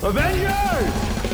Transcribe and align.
Avengers! 0.00 1.27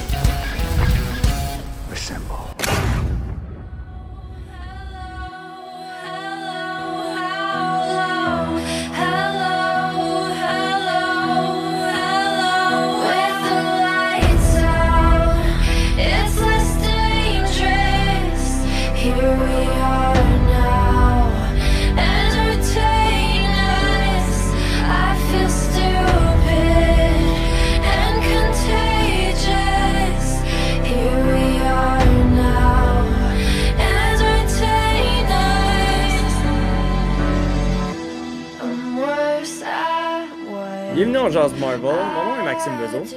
En 41.25 41.30
Jazz 41.30 41.53
Marvel. 41.58 41.80
Mon 41.83 42.25
nom 42.25 42.41
est 42.41 42.44
Maxime 42.44 42.72
Bezo. 42.78 43.17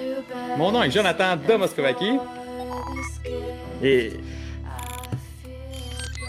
Mon 0.58 0.72
nom 0.72 0.83
est 0.83 0.91
Jonathan 0.91 1.36
Domoskovaki. 1.36 2.19
Et. 3.83 4.14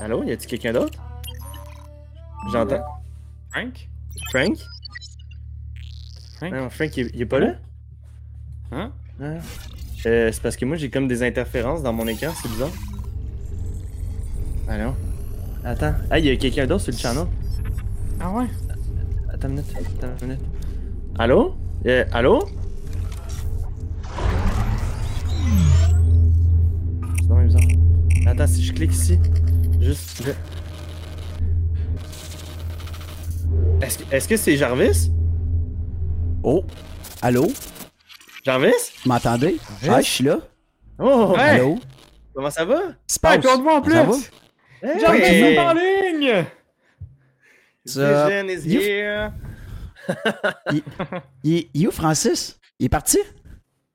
Allô, 0.01 0.25
y 0.25 0.33
a-t-il 0.33 0.49
quelqu'un 0.49 0.73
d'autre? 0.73 0.99
J'entends. 2.53 2.85
Frank? 3.51 3.89
Frank? 4.31 4.57
Frank? 6.37 6.53
Non, 6.53 6.71
Frank, 6.71 6.97
il, 6.97 7.11
il 7.15 7.23
est 7.23 7.27
pas 7.27 7.41
là? 7.41 7.55
Hein? 8.73 8.93
Ah. 9.21 9.25
Euh, 10.07 10.31
c'est 10.33 10.43
parce 10.43 10.57
que 10.57 10.65
moi 10.65 10.77
j'ai 10.77 10.91
comme 10.91 11.09
des 11.09 11.23
interférences 11.23 11.83
dans 11.83 11.93
mon 11.93 12.07
écran, 12.07 12.33
c'est 12.41 12.49
bizarre. 12.49 12.71
Allô? 14.69 14.95
Attends. 15.65 15.95
Ah, 16.11 16.19
y 16.19 16.31
a 16.31 16.37
quelqu'un 16.37 16.67
d'autre 16.67 16.85
sur 16.85 16.93
le 16.93 16.99
channel? 16.99 17.27
Ah 18.21 18.31
ouais? 18.31 18.47
Attends 19.33 19.49
une 19.49 19.55
minute. 19.55 19.75
Attends 19.77 20.09
une 20.23 20.29
minute. 20.29 20.45
Allô? 21.19 21.57
Euh, 21.87 22.05
allô? 22.13 22.49
C'est 27.17 27.27
vraiment 27.29 27.45
bizarre. 27.45 27.63
Attends, 28.27 28.47
si 28.47 28.65
je 28.65 28.73
clique 28.73 28.93
ici. 28.93 29.19
Juste. 29.81 30.23
je- 30.25 30.33
Est-ce 33.85 33.99
que 33.99 34.15
est-ce 34.15 34.29
que 34.29 34.37
c'est 34.37 34.57
Jarvis? 34.57 35.11
Oh! 36.43 36.65
Allô? 37.23 37.47
Jarvis? 38.45 38.73
Vous 39.05 39.09
m'entendez? 39.11 39.57
Ah, 39.89 40.01
je 40.01 40.07
suis 40.07 40.25
là. 40.25 40.39
Oh! 40.99 41.33
Ouais. 41.35 41.41
Allô? 41.41 41.79
Comment 42.35 42.51
ça 42.51 42.65
va? 42.65 42.81
Hey, 42.81 42.95
passe? 43.23 43.41
toi, 43.41 43.57
moi 43.59 43.77
en 43.77 43.83
plus! 43.83 43.93
Ça 43.93 44.03
va? 44.05 44.15
Hey! 44.83 45.01
Jarvis 45.01 45.21
est 45.23 45.59
en 45.59 45.73
ligne! 45.75 46.45
Ça- 47.85 48.29
Vision 48.29 48.49
is 48.49 48.69
here. 48.77 49.31
Il, 50.73 50.83
il- 51.45 51.69
il 51.75 51.85
est 51.85 51.87
où, 51.89 51.91
Francis? 51.93 52.59
Il 52.79 52.87
est 52.87 52.91
parti? 52.91 53.19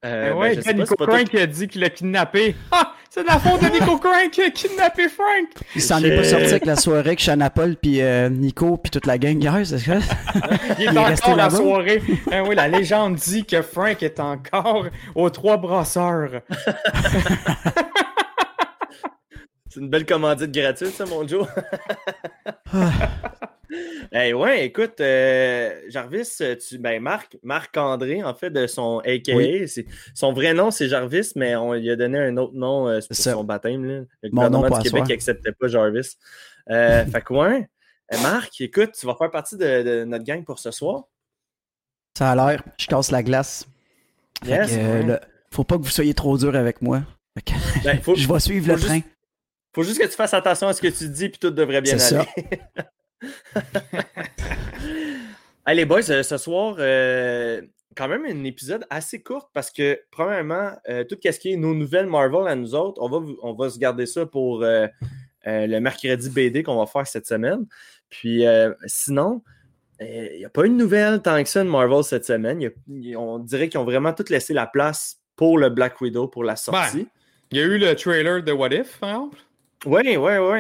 Euh, 0.05 0.27
Eh 0.27 0.29
ben, 0.33 0.37
ouais, 0.37 0.73
Nico 0.73 0.95
pas 0.95 1.07
Crank 1.07 1.29
qui 1.29 1.37
a 1.37 1.47
dit 1.47 1.67
qu'il 1.69 1.79
l'a 1.81 1.89
kidnappé. 1.89 2.55
Ah! 2.71 2.93
C'est 3.09 3.21
de 3.23 3.27
la 3.27 3.39
faute 3.39 3.61
de 3.61 3.67
Nico 3.67 3.97
Crank 3.99 4.31
qui 4.31 4.41
a 4.41 4.49
kidnappé 4.49 5.07
Frank! 5.07 5.47
Il 5.75 5.81
s'en 5.81 6.03
est 6.03 6.13
pas 6.15 6.23
Shit. 6.23 6.31
sorti 6.31 6.45
avec 6.47 6.65
la 6.65 6.75
soirée 6.75 6.99
avec 6.99 7.19
Shana 7.19 7.49
Paul 7.49 7.75
puis 7.77 8.01
euh, 8.01 8.27
Nico 8.27 8.75
puis 8.75 8.89
toute 8.91 9.05
la 9.05 9.17
gang 9.17 9.41
hier, 9.41 9.61
c'est 9.65 9.77
ça? 9.77 9.93
Il 10.79 10.87
est, 10.87 10.91
Il 10.91 10.97
est 10.97 10.99
encore 11.23 11.35
la 11.37 11.49
soirée. 11.49 12.01
Eh 12.31 12.39
oui, 12.41 12.53
la 12.55 12.67
légende 12.67 13.15
dit 13.15 13.45
que 13.45 13.61
Frank 13.61 14.03
est 14.03 14.19
encore 14.19 14.87
aux 15.15 15.29
trois 15.29 15.55
brasseurs. 15.57 16.41
C'est 19.69 19.79
une 19.79 19.89
belle 19.89 20.05
commandite 20.05 20.51
gratuite, 20.51 20.91
ça, 20.93 21.05
mon 21.05 21.27
Joe. 21.27 21.47
hey, 24.11 24.33
ouais, 24.33 24.65
écoute, 24.65 24.99
euh, 25.01 25.81
Jarvis, 25.89 26.37
tu, 26.67 26.77
ben 26.77 27.01
Marc, 27.01 27.37
Marc-André, 27.43 28.23
en 28.23 28.33
fait, 28.33 28.49
de 28.49 28.67
son 28.67 28.99
AKA, 28.99 29.35
Oui. 29.35 29.65
son 30.13 30.33
vrai 30.33 30.53
nom, 30.53 30.71
c'est 30.71 30.87
Jarvis, 30.87 31.31
mais 31.35 31.55
on 31.55 31.73
lui 31.73 31.89
a 31.89 31.95
donné 31.95 32.19
un 32.19 32.37
autre 32.37 32.53
nom 32.55 32.87
euh, 32.87 32.99
pour 33.07 33.15
son 33.15 33.43
baptême. 33.43 33.85
Là. 33.85 34.01
Le 34.21 34.29
Mon 34.31 34.43
gouvernement 34.49 34.77
du 34.79 34.89
Québec 34.89 35.07
n'acceptait 35.09 35.51
pas 35.51 35.67
Jarvis. 35.67 36.17
Euh, 36.69 37.05
fait 37.11 37.21
que, 37.21 37.33
ouais. 37.33 37.67
Euh, 38.13 38.17
Marc, 38.21 38.59
écoute, 38.61 38.91
tu 38.99 39.05
vas 39.05 39.15
faire 39.15 39.31
partie 39.31 39.57
de, 39.57 39.81
de 39.83 40.03
notre 40.03 40.23
gang 40.25 40.43
pour 40.43 40.59
ce 40.59 40.71
soir. 40.71 41.03
Ça 42.17 42.31
a 42.31 42.35
l'air, 42.35 42.63
je 42.77 42.85
casse 42.87 43.09
la 43.11 43.23
glace. 43.23 43.65
Fait 44.43 44.51
Yes, 44.51 44.71
que, 44.71 44.75
euh, 44.79 44.99
ouais. 45.01 45.07
là, 45.07 45.21
faut 45.51 45.63
pas 45.63 45.77
que 45.77 45.83
vous 45.83 45.89
soyez 45.89 46.13
trop 46.13 46.37
dur 46.37 46.55
avec 46.55 46.81
moi. 46.81 47.01
Que, 47.45 47.53
Ben, 47.83 47.99
faut, 48.03 48.13
je 48.15 48.27
vais 48.27 48.39
suivre 48.39 48.73
le 48.73 48.79
train. 48.79 48.99
faut 49.73 49.81
juste 49.83 49.99
que 49.99 50.05
tu 50.05 50.11
fasses 50.13 50.33
attention 50.35 50.67
à 50.67 50.73
ce 50.73 50.81
que 50.81 50.87
tu 50.89 51.07
dis, 51.09 51.29
puis 51.29 51.39
tout 51.39 51.49
devrait 51.49 51.81
bien 51.81 51.97
aller. 51.97 52.25
les 55.67 55.85
boys, 55.85 56.09
euh, 56.09 56.23
ce 56.23 56.37
soir, 56.37 56.75
euh, 56.79 57.61
quand 57.95 58.07
même 58.07 58.25
un 58.25 58.43
épisode 58.43 58.85
assez 58.89 59.21
court 59.21 59.49
parce 59.53 59.71
que, 59.71 59.99
premièrement, 60.11 60.71
euh, 60.89 61.03
tout 61.03 61.17
ce 61.23 61.39
qui 61.39 61.53
est 61.53 61.57
nos 61.57 61.73
nouvelles 61.73 62.07
Marvel 62.07 62.47
à 62.47 62.55
nous 62.55 62.75
autres, 62.75 63.01
on 63.01 63.09
va, 63.09 63.19
vous- 63.19 63.37
on 63.41 63.53
va 63.53 63.69
se 63.69 63.79
garder 63.79 64.05
ça 64.05 64.25
pour 64.25 64.63
euh, 64.63 64.87
le 65.45 65.79
mercredi 65.79 66.29
BD 66.29 66.63
qu'on 66.63 66.77
va 66.77 66.85
faire 66.85 67.07
cette 67.07 67.27
semaine. 67.27 67.65
Puis, 68.09 68.43
sinon, 68.85 69.41
il 69.99 70.37
n'y 70.39 70.45
a 70.45 70.49
pas 70.49 70.65
une 70.65 70.77
nouvelle 70.77 71.21
tant 71.21 71.41
que 71.41 71.49
ça 71.49 71.63
de 71.63 71.69
Marvel 71.69 72.03
cette 72.03 72.25
semaine. 72.25 72.61
Y 72.61 72.67
a- 72.67 72.71
y- 72.89 73.15
on 73.15 73.39
dirait 73.39 73.69
qu'ils 73.69 73.79
ont 73.79 73.85
vraiment 73.85 74.13
tout 74.13 74.25
laissé 74.29 74.53
la 74.53 74.67
place 74.67 75.19
pour 75.35 75.57
le 75.57 75.69
Black 75.69 75.99
Widow, 76.01 76.27
pour 76.27 76.43
la 76.43 76.55
sortie. 76.55 77.07
Il 77.51 77.57
y 77.57 77.61
a 77.61 77.65
eu 77.65 77.77
le 77.77 77.95
trailer 77.95 78.43
de 78.43 78.51
What 78.51 78.69
If, 78.73 78.97
par 78.99 79.09
exemple. 79.09 79.37
Oui, 79.85 80.17
oui, 80.17 80.31
oui. 80.39 80.59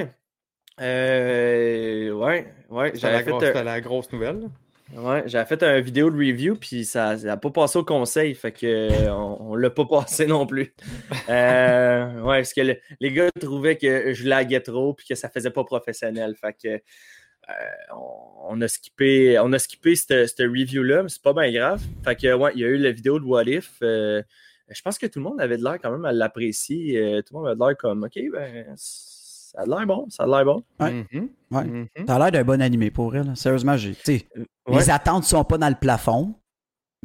Euh, 0.81 2.11
ouais, 2.11 2.53
ouais. 2.69 2.91
J'avais 2.95 3.23
grosse- 3.23 3.41
fait, 3.43 3.47
c'était 3.47 3.63
la 3.63 3.81
grosse 3.81 4.11
nouvelle. 4.11 4.49
Ouais, 4.95 5.23
j'avais 5.25 5.45
fait 5.47 5.63
une 5.63 5.81
vidéo 5.81 6.11
de 6.11 6.15
review, 6.17 6.55
puis 6.55 6.85
ça 6.85 7.15
n'a 7.15 7.35
pas 7.37 7.49
passé 7.49 7.79
au 7.79 7.83
conseil, 7.85 8.35
fait 8.35 8.51
que 8.51 8.65
euh, 8.67 9.11
on, 9.13 9.51
on 9.51 9.55
l'a 9.55 9.69
pas 9.71 9.85
passé 9.89 10.27
non 10.27 10.45
plus. 10.45 10.73
Euh, 11.29 12.21
ouais, 12.21 12.39
parce 12.39 12.53
que 12.53 12.61
le- 12.61 12.77
les 12.99 13.11
gars 13.11 13.29
trouvaient 13.39 13.77
que 13.77 14.13
je 14.13 14.27
laguais 14.27 14.59
trop, 14.59 14.93
puis 14.93 15.07
que 15.07 15.15
ça 15.15 15.29
faisait 15.29 15.49
pas 15.49 15.63
professionnel, 15.63 16.35
fait 16.39 16.55
que 16.61 16.67
euh, 16.67 17.53
on, 17.95 18.55
on 18.55 18.61
a 18.61 18.67
skippé, 18.67 19.39
on 19.39 19.51
a 19.53 19.57
skippé 19.59 19.95
cette, 19.95 20.27
cette 20.27 20.39
review-là, 20.47 21.03
mais 21.03 21.09
c'est 21.09 21.23
pas 21.23 21.33
bien 21.33 21.51
grave. 21.51 21.81
Fait 22.03 22.15
que 22.15 22.33
ouais, 22.33 22.51
il 22.55 22.61
y 22.61 22.65
a 22.65 22.67
eu 22.67 22.77
la 22.77 22.91
vidéo 22.91 23.19
de 23.19 23.25
What 23.25 23.45
If. 23.45 23.71
euh, 23.81 24.21
je 24.69 24.81
pense 24.81 24.97
que 24.99 25.07
tout 25.07 25.19
le 25.19 25.23
monde 25.23 25.41
avait 25.41 25.57
de 25.57 25.63
l'air 25.63 25.77
quand 25.81 25.91
même 25.91 26.05
à 26.05 26.11
l'apprécier. 26.13 26.97
euh, 26.99 27.21
tout 27.21 27.33
le 27.33 27.39
monde 27.39 27.47
avait 27.47 27.55
de 27.59 27.65
l'air 27.65 27.77
comme, 27.77 28.03
ok, 28.03 28.19
ben, 28.31 28.75
ça 29.55 29.61
a 29.61 29.65
l'air 29.65 29.85
bon, 29.85 30.07
ça 30.09 30.23
a 30.23 30.27
l'air 30.27 30.45
bon. 30.45 30.63
Ouais. 30.79 31.05
Mhm. 31.11 31.29
Ouais. 31.51 31.63
Mhm. 31.63 31.87
Ça 32.07 32.15
a 32.15 32.19
l'air 32.19 32.31
d'un 32.31 32.43
bon 32.43 32.61
animé 32.61 32.89
pour 32.91 33.15
elle. 33.15 33.35
Sérieusement, 33.35 33.77
j'ai. 33.77 33.93
tu 33.95 34.01
sais, 34.03 34.27
Ouais. 34.67 34.77
Les 34.79 34.89
attentes 34.89 35.25
sont 35.25 35.43
pas 35.43 35.57
dans 35.57 35.69
le 35.69 35.75
plafond. 35.75 36.33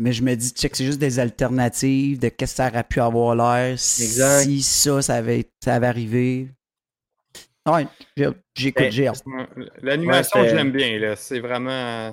Mais 0.01 0.13
je 0.13 0.23
me 0.23 0.33
dis, 0.37 0.51
check, 0.51 0.77
c'est 0.77 0.85
juste 0.85 1.01
des 1.01 1.19
alternatives 1.19 2.21
de 2.21 2.29
qu'est-ce 2.29 2.53
que 2.53 2.57
ça 2.59 2.69
aurait 2.69 2.85
pu 2.85 3.01
avoir 3.01 3.35
l'air 3.35 3.73
Exact. 3.73 4.45
si 4.45 4.63
ça, 4.63 5.03
ça 5.03 5.15
avait, 5.17 5.51
ça 5.65 5.75
avait 5.75 5.89
arrivé. 5.89 6.49
Ouais, 7.69 7.87
j'ai- 8.17 8.29
j'écoute, 8.55 8.85
Ben, 8.85 8.93
j'ai 8.93 9.09
hâte. 9.09 9.23
Ouais, 9.27 9.67
L'animation, 9.83 10.41
Ouais, 10.41 10.49
je 10.51 10.55
l'aime 10.55 10.71
bien. 10.71 10.99
là. 11.01 11.17
C'est 11.17 11.41
vraiment. 11.41 11.71
euh, 11.71 12.13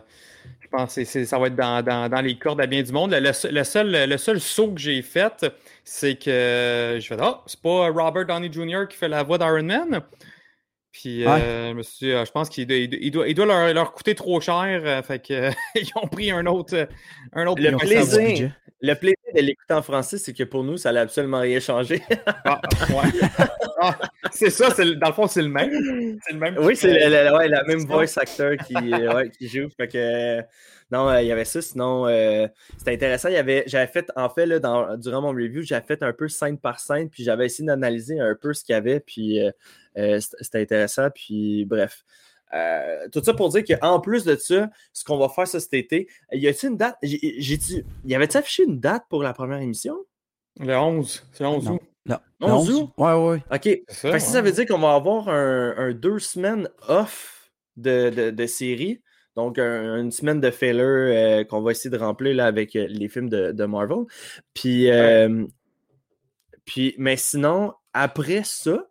Je 0.61 0.67
pense 0.77 0.95
que 0.95 1.05
ça 1.25 1.37
va 1.39 1.47
être 1.47 1.55
dans, 1.55 1.81
dans- 1.83 2.09
dans 2.09 2.19
les 2.21 2.37
cordes 2.37 2.59
à 2.59 2.65
bien 2.67 2.81
du 2.81 2.91
monde. 2.91 3.11
Le, 3.11 3.19
le 3.19 3.31
seul- 3.33 3.53
le 3.53 3.63
seul, 3.63 4.09
le 4.09 4.17
seul 4.17 4.41
saut 4.41 4.71
que 4.73 4.79
j'ai 4.81 5.01
fait, 5.03 5.45
c'est 5.85 6.15
que 6.15 6.97
je 6.99 7.05
fais 7.07 7.15
Ah, 7.19 7.41
c'est 7.45 7.61
pas 7.61 7.89
Robert 7.89 8.25
Downey 8.25 8.51
Jr. 8.51 8.87
qui 8.89 8.97
fait 8.97 9.07
la 9.07 9.23
voix 9.23 9.37
d'Iron 9.37 9.63
Man. 9.63 10.01
Puis 10.91 11.25
euh, 11.27 11.69
je 11.71 11.73
me 11.73 11.83
suis 11.83 12.07
dit, 12.07 12.13
ah, 12.13 12.23
je 12.25 12.31
pense 12.31 12.47
qu'il 12.49 12.65
doit, 12.67 12.77
il 12.77 12.89
doit- 12.89 12.99
il 13.01 13.11
doit, 13.11 13.27
il 13.27 13.35
doit 13.35 13.45
leur, 13.45 13.73
leur 13.73 13.91
coûter 13.93 14.15
trop 14.15 14.39
cher. 14.39 14.81
euh, 14.83 15.01
fait 15.01 15.19
que, 15.25 15.51
ils 15.75 15.89
ont 15.95 16.07
pris 16.07 16.31
un 16.31 16.45
autre. 16.45 16.87
Un 17.33 17.47
autre 17.47 17.61
Le 17.61 17.75
plaisir. 17.77 18.51
le 18.81 18.93
plaisir 18.93 19.15
de 19.35 19.41
l'écouter 19.41 19.73
en 19.73 19.81
français, 19.81 20.17
c'est 20.17 20.31
que 20.33 20.43
pour 20.43 20.63
nous, 20.63 20.77
ça 20.77 20.91
n'a 20.93 21.01
absolument 21.01 21.41
rien 21.41 21.59
changé. 21.59 22.01
Ah, 22.45 22.61
ouais. 22.89 23.27
Ah, 23.81 23.97
c'est 24.31 24.49
ça, 24.49 24.69
dans 24.69 25.07
le 25.09 25.13
fond, 25.13 25.27
c'est 25.27 25.41
le 25.41 25.49
même. 25.49 26.17
C'est 26.25 26.31
le 26.33 26.39
même. 26.39 26.55
oui, 26.61 26.77
c'est 26.77 26.93
le- 26.93 27.09
le- 27.29 27.37
ouais, 27.37 27.49
la 27.49 27.63
même 27.65 27.79
voice 27.85 28.17
actor 28.17 28.53
qui, 28.65 28.73
euh, 28.75 29.15
ouais, 29.15 29.29
qui 29.29 29.49
joue. 29.49 29.67
Fait 29.75 29.89
que, 29.89 30.41
non, 30.91 31.09
euh, 31.09 31.21
il 31.21 31.27
y 31.27 31.31
avait 31.31 31.45
ça. 31.45 31.61
Sinon, 31.61 32.07
euh, 32.07 32.47
c'était 32.77 32.93
intéressant. 32.93 33.29
Il 33.29 33.33
y 33.33 33.37
avait, 33.37 33.63
j'avais 33.67 33.87
fait, 33.87 34.11
en 34.15 34.29
fait, 34.29 34.45
là, 34.45 34.59
dans, 34.59 34.95
durant 34.97 35.21
mon 35.21 35.29
review, 35.29 35.61
j'avais 35.63 35.85
fait 35.85 36.03
un 36.03 36.13
peu 36.13 36.27
scène 36.27 36.57
par 36.57 36.79
scène, 36.79 37.09
puis 37.09 37.23
j'avais 37.23 37.45
essayé 37.47 37.65
d'analyser 37.67 38.19
un 38.19 38.35
peu 38.39 38.53
ce 38.53 38.63
qu'il 38.63 38.73
y 38.73 38.75
avait, 38.77 38.99
puis 38.99 39.41
euh, 39.41 39.51
euh, 39.97 40.19
c'était 40.41 40.61
intéressant. 40.61 41.09
Puis, 41.13 41.65
bref. 41.65 42.03
Euh, 42.53 43.07
tout 43.11 43.21
ça 43.23 43.33
pour 43.33 43.49
dire 43.49 43.63
qu'en 43.65 43.99
plus 43.99 44.23
de 44.23 44.35
ça, 44.35 44.69
ce 44.93 45.03
qu'on 45.03 45.17
va 45.17 45.27
faire 45.29 45.47
ça 45.47 45.59
cet 45.59 45.73
été, 45.73 46.07
y 46.31 46.47
a-t-il 46.47 46.69
une 46.69 46.77
date? 46.77 46.95
J'ai- 47.01 47.83
Y 48.05 48.15
avait-tu 48.15 48.37
affiché 48.37 48.63
une 48.63 48.79
date 48.79 49.03
pour 49.09 49.23
la 49.23 49.33
première 49.33 49.59
émission? 49.59 49.97
Le 50.59 50.73
11. 50.77 51.27
C'est 51.33 51.43
le 51.43 51.49
11 51.49 51.65
Non. 51.65 51.73
août. 51.73 51.81
Là, 52.05 52.21
11 52.39 52.69
11? 52.69 52.75
août? 52.75 52.89
Ouais, 52.97 53.13
ouais. 53.13 53.43
OK. 53.51 53.61
C'est 53.61 53.83
ça. 53.89 54.11
Fait 54.11 54.17
que 54.17 54.19
ça, 54.19 54.29
ça 54.29 54.37
ouais. 54.37 54.41
veut 54.43 54.51
dire 54.51 54.65
qu'on 54.67 54.77
va 54.79 54.93
avoir 54.93 55.27
un, 55.27 55.73
un 55.75 55.91
deux 55.93 56.19
semaines 56.19 56.69
off 56.87 57.49
de, 57.77 58.09
de, 58.11 58.29
de 58.29 58.45
série. 58.45 59.01
Donc, 59.35 59.59
un- 59.59 59.97
une 60.01 60.11
semaine 60.11 60.39
de 60.39 60.49
filler 60.49 60.81
euh, 60.81 61.43
qu'on 61.43 61.61
va 61.61 61.71
essayer 61.71 61.89
de 61.89 61.97
remplir 61.97 62.35
là, 62.35 62.45
avec 62.45 62.75
euh, 62.75 62.87
les 62.89 63.09
films 63.09 63.29
de, 63.29 63.51
de 63.51 63.65
Marvel. 63.65 64.05
Puis, 64.53 64.89
euh, 64.89 65.45
puis, 66.65 66.95
mais 66.97 67.17
sinon, 67.17 67.73
après 67.93 68.41
ça, 68.43 68.87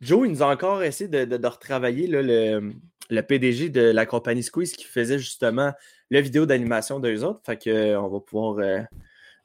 Joe, 0.00 0.26
il 0.28 0.32
nous 0.32 0.42
a 0.42 0.46
encore 0.52 0.82
essayé 0.82 1.08
de, 1.08 1.24
de- 1.24 1.36
de 1.38 1.46
retravailler 1.46 2.06
là, 2.06 2.22
le, 2.22 2.72
le 3.10 3.22
PDG 3.22 3.68
de 3.70 3.80
la 3.80 4.06
compagnie 4.06 4.42
Squeeze 4.42 4.72
qui 4.74 4.84
faisait 4.84 5.18
justement 5.18 5.72
la 6.10 6.20
vidéo 6.20 6.46
d'animation 6.46 7.00
d'eux 7.00 7.24
autres. 7.24 7.40
Fait 7.44 7.56
que, 7.56 7.70
euh, 7.70 8.00
on 8.00 8.08
va 8.08 8.20
pouvoir 8.20 8.58
euh, 8.58 8.80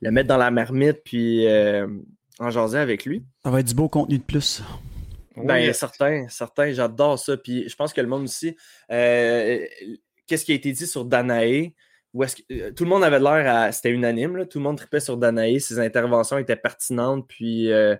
le 0.01 0.11
mettre 0.11 0.27
dans 0.27 0.37
la 0.37 0.51
marmite 0.51 0.99
puis 1.03 1.47
euh, 1.47 1.87
en 2.39 2.49
jaser 2.49 2.77
avec 2.77 3.05
lui. 3.05 3.23
Ça 3.43 3.49
va 3.51 3.61
être 3.61 3.67
du 3.67 3.73
beau 3.73 3.87
contenu 3.89 4.17
de 4.17 4.23
plus. 4.23 4.61
Ben, 5.35 5.67
Oui, 5.67 5.73
certains, 5.73 6.27
certains, 6.29 6.71
j'adore 6.71 7.19
ça. 7.19 7.37
Puis 7.37 7.67
je 7.69 7.75
pense 7.75 7.93
que 7.93 8.01
le 8.01 8.07
monde 8.07 8.23
aussi, 8.23 8.55
euh, 8.91 9.65
qu'est-ce 10.27 10.45
qui 10.45 10.51
a 10.51 10.55
été 10.55 10.71
dit 10.71 10.87
sur 10.87 11.05
Danae? 11.05 11.73
Où 12.13 12.23
est-ce 12.23 12.35
que, 12.37 12.41
euh, 12.51 12.71
tout 12.71 12.83
le 12.83 12.89
monde 12.89 13.03
avait 13.03 13.19
l'air 13.19 13.55
à. 13.55 13.71
C'était 13.71 13.89
unanime, 13.89 14.37
là, 14.37 14.45
tout 14.45 14.59
le 14.59 14.63
monde 14.63 14.77
tripait 14.77 14.99
sur 14.99 15.17
Danae. 15.17 15.59
Ses 15.59 15.79
interventions 15.79 16.37
étaient 16.37 16.55
pertinentes, 16.55 17.27
puis 17.27 17.71
euh, 17.71 17.95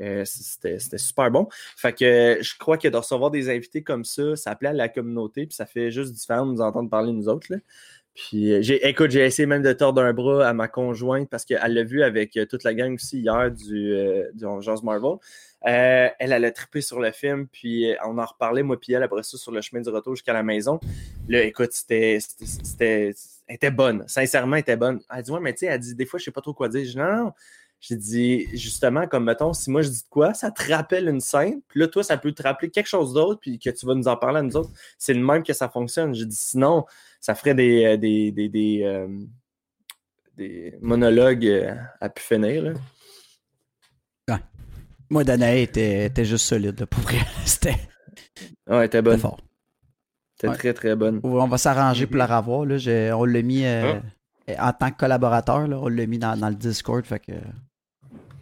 euh, 0.00 0.24
c'était 0.24 0.78
c'était 0.78 0.98
super 0.98 1.30
bon. 1.30 1.48
Fait 1.76 1.92
que 1.92 2.04
euh, 2.04 2.42
je 2.42 2.56
crois 2.58 2.76
que 2.78 2.88
de 2.88 2.96
recevoir 2.96 3.30
des 3.30 3.48
invités 3.48 3.82
comme 3.82 4.04
ça, 4.04 4.36
ça 4.36 4.54
plaît 4.56 4.70
à 4.70 4.72
la 4.72 4.88
communauté, 4.88 5.46
puis 5.46 5.54
ça 5.54 5.66
fait 5.66 5.90
juste 5.90 6.12
différent 6.12 6.46
de 6.46 6.52
nous 6.52 6.60
entendre 6.60 6.90
parler 6.90 7.12
nous 7.12 7.28
autres. 7.28 7.46
là. 7.50 7.58
Puis, 8.14 8.52
euh, 8.52 8.62
j'ai, 8.62 8.86
écoute, 8.88 9.10
j'ai 9.10 9.24
essayé 9.24 9.46
même 9.46 9.62
de 9.62 9.72
tordre 9.72 10.00
un 10.00 10.12
bras 10.12 10.46
à 10.48 10.52
ma 10.52 10.68
conjointe 10.68 11.28
parce 11.28 11.44
qu'elle 11.44 11.74
l'a 11.74 11.82
vu 11.82 12.02
avec 12.02 12.36
euh, 12.36 12.46
toute 12.46 12.62
la 12.62 12.72
gang 12.72 12.94
aussi 12.94 13.18
hier 13.20 13.50
du, 13.50 13.92
euh, 13.92 14.30
Marvel. 14.82 15.16
Euh, 15.66 16.08
elle, 16.18 16.32
elle 16.32 16.44
a 16.44 16.50
trippé 16.52 16.80
sur 16.80 17.00
le 17.00 17.10
film, 17.10 17.48
puis 17.48 17.92
on 18.04 18.18
en 18.18 18.24
reparlait, 18.24 18.62
moi, 18.62 18.78
puis 18.78 18.92
elle, 18.92 19.02
après 19.02 19.22
ça, 19.22 19.36
sur 19.38 19.50
le 19.50 19.60
chemin 19.62 19.80
du 19.80 19.88
retour 19.88 20.14
jusqu'à 20.14 20.32
la 20.34 20.42
maison. 20.42 20.78
Là, 21.28 21.42
écoute, 21.42 21.72
c'était. 21.72 22.18
c'était- 22.20 22.46
c'était- 22.46 23.14
Elle 23.46 23.56
était 23.56 23.70
bonne. 23.70 24.04
Sincèrement, 24.06 24.56
elle 24.56 24.60
était 24.60 24.76
bonne. 24.76 25.00
Elle 25.14 25.22
dit, 25.22 25.30
ouais, 25.30 25.40
mais 25.40 25.52
tu 25.52 25.60
sais, 25.60 25.66
elle 25.66 25.78
dit, 25.80 25.94
des 25.94 26.06
fois, 26.06 26.18
je 26.18 26.24
sais 26.24 26.30
pas 26.30 26.40
trop 26.40 26.54
quoi 26.54 26.68
dire. 26.68 26.84
Je 26.84 26.90
dis, 26.92 26.96
non, 26.96 27.16
non. 27.16 27.32
J'ai 27.80 27.96
dit, 27.96 28.46
justement, 28.54 29.06
comme 29.06 29.24
mettons, 29.24 29.52
si 29.52 29.70
moi 29.70 29.82
je 29.82 29.90
dis 29.90 30.02
de 30.02 30.08
quoi, 30.08 30.32
ça 30.32 30.50
te 30.50 30.72
rappelle 30.72 31.06
une 31.06 31.20
scène, 31.20 31.60
puis 31.68 31.80
là, 31.80 31.86
toi, 31.88 32.02
ça 32.02 32.16
peut 32.16 32.32
te 32.32 32.42
rappeler 32.42 32.70
quelque 32.70 32.86
chose 32.86 33.12
d'autre, 33.12 33.40
puis 33.40 33.58
que 33.58 33.68
tu 33.68 33.84
vas 33.84 33.94
nous 33.94 34.08
en 34.08 34.16
parler 34.16 34.38
à 34.38 34.42
nous 34.42 34.56
autres. 34.56 34.70
C'est 34.96 35.12
le 35.12 35.20
même 35.22 35.42
que 35.42 35.52
ça 35.52 35.68
fonctionne. 35.68 36.14
J'ai 36.14 36.24
dit, 36.24 36.34
sinon, 36.36 36.86
ça 37.24 37.34
ferait 37.34 37.54
des, 37.54 37.84
euh, 37.86 37.96
des, 37.96 38.30
des, 38.32 38.50
des, 38.50 38.82
euh, 38.82 39.08
des 40.36 40.74
monologues 40.82 41.46
euh, 41.46 41.74
à 41.98 42.10
pu 42.10 42.22
finir. 42.22 42.62
Là. 42.62 44.38
Moi, 45.10 45.24
Danae 45.24 45.62
était, 45.62 46.06
était 46.06 46.24
juste 46.24 46.46
solide, 46.46 46.80
là, 46.80 46.86
pour 46.86 47.02
vrai. 47.02 47.18
C'était 47.46 47.76
Ouais, 48.68 48.86
était 48.86 49.00
bonne. 49.02 49.18
fort. 49.20 49.38
C'était 50.34 50.48
Ouais. 50.48 50.56
très, 50.56 50.74
très 50.74 50.96
bonne. 50.96 51.20
On 51.22 51.46
va 51.46 51.56
s'arranger 51.58 52.06
pour 52.06 52.16
la 52.16 52.26
revoir. 52.26 52.64
Là. 52.66 52.76
On 53.16 53.24
l'a 53.24 53.42
mis 53.42 53.64
euh, 53.64 54.00
en 54.58 54.72
tant 54.72 54.90
que 54.90 54.96
collaborateur. 54.98 55.66
Là, 55.66 55.78
on 55.80 55.88
l'a 55.88 56.06
mis 56.06 56.18
dans, 56.18 56.36
dans 56.38 56.48
le 56.50 56.54
Discord. 56.54 57.04
Fait 57.06 57.20
que, 57.20 57.32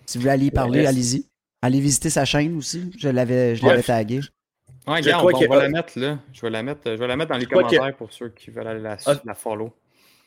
si 0.07 0.19
vous 0.19 0.23
voulez 0.23 0.33
aller 0.33 0.47
y 0.47 0.51
parler, 0.51 0.87
allez-y. 0.87 1.27
Allez 1.63 1.81
visiter 1.81 2.11
sa 2.11 2.25
chaîne 2.25 2.57
aussi. 2.57 2.91
Je 2.99 3.09
l'avais, 3.09 3.55
je 3.55 3.63
Ouais. 3.65 3.71
l'avais 3.71 3.83
tagué. 3.85 4.21
Ouais, 4.87 4.99
Je 5.03 5.05
regarde, 5.05 5.21
crois 5.29 5.33
on 5.35 5.41
que- 5.43 5.49
va 5.49 5.63
la 5.63 5.69
mettre 5.69 5.99
là. 5.99 6.19
Je 6.33 6.41
vais 6.43 6.51
la 6.51 6.63
mettre, 6.63 6.81
je 6.87 6.91
vais 6.97 7.07
la 7.07 7.17
mettre 7.17 7.31
dans 7.33 7.39
les 7.39 7.47
commentaires 7.47 7.97
pour 7.97 8.13
ceux 8.13 8.31
qui 8.31 8.51
veulent 8.51 8.67
aller 8.67 8.81
la, 8.81 8.97
Ah. 9.07 9.15
la 9.25 9.35
follow. 9.35 9.73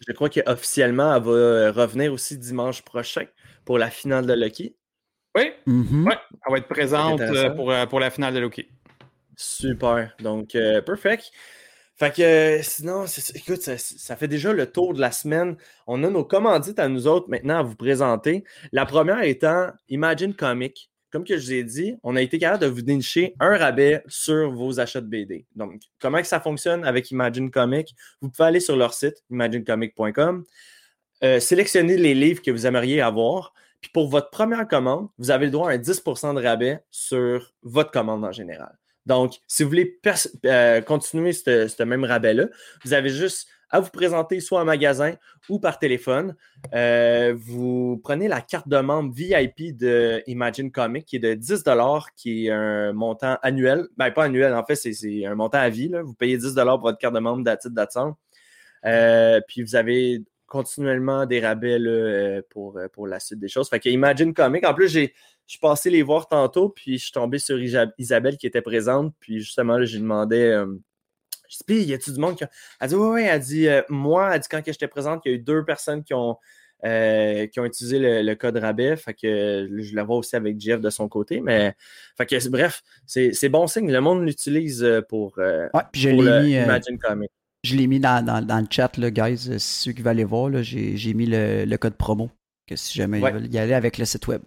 Je 0.07 0.13
crois 0.13 0.29
qu'officiellement, 0.29 1.15
elle 1.15 1.23
va 1.23 1.31
euh, 1.31 1.71
revenir 1.71 2.13
aussi 2.13 2.37
dimanche 2.37 2.81
prochain 2.83 3.25
pour 3.65 3.77
la 3.77 3.89
finale 3.89 4.25
de 4.25 4.33
Lucky. 4.33 4.75
Oui. 5.35 5.51
Ouais. 5.67 6.15
elle 6.47 6.51
va 6.51 6.57
être 6.57 6.67
présente 6.67 7.19
euh, 7.19 7.49
pour, 7.49 7.71
euh, 7.71 7.85
pour 7.85 7.99
la 7.99 8.09
finale 8.09 8.33
de 8.33 8.39
Loki. 8.39 8.69
Super. 9.35 10.15
Donc, 10.19 10.55
euh, 10.55 10.81
perfect. 10.81 11.31
Fait 11.97 12.13
que 12.13 12.21
euh, 12.21 12.61
sinon, 12.61 13.05
écoute, 13.35 13.61
ça, 13.61 13.77
ça 13.77 14.15
fait 14.15 14.27
déjà 14.27 14.51
le 14.53 14.69
tour 14.69 14.93
de 14.93 14.99
la 15.01 15.11
semaine. 15.11 15.57
On 15.87 16.03
a 16.03 16.09
nos 16.09 16.23
commandites 16.25 16.79
à 16.79 16.87
nous 16.87 17.07
autres 17.07 17.29
maintenant 17.29 17.57
à 17.59 17.63
vous 17.63 17.75
présenter. 17.75 18.43
La 18.71 18.85
première 18.85 19.21
étant 19.23 19.71
Imagine 19.89 20.33
Comic. 20.33 20.89
Comme 21.11 21.23
que 21.23 21.37
je 21.37 21.45
vous 21.45 21.53
ai 21.53 21.63
dit, 21.63 21.95
on 22.03 22.15
a 22.15 22.21
été 22.21 22.37
capable 22.39 22.63
de 22.63 22.67
vous 22.67 22.81
dénicher 22.81 23.35
un 23.39 23.57
rabais 23.57 24.03
sur 24.07 24.51
vos 24.51 24.79
achats 24.79 25.01
de 25.01 25.07
BD. 25.07 25.45
Donc, 25.55 25.81
comment 25.99 26.23
ça 26.23 26.39
fonctionne 26.39 26.83
avec 26.83 27.11
Imagine 27.11 27.49
Comic? 27.49 27.95
Vous 28.21 28.29
pouvez 28.29 28.47
aller 28.47 28.59
sur 28.59 28.75
leur 28.75 28.93
site, 28.93 29.23
imaginecomic.com, 29.29 30.43
euh, 31.23 31.39
sélectionner 31.39 31.97
les 31.97 32.13
livres 32.13 32.41
que 32.41 32.51
vous 32.51 32.67
aimeriez 32.67 33.01
avoir. 33.01 33.53
Puis 33.81 33.91
pour 33.93 34.09
votre 34.09 34.29
première 34.29 34.67
commande, 34.67 35.07
vous 35.17 35.31
avez 35.31 35.45
le 35.45 35.51
droit 35.51 35.69
à 35.69 35.73
un 35.73 35.77
10% 35.77 36.35
de 36.35 36.41
rabais 36.41 36.83
sur 36.91 37.53
votre 37.61 37.91
commande 37.91 38.25
en 38.25 38.31
général. 38.31 38.77
Donc, 39.05 39.35
si 39.47 39.63
vous 39.63 39.69
voulez 39.69 39.99
euh, 40.45 40.81
continuer 40.81 41.31
ce 41.31 41.83
même 41.83 42.03
rabais-là, 42.03 42.47
vous 42.83 42.93
avez 42.93 43.09
juste 43.09 43.47
à 43.69 43.79
vous 43.79 43.89
présenter 43.89 44.39
soit 44.39 44.61
en 44.61 44.65
magasin 44.65 45.13
ou 45.49 45.59
par 45.59 45.79
téléphone. 45.79 46.35
Euh, 46.73 47.33
vous 47.37 47.99
prenez 48.03 48.27
la 48.27 48.41
carte 48.41 48.67
de 48.67 48.77
membre 48.77 49.13
VIP 49.13 49.75
de 49.75 50.21
Imagine 50.27 50.71
Comic 50.71 51.05
qui 51.05 51.17
est 51.17 51.19
de 51.19 51.33
10 51.33 51.63
qui 52.15 52.47
est 52.47 52.51
un 52.51 52.93
montant 52.93 53.37
annuel. 53.41 53.87
Ben, 53.97 54.11
pas 54.11 54.25
annuel, 54.25 54.53
en 54.53 54.63
fait, 54.65 54.75
c'est- 54.75 55.25
un 55.25 55.35
montant 55.35 55.59
à 55.59 55.69
vie. 55.69 55.91
Vous 56.03 56.13
payez 56.13 56.37
10 56.37 56.53
pour 56.55 56.79
votre 56.81 56.97
carte 56.97 57.15
de 57.15 57.19
membre 57.19 57.43
d'attitude 57.43 57.73
d'attente. 57.75 58.17
Euh, 58.85 59.41
puis 59.47 59.63
vous 59.63 59.75
avez 59.75 60.21
continuellement 60.47 61.25
des 61.25 61.39
rabais 61.39 61.79
euh, 61.79 62.41
pour, 62.51 62.77
euh, 62.77 62.87
pour 62.87 63.07
la 63.07 63.19
suite 63.19 63.39
des 63.39 63.47
choses. 63.47 63.67
Fait 63.67 63.79
que 63.79 63.89
Imagine 63.89 64.33
Comic, 64.33 64.65
en 64.65 64.73
plus, 64.73 64.87
j'ai 64.89 65.13
je 65.47 65.51
suis 65.53 65.59
passé 65.59 65.91
les 65.91 66.01
voir 66.01 66.27
tantôt, 66.27 66.69
puis 66.69 66.97
je 66.97 67.03
suis 67.03 67.11
tombé 67.11 67.37
sur 67.37 67.59
Isa- 67.59 67.91
Isabelle 67.99 68.35
qui 68.35 68.47
était 68.47 68.63
présente, 68.63 69.13
puis 69.19 69.39
justement, 69.41 69.77
là, 69.77 69.85
j'ai 69.85 69.99
demandé, 69.99 70.37
euh, 70.39 70.65
je 71.49 71.57
dis, 71.67 71.83
y 71.83 71.93
a-tu 71.93 72.11
du 72.11 72.19
monde 72.19 72.35
qui 72.37 72.43
a... 72.43 72.49
Elle 72.79 72.89
dit, 72.89 72.95
oui, 72.95 73.07
oui, 73.07 73.21
elle 73.23 73.39
dit, 73.39 73.67
euh, 73.67 73.81
moi, 73.89 74.33
elle 74.33 74.41
dit, 74.41 74.47
quand 74.49 74.61
que 74.61 74.71
j'étais 74.71 74.87
présente, 74.87 75.21
il 75.25 75.29
y 75.29 75.31
a 75.33 75.37
eu 75.37 75.39
deux 75.39 75.63
personnes 75.65 76.03
qui 76.03 76.13
ont, 76.13 76.37
euh, 76.85 77.47
qui 77.47 77.59
ont 77.59 77.65
utilisé 77.65 77.99
le, 77.99 78.21
le 78.21 78.35
code 78.35 78.57
rabais, 78.57 78.95
fait 78.97 79.13
que 79.13 79.27
euh, 79.27 79.81
je 79.81 79.95
la 79.95 80.03
vois 80.03 80.17
aussi 80.17 80.35
avec 80.35 80.59
Jeff 80.59 80.79
de 80.81 80.89
son 80.89 81.07
côté, 81.07 81.41
mais, 81.41 81.73
fait 82.17 82.25
que, 82.25 82.49
bref, 82.49 82.81
c'est 83.05 83.49
bon 83.49 83.67
signe, 83.67 83.91
le 83.91 84.01
monde 84.01 84.23
l'utilise 84.25 84.85
pour, 85.09 85.39
euh, 85.39 85.67
Ouais, 85.73 85.81
puis 85.91 86.01
je 86.01 86.09
pour 86.09 86.21
l'ai 86.23 86.29
le 86.29 86.41
mis, 86.43 86.51
Imagine 86.53 86.97
je 87.65 87.75
l'ai 87.75 87.87
mis 87.87 87.99
dans, 87.99 88.23
dans- 88.23 88.45
dans 88.45 88.59
le 88.59 88.67
chat, 88.69 88.95
là, 88.97 89.09
guys. 89.09 89.59
Ceux 89.59 89.91
qui 89.91 90.01
veulent 90.03 90.11
aller 90.11 90.23
voir, 90.23 90.51
j'ai, 90.61 91.13
mis 91.15 91.25
le, 91.25 91.65
le 91.65 91.77
code 91.77 91.95
promo. 91.95 92.29
Que 92.67 92.75
si 92.75 92.95
jamais 92.95 93.19
Ouais. 93.19 93.31
ils 93.31 93.33
veulent 93.33 93.53
y 93.53 93.57
aller 93.57 93.73
avec 93.73 93.97
le 93.97 94.05
site 94.05 94.27
web. 94.27 94.43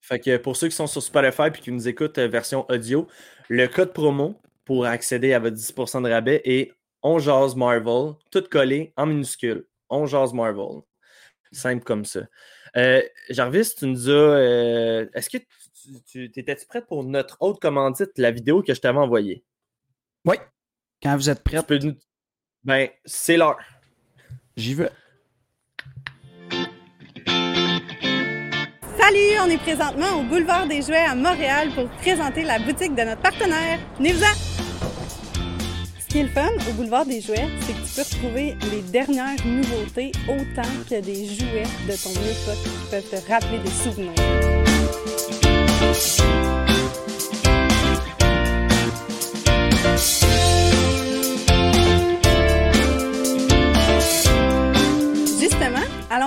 Fait 0.00 0.18
que 0.18 0.38
pour 0.38 0.56
ceux 0.56 0.68
qui 0.68 0.74
sont 0.74 0.86
sur 0.86 1.02
Spotify 1.02 1.48
et 1.48 1.52
qui 1.52 1.70
nous 1.70 1.86
écoutent 1.88 2.18
version 2.18 2.64
audio, 2.70 3.06
le 3.50 3.66
code 3.68 3.92
promo 3.92 4.40
pour 4.68 4.84
accéder 4.84 5.32
à 5.32 5.38
votre 5.38 5.56
10% 5.56 6.02
de 6.02 6.10
rabais 6.10 6.42
est 6.44 6.72
On 7.02 7.18
jase 7.18 7.56
Marvel, 7.56 8.12
tout 8.30 8.44
collé 8.50 8.92
en 8.98 9.06
minuscule. 9.06 9.66
On 9.88 10.04
jase 10.04 10.34
Marvel. 10.34 10.82
Simple 11.50 11.82
comme 11.84 12.04
ça. 12.04 12.20
Euh, 12.76 13.00
Jarvis, 13.30 13.74
tu 13.78 13.86
nous 13.86 14.10
as. 14.10 14.12
euh, 14.12 15.06
Est-ce 15.14 15.30
que 15.30 15.38
tu, 15.38 16.02
tu- 16.06 16.30
t'étais-tu 16.30 16.66
prête 16.66 16.86
pour 16.86 17.02
notre 17.02 17.38
autre 17.40 17.58
commandite, 17.60 18.10
la 18.18 18.30
vidéo 18.30 18.62
que 18.62 18.74
je 18.74 18.80
t'avais 18.82 18.98
envoyée? 18.98 19.42
Oui. 20.26 20.36
Quand 21.02 21.16
vous 21.16 21.30
êtes 21.30 21.42
Tu 21.42 21.44
prêts, 21.56 21.62
peux 21.62 21.78
Ben, 22.62 22.90
c'est 23.06 23.38
l'heure. 23.38 23.56
j'y 24.54 24.74
vais. 24.74 24.90
Salut, 29.08 29.40
on 29.42 29.48
est 29.48 29.56
présentement 29.56 30.20
au 30.20 30.22
boulevard 30.22 30.66
des 30.66 30.82
Jouets 30.82 31.06
à 31.08 31.14
Montréal 31.14 31.70
pour 31.74 31.88
présenter 32.02 32.42
la 32.42 32.58
boutique 32.58 32.94
de 32.94 33.04
notre 33.04 33.22
partenaire. 33.22 33.78
Venez-vous-en! 33.96 34.34
Ce 35.98 36.06
qui 36.08 36.18
est 36.18 36.24
le 36.24 36.28
fun 36.28 36.50
au 36.68 36.72
boulevard 36.74 37.06
des 37.06 37.22
Jouets, 37.22 37.48
c'est 37.62 37.72
que 37.72 37.86
tu 37.86 37.94
peux 37.94 38.02
retrouver 38.02 38.56
les 38.70 38.82
dernières 38.82 39.46
nouveautés 39.46 40.12
autant 40.28 40.68
que 40.90 41.00
des 41.00 41.24
jouets 41.24 41.62
de 41.88 41.96
ton 41.96 42.10
époque 42.10 42.62
qui 42.62 42.90
peuvent 42.90 43.08
te 43.08 43.32
rappeler 43.32 43.60
des 43.60 43.70
souvenirs. 43.70 44.12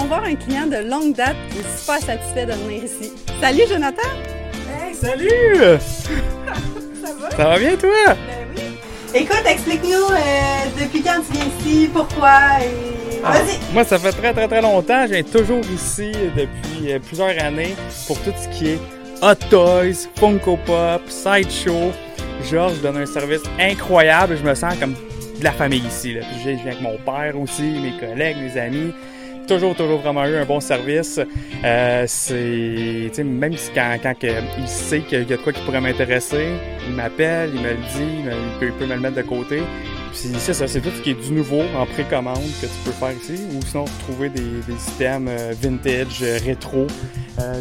Allons 0.02 0.08
voir 0.08 0.24
un 0.24 0.36
client 0.36 0.68
de 0.68 0.90
longue 0.90 1.16
date 1.16 1.36
qui 1.52 1.60
est 1.60 1.78
super 1.78 2.00
satisfait 2.00 2.46
de 2.46 2.54
venir 2.54 2.84
ici. 2.84 3.12
Salut 3.40 3.64
Jonathan! 3.70 4.10
Hey, 4.70 4.96
salut! 4.96 5.80
Ça 7.04 7.14
va? 7.20 7.32
Ça 7.32 7.44
va 7.46 7.60
bien, 7.60 7.76
toi? 7.76 7.90
Ben 8.08 8.48
oui. 8.56 8.62
Écoute, 9.14 9.44
explique-nous 9.46 10.12
euh, 10.12 10.82
depuis 10.82 11.02
quand 11.02 11.22
tu 11.28 11.34
viens 11.34 11.46
ici, 11.60 11.90
pourquoi 11.94 12.62
et. 12.62 13.22
Vas-y! 13.22 13.74
Moi, 13.74 13.84
ça 13.84 14.00
fait 14.00 14.12
très, 14.12 14.34
très, 14.34 14.48
très 14.48 14.62
longtemps. 14.62 15.06
Je 15.06 15.14
viens 15.14 15.24
toujours 15.24 15.62
ici 15.76 16.12
depuis 16.36 16.92
euh, 16.92 17.00
plusieurs 17.00 17.38
années 17.44 17.76
pour 18.08 18.18
tout 18.22 18.32
ce 18.36 18.48
qui 18.58 18.70
est 18.70 18.80
Hot 19.22 19.36
Toys, 19.50 20.08
Funko 20.20 20.58
Pop, 20.66 21.02
Sideshow. 21.08 21.92
Georges 22.50 22.82
donne 22.82 22.98
un 22.98 23.06
service 23.06 23.44
incroyable. 23.60 24.38
Je 24.38 24.44
me 24.44 24.56
sens 24.56 24.74
comme 24.80 24.94
de 24.94 25.44
la 25.44 25.52
famille 25.52 25.84
ici. 25.86 26.14
Là. 26.14 26.22
Puis 26.22 26.40
Je 26.40 26.50
viens 26.50 26.72
avec 26.72 26.82
mon 26.82 26.98
père 26.98 27.40
aussi, 27.40 27.62
mes 27.62 27.94
collègues, 28.00 28.38
mes 28.38 28.60
amis. 28.60 28.94
Toujours, 29.52 29.76
toujours 29.76 30.00
vraiment 30.00 30.26
eu 30.26 30.38
un 30.38 30.46
bon 30.46 30.62
service. 30.62 31.20
Euh, 31.66 32.06
c'est, 32.08 33.12
même 33.22 33.58
si 33.58 33.70
quand, 33.76 33.98
quand 34.02 34.14
il 34.24 34.66
sait 34.66 35.02
qu'il 35.02 35.20
y 35.30 35.34
a 35.34 35.36
de 35.36 35.44
quoi 35.44 35.52
qui 35.52 35.62
pourrait 35.64 35.82
m'intéresser, 35.82 36.52
il 36.88 36.96
m'appelle, 36.96 37.50
il 37.54 37.60
me 37.60 37.72
le 37.72 37.76
dit, 37.76 38.30
il, 38.62 38.72
peut, 38.72 38.86
me 38.86 38.94
le 38.94 39.02
mettre 39.02 39.18
de 39.18 39.24
côté. 39.24 39.62
Puis 40.14 40.32
c'est 40.38 40.54
ça, 40.54 40.70
c'est 40.70 40.80
tout 40.80 40.90
ce 40.96 41.02
qui 41.02 41.10
est 41.10 41.22
du 41.22 41.34
nouveau 41.34 41.64
en 41.78 41.86
précommande 41.86 42.50
que 42.62 42.66
tu 42.66 42.72
peux 42.86 42.92
faire 42.92 43.12
ici, 43.12 43.44
ou 43.54 43.62
sinon 43.66 43.84
trouver 44.08 44.30
des, 44.30 44.62
systèmes 44.78 45.28
euh, 45.28 45.54
vintage, 45.62 46.20
euh, 46.22 46.40
rétro, 46.46 46.88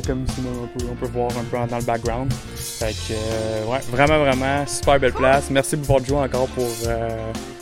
comme 0.07 0.27
on 0.39 0.95
peut, 0.95 1.07
voir 1.09 1.31
un 1.37 1.43
peu 1.43 1.57
dans 1.69 1.79
le 1.79 1.85
background. 1.85 2.33
Fait 2.55 2.95
que, 3.09 3.69
ouais, 3.69 3.81
vraiment, 3.91 4.21
vraiment, 4.21 4.65
super 4.65 5.01
belle 5.01 5.13
place. 5.13 5.51
Merci 5.51 5.77
de 5.77 5.83
Joie 6.07 6.23
encore 6.23 6.47
pour 6.51 6.69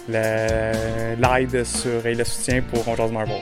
l'aide 0.07 1.65
sur 1.65 2.05
et 2.05 2.15
le 2.15 2.25
soutien 2.25 2.61
pour 2.61 2.95
Jase 2.95 3.11
Marvel. 3.11 3.41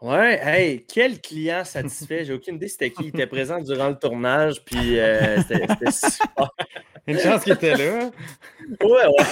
Ouais, 0.00 0.40
hey, 0.42 0.84
quel 0.86 1.20
client 1.20 1.62
satisfait. 1.64 2.24
J'ai 2.24 2.32
aucune 2.32 2.56
idée 2.56 2.68
c'était 2.68 2.90
qui. 2.90 3.04
Il 3.04 3.08
était 3.08 3.26
présent 3.26 3.60
durant 3.60 3.88
le 3.88 3.98
tournage, 3.98 4.64
puis 4.64 4.98
euh, 4.98 5.42
c'était 5.42 5.66
c'était 5.68 5.90
super. 5.90 6.50
Une 7.06 7.18
chance 7.18 7.44
qu'il 7.44 7.52
était 7.52 7.76
là. 7.76 8.10
Ouais, 8.82 9.06
ouais. 9.06 9.24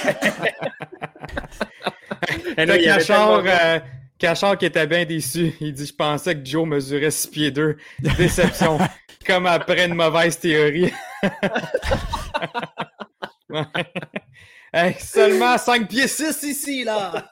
Et 2.56 2.66
Là, 2.66 2.66
là, 2.66 2.76
il 2.76 2.82
y 2.82 2.88
avait 2.88 3.82
Cachard, 4.18 4.52
euh, 4.52 4.56
qui 4.56 4.66
était 4.66 4.86
bien 4.86 5.04
déçu. 5.04 5.54
Il 5.60 5.72
dit 5.72 5.86
Je 5.86 5.94
pensais 5.94 6.34
que 6.34 6.44
Joe 6.44 6.66
mesurait 6.66 7.10
6 7.10 7.28
pieds 7.28 7.50
2. 7.50 7.76
Déception. 8.18 8.78
Comme 9.26 9.46
après 9.46 9.86
une 9.86 9.94
mauvaise 9.94 10.38
théorie. 10.38 10.92
Ouais. 13.48 13.62
Hey, 14.70 14.96
seulement 15.00 15.56
5 15.56 15.88
pieds 15.88 16.06
6 16.06 16.42
ici, 16.42 16.84
là. 16.84 17.26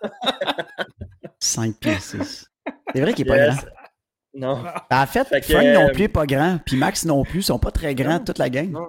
5 1.39 1.79
pieds 1.79 1.99
6. 2.01 2.47
C'est 2.95 3.01
vrai 3.01 3.13
qu'il 3.15 3.27
est 3.27 3.29
pas 3.29 3.47
grand. 3.49 3.57
Non. 4.35 4.65
En 4.91 5.07
fait, 5.07 5.25
Frank 5.45 5.65
non 5.65 5.89
euh, 5.89 5.93
plus 5.93 6.05
est 6.05 6.09
pas 6.09 6.27
grand. 6.27 6.59
Puis 6.65 6.77
Max 6.77 7.05
non 7.05 7.25
plus. 7.25 7.41
Ils 7.41 7.45
sont 7.45 7.59
pas 7.59 7.71
très 7.71 7.95
grands, 7.95 8.19
Non. 8.19 8.25
toute 8.25 8.39
la 8.39 8.51
gang. 8.51 8.71
Non. 8.71 8.89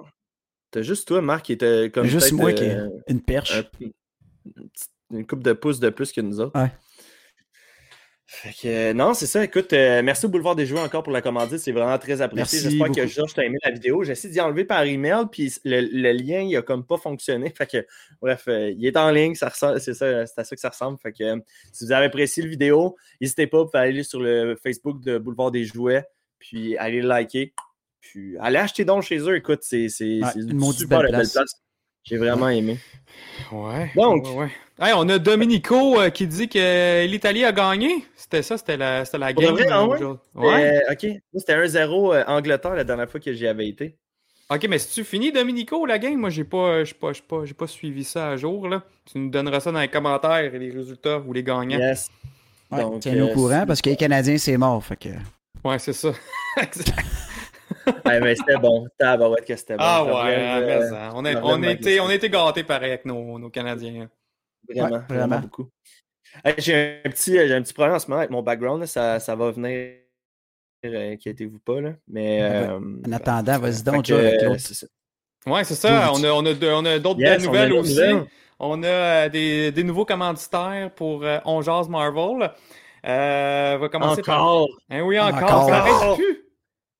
T'as 0.70 0.82
juste 0.82 1.08
toi, 1.08 1.22
Marc, 1.22 1.46
qui 1.46 1.52
était 1.54 1.90
comme. 1.92 2.04
Juste 2.06 2.32
moi 2.32 2.52
qui 2.52 2.64
ai 2.64 2.74
euh, 2.74 2.88
une 3.08 3.22
perche. 3.22 3.52
un- 3.52 3.64
une, 3.80 4.68
petite- 4.68 4.90
une 5.10 5.26
coupe 5.26 5.42
de 5.42 5.52
pouces 5.54 5.80
de 5.80 5.88
plus 5.90 6.12
que 6.12 6.20
nous 6.20 6.38
autres. 6.40 6.60
Ouais. 6.60 6.70
Fait 8.30 8.52
que, 8.52 8.68
euh, 8.68 8.92
non, 8.92 9.14
c'est 9.14 9.26
ça. 9.26 9.42
Écoute, 9.42 9.72
euh, 9.72 10.02
merci 10.02 10.26
au 10.26 10.28
Boulevard 10.28 10.54
des 10.54 10.66
Joueurs 10.66 10.84
encore 10.84 11.02
pour 11.02 11.14
la 11.14 11.22
commandite. 11.22 11.60
C'est 11.60 11.72
vraiment 11.72 11.96
très 11.96 12.20
apprécié. 12.20 12.60
J'espère 12.60 12.92
que. 12.92 13.06
Georges 13.06 13.32
t'a 13.32 13.42
aimé 13.42 13.56
la 13.64 13.70
vidéo. 13.70 14.04
J'ai 14.04 14.12
essayé 14.12 14.34
d'y 14.34 14.40
enlever 14.42 14.66
par 14.66 14.82
email, 14.82 15.24
puis 15.32 15.50
le, 15.64 15.80
le 15.80 16.12
lien, 16.12 16.40
il 16.40 16.54
a 16.54 16.60
comme 16.60 16.84
pas 16.84 16.98
fonctionné. 16.98 17.48
Fait 17.56 17.66
que, 17.66 17.86
bref, 18.20 18.44
euh, 18.48 18.70
il 18.76 18.84
est 18.84 18.98
en 18.98 19.10
ligne. 19.10 19.34
C'est 19.34 19.48
ça, 19.54 19.80
c'est 19.80 20.02
à 20.02 20.26
ça 20.26 20.54
que 20.54 20.60
ça 20.60 20.68
ressemble. 20.68 20.98
Fait 20.98 21.12
que, 21.12 21.24
euh, 21.24 21.38
si 21.72 21.86
vous 21.86 21.92
avez 21.92 22.04
apprécié 22.04 22.42
le 22.42 22.50
vidéo, 22.50 22.96
n'hésitez 23.18 23.46
pas, 23.46 23.64
pouvez 23.64 23.78
aller 23.78 24.02
sur 24.02 24.20
le 24.20 24.56
Facebook 24.62 25.00
de 25.00 25.16
Boulevard 25.16 25.50
des 25.50 25.64
Jouets, 25.64 26.04
puis 26.38 26.76
aller 26.76 27.00
liker. 27.00 27.54
Puis 28.02 28.36
allez 28.40 28.58
acheter 28.58 28.84
donc 28.84 29.04
chez 29.04 29.20
eux. 29.20 29.36
Écoute, 29.36 29.60
c'est 29.62 29.86
Ouais, 30.00 30.20
une 30.36 30.72
super 30.72 31.00
belle 31.00 31.12
belle 31.12 31.30
place. 31.30 31.62
J'ai 32.08 32.16
vraiment 32.16 32.48
aimé. 32.48 32.78
Ouais. 33.52 33.90
Donc. 33.94 34.24
ouais, 34.26 34.34
ouais. 34.36 34.50
Hey, 34.80 34.92
on 34.96 35.08
a 35.08 35.18
Domenico 35.18 36.00
euh, 36.00 36.08
qui 36.10 36.26
dit 36.28 36.48
que 36.48 37.04
l'Italie 37.06 37.44
a 37.44 37.50
gagné. 37.50 38.04
C'était 38.14 38.42
ça, 38.42 38.56
c'était 38.56 38.76
la, 38.76 39.04
c'était 39.04 39.18
la 39.18 39.32
game. 39.32 39.52
vrai, 39.52 39.66
ah 39.70 39.82
euh, 39.82 40.14
ouais? 40.36 40.82
Euh, 40.88 40.92
ok, 40.92 41.04
Moi, 41.32 41.40
c'était 41.40 41.56
1-0 41.56 42.14
euh, 42.14 42.24
Angleterre 42.28 42.74
la 42.74 42.84
dernière 42.84 43.10
fois 43.10 43.18
que 43.18 43.32
j'y 43.32 43.46
avais 43.48 43.66
été. 43.68 43.96
Ok, 44.50 44.66
mais 44.68 44.78
si 44.78 44.94
tu 44.94 45.04
finis, 45.04 45.32
Domenico, 45.32 45.84
la 45.84 45.98
game, 45.98 46.16
moi, 46.16 46.30
j'ai 46.30 46.44
pas, 46.44 46.84
j'ai 46.84 46.94
pas, 46.94 47.12
j'ai 47.12 47.22
pas, 47.22 47.44
j'ai 47.44 47.54
pas 47.54 47.66
suivi 47.66 48.04
ça 48.04 48.28
à 48.30 48.36
jour. 48.36 48.68
Là. 48.68 48.82
Tu 49.10 49.18
nous 49.18 49.30
donneras 49.30 49.58
ça 49.60 49.72
dans 49.72 49.80
les 49.80 49.88
commentaires, 49.88 50.50
les 50.52 50.70
résultats 50.70 51.18
ou 51.18 51.32
les 51.32 51.42
gagnants. 51.42 51.78
Yes. 51.78 52.08
Ouais, 52.70 52.80
Donc, 52.82 53.00
Tiens-nous 53.00 53.26
au 53.26 53.30
euh, 53.30 53.34
courant 53.34 53.60
c'est- 53.60 53.66
parce 53.66 53.82
que 53.82 53.90
les 53.90 53.96
Canadiens, 53.96 54.38
c'est 54.38 54.56
mort. 54.56 54.82
Fait 54.84 54.96
que... 54.96 55.08
Ouais, 55.64 55.78
c'est 55.80 55.92
ça. 55.92 56.12
Exact. 56.56 57.04
Ouais, 58.06 58.20
mais 58.20 58.34
c'était 58.36 58.56
bon. 58.58 58.86
Tabarouette 58.98 59.44
que 59.44 59.56
c'était 59.56 59.76
bon. 59.76 59.82
ah 59.84 60.04
ouais, 60.04 60.36
euh, 60.36 60.66
mais 60.80 60.88
ça. 60.88 61.10
on, 61.14 61.24
a, 61.24 61.34
on, 61.42 61.62
ça. 61.62 62.04
on 62.04 62.10
été 62.10 62.30
gâtés 62.30 62.64
pareil 62.64 62.90
avec 62.90 63.04
nos, 63.04 63.38
nos 63.38 63.50
Canadiens. 63.50 64.08
Vraiment, 64.68 64.84
Ouais, 64.84 64.90
vraiment, 64.90 65.04
vraiment. 65.08 65.38
beaucoup. 65.40 65.68
Hey, 66.44 66.54
j'ai 66.58 67.00
un 67.04 67.10
petit, 67.10 67.32
j'ai 67.32 67.54
un 67.54 67.62
petit 67.62 67.72
problème 67.72 67.96
en 67.96 67.98
ce 67.98 68.06
moment 68.08 68.18
avec 68.18 68.30
mon 68.30 68.42
background. 68.42 68.80
là. 68.80 68.86
Ça, 68.86 69.18
ça 69.20 69.34
va 69.34 69.50
venir. 69.50 69.94
Euh, 70.84 71.12
Inquiétez-vous 71.12 71.58
pas. 71.58 71.80
Là. 71.80 71.90
Mais. 72.06 72.38
Euh, 72.42 72.78
En 73.06 73.12
attendant, 73.12 73.58
vas-y 73.58 73.82
donc, 73.82 74.02
que, 74.04 74.08
Joe, 74.08 74.18
avec 74.20 74.42
euh, 74.42 74.44
l'autre. 74.46 74.60
c'est 74.60 74.74
ça. 74.74 74.86
Ouais, 75.46 75.64
c'est 75.64 75.74
ça. 75.74 76.10
On 76.12 76.22
a, 76.22 76.28
on 76.30 76.44
a, 76.44 76.52
de- 76.54 76.68
on 76.70 76.84
a 76.84 76.98
d'autres 76.98 77.20
Yes, 77.20 77.38
belles 77.38 77.40
on 77.40 77.42
a 77.42 77.46
nouvelles 77.66 77.72
aussi. 77.72 77.90
nouvelles. 77.94 78.26
On 78.60 78.82
a 78.82 78.86
euh, 78.86 79.28
des, 79.28 79.72
des 79.72 79.84
nouveaux 79.84 80.04
commanditaires 80.04 80.90
pour 80.94 81.24
euh, 81.24 81.38
On 81.44 81.62
Jase 81.62 81.88
Marvel. 81.88 82.50
Euh, 83.06 83.76
on 83.76 83.78
va 83.78 83.88
commencer 83.88 84.22
par. 84.22 84.42
Encore? 84.42 84.68
Hein, 84.90 85.00
oui, 85.02 85.18
encore. 85.18 85.42
Encore. 85.44 85.68
Ça 85.68 85.76
arrête 85.78 86.16
plus. 86.16 86.44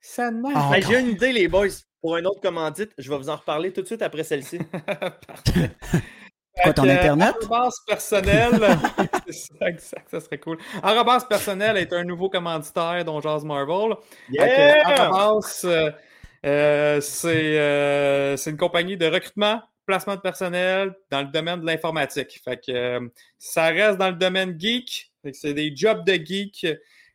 Ça 0.01 0.31
ne 0.31 0.43
Ah. 0.55 0.71
Hey, 0.75 0.83
j'ai 0.83 1.01
une 1.01 1.11
idée, 1.11 1.33
les 1.33 1.49
boys. 1.49 1.67
Pour 2.01 2.17
une 2.17 2.27
autre 2.27 2.41
commandite, 2.41 2.93
je 2.97 3.11
vais 3.11 3.19
vous 3.19 3.29
en 3.29 3.37
reparler 3.37 3.73
tout 3.73 3.83
de 3.83 3.87
suite 3.87 4.03
après 4.03 4.23
celle-ci. 4.23 4.59
Quoi, 6.63 6.73
ton 6.73 6.89
Internet? 6.89 7.35
Arrobas 7.41 7.71
personnel. 7.87 8.53
c'est 9.27 9.33
ça, 9.33 9.69
exact, 9.69 10.11
ça 10.11 10.21
serait 10.21 10.39
cool. 10.39 10.59
Arrobas 10.83 11.25
personnel 11.29 11.77
est 11.77 11.93
un 11.93 12.05
nouveau 12.05 12.31
commanditaire 12.31 13.05
dont 13.05 13.21
Jase 13.21 13.45
Marvel. 13.45 13.95
Yeah! 14.31 14.87
Arrobas, 14.87 15.63
euh, 15.65 15.91
euh, 16.47 17.01
c'est 17.01 17.59
euh, 17.59 18.37
c'est 18.37 18.51
une 18.51 18.57
compagnie 18.57 18.97
de 18.97 19.07
recrutement, 19.07 19.61
placement 19.87 20.17
de 20.17 20.21
personnel 20.21 20.95
dans 21.11 21.23
le 21.23 21.29
domaine 21.29 21.61
de 21.61 21.67
l'informatique. 21.67 22.41
Fait 22.45 22.57
que 22.57 22.73
euh, 22.73 23.09
ça 23.39 23.67
reste 23.67 23.99
dans 23.99 24.11
le 24.11 24.17
domaine 24.17 24.59
geek. 24.59 25.13
C'est 25.33 25.55
des 25.55 25.75
jobs 25.75 26.05
de 26.05 26.15
geek 26.15 26.67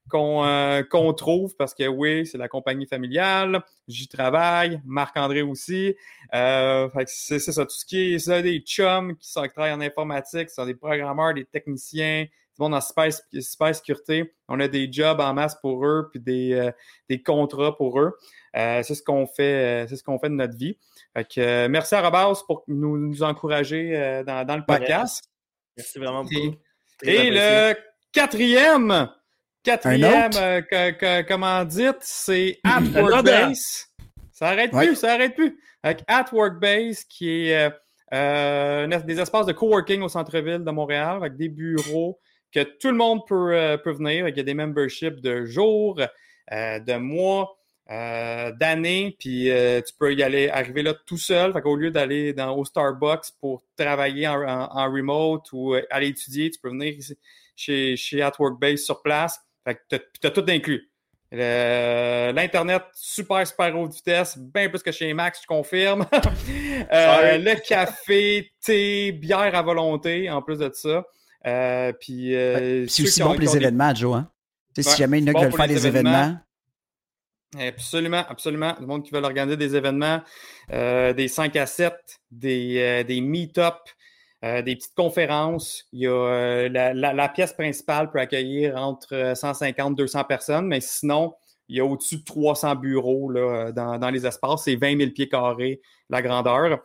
qu'on 0.09 0.43
euh, 0.45 0.83
qu'on 0.83 1.13
trouve 1.13 1.55
parce 1.55 1.73
que 1.73 1.87
oui, 1.87 2.25
c'est 2.25 2.37
la 2.37 2.47
compagnie 2.47 2.85
familiale. 2.85 3.63
J'y 3.87 4.07
travaille. 4.07 4.81
Marc-André 4.85 5.41
aussi. 5.41 5.95
Euh, 6.33 6.89
c'est 7.05 7.39
ça, 7.39 7.65
tout 7.65 7.75
ce 7.75 7.85
qui 7.85 8.13
est 8.13 8.19
ça, 8.19 8.41
des 8.41 8.59
chums 8.59 9.15
qui, 9.17 9.29
sont, 9.29 9.43
qui 9.43 9.49
travaillent 9.49 9.73
en 9.73 9.81
informatique, 9.81 10.49
ce 10.49 10.55
sont 10.55 10.65
des 10.65 10.75
programmeurs, 10.75 11.33
des 11.33 11.45
techniciens, 11.45 12.23
du 12.23 12.59
monde 12.59 12.75
en 12.75 12.81
cyber, 12.81 13.11
cybersécurité. 13.39 14.33
On 14.47 14.59
a 14.59 14.67
des 14.67 14.91
jobs 14.91 15.19
en 15.19 15.33
masse 15.33 15.55
pour 15.61 15.85
eux, 15.85 16.09
puis 16.11 16.19
des, 16.19 16.53
euh, 16.53 16.71
des 17.09 17.21
contrats 17.21 17.75
pour 17.75 17.99
eux. 17.99 18.17
C'est 18.53 18.93
ce 18.93 19.01
qu'on 19.01 19.25
fait, 19.25 19.87
c'est 19.89 19.95
ce 19.95 20.03
qu'on 20.03 20.19
fait 20.19 20.29
de 20.29 20.35
notre 20.35 20.55
vie. 20.55 20.77
Fait 21.15 21.27
que, 21.27 21.67
merci 21.67 21.95
à 21.95 22.01
Robas 22.01 22.43
pour 22.45 22.63
nous, 22.67 22.97
nous 22.97 23.23
encourager 23.23 24.23
dans, 24.27 24.45
dans 24.45 24.57
le 24.57 24.63
podcast. 24.63 25.23
Merci 25.75 25.97
vraiment 25.97 26.23
beaucoup. 26.23 26.55
Et 27.01 27.31
le 27.31 27.75
quatrième, 28.11 29.09
quatrième 29.63 30.31
euh, 30.35 30.61
que- 30.61 31.21
commandite, 31.23 31.97
c'est 32.01 32.59
At? 32.63 32.81
Workbase. 33.01 33.87
Ça 34.31 34.47
arrête 34.49 34.73
Ouais. 34.73 34.87
plus, 34.87 34.95
ça 34.95 35.13
arrête 35.13 35.35
plus. 35.35 35.57
Avec 35.83 36.03
At 36.07 36.25
Workbase, 36.31 37.03
qui 37.05 37.29
est 37.49 37.67
euh, 37.67 37.69
euh, 38.13 38.99
des 39.01 39.19
espaces 39.19 39.45
de 39.45 39.53
coworking 39.53 40.01
au 40.01 40.09
centre-ville 40.09 40.63
de 40.63 40.71
Montréal, 40.71 41.17
avec 41.17 41.35
des 41.37 41.49
bureaux 41.49 42.19
que 42.53 42.61
tout 42.63 42.89
le 42.89 42.97
monde 42.97 43.21
peut, 43.27 43.53
euh, 43.55 43.77
peut 43.77 43.91
venir. 43.93 44.27
Il 44.27 44.37
y 44.37 44.39
a 44.39 44.43
des 44.43 44.53
memberships 44.53 45.21
de 45.21 45.45
jours, 45.45 45.99
de 46.51 46.97
mois, 46.97 47.55
d'années, 47.89 49.15
puis 49.19 49.49
tu 49.85 49.93
peux 49.99 50.13
y 50.13 50.23
aller, 50.23 50.49
arriver 50.49 50.83
là 50.83 50.93
tout 51.05 51.17
seul. 51.17 51.51
Fait 51.53 51.61
qu'au 51.61 51.75
lieu 51.75 51.91
d'aller 51.91 52.33
dans, 52.33 52.55
au 52.55 52.65
Starbucks 52.65 53.25
pour 53.39 53.63
travailler 53.77 54.27
en, 54.27 54.41
en- 54.41 54.69
en 54.71 54.91
remote 54.91 55.45
ou 55.51 55.75
aller 55.89 56.07
étudier, 56.07 56.49
tu 56.51 56.59
peux 56.59 56.69
venir 56.69 56.93
ici, 56.93 57.17
chez, 57.55 57.95
chez 57.97 58.21
At 58.21 58.33
Workbase 58.39 58.81
sur 58.81 59.01
place. 59.01 59.39
Fait 59.65 59.75
que 59.75 59.97
tu 60.19 60.27
as, 60.27 60.31
tout 60.31 60.45
inclus. 60.49 60.89
Le- 61.31 62.31
L'Internet, 62.33 62.83
super, 62.93 63.45
super 63.47 63.75
haute 63.77 63.93
vitesse, 63.95 64.37
bien 64.37 64.69
plus 64.69 64.83
que 64.83 64.91
chez 64.91 65.13
Max, 65.13 65.39
je 65.41 65.47
confirme. 65.47 66.05
Euh, 66.91 67.37
le 67.37 67.55
café, 67.65 68.51
thé, 68.61 69.11
bière 69.13 69.55
à 69.55 69.61
volonté, 69.61 70.29
en 70.29 70.41
plus 70.41 70.57
de 70.57 70.69
ça. 70.73 71.05
Euh, 71.45 71.93
puis, 71.93 72.35
euh, 72.35 72.85
c'est 72.87 73.03
aussi 73.03 73.21
bon 73.21 73.31
pour 73.31 73.39
les 73.39 73.55
événements, 73.55 73.95
Joe. 73.95 74.15
Hein? 74.17 74.29
Tu 74.75 74.81
sais, 74.83 74.89
Ouais, 74.89 74.95
si 74.95 75.01
jamais 75.01 75.19
il 75.19 75.25
y 75.27 75.29
en 75.29 75.33
a 75.33 75.35
qui 75.35 75.43
veulent 75.45 75.53
faire 75.55 75.67
les 75.67 75.73
des 75.75 75.87
événements. 75.87 76.09
événements, 76.19 76.39
Absolument, 77.59 78.25
absolument. 78.27 78.75
Le 78.79 78.85
monde 78.87 79.03
qui 79.03 79.11
veut 79.11 79.21
organiser 79.21 79.55
des 79.57 79.75
événements, 79.75 80.21
euh, 80.71 81.13
des 81.13 81.27
5 81.27 81.55
à 81.55 81.65
7, 81.67 81.93
des, 82.31 82.77
euh, 82.79 83.03
des 83.03 83.21
meet-up, 83.21 83.77
euh, 84.43 84.61
des 84.61 84.75
petites 84.75 84.95
conférences. 84.95 85.85
Il 85.93 86.01
y 86.01 86.07
a 86.07 86.11
euh, 86.11 86.69
la, 86.69 87.29
pièce 87.29 87.53
principale 87.53 88.11
peut 88.11 88.19
accueillir 88.19 88.75
entre 88.77 89.13
euh, 89.13 89.35
150 89.35 89.95
200 89.95 90.23
personnes, 90.25 90.67
mais 90.67 90.81
sinon, 90.81 91.35
il 91.69 91.77
y 91.77 91.79
a 91.79 91.85
au-dessus 91.85 92.17
de 92.17 92.23
300 92.23 92.75
bureaux 92.75 93.29
là, 93.29 93.71
dans, 93.71 93.97
dans 93.97 94.09
les 94.09 94.25
espaces. 94.25 94.63
C'est 94.65 94.75
20 94.75 94.97
000 94.97 95.11
pieds 95.11 95.29
carrés 95.29 95.81
la 96.09 96.21
grandeur. 96.21 96.83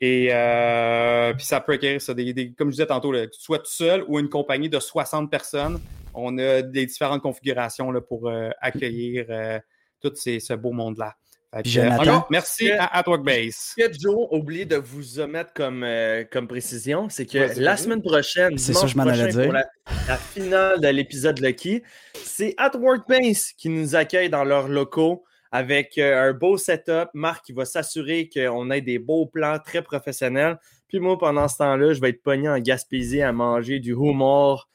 Et 0.00 0.28
euh, 0.30 1.34
puis 1.34 1.44
ça 1.44 1.60
peut 1.60 1.72
acquérir 1.72 2.00
ça, 2.00 2.14
des, 2.14 2.54
comme 2.56 2.68
je 2.68 2.76
disais 2.76 2.86
tantôt, 2.86 3.12
sois 3.32 3.58
tout 3.58 3.66
seul 3.66 4.04
ou 4.06 4.18
une 4.18 4.28
compagnie 4.28 4.68
de 4.68 4.78
60 4.78 5.30
personnes. 5.30 5.80
On 6.14 6.38
a 6.38 6.62
des 6.62 6.86
différentes 6.86 7.22
configurations 7.22 7.90
là, 7.90 8.00
pour 8.00 8.28
euh, 8.28 8.50
accueillir 8.60 9.26
euh, 9.28 9.58
tout 10.00 10.12
ce 10.14 10.54
beau 10.54 10.72
monde-là. 10.72 11.16
Puis 11.52 11.62
que, 11.62 11.68
Jonathan? 11.68 12.26
merci 12.30 12.70
à, 12.72 12.84
à 12.84 13.08
Workbase. 13.08 13.74
Ce 13.74 13.74
que 13.74 13.92
Joe 13.98 14.28
a 14.30 14.34
oublié 14.34 14.66
de 14.66 14.76
vous 14.76 15.18
omettre 15.18 15.52
comme, 15.54 15.82
euh, 15.82 16.24
comme 16.30 16.46
précision, 16.46 17.08
c'est 17.08 17.24
que 17.26 17.58
la 17.58 17.76
semaine 17.76 18.02
prochaine, 18.02 18.58
C'est 18.58 18.74
ça, 18.74 18.80
dimanche 18.80 18.92
je 18.92 18.96
m'en 18.98 19.02
allais 19.04 19.22
prochain, 19.22 19.36
dire. 19.38 19.44
pour 19.44 19.52
la, 19.54 19.64
la 20.06 20.16
finale 20.16 20.80
de 20.80 20.88
l'épisode 20.88 21.38
Lucky, 21.40 21.82
c'est 22.14 22.54
At 22.58 22.76
Workbase 22.76 23.52
qui 23.56 23.70
nous 23.70 23.96
accueille 23.96 24.28
dans 24.28 24.44
leurs 24.44 24.68
locaux 24.68 25.24
avec 25.50 25.96
euh, 25.96 26.28
un 26.28 26.32
beau 26.34 26.58
setup. 26.58 27.08
Marc 27.14 27.46
qui 27.46 27.52
va 27.52 27.64
s'assurer 27.64 28.28
qu'on 28.28 28.70
ait 28.70 28.82
des 28.82 28.98
beaux 28.98 29.26
plans 29.26 29.58
très 29.58 29.80
professionnels. 29.82 30.58
Puis 30.88 31.00
moi, 31.00 31.18
pendant 31.18 31.48
ce 31.48 31.56
temps-là, 31.58 31.92
je 31.92 32.00
vais 32.00 32.10
être 32.10 32.22
pogné 32.22 32.48
en 32.48 32.58
Gaspésie 32.58 33.22
à 33.22 33.32
manger 33.32 33.78
du 33.78 33.92
humour. 33.92 34.68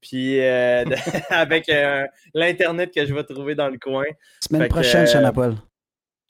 Puis 0.00 0.40
euh, 0.40 0.84
avec 1.30 1.68
euh, 1.68 2.04
l'Internet 2.34 2.92
que 2.94 3.04
je 3.04 3.14
vais 3.14 3.24
trouver 3.24 3.54
dans 3.54 3.68
le 3.68 3.78
coin. 3.78 4.04
Semaine 4.40 4.62
Fait 4.62 4.68
que, 4.68 4.74
prochaine, 4.74 5.06
euh, 5.06 5.52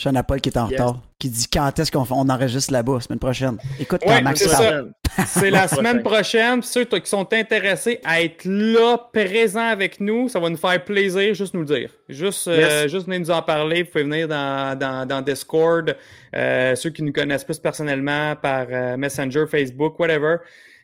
Sean 0.01 0.15
Paul 0.23 0.41
qui 0.41 0.49
est 0.51 0.57
en 0.57 0.69
Yes. 0.69 0.81
retard. 0.81 1.03
Qui 1.19 1.29
dit 1.29 1.49
quand 1.53 1.77
est-ce 1.79 1.91
qu'on 1.91 2.07
on 2.11 2.29
enregistre 2.29 2.73
là-bas, 2.73 3.01
semaine 3.01 3.19
prochaine. 3.19 3.59
Écoute, 3.81 4.01
quand 4.05 4.11
Ouais, 4.11 4.23
Max 4.23 4.41
c'est 4.41 4.51
parle. 4.51 4.93
ça. 5.17 5.25
C'est 5.27 5.51
la 5.51 5.67
semaine 5.69 6.03
prochaine. 6.05 6.61
Puis 6.61 6.69
Ceux 6.69 6.85
qui 6.85 7.01
sont 7.11 7.33
intéressés 7.33 8.01
à 8.05 8.23
être 8.23 8.45
là, 8.45 8.97
présents 9.13 9.67
avec 9.67 9.99
nous, 10.01 10.29
ça 10.29 10.39
va 10.39 10.49
nous 10.51 10.57
faire 10.57 10.85
plaisir. 10.85 11.35
Juste 11.35 11.55
nous 11.55 11.61
le 11.61 11.67
dire. 11.67 11.91
Juste, 12.09 12.47
euh, 12.47 12.87
juste 12.87 13.07
venir 13.07 13.19
nous 13.21 13.31
en 13.33 13.43
parler. 13.43 13.83
Vous 13.83 13.91
pouvez 13.91 14.05
venir 14.05 14.29
dans, 14.29 14.79
dans, 14.79 15.07
dans 15.09 15.21
Discord. 15.21 15.97
Euh, 16.37 16.77
ceux 16.77 16.91
qui 16.91 17.03
nous 17.03 17.13
connaissent 17.13 17.43
plus 17.45 17.59
personnellement 17.59 18.37
par 18.37 18.67
euh, 18.71 18.97
Messenger, 18.97 19.47
Facebook, 19.51 19.99
whatever. 19.99 20.37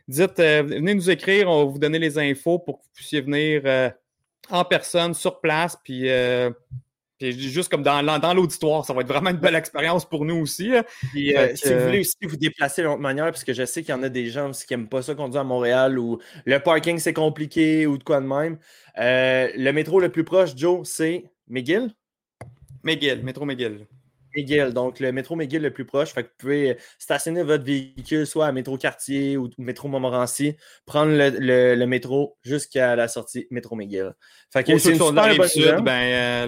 Dites, 0.09 0.41
euh, 0.41 0.65
venez 0.67 0.95
nous 0.95 1.09
écrire. 1.09 1.49
On 1.49 1.67
va 1.67 1.71
vous 1.73 1.79
donner 1.79 2.01
les 2.01 2.19
infos 2.19 2.59
pour 2.59 2.79
que 2.79 2.83
vous 2.83 2.91
puissiez 2.95 3.21
venir 3.21 3.63
euh, 3.65 3.89
en 4.51 4.65
personne, 4.65 5.15
sur 5.15 5.41
place. 5.41 5.79
Puis. 5.85 6.09
Juste 7.33 7.71
comme 7.71 7.83
dans, 7.83 8.19
dans 8.19 8.35
l'auditoire, 8.35 8.85
ça 8.85 8.93
va 8.93 9.01
être 9.03 9.09
vraiment 9.09 9.31
une 9.31 9.37
belle 9.37 9.55
expérience 9.55 10.05
pour 10.05 10.25
nous 10.25 10.37
aussi. 10.37 10.71
Puis, 11.13 11.37
euh, 11.37 11.55
si 11.55 11.73
vous 11.73 11.81
voulez 11.81 12.01
aussi 12.01 12.17
vous 12.23 12.37
déplacer 12.37 12.83
d'une 12.83 12.91
autre 12.93 13.01
manière, 13.01 13.27
parce 13.27 13.45
que 13.45 13.53
je 13.53 13.65
sais 13.65 13.83
qu'il 13.83 13.95
y 13.95 13.99
en 13.99 14.03
a 14.03 14.09
des 14.09 14.29
gens 14.29 14.51
aussi 14.51 14.67
qui 14.67 14.73
n'aiment 14.75 14.89
pas 14.89 15.03
ça 15.03 15.15
conduire 15.15 15.43
à 15.43 15.45
Montréal 15.45 15.99
ou 15.99 16.19
le 16.45 16.59
parking 16.59 16.99
c'est 16.99 17.13
compliqué 17.15 17.87
ou 17.87 17.99
de 17.99 18.05
quoi 18.05 18.21
de 18.21 18.27
même. 18.27 18.59
euh, 18.99 19.49
le 19.57 19.71
métro 19.73 20.01
le 20.01 20.09
plus 20.11 20.25
proche, 20.25 20.55
Joe, 20.57 20.87
c'est 20.89 21.25
McGill? 21.49 21.95
McGill, 22.83 23.23
métro 23.23 23.45
McGill. 23.45 23.87
McGill, 24.37 24.73
donc 24.73 25.01
le 25.01 25.13
métro 25.13 25.37
McGill 25.37 25.63
le 25.63 25.71
plus 25.73 25.85
proche. 25.85 26.13
Fait 26.13 26.23
que 26.23 26.29
vous 26.29 26.35
pouvez 26.39 26.77
stationner 26.99 27.43
votre 27.43 27.65
véhicule 27.65 28.27
soit 28.27 28.47
à 28.47 28.53
métro 28.53 28.77
Cartier 28.77 29.37
ou 29.37 29.49
métro 29.59 29.89
Montmorency, 29.89 30.57
prendre 30.87 31.13
le, 31.13 31.31
le- 31.39 31.75
le 31.75 31.87
métro 31.87 32.37
jusqu'à 32.43 32.97
la 32.97 33.09
sortie 33.09 33.47
métro 33.51 33.77
McGill. 33.77 34.13
Fait 34.53 34.63
que 34.65 34.73
c'est 34.79 34.91
une 34.91 34.99
super 35.09 35.25
bonne 35.37 35.49
sud, 35.49 35.85
ben, 35.85 35.91
euh, 35.93 36.47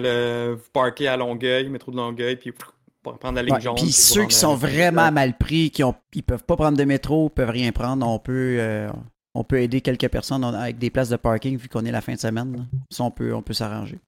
le, 0.51 0.55
vous 0.55 0.69
parquez 0.73 1.07
à 1.07 1.17
Longueuil, 1.17 1.69
métro 1.69 1.91
de 1.91 1.97
Longueuil, 1.97 2.35
puis 2.35 2.51
pour 2.51 3.17
prendre 3.19 3.35
la 3.35 3.43
ligne 3.43 3.53
Ouais, 3.55 3.61
jaune. 3.61 3.75
Puis 3.75 3.91
ceux 3.93 4.25
qui 4.25 4.35
sont 4.35 4.55
vraiment 4.55 5.11
mal 5.11 5.37
pris, 5.37 5.71
qui 5.71 5.83
ont, 5.83 5.95
ils 6.13 6.23
peuvent 6.23 6.43
pas 6.43 6.55
prendre 6.57 6.77
de 6.77 6.83
métro, 6.83 7.29
peuvent 7.29 7.49
rien 7.49 7.71
prendre, 7.71 8.05
on 8.05 8.19
peut, 8.19 8.57
euh, 8.59 8.89
on 9.33 9.43
peut 9.45 9.61
aider 9.61 9.79
quelques 9.81 10.09
personnes 10.09 10.43
on- 10.43 10.53
avec 10.53 10.77
des 10.77 10.89
places 10.89 11.07
de 11.09 11.15
parking 11.15 11.57
vu 11.57 11.69
qu'on 11.69 11.85
est 11.85 11.91
la 11.91 12.01
fin 12.01 12.13
de 12.15 12.19
semaine. 12.19 12.57
là. 12.57 12.63
Ça, 12.91 13.03
on 13.05 13.11
peut, 13.11 13.33
on 13.33 13.41
peut 13.41 13.53
s'arranger. 13.53 13.99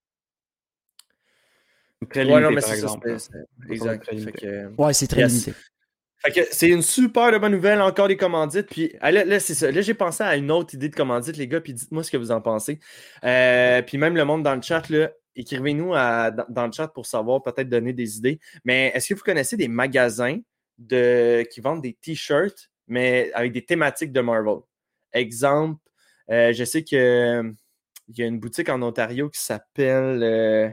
Très 2.10 2.22
Ouais, 2.22 2.26
limité, 2.26 2.42
non, 2.44 2.50
mais 2.52 2.62
par 2.62 2.70
c'est 2.70 3.20
ça. 3.20 3.40
Exact. 3.70 4.04
Très 4.04 4.12
Fait 4.12 4.18
limité. 4.20 4.40
que- 4.40 4.82
Ouais, 4.82 4.94
c'est 4.94 5.08
très 5.08 5.22
Yes. 5.22 5.32
limité. 5.34 5.54
Fait 6.22 6.32
que 6.32 6.42
c'est 6.52 6.68
une 6.70 6.82
super 6.82 7.32
de 7.32 7.38
bonne 7.38 7.54
nouvelle, 7.54 7.82
encore 7.82 8.08
des 8.10 8.18
commandites. 8.18 8.68
Puis 8.68 8.94
ah, 9.00 9.12
là, 9.12 9.24
là, 9.24 9.40
c'est 9.40 9.54
ça. 9.54 9.72
Là, 9.72 9.82
j'ai 9.82 9.94
pensé 9.94 10.22
à 10.24 10.36
une 10.36 10.52
autre 10.52 10.74
idée 10.74 10.90
de 10.90 10.96
commandite, 10.96 11.38
les 11.38 11.48
gars, 11.48 11.62
puis 11.62 11.74
dites-moi 11.74 12.04
ce 12.04 12.12
que 12.12 12.18
vous 12.18 12.32
en 12.32 12.42
pensez. 12.42 12.80
Euh, 13.24 13.82
puis 13.82 13.98
même 13.98 14.16
le 14.16 14.26
monde 14.26 14.44
dans 14.44 14.56
le 14.56 14.62
chat, 14.62 14.90
là, 14.90 15.12
écrivez-nous 15.36 15.94
à- 15.94 16.32
dans, 16.32 16.46
dans 16.50 16.66
le 16.68 16.72
chat 16.74 16.90
pour 16.90 17.06
savoir, 17.06 17.42
peut-être 17.42 17.70
donner 17.70 17.94
des 17.94 18.18
idées. 18.18 18.40
Mais 18.66 18.92
est-ce 18.94 19.10
que 19.10 19.14
vous 19.14 19.24
connaissez 19.24 19.56
des 19.56 19.70
magasins 19.70 20.40
de, 20.78 21.44
qui 21.50 21.62
vendent 21.62 21.82
des 21.82 21.94
t-shirts, 21.94 22.70
mais 22.88 23.32
avec 23.34 23.54
des 23.54 23.64
thématiques 23.64 24.12
de 24.12 24.20
Marvel? 24.22 24.58
Exemple, 25.14 25.80
euh, 26.32 26.52
je 26.54 26.64
sais 26.66 26.84
que 26.84 27.54
il 28.10 28.18
y 28.20 28.24
a 28.24 28.26
une 28.26 28.40
boutique 28.40 28.68
en 28.70 28.82
Ontario 28.82 29.30
qui 29.30 29.40
s'appelle. 29.42 30.22
euh, 30.24 30.70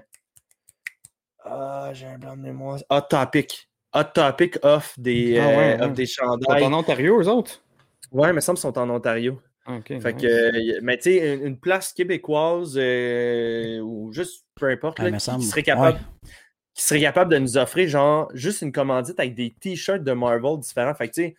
Ah, 1.48 1.90
j'ai 1.92 2.06
un 2.06 2.18
blanc 2.18 2.36
de 2.36 2.42
mémoire. 2.42 2.78
Hot 2.90 3.00
Topic. 3.02 3.68
Hot 3.94 4.04
Topic 4.14 4.58
offre 4.62 4.92
des, 4.98 5.38
Ah 5.38 5.46
ouais, 5.46 5.52
euh, 5.54 5.56
ouais. 5.78 5.82
offre 5.84 5.94
des 5.94 6.02
Ils 6.02 6.06
sont 6.08 6.24
chandails. 6.24 6.64
en 6.64 6.72
Ontario, 6.72 7.20
eux 7.20 7.28
autres? 7.28 7.62
Ouais, 8.10 8.32
mais 8.32 8.40
ça 8.40 8.52
me 8.52 8.56
sont 8.56 8.76
en 8.78 8.90
Ontario. 8.90 9.40
Ah, 9.64 9.76
ok, 9.78 10.00
Fait 10.00 10.12
nice. 10.12 10.22
que, 10.22 10.80
mais 10.80 10.96
tu 10.96 11.02
sais, 11.04 11.34
une, 11.36 11.58
place 11.58 11.92
québécoise 11.92 12.74
euh, 12.76 13.80
ou 13.80 14.12
juste 14.12 14.44
peu 14.54 14.66
importe, 14.70 14.98
là, 15.00 15.10
qui, 15.10 15.20
semble. 15.20 15.42
serait 15.42 15.62
capable, 15.62 15.98
Ouais. 15.98 16.30
qui 16.74 16.82
serait 16.84 17.00
capable 17.00 17.32
de 17.32 17.38
nous 17.38 17.56
offrir 17.58 17.88
genre 17.88 18.28
juste 18.34 18.62
une 18.62 18.70
commandite 18.72 19.18
avec 19.18 19.34
des 19.34 19.54
t-shirts 19.60 20.04
de 20.04 20.12
Marvel 20.12 20.58
différents. 20.60 20.94
Fait 20.94 21.08
que 21.08 21.14
tu 21.14 21.22
sais, 21.22 21.34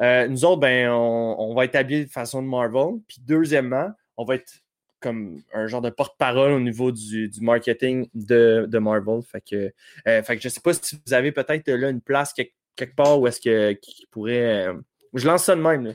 euh, 0.00 0.26
nous 0.28 0.44
autres, 0.44 0.60
ben, 0.60 0.90
on, 0.90 1.36
on 1.38 1.54
va 1.54 1.64
être 1.66 1.76
habillés 1.76 2.06
de 2.06 2.10
façon 2.10 2.42
de 2.42 2.48
Marvel. 2.48 3.00
Puis 3.06 3.18
deuxièmement, 3.20 3.90
on 4.16 4.24
va 4.24 4.34
être 4.36 4.52
comme 5.00 5.42
un 5.52 5.66
genre 5.66 5.80
de 5.80 5.90
porte-parole 5.90 6.52
au 6.52 6.60
niveau 6.60 6.92
du, 6.92 7.28
du 7.28 7.40
marketing 7.40 8.08
de, 8.14 8.66
de 8.68 8.78
Marvel. 8.78 9.22
Fait 9.22 9.40
que, 9.40 9.72
euh, 10.06 10.22
fait 10.22 10.36
que 10.36 10.42
je 10.42 10.48
sais 10.48 10.60
pas 10.60 10.72
si 10.74 10.96
vous 11.06 11.12
avez 11.14 11.32
peut-être 11.32 11.68
là 11.70 11.88
une 11.90 12.00
place 12.02 12.32
quelque, 12.32 12.52
quelque 12.76 12.94
part 12.94 13.20
où 13.20 13.26
est-ce 13.26 13.40
que 13.40 13.72
qui 13.72 14.06
pourrait. 14.10 14.68
euh, 14.68 14.74
je 15.14 15.26
lance 15.26 15.44
ça 15.44 15.56
de 15.56 15.60
même. 15.62 15.84
là. 15.86 15.92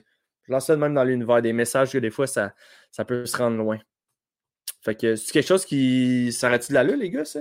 Je 0.48 0.52
lance 0.52 0.66
ça 0.68 0.76
de 0.76 0.82
même 0.82 0.94
dans 0.94 1.04
l'univers 1.04 1.42
des 1.42 1.54
messages 1.54 1.92
que 1.92 1.98
des 1.98 2.12
fois 2.12 2.28
ça, 2.28 2.54
ça 2.92 3.06
peut 3.06 3.26
se 3.26 3.36
rendre 3.38 3.58
loin. 3.58 3.80
Fait 4.84 4.96
que 4.96 5.16
c'est 5.16 5.32
quelque 5.32 5.48
chose 5.48 5.66
qui. 5.66 6.32
s'arrête-tu 6.32 6.70
de 6.72 6.76
là, 6.76 6.84
les 6.84 7.10
gars, 7.10 7.26
ça? 7.26 7.40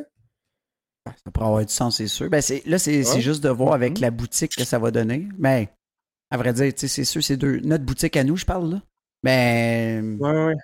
Ça 1.06 1.30
pourrait 1.30 1.46
avoir 1.46 1.64
du 1.66 1.72
sens, 1.72 1.98
c'est 1.98 2.06
sûr. 2.06 2.30
Ben, 2.30 2.40
c'est, 2.40 2.62
là, 2.66 2.78
c'est, 2.78 3.06
Ouais. 3.06 3.20
juste 3.20 3.42
de 3.44 3.50
voir 3.50 3.74
avec 3.74 3.96
Mhm. 3.98 4.00
la 4.02 4.10
boutique 4.10 4.56
que 4.56 4.64
ça 4.64 4.78
va 4.78 4.90
donner. 4.90 5.28
Mais, 5.38 5.68
à 6.30 6.38
vrai 6.38 6.54
dire, 6.54 6.72
c'est 6.76 7.04
sûr, 7.04 7.22
c'est 7.22 7.36
deux. 7.36 7.60
Notre 7.60 7.84
boutique 7.84 8.16
à 8.16 8.24
nous, 8.24 8.36
je 8.38 8.46
parle, 8.46 8.70
là. 8.70 8.82
Ben, 9.22 10.16
Ouais, 10.18 10.44
ouais. 10.46 10.54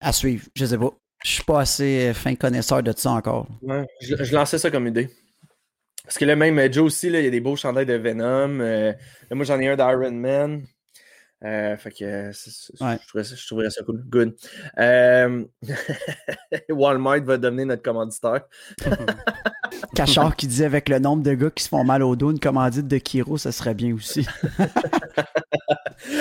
À 0.00 0.12
suivre. 0.12 0.46
Je 0.54 0.64
sais 0.64 0.78
pas. 0.78 0.90
Je 1.24 1.30
suis 1.30 1.44
pas 1.44 1.60
assez 1.60 2.08
euh, 2.08 2.14
fin 2.14 2.34
connaisseur 2.34 2.82
de 2.82 2.92
ça 2.96 3.10
encore. 3.10 3.46
Ouais, 3.60 3.86
je, 4.00 4.34
lançais 4.34 4.58
ça 4.58 4.70
comme 4.70 4.86
idée. 4.86 5.10
Parce 6.02 6.16
que 6.16 6.24
là, 6.24 6.34
même 6.34 6.58
euh, 6.58 6.72
Joe 6.72 6.86
aussi, 6.86 7.10
là, 7.10 7.20
il 7.20 7.26
y 7.26 7.28
a 7.28 7.30
des 7.30 7.40
beaux 7.40 7.56
chandails 7.56 7.84
de 7.84 7.94
Venom. 7.94 8.60
euh, 8.60 8.92
moi, 9.30 9.44
j'en 9.44 9.60
ai 9.60 9.68
un 9.68 9.76
d'Iron 9.76 10.12
Man. 10.12 10.64
Euh, 11.42 11.76
fait 11.78 11.90
que 11.90 12.04
euh, 12.04 12.32
Ouais. 12.80 12.98
je, 13.00 13.06
trouverais 13.08 13.24
ça, 13.24 13.34
je 13.34 13.46
trouverais 13.46 13.70
ça 13.70 13.82
cool. 13.82 14.02
Good. 14.06 14.34
Euh, 14.78 15.44
Walmart 16.68 17.20
va 17.22 17.38
devenir 17.38 17.66
notre 17.66 17.82
commanditaire. 17.82 18.42
Cachard 19.94 20.36
qui 20.36 20.46
disait 20.46 20.66
avec 20.66 20.88
le 20.88 20.98
nombre 20.98 21.22
de 21.22 21.32
gars 21.34 21.50
qui 21.50 21.64
se 21.64 21.68
font 21.68 21.84
mal 21.84 22.02
au 22.02 22.14
dos, 22.16 22.30
une 22.30 22.40
commandite 22.40 22.86
de 22.86 22.98
Kiro, 22.98 23.38
ça 23.38 23.52
serait 23.52 23.74
bien 23.74 23.94
aussi. 23.94 24.26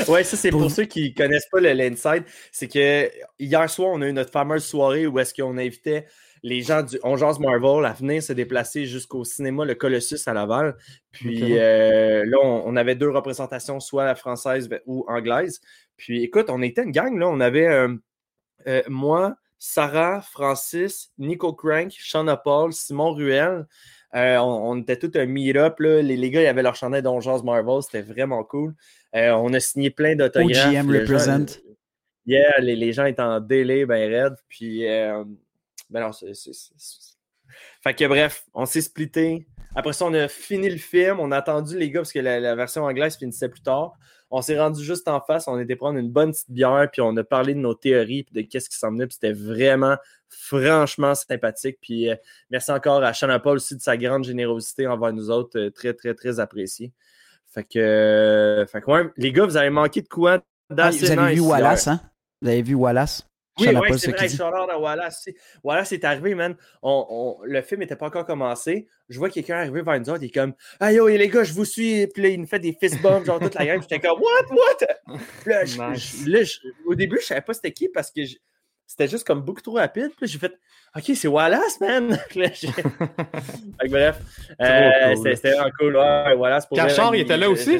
Ouais, 0.08 0.24
ça, 0.24 0.38
c'est 0.38 0.50
pour, 0.52 0.62
Pour- 0.62 0.72
ceux 0.72 0.86
qui 0.86 1.14
connaissent 1.14 1.48
pas 1.52 1.60
le 1.60 1.72
l'inside. 1.74 2.24
C'est 2.52 2.68
que 2.68 3.10
hier 3.40 3.70
soir, 3.70 3.90
on 3.94 4.02
a 4.02 4.08
eu 4.08 4.14
notre 4.14 4.32
fameuse 4.32 4.64
soirée 4.66 5.08
où 5.08 5.20
est-ce 5.20 5.34
qu'on 5.34 5.58
invitait 5.58 6.06
les 6.44 6.62
gens 6.62 6.84
du 6.84 6.98
On 7.04 7.18
Jase 7.18 7.40
Marvel 7.40 7.86
à 7.86 7.94
venir 7.94 8.22
se 8.24 8.34
déplacer 8.34 8.86
jusqu'au 8.86 9.24
cinéma 9.24 9.66
Le 9.66 9.76
Colossus 9.76 10.20
à 10.28 10.34
Laval. 10.34 10.76
Puis 11.12 11.58
euh, 11.58 12.24
là, 12.26 12.38
on, 12.42 12.64
on 12.66 12.76
avait 12.76 12.96
deux 12.96 13.10
représentations, 13.10 13.80
soit 13.80 14.16
française 14.16 14.70
ou 14.86 15.06
anglaise. 15.08 15.60
Puis 15.98 16.24
écoute, 16.24 16.46
on 16.50 16.62
était 16.62 16.84
une 16.84 16.92
gang, 16.92 17.18
là. 17.18 17.28
On 17.28 17.40
avait 17.40 17.68
euh, 17.68 17.94
euh, 18.68 18.82
moi, 18.88 19.36
Sarah, 19.58 20.22
Francis, 20.22 21.12
Nico 21.18 21.52
Crank, 21.54 21.92
Shauna 21.92 22.38
Paul, 22.38 22.72
Simon 22.74 23.12
Ruel. 23.14 23.66
Euh, 24.16 24.38
on, 24.38 24.72
on 24.72 24.82
était 24.82 24.98
tout 24.98 25.12
un 25.16 25.26
meet-up. 25.26 25.80
Les, 25.80 26.02
les 26.04 26.30
gars, 26.32 26.42
ils 26.44 26.48
avaient 26.48 26.64
leur 26.64 26.76
chandail 26.76 27.02
d'On 27.04 27.20
Jase 27.20 27.44
Marvel. 27.44 27.82
C'était 27.84 28.02
vraiment 28.02 28.44
cool. 28.44 28.74
Euh, 29.16 29.32
on 29.32 29.54
a 29.54 29.60
signé 29.60 29.90
plein 29.90 30.16
d'autographes. 30.16 30.68
OGM 30.68 30.92
Les 30.92 31.06
gens- 31.06 31.14
represent. 31.14 31.60
Yeah, 32.26 32.52
les, 32.60 32.76
les 32.76 32.94
gens 32.94 33.06
étaient 33.06 33.22
en 33.22 33.40
délai, 33.40 33.86
ben 33.86 34.10
raide. 34.12 34.36
Puis, 34.48 34.88
euh, 34.88 35.24
ben 35.90 36.02
non, 36.02 36.12
c'est. 36.12 36.32
Fait 37.84 37.94
que 37.94 38.06
bref, 38.06 38.46
on 38.54 38.66
s'est 38.66 38.82
splitté. 38.82 39.48
Après 39.76 39.94
ça, 39.94 40.06
on 40.06 40.14
a 40.14 40.28
fini 40.28 40.70
le 40.70 40.78
film. 40.78 41.20
On 41.20 41.32
a 41.32 41.38
attendu 41.38 41.78
les 41.78 41.90
gars 41.92 42.02
parce 42.02 42.12
que 42.14 42.20
la, 42.20 42.40
la 42.40 42.56
version 42.56 42.84
anglaise 42.84 43.18
finissait 43.18 43.50
plus 43.50 43.62
tard. 43.62 43.94
On 44.32 44.42
s'est 44.42 44.60
rendu 44.60 44.84
juste 44.84 45.08
en 45.08 45.20
face. 45.20 45.48
On 45.48 45.60
était 45.60 45.76
prendre 45.76 45.98
une 45.98 46.12
bonne 46.12 46.32
petite 46.32 46.52
bière. 46.52 46.88
Puis 46.92 47.02
on 47.02 47.16
a 47.18 47.24
parlé 47.24 47.54
de 47.54 47.60
nos 47.60 47.74
théories. 47.74 48.24
Puis 48.24 48.34
de 48.44 48.48
qu'est-ce 48.48 48.70
qui 48.70 48.78
s'en 48.78 48.92
venait. 48.92 49.08
Puis 49.08 49.16
c'était 49.16 49.34
vraiment, 49.34 49.98
franchement 50.28 51.16
sympathique. 51.16 51.78
Puis 51.82 52.10
euh, 52.10 52.16
merci 52.50 52.72
encore 52.72 53.04
à 53.04 53.14
Shanna 53.14 53.40
Paul 53.40 53.58
aussi 53.58 53.76
de 53.76 53.82
sa 53.82 53.98
grande 53.98 54.24
générosité 54.24 54.88
envers 54.88 55.14
nous 55.14 55.30
autres. 55.32 55.58
euh, 55.60 55.72
très, 55.72 55.94
très, 55.94 56.14
très 56.14 56.40
apprécié. 56.40 56.94
Fait 57.52 57.64
que, 57.64 57.80
euh, 57.80 58.66
fait 58.68 58.82
que 58.82 58.92
ouais, 58.92 59.10
les 59.18 59.32
gars, 59.32 59.46
vous 59.46 59.58
avez 59.58 59.72
manqué 59.72 60.02
de 60.02 60.08
quoi? 60.08 60.44
Ah, 60.70 60.76
d'assez 60.76 61.08
vous 61.08 61.20
avez 61.20 61.34
vu. 61.34 61.42
Wallace, 61.42 61.88
hein? 61.88 62.00
Vous 62.42 62.50
avez 62.50 62.62
vu 62.62 62.76
Wallace? 62.76 63.29
Oui, 63.58 63.68
ouais, 63.76 63.98
c'est 63.98 64.12
ce 64.12 64.38
vrai, 64.38 64.72
à 64.72 64.78
Wallace. 64.80 65.22
c'est- 65.26 65.36
Wallace 65.64 65.92
est 65.92 66.04
arrivé, 66.06 66.34
man. 66.36 66.56
On, 66.82 67.06
on- 67.10 67.44
le 67.44 67.62
film 67.62 67.82
n'était 67.82 67.96
pas 67.98 68.08
encore 68.08 68.26
commencé. 68.26 68.88
Je 69.10 69.18
vois 69.20 69.30
quelqu'un 69.30 69.58
arriver 69.58 69.82
vers 69.82 70.00
nous 70.00 70.10
autres, 70.10 70.24
il 70.24 70.28
est 70.28 70.32
comme 70.34 70.54
Hey 70.80 70.96
yo, 70.96 71.08
les 71.08 71.28
gars, 71.28 71.44
je 71.44 71.52
vous 71.54 71.66
suis. 71.66 72.08
Puis 72.08 72.24
là, 72.24 72.30
il 72.30 72.40
nous 72.40 72.48
fait 72.48 72.60
des 72.60 72.72
fist 72.80 73.02
bumps, 73.02 73.26
genre 73.26 73.40
toute 73.40 73.56
la 73.56 73.66
gang. 73.66 73.82
J'étais 73.82 74.00
comme 74.00 74.20
What, 74.22 74.56
what? 74.56 75.18
Là, 75.46 75.66
je- 75.66 75.82
Nice. 75.82 76.24
je- 76.26 76.30
là, 76.30 76.44
je- 76.44 76.60
au 76.86 76.96
début, 76.96 77.18
je 77.20 77.26
savais 77.26 77.42
pas 77.42 77.54
c'était 77.54 77.72
qui 77.74 77.90
parce 77.90 78.12
que 78.12 78.22
c'était 78.88 79.08
juste 79.10 79.26
comme 79.28 79.42
beaucoup 79.42 79.62
trop 79.62 79.74
rapide. 79.74 80.12
Puis 80.18 80.28
j'ai 80.28 80.40
fait 80.40 80.54
Ok, 80.96 81.12
c'est 81.16 81.28
Wallace, 81.28 81.80
man. 81.82 82.10
Là, 82.36 82.50
bref, 83.90 84.22
euh, 84.62 85.14
cool. 85.16 85.36
c'était 85.36 85.52
vraiment 85.52 85.70
cool. 85.78 85.96
Ouais, 85.98 86.34
Wallace 86.34 86.66
pour 86.66 86.78
vrai, 86.78 86.88
Cachard, 86.88 87.14
il 87.16 87.20
il- 87.20 87.22
était 87.24 87.38
là 87.38 87.50
aussi? 87.50 87.80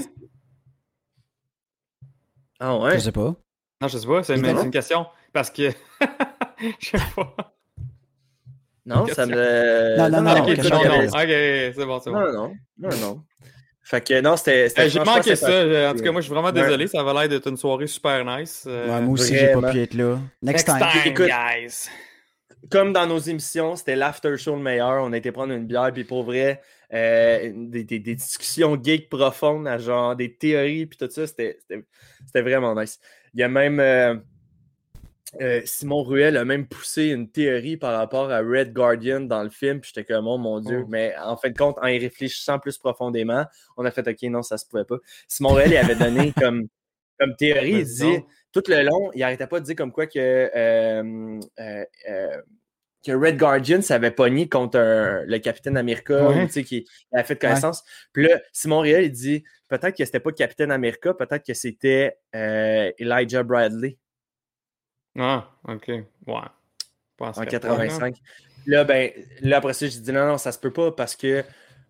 Ah 2.60 2.78
ouais? 2.78 2.96
Je 2.96 3.00
sais 3.00 3.12
pas. 3.12 3.36
Non, 3.82 3.88
je 3.88 3.98
sais 3.98 4.08
pas, 4.08 4.24
c'est 4.24 4.36
une, 4.36 4.46
une 4.46 4.72
question. 4.72 5.06
Parce 5.32 5.50
que. 5.50 5.72
je 6.80 6.90
sais 6.98 6.98
pas. 7.16 7.54
Non, 8.86 9.06
ça 9.08 9.26
me. 9.26 9.98
Non, 9.98 10.10
non, 10.10 10.22
non, 10.22 10.32
ok, 10.32 10.38
non, 10.40 10.46
c'est 10.48 10.56
Cachard, 10.58 10.80
bon, 10.80 10.84
il 10.84 11.08
non. 11.08 11.14
avait- 11.14 11.68
Ok, 11.70 11.76
c'est 11.78 11.86
bon, 11.86 12.00
c'est 12.00 12.10
bon. 12.12 12.20
Non, 12.20 12.32
non, 12.34 12.54
non, 12.80 12.90
non. 13.02 13.24
Fait 13.84 14.06
que 14.08 14.22
non, 14.22 14.36
c'était. 14.38 14.68
Euh, 14.80 14.90
J'ai 14.90 15.00
manqué 15.00 15.36
ça. 15.36 15.50
euh, 15.50 15.92
En 15.92 15.96
tout 15.96 16.04
cas, 16.04 16.12
moi, 16.12 16.22
je 16.22 16.26
suis 16.26 16.34
vraiment 16.34 16.48
Ouais. 16.50 16.54
désolé. 16.64 16.88
Ça 16.88 17.02
avait 17.02 17.14
l'air 17.14 17.30
d'être 17.30 17.48
une 17.48 17.58
soirée 17.58 17.88
super 17.88 18.24
nice. 18.26 18.66
euh, 18.68 18.88
Ouais, 18.88 19.02
moi 19.02 19.14
aussi, 19.14 19.36
j'ai 19.36 19.52
pas 19.54 19.72
pu 19.72 19.80
être 19.82 19.94
là. 19.94 20.18
Next, 20.42 20.68
Next 20.68 20.80
time. 20.80 20.92
time, 20.92 21.12
Écoute, 21.12 21.28
guys. 21.28 21.90
Comme 22.70 22.92
dans 22.94 23.08
nos 23.08 23.20
émissions, 23.20 23.76
c'était 23.76 23.96
l'after 23.96 24.36
show 24.38 24.56
le 24.56 24.62
meilleur. 24.62 25.04
On 25.04 25.14
a 25.14 25.18
été 25.18 25.32
prendre 25.32 25.54
une 25.54 25.66
bière, 25.66 25.92
puis 25.94 26.04
pour 26.04 26.24
vrai, 26.24 26.62
euh, 26.94 27.52
des, 27.56 27.84
des- 27.84 28.00
des 28.00 28.16
discussions 28.16 28.78
geek 28.82 29.10
profondes, 29.10 29.68
à 29.68 29.78
genre 29.78 30.16
des 30.16 30.36
théories, 30.36 30.86
puis 30.86 30.98
tout 30.98 31.10
ça, 31.10 31.26
c'était 31.26 31.58
vraiment 32.36 32.76
nice. 32.80 33.00
Il 33.34 33.40
y 33.40 33.44
a 33.44 33.50
même. 33.50 33.80
euh, 33.80 34.16
euh, 35.42 35.62
Simon 35.64 36.02
Ruel 36.02 36.38
a 36.38 36.46
même 36.46 36.66
poussé 36.68 37.10
une 37.10 37.30
théorie 37.30 37.78
par 37.78 37.96
rapport 37.96 38.32
à 38.32 38.40
Red 38.40 38.74
Guardian 38.74 39.22
dans 39.22 39.44
le 39.44 39.52
film, 39.52 39.80
puis 39.80 39.92
j'étais 39.94 40.12
comme, 40.12 40.28
oh 40.28 40.38
mon 40.38 40.60
Dieu. 40.60 40.82
Oh. 40.84 40.90
Mais 40.90 41.14
en 41.22 41.38
fin 41.38 41.50
de 41.50 41.58
compte, 41.58 41.78
en 41.82 41.88
y 41.88 42.00
réfléchissant 42.00 42.58
plus 42.58 42.78
profondément, 42.78 43.46
on 43.78 43.86
a 43.86 43.92
fait, 43.92 44.08
OK, 44.08 44.24
non, 44.24 44.42
ça 44.42 44.58
se 44.58 44.66
pouvait 44.66 44.86
pas. 44.86 44.98
Simon 45.28 45.50
Ruel, 45.50 45.72
il 45.72 45.78
avait 45.78 45.96
donné 45.96 46.34
comme, 46.40 46.68
comme 47.20 47.36
théorie, 47.36 47.82
il 47.82 47.86
dit, 47.86 48.20
tout 48.52 48.64
le 48.68 48.82
long, 48.84 49.12
il 49.14 49.22
arrêtait 49.22 49.46
pas 49.46 49.60
de 49.60 49.66
dire 49.66 49.76
comme 49.76 49.92
quoi 49.92 50.08
que, 50.08 50.18
euh, 50.56 51.40
que 53.06 53.12
Red 53.14 53.38
Guardian 53.38 53.82
s'avait 53.82 54.12
pogné 54.12 54.50
contre 54.50 54.78
le 55.26 55.38
Capitaine 55.40 55.78
America, 55.78 56.28
Ouais. 56.28 56.44
ou, 56.44 56.46
tu 56.48 56.52
sais, 56.54 56.64
qui 56.64 56.86
avait 57.14 57.24
fait 57.24 57.40
connaissance. 57.40 57.84
Puis 58.14 58.28
là, 58.28 58.42
Simon 58.52 58.80
Ruel, 58.82 59.06
il 59.06 59.12
dit, 59.12 59.44
peut-être 59.70 59.96
que 59.98 60.04
c'était 60.04 60.20
pas 60.20 60.32
Capitaine 60.34 60.72
America, 60.72 61.14
peut-être 61.14 61.46
que 61.46 61.54
c'était 61.54 62.18
euh, 62.36 62.92
Elijah 63.00 63.44
Bradley 63.44 63.98
Ah, 65.18 65.50
ok. 65.68 65.88
Ouais. 65.88 66.04
En 66.28 66.44
penserais 67.18 67.46
pas, 67.46 67.52
85. 67.52 68.16
Là, 68.66 68.84
ben, 68.84 69.12
là, 69.42 69.58
après 69.58 69.74
ça, 69.74 69.88
j'ai 69.88 70.00
dit 70.00 70.12
non, 70.12 70.26
non, 70.28 70.38
ça 70.38 70.52
se 70.52 70.60
peut 70.60 70.72
pas 70.72 70.92
parce 70.92 71.16
que. 71.16 71.44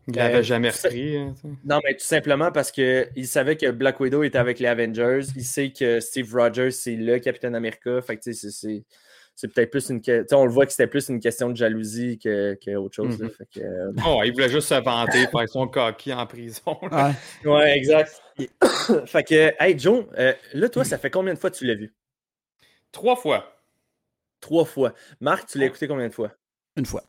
Il 0.07 0.15
l'avait 0.15 0.37
Euh, 0.37 0.43
jamais 0.43 0.69
repris. 0.71 1.17
hein. 1.17 1.35
Non, 1.65 1.79
mais 1.83 1.93
tout 1.93 2.05
simplement 2.05 2.51
parce 2.51 2.71
qu'il 2.71 3.27
savait 3.27 3.57
que 3.57 3.69
Black 3.69 3.99
Widow 3.99 4.23
était 4.23 4.39
avec 4.39 4.57
les 4.59 4.65
Avengers. 4.67 5.21
Il 5.35 5.43
sait 5.43 5.71
que 5.71 5.99
Steve 5.99 6.33
Rogers, 6.33 6.71
c'est 6.71 6.95
le 6.95 7.19
Capitaine 7.19 7.53
America. 7.53 8.01
Fait 8.01 8.17
que, 8.17 8.23
tu 8.23 8.33
sais, 8.33 8.49
c'est- 8.49 8.83
c'est. 9.39 9.47
Peut-être 9.47 9.71
plus 9.71 9.89
une. 9.89 10.01
que- 10.01 10.25
on 10.35 10.45
le 10.45 10.51
voit 10.51 10.65
que 10.65 10.71
c'était 10.71 10.87
plus 10.87 11.07
une 11.09 11.19
question 11.19 11.49
de 11.49 11.55
jalousie 11.55 12.17
que, 12.19 12.57
que 12.63 12.75
autre 12.75 12.95
chose. 12.95 13.19
là. 13.19 13.27
Mhm. 13.27 13.31
Fait 13.31 13.47
que, 13.53 13.59
euh, 13.61 13.91
Oh, 14.05 14.21
il 14.25 14.33
voulait 14.33 14.49
juste 14.49 14.67
se 14.69 14.73
vanter, 14.75 15.25
faire 15.31 15.47
son 15.49 15.67
coquille 15.67 16.13
en 16.13 16.25
prison. 16.25 16.77
Ouais. 16.91 17.11
Ouais, 17.45 17.77
exact. 17.77 18.21
fait 19.05 19.23
que, 19.23 19.53
hey 19.59 19.77
Joe, 19.79 20.05
euh, 20.17 20.33
là, 20.53 20.69
toi, 20.69 20.83
ça 20.83 20.97
fait 20.97 21.09
combien 21.09 21.33
de 21.33 21.39
fois 21.39 21.49
que 21.51 21.55
tu 21.57 21.65
l'as 21.65 21.75
vu? 21.75 21.93
Trois 22.91 23.15
fois. 23.15 23.55
Trois 24.41 24.65
fois. 24.65 24.93
Marc, 25.19 25.47
tu 25.49 25.57
l'as 25.57 25.65
écouté 25.67 25.87
combien 25.87 26.07
de 26.07 26.13
fois? 26.13 26.31
Une 26.77 26.85
fois. 26.85 27.03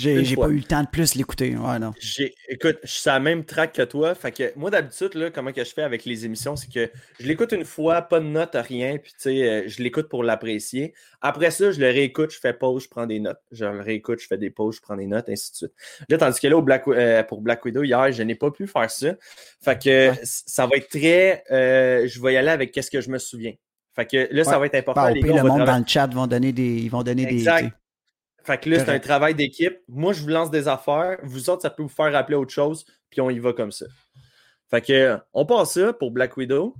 J'ai 0.00 0.36
pas 0.36 0.48
eu 0.48 0.56
le 0.56 0.62
temps 0.62 0.82
de 0.82 0.88
plus 0.88 1.14
l'écouter. 1.14 1.56
Ouais, 1.56 1.78
non. 1.78 1.92
J'ai, 2.00 2.34
écoute, 2.48 2.78
je 2.82 2.88
suis 2.88 3.02
sur 3.02 3.12
la 3.12 3.20
même 3.20 3.44
track 3.44 3.74
que 3.74 3.82
toi. 3.82 4.14
Fait 4.14 4.32
que 4.32 4.52
moi, 4.56 4.70
d'habitude, 4.70 5.14
là, 5.14 5.30
comment 5.30 5.52
que 5.52 5.62
je 5.62 5.70
fais 5.72 5.82
avec 5.82 6.04
les 6.04 6.24
émissions, 6.24 6.56
c'est 6.56 6.72
que 6.72 6.90
je 7.18 7.26
l'écoute 7.26 7.52
une 7.52 7.64
fois, 7.64 8.02
pas 8.02 8.20
de 8.20 8.24
notes, 8.24 8.54
rien, 8.54 8.96
puis 8.98 9.12
tu 9.12 9.20
sais, 9.20 9.42
euh, 9.42 9.64
je 9.66 9.82
l'écoute 9.82 10.08
pour 10.08 10.24
l'apprécier. 10.24 10.94
Après 11.20 11.50
ça, 11.50 11.70
je 11.70 11.80
le 11.80 11.88
réécoute, 11.88 12.32
je 12.32 12.38
fais 12.38 12.54
pause, 12.54 12.84
je 12.84 12.88
prends 12.88 13.06
des 13.06 13.20
notes. 13.20 13.40
Je 13.52 13.64
le 13.64 13.80
réécoute, 13.80 14.20
je 14.20 14.26
fais 14.26 14.38
des 14.38 14.50
pauses, 14.50 14.76
je 14.76 14.80
prends 14.80 14.96
des 14.96 15.06
notes, 15.06 15.28
ainsi 15.28 15.50
de 15.52 15.56
suite. 15.56 15.72
Là, 16.08 16.18
tandis 16.18 16.40
que 16.40 16.46
là, 16.46 16.56
au 16.56 16.62
Black, 16.62 16.84
euh, 16.88 17.22
pour 17.22 17.42
Black 17.42 17.64
Widow, 17.64 17.82
hier, 17.82 18.10
je 18.12 18.22
n'ai 18.22 18.34
pas 18.34 18.50
pu 18.50 18.66
faire 18.66 18.90
ça. 18.90 19.14
Fait 19.62 19.82
que 19.82 20.12
ça 20.24 20.66
va 20.66 20.76
être 20.76 20.88
très. 20.88 21.44
euh, 21.50 22.06
je 22.06 22.20
vais 22.20 22.34
y 22.34 22.36
aller 22.36 22.48
avec 22.48 22.72
qu'est-ce 22.72 22.90
que 22.90 23.00
je 23.00 23.10
me 23.10 23.18
souviens. 23.18 23.52
Fait 23.94 24.06
que 24.06 24.28
là, 24.30 24.44
ça 24.44 24.58
va 24.58 24.66
être 24.66 24.76
important. 24.76 25.02
Bah, 25.02 25.10
les 25.10 25.20
gars, 25.20 25.42
le 25.42 25.48
monde 25.48 25.64
dans 25.64 25.78
le 25.78 25.84
chat 25.86 26.06
vont 26.06 26.26
donner 26.26 26.52
des. 26.52 26.76
Ils 26.82 26.90
vont 26.90 27.02
donner 27.02 27.26
Exact. 27.28 27.64
des. 27.64 27.70
Fait 28.44 28.58
que 28.58 28.70
là, 28.70 28.78
c'est 28.78 28.90
un 28.90 28.98
travail 28.98 29.34
d'équipe. 29.34 29.78
Moi, 29.88 30.12
je 30.12 30.22
vous 30.22 30.28
lance 30.28 30.50
des 30.50 30.68
affaires. 30.68 31.18
Vous 31.22 31.50
autres, 31.50 31.62
ça 31.62 31.70
peut 31.70 31.82
vous 31.82 31.88
faire 31.88 32.12
rappeler 32.12 32.36
autre 32.36 32.52
chose. 32.52 32.84
Puis 33.10 33.20
on 33.20 33.30
y 33.30 33.38
va 33.38 33.52
comme 33.52 33.72
ça. 33.72 33.86
Fait 34.70 34.80
que, 34.80 35.18
on 35.32 35.44
passe 35.46 35.74
ça 35.74 35.92
pour 35.92 36.10
Black 36.10 36.36
Widow. 36.36 36.74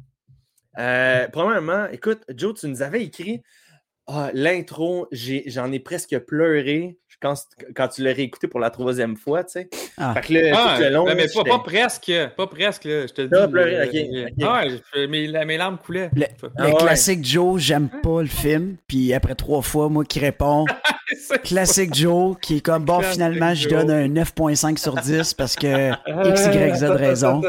Euh, 0.79 1.27
premièrement, 1.33 1.87
écoute, 1.88 2.23
Joe, 2.29 2.59
tu 2.59 2.68
nous 2.68 2.83
avais 2.83 3.03
écrit 3.03 3.42
ah, 4.07 4.31
l'intro. 4.33 5.09
J'en 5.12 5.73
ai, 5.73 5.81
presque 5.81 6.18
pleuré 6.20 6.99
quand, 7.20 7.35
quand 7.76 7.88
tu 7.88 8.02
l'as 8.02 8.12
réécouté 8.12 8.48
pour 8.48 8.61
la 8.61 8.70
troisième 8.70 9.16
fois, 9.16 9.44
tu 9.44 9.52
sais. 9.52 9.68
Ah. 9.98 10.14
Fait 10.14 10.20
que 10.20 10.33
là, 10.35 10.56
Ah, 10.56 10.74
tout 10.76 10.83
le 10.83 10.90
long, 10.90 11.04
mais 11.04 11.26
pas, 11.44 11.59
presque. 11.59 12.12
Pas 12.37 12.46
presque, 12.46 12.85
là, 12.85 13.06
je 13.06 13.12
te 13.12 13.22
le 13.22 13.28
dis. 13.28 13.52
Pleuré, 13.52 13.76
euh, 13.76 13.85
ok, 13.87 13.94
euh. 13.94 14.46
Ah 14.46 14.64
je- 14.68 15.06
mes, 15.06 15.26
la- 15.26 15.44
mes 15.44 15.56
larmes 15.59 15.78
coulaient. 15.78 16.11
Le, 16.14 16.24
Ah 16.56 16.66
le 16.66 16.72
ouais. 16.72 16.76
classique 16.76 17.24
Joe, 17.24 17.61
j'aime 17.61 17.88
pas 18.02 18.22
le 18.22 18.28
film. 18.28 18.76
Puis 18.87 19.12
après 19.12 19.35
trois 19.35 19.62
fois, 19.62 19.88
moi 19.88 20.04
qui 20.04 20.18
réponds, 20.18 20.64
classique 21.44 21.94
Joe, 21.94 22.37
qui 22.40 22.56
est 22.56 22.61
comme 22.61 22.85
bon, 22.85 22.98
Classique 22.98 23.12
finalement, 23.14 23.54
je 23.54 23.68
donne 23.68 23.90
un 23.90 24.09
9.5 24.09 24.78
sur 24.78 24.94
10 24.96 25.35
parce 25.35 25.56
que 25.56 25.90
X, 26.30 26.46
Y, 26.46 26.74
Z 26.76 26.85
attends, 26.85 26.96
raison. 26.96 27.42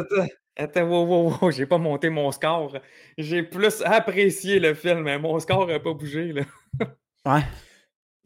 Attends, 0.57 0.83
wow, 0.83 1.05
wow, 1.05 1.37
wow, 1.41 1.51
j'ai 1.51 1.65
pas 1.65 1.77
monté 1.77 2.09
mon 2.09 2.29
score. 2.31 2.77
J'ai 3.17 3.41
plus 3.43 3.81
apprécié 3.85 4.59
le 4.59 4.73
film, 4.73 4.99
mais 5.03 5.17
mon 5.17 5.39
score 5.39 5.69
a 5.71 5.79
pas 5.79 5.93
bougé. 5.93 6.33
Là. 6.33 6.41
Ouais. 7.25 7.41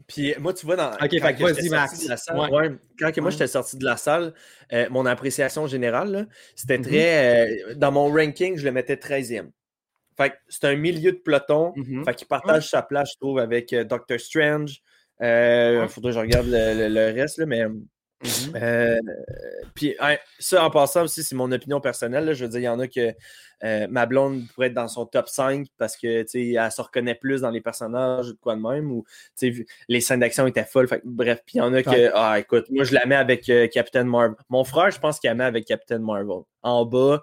Puis 0.07 0.35
moi, 0.39 0.53
tu 0.53 0.65
vois, 0.65 0.75
dans, 0.75 0.91
Ok, 0.91 0.99
quand 0.99 1.09
que 1.33 1.47
j'étais 1.55 1.69
Max. 1.69 1.91
sorti 1.91 2.05
de 2.05 2.09
la 2.09 2.17
salle, 2.17 2.37
Ouais. 2.39 2.49
ouais, 2.51 2.71
quand 2.99 3.11
que 3.11 3.21
moi 3.21 3.31
j'étais 3.31 3.47
sorti 3.47 3.77
de 3.77 3.85
la 3.85 3.97
salle, 3.97 4.33
euh, 4.71 4.87
mon 4.91 5.05
appréciation 5.05 5.65
générale, 5.67 6.27
c'était 6.55 6.77
Mhm. 6.77 6.83
très. 6.85 7.71
euh, 7.71 7.75
dans 7.75 7.91
mon 7.91 8.11
ranking, 8.11 8.55
je 8.57 8.65
le 8.65 8.71
mettais 8.71 8.97
13e. 8.97 9.49
Fait 10.17 10.29
que 10.29 10.35
c'est 10.47 10.65
un 10.65 10.75
milieu 10.75 11.11
de 11.11 11.17
peloton. 11.17 11.73
Mhm. 11.75 12.05
Fait 12.05 12.13
qu'il 12.15 12.27
partage 12.27 12.69
sa 12.69 12.81
place, 12.83 13.11
je 13.13 13.17
trouve, 13.19 13.39
avec 13.39 13.73
euh, 13.73 13.83
Doctor 13.83 14.19
Strange. 14.19 14.79
Euh, 15.21 15.81
Ouais. 15.81 15.87
Faudrait 15.87 16.11
que 16.11 16.15
je 16.15 16.19
regarde 16.19 16.47
le, 16.47 16.87
le- 16.87 16.93
le 16.93 17.13
reste, 17.21 17.37
là, 17.39 17.45
mais. 17.45 17.63
Mhm. 18.23 18.53
Euh, 18.55 18.99
puis 19.73 19.95
hein, 19.99 20.15
ça, 20.39 20.63
en 20.63 20.69
passant 20.69 21.03
aussi, 21.03 21.23
c'est 21.23 21.35
mon 21.35 21.51
opinion 21.51 21.81
personnelle. 21.81 22.25
là. 22.25 22.33
je 22.33 22.45
veux 22.45 22.49
dire, 22.49 22.59
il 22.59 22.63
y 22.63 22.69
en 22.69 22.79
a 22.79 22.87
que 22.87 23.13
euh, 23.63 23.87
ma 23.89 24.05
blonde 24.05 24.47
pourrait 24.53 24.67
être 24.67 24.73
dans 24.73 24.87
son 24.87 25.05
top 25.05 25.27
5 25.27 25.67
parce 25.77 25.97
que 25.97 26.25
elle 26.35 26.71
se 26.71 26.81
reconnaît 26.81 27.15
plus 27.15 27.41
dans 27.41 27.49
les 27.49 27.61
personnages 27.61 28.29
ou 28.29 28.37
quoi 28.37 28.55
de 28.55 28.61
même. 28.61 28.91
Ou 28.91 29.03
les 29.87 30.01
scènes 30.01 30.21
d'action 30.21 30.47
étaient 30.47 30.63
folles. 30.63 30.87
Fait 30.87 31.01
bref, 31.03 31.41
puis 31.45 31.55
il 31.55 31.59
y 31.59 31.61
en 31.61 31.73
a 31.73 31.83
que. 31.83 32.11
Ah, 32.13 32.39
écoute, 32.39 32.65
moi 32.69 32.83
je 32.83 32.93
la 32.93 33.05
mets 33.05 33.15
avec 33.15 33.49
euh, 33.49 33.67
Captain 33.67 34.05
Marvel. 34.05 34.35
Mon 34.49 34.63
frère, 34.63 34.91
je 34.91 34.99
pense 34.99 35.19
qu'il 35.19 35.29
la 35.29 35.35
met 35.35 35.43
avec 35.43 35.65
Captain 35.65 35.99
Marvel. 35.99 36.43
En 36.63 36.85
bas, 36.85 37.21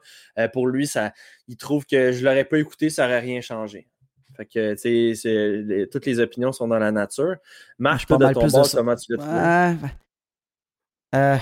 pour 0.53 0.69
lui, 0.69 0.87
ça, 0.87 1.13
il 1.49 1.57
trouve 1.57 1.85
que 1.85 2.13
je 2.13 2.25
l'aurais 2.25 2.45
pas 2.45 2.59
écouté, 2.59 2.91
ça 2.91 3.07
aurait 3.07 3.19
rien 3.19 3.41
changé. 3.41 3.89
Fait 4.37 4.47
que, 4.47 4.75
tu 4.75 5.15
sais, 5.17 5.89
toutes 5.91 6.07
les 6.07 6.21
opinions 6.21 6.53
sont 6.53 6.69
dans 6.69 6.79
la 6.79 6.93
nature. 6.93 7.35
Je 7.43 7.83
Marc, 7.83 7.99
suis 7.99 8.07
toi, 8.07 8.19
pas 8.19 8.29
de 8.29 8.35
ton 8.35 8.47
bord, 8.47 8.67
ça. 8.67 8.79
comment 8.79 8.95
tu 8.95 9.13
l'as 9.13 9.19
trouvé? 9.19 9.37
Ouais, 9.37 9.77
ouais. 9.83 9.95
Euh, 11.15 11.37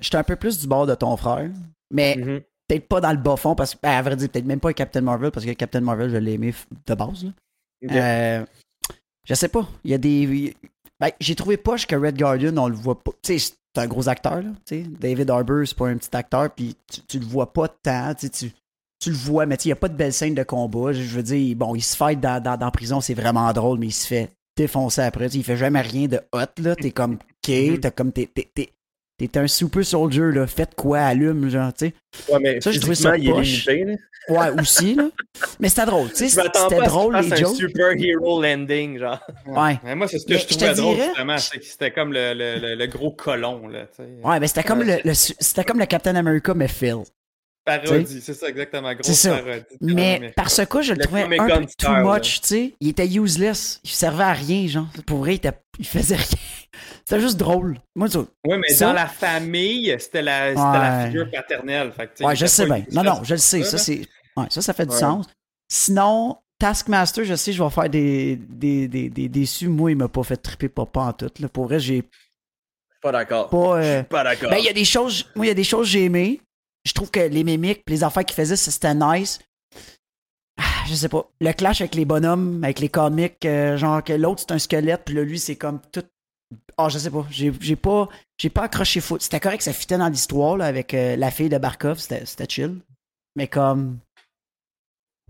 J'étais 0.00 0.18
un 0.18 0.24
peu 0.24 0.36
plus 0.36 0.58
du 0.60 0.66
bord 0.66 0.86
de 0.86 0.94
ton 0.94 1.16
frère, 1.16 1.48
mais 1.90 2.16
Mhm. 2.16 2.40
peut-être 2.68 2.86
pas 2.86 3.00
dans 3.00 3.12
le 3.12 3.16
bas 3.16 3.36
fond, 3.36 3.54
parce 3.54 3.74
que, 3.74 3.80
ben, 3.82 3.92
à 3.92 4.02
vrai 4.02 4.14
dire, 4.16 4.28
peut-être 4.28 4.44
même 4.44 4.60
pas 4.60 4.72
Captain 4.74 5.00
Marvel, 5.00 5.30
parce 5.30 5.46
que 5.46 5.52
Captain 5.52 5.80
Marvel, 5.80 6.10
je 6.10 6.16
l'ai 6.18 6.32
aimé 6.34 6.52
de 6.86 6.94
base. 6.94 7.24
là. 7.24 7.30
Euh, 7.90 8.44
je 9.24 9.34
sais 9.34 9.48
pas. 9.48 9.66
Il 9.84 9.90
y 9.90 9.94
a 9.94 9.98
des. 9.98 10.54
Ben, 11.00 11.10
j'ai 11.20 11.34
trouvé 11.34 11.56
poche 11.56 11.86
que 11.86 11.96
Red 11.96 12.18
Guardian, 12.18 12.56
on 12.58 12.68
le 12.68 12.74
voit 12.74 12.98
pas. 13.02 13.12
Tu 13.22 13.38
sais, 13.38 13.54
c'est 13.74 13.82
un 13.82 13.86
gros 13.86 14.08
acteur, 14.08 14.42
là. 14.42 14.50
David 15.00 15.30
Harbour, 15.30 15.66
c'est 15.66 15.76
pas 15.76 15.88
un 15.88 15.96
petit 15.96 16.14
acteur, 16.16 16.50
puis 16.54 16.76
tu, 16.90 17.00
tu 17.02 17.18
le 17.18 17.26
vois 17.26 17.52
pas 17.52 17.68
tant. 17.68 18.14
Tu, 18.14 18.28
tu, 18.30 19.10
le 19.10 19.16
vois, 19.16 19.46
mais 19.46 19.56
il 19.56 19.68
n'y 19.68 19.72
a 19.72 19.76
pas 19.76 19.88
de 19.88 19.96
belle 19.96 20.12
scène 20.12 20.34
de 20.34 20.42
combat. 20.42 20.92
Je 20.92 21.02
veux 21.02 21.22
dire, 21.22 21.56
bon, 21.56 21.74
il 21.74 21.82
se 21.82 21.96
fight 21.96 22.18
dans, 22.20 22.42
dans, 22.42 22.70
prison, 22.70 23.00
c'est 23.00 23.14
vraiment 23.14 23.50
drôle, 23.52 23.78
mais 23.78 23.86
il 23.88 23.92
se 23.92 24.06
fait 24.06 24.30
défoncer 24.56 25.02
après. 25.02 25.26
Tu 25.26 25.32
sais, 25.32 25.38
il 25.38 25.44
fait 25.44 25.56
jamais 25.56 25.80
rien 25.82 26.06
de 26.08 26.20
hot, 26.32 26.60
là. 26.62 26.74
T'es 26.76 26.90
comme, 26.90 27.18
OK, 27.48 27.70
Mhm. 27.70 27.80
t'as 27.80 27.90
comme. 27.90 28.12
T'es, 28.12 28.26
t'es, 28.32 28.48
t'es- 28.54 28.72
t'es 29.18 29.38
un 29.38 29.46
super 29.46 29.84
soldier, 29.84 30.32
là. 30.32 30.46
Faites 30.46 30.74
quoi, 30.74 31.00
allume, 31.00 31.48
genre, 31.48 31.72
tu 31.72 31.86
sais. 31.86 31.94
Ouais, 32.32 32.38
mais 32.40 32.60
Ça, 32.60 32.70
trouvé 32.72 32.94
physiquement, 32.94 33.10
ça 33.12 33.18
il 33.18 33.28
est 33.28 33.32
poche. 33.32 33.46
limité, 33.66 33.84
là. 33.84 33.94
Ouais, 34.28 34.60
aussi, 34.60 34.94
là. 34.96 35.08
Mais 35.60 35.68
c'était 35.68 35.86
drôle, 35.86 36.08
tu 36.10 36.16
sais. 36.16 36.24
Je 36.28 36.30
C'était 36.30 36.84
drôle, 36.86 37.16
les 37.16 37.28
jokes. 37.28 37.42
un 37.42 37.54
super 37.54 37.92
hero 37.92 38.42
landing, 38.42 38.98
genre. 38.98 39.20
Ouais. 39.46 39.78
Mais 39.84 39.94
moi, 39.94 40.08
c'est 40.08 40.18
ce 40.18 40.26
que 40.26 40.32
Mais 40.32 40.38
je 40.40 40.48
je 40.48 40.48
trouvais 40.58 40.74
drôle, 40.74 40.94
dirais- 40.96 41.06
justement. 41.08 41.38
C'était 41.38 41.90
comme 41.92 42.12
le, 42.12 42.34
le, 42.34 42.58
le, 42.58 42.74
le 42.74 42.86
gros 42.88 43.12
colon. 43.12 43.68
Là, 43.68 43.86
tu 43.86 44.02
sais. 44.02 44.08
Ouais, 44.24 44.40
mais 44.40 44.48
c'était 44.48 44.64
comme, 44.64 44.82
le, 44.82 44.96
le- 45.04 45.14
c'était 45.14 45.64
comme 45.64 45.78
le 45.78 45.86
Captain 45.86 46.16
America, 46.16 46.52
mais 46.54 46.66
Phil. 46.68 47.04
Parodie, 47.66 48.20
c'est 48.22 48.32
ça, 48.32 48.48
exactement. 48.48 48.92
Grosse 48.94 49.06
C'est 49.06 49.14
ça. 49.28 49.38
parodie. 49.38 49.64
Mais 49.80 50.32
par 50.36 50.50
ce 50.50 50.62
cas, 50.62 50.80
je 50.82 50.92
le, 50.92 50.98
Le 50.98 51.04
trouvais 51.04 51.22
un 51.22 51.28
peu 51.58 51.62
too 51.64 51.68
star, 51.68 52.04
much, 52.04 52.40
tu 52.40 52.46
sais. 52.46 52.74
Il 52.80 52.88
était 52.88 53.06
useless. 53.08 53.80
Il 53.84 53.90
servait 53.90 54.22
à 54.24 54.32
rien, 54.32 54.66
genre. 54.68 54.86
Pour 55.04 55.18
vrai, 55.18 55.32
il, 55.32 55.36
était... 55.36 55.50
il 55.78 55.86
faisait 55.86 56.14
rien. 56.16 56.24
C'était 57.04 57.20
juste 57.20 57.36
drôle. 57.36 57.78
Moi, 57.94 58.08
ça... 58.08 58.20
Ouais, 58.46 58.58
mais 58.58 58.68
Ça- 58.68 58.86
dans 58.86 58.92
la 58.92 59.06
famille, 59.06 59.94
c'était 59.98 60.22
la, 60.22 60.48
c'était 60.50 60.60
la 60.60 60.98
Ouais. 60.98 61.06
figure 61.06 61.30
paternelle. 61.30 61.92
Fait 61.92 62.06
que, 62.14 62.24
Ouais, 62.24 62.36
je 62.36 62.46
sais 62.46 62.66
bien. 62.66 62.84
Non, 62.92 63.02
non, 63.02 63.20
je 63.24 63.34
le 63.34 63.38
sais. 63.38 63.62
Ça, 63.64 63.78
c'est... 63.78 64.02
Ouais, 64.36 64.46
ça, 64.50 64.62
ça 64.62 64.72
fait 64.72 64.86
du 64.86 64.92
Ouais. 64.92 65.00
sens. 65.00 65.26
Sinon, 65.68 66.36
Taskmaster, 66.58 67.24
je 67.24 67.34
sais, 67.34 67.52
je 67.52 67.62
vais 67.62 67.70
faire 67.70 67.88
des, 67.90 68.36
des, 68.36 68.86
des, 68.88 69.08
des 69.10 69.28
déçus. 69.28 69.68
Moi, 69.68 69.90
il 69.92 69.96
m'a 69.96 70.08
pas 70.08 70.22
fait 70.22 70.36
triper 70.36 70.68
papa 70.68 71.00
en 71.00 71.12
tout. 71.12 71.30
Là. 71.40 71.48
Pour 71.48 71.64
vrai, 71.66 71.80
j'ai 71.80 72.04
Pas 73.02 73.12
d'accord. 73.12 73.48
pas. 73.50 73.78
euh, 73.82 74.02
Pas 74.04 74.24
d'accord. 74.24 74.50
Ben, 74.50 74.56
il 74.58 74.64
y 74.64 74.68
a 74.68 74.72
des 74.72 74.84
choses. 74.84 75.26
Moi, 75.34 75.46
il 75.46 75.48
y 75.48 75.52
a 75.52 75.54
des 75.54 75.64
choses 75.64 75.86
que 75.86 75.92
j'ai 75.92 76.04
aimées. 76.04 76.40
Je 76.86 76.92
trouve 76.92 77.10
que 77.10 77.20
les 77.20 77.42
mimiques, 77.44 77.82
les 77.88 78.04
affaires 78.04 78.24
qu'ils 78.24 78.36
faisaient, 78.36 78.56
c'était 78.56 78.94
nice. 78.94 79.40
Ah, 80.58 80.84
je 80.88 80.94
sais 80.94 81.08
pas. 81.08 81.28
Le 81.40 81.52
clash 81.52 81.80
avec 81.80 81.94
les 81.94 82.04
bonhommes, 82.04 82.62
avec 82.64 82.78
les 82.80 82.88
comics, 82.88 83.44
euh, 83.44 83.76
genre 83.76 84.02
que 84.02 84.12
l'autre 84.12 84.40
c'est 84.46 84.52
un 84.54 84.58
squelette, 84.58 85.02
puis 85.04 85.14
là, 85.14 85.22
lui, 85.22 85.38
c'est 85.38 85.56
comme 85.56 85.80
tout. 85.92 86.04
Ah, 86.78 86.88
je 86.88 86.98
sais 86.98 87.10
pas. 87.10 87.26
J'ai 87.30 87.76
pas. 87.76 88.08
J'ai 88.38 88.50
pas 88.50 88.62
accroché 88.64 89.00
foot. 89.00 89.20
C'était 89.20 89.40
correct, 89.40 89.62
ça 89.62 89.72
fitait 89.72 89.98
dans 89.98 90.08
l'histoire, 90.08 90.56
là, 90.56 90.66
avec 90.66 90.94
euh, 90.94 91.16
la 91.16 91.30
fille 91.30 91.48
de 91.48 91.58
Barkov. 91.58 91.98
C'était 91.98 92.24
c'était 92.24 92.46
chill. 92.48 92.78
Mais 93.34 93.48
comme. 93.48 93.98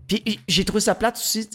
Puis 0.07 0.39
j'ai 0.47 0.63
trouvé 0.63 0.79
ça 0.79 0.95
plate 0.95 1.17
aussi. 1.17 1.49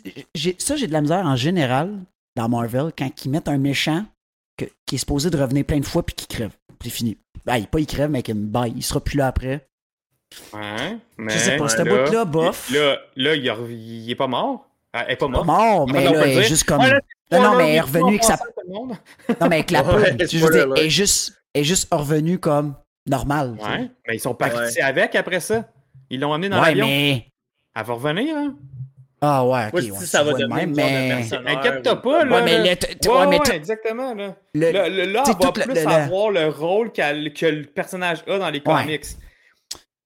Ça, 0.58 0.76
j'ai 0.76 0.86
de 0.86 0.92
la 0.92 1.00
misère 1.00 1.24
en 1.24 1.36
général 1.36 1.96
dans 2.36 2.48
Marvel 2.48 2.92
quand 2.96 3.08
ils 3.24 3.30
mettent 3.30 3.48
un 3.48 3.56
méchant 3.58 4.04
que- 4.58 4.66
qui 4.84 4.96
est 4.96 4.98
supposé 4.98 5.30
de 5.30 5.38
revenir 5.40 5.64
plein 5.64 5.80
de 5.80 5.86
fois 5.86 6.04
puis 6.04 6.14
qui 6.14 6.26
crève. 6.26 6.52
C'est 6.82 6.90
fini. 6.90 7.16
Ben, 7.46 7.56
il- 7.56 7.66
pas 7.68 7.80
il 7.80 7.86
crève, 7.86 8.10
mais 8.10 8.22
qu'il 8.22 8.34
bye. 8.34 8.72
Il 8.76 8.82
sera 8.82 9.00
plus 9.02 9.16
là 9.16 9.28
après. 9.28 9.66
Ouais, 10.52 10.96
mais. 11.18 11.32
Je 11.32 11.38
sais 11.38 11.56
pas, 11.56 11.68
ce 11.68 11.82
là, 11.82 11.84
bout-là, 12.06 12.24
bof. 12.24 12.70
Là, 12.72 12.98
là 13.16 13.34
il, 13.34 13.44
il 13.72 14.10
est 14.10 14.14
pas 14.14 14.26
mort. 14.26 14.66
Ah, 14.92 15.04
Elle 15.06 15.14
est 15.14 15.16
pas 15.16 15.26
Pas 15.26 15.32
morte. 15.32 15.46
mort, 15.46 15.88
mais 15.88 16.04
Ah, 16.06 16.10
on 16.10 16.12
là, 16.14 16.26
elle 16.26 16.38
est 16.38 16.42
juste 16.44 16.64
comme. 16.64 16.82
Non, 16.82 16.86
non, 17.42 17.56
mais 17.56 17.70
elle 17.70 17.74
est 17.76 17.80
revenue 17.80 18.04
en 18.04 18.08
avec 18.08 18.24
sa. 18.24 18.32
passant, 18.36 18.44
tout 18.44 18.66
le 18.66 18.72
monde. 18.74 18.90
Non, 19.40 19.48
mais 19.48 19.56
avec 19.56 19.70
la 19.70 19.78
alert. 19.80 20.16
elle 20.76 20.86
est 20.86 20.90
juste, 20.90 21.32
elle 21.54 21.60
est 21.62 21.64
juste 21.64 21.88
revenue 21.92 22.38
comme 22.38 22.74
sais. 23.06 23.56
Ouais, 23.62 23.90
mais 24.06 24.16
ils 24.16 24.20
sont 24.20 24.34
partis 24.34 24.56
Ouais. 24.58 24.80
avec 24.82 25.14
après 25.14 25.40
ça. 25.40 25.64
Ils 26.10 26.20
l'ont 26.20 26.32
emmené 26.32 26.50
dans 26.50 26.60
Ouais, 26.60 26.68
l'avion. 26.68 26.86
mais. 26.86 27.26
Elle 27.74 27.84
va 27.84 27.94
revenir, 27.94 28.36
hein? 28.36 28.54
Ah, 29.24 29.46
ouais, 29.46 29.66
ok. 29.72 29.82
Moi, 29.88 29.98
ouais, 30.00 30.04
ça 30.06 30.24
va 30.24 30.32
de 30.32 30.38
devenir 30.38 30.56
même, 30.56 30.74
mais. 30.74 31.24
Inquiète-toi 31.46 32.02
pas, 32.02 32.24
là. 32.24 32.36
Ouais, 32.36 32.42
mais 32.44 32.58
mais 33.28 33.38
exactement, 33.54 34.14
là. 34.14 34.34
le- 34.52 35.04
Là, 35.12 35.22
on 35.26 35.32
va 35.32 35.52
plus 35.52 35.62
le- 35.68 35.80
le- 35.80 35.86
avoir 35.88 36.30
le 36.30 36.48
rôle 36.48 36.92
que 36.92 37.46
le 37.46 37.62
personnage 37.64 38.18
a 38.28 38.38
dans 38.38 38.50
les 38.50 38.58
Ouais. 38.58 38.82
comics. 38.82 39.04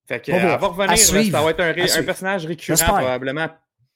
Fait 0.06 0.20
que, 0.24 0.30
elle 0.32 0.42
va 0.60 0.66
revenir, 0.68 0.90
là, 0.90 0.96
ça 1.30 1.42
va 1.42 1.50
être 1.50 1.60
un, 1.60 1.72
personnage 2.04 2.46
récurrent, 2.46 2.76
probablement. 3.00 3.48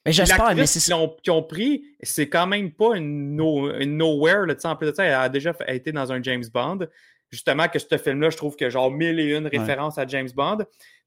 Mais 0.06 0.12
j'espère, 0.12 0.54
mais 0.56 0.66
c'est 0.66 0.92
ont, 0.94 1.14
qu'ils 1.22 1.32
ont 1.32 1.42
pris, 1.42 1.84
c'est 2.02 2.28
quand 2.28 2.46
même 2.46 2.72
pas 2.72 2.96
une, 2.96 3.36
no- 3.36 3.70
une 3.78 3.96
nowhere. 3.98 4.46
Là, 4.46 4.54
en 4.64 4.74
plus 4.76 4.90
de 4.90 4.94
ça, 4.94 5.04
elle 5.04 5.12
a 5.14 5.28
déjà 5.28 5.52
fait- 5.52 5.76
été 5.76 5.92
dans 5.92 6.10
un 6.10 6.22
James 6.22 6.44
Bond. 6.52 6.86
Justement, 7.30 7.68
que 7.68 7.78
ce 7.78 7.96
film-là, 7.96 8.30
je 8.30 8.36
trouve 8.36 8.56
que 8.56 8.68
genre 8.70 8.90
mille 8.90 9.20
et 9.20 9.36
une 9.36 9.46
références 9.46 9.98
à 9.98 10.06
James 10.06 10.28
Bond. 10.34 10.58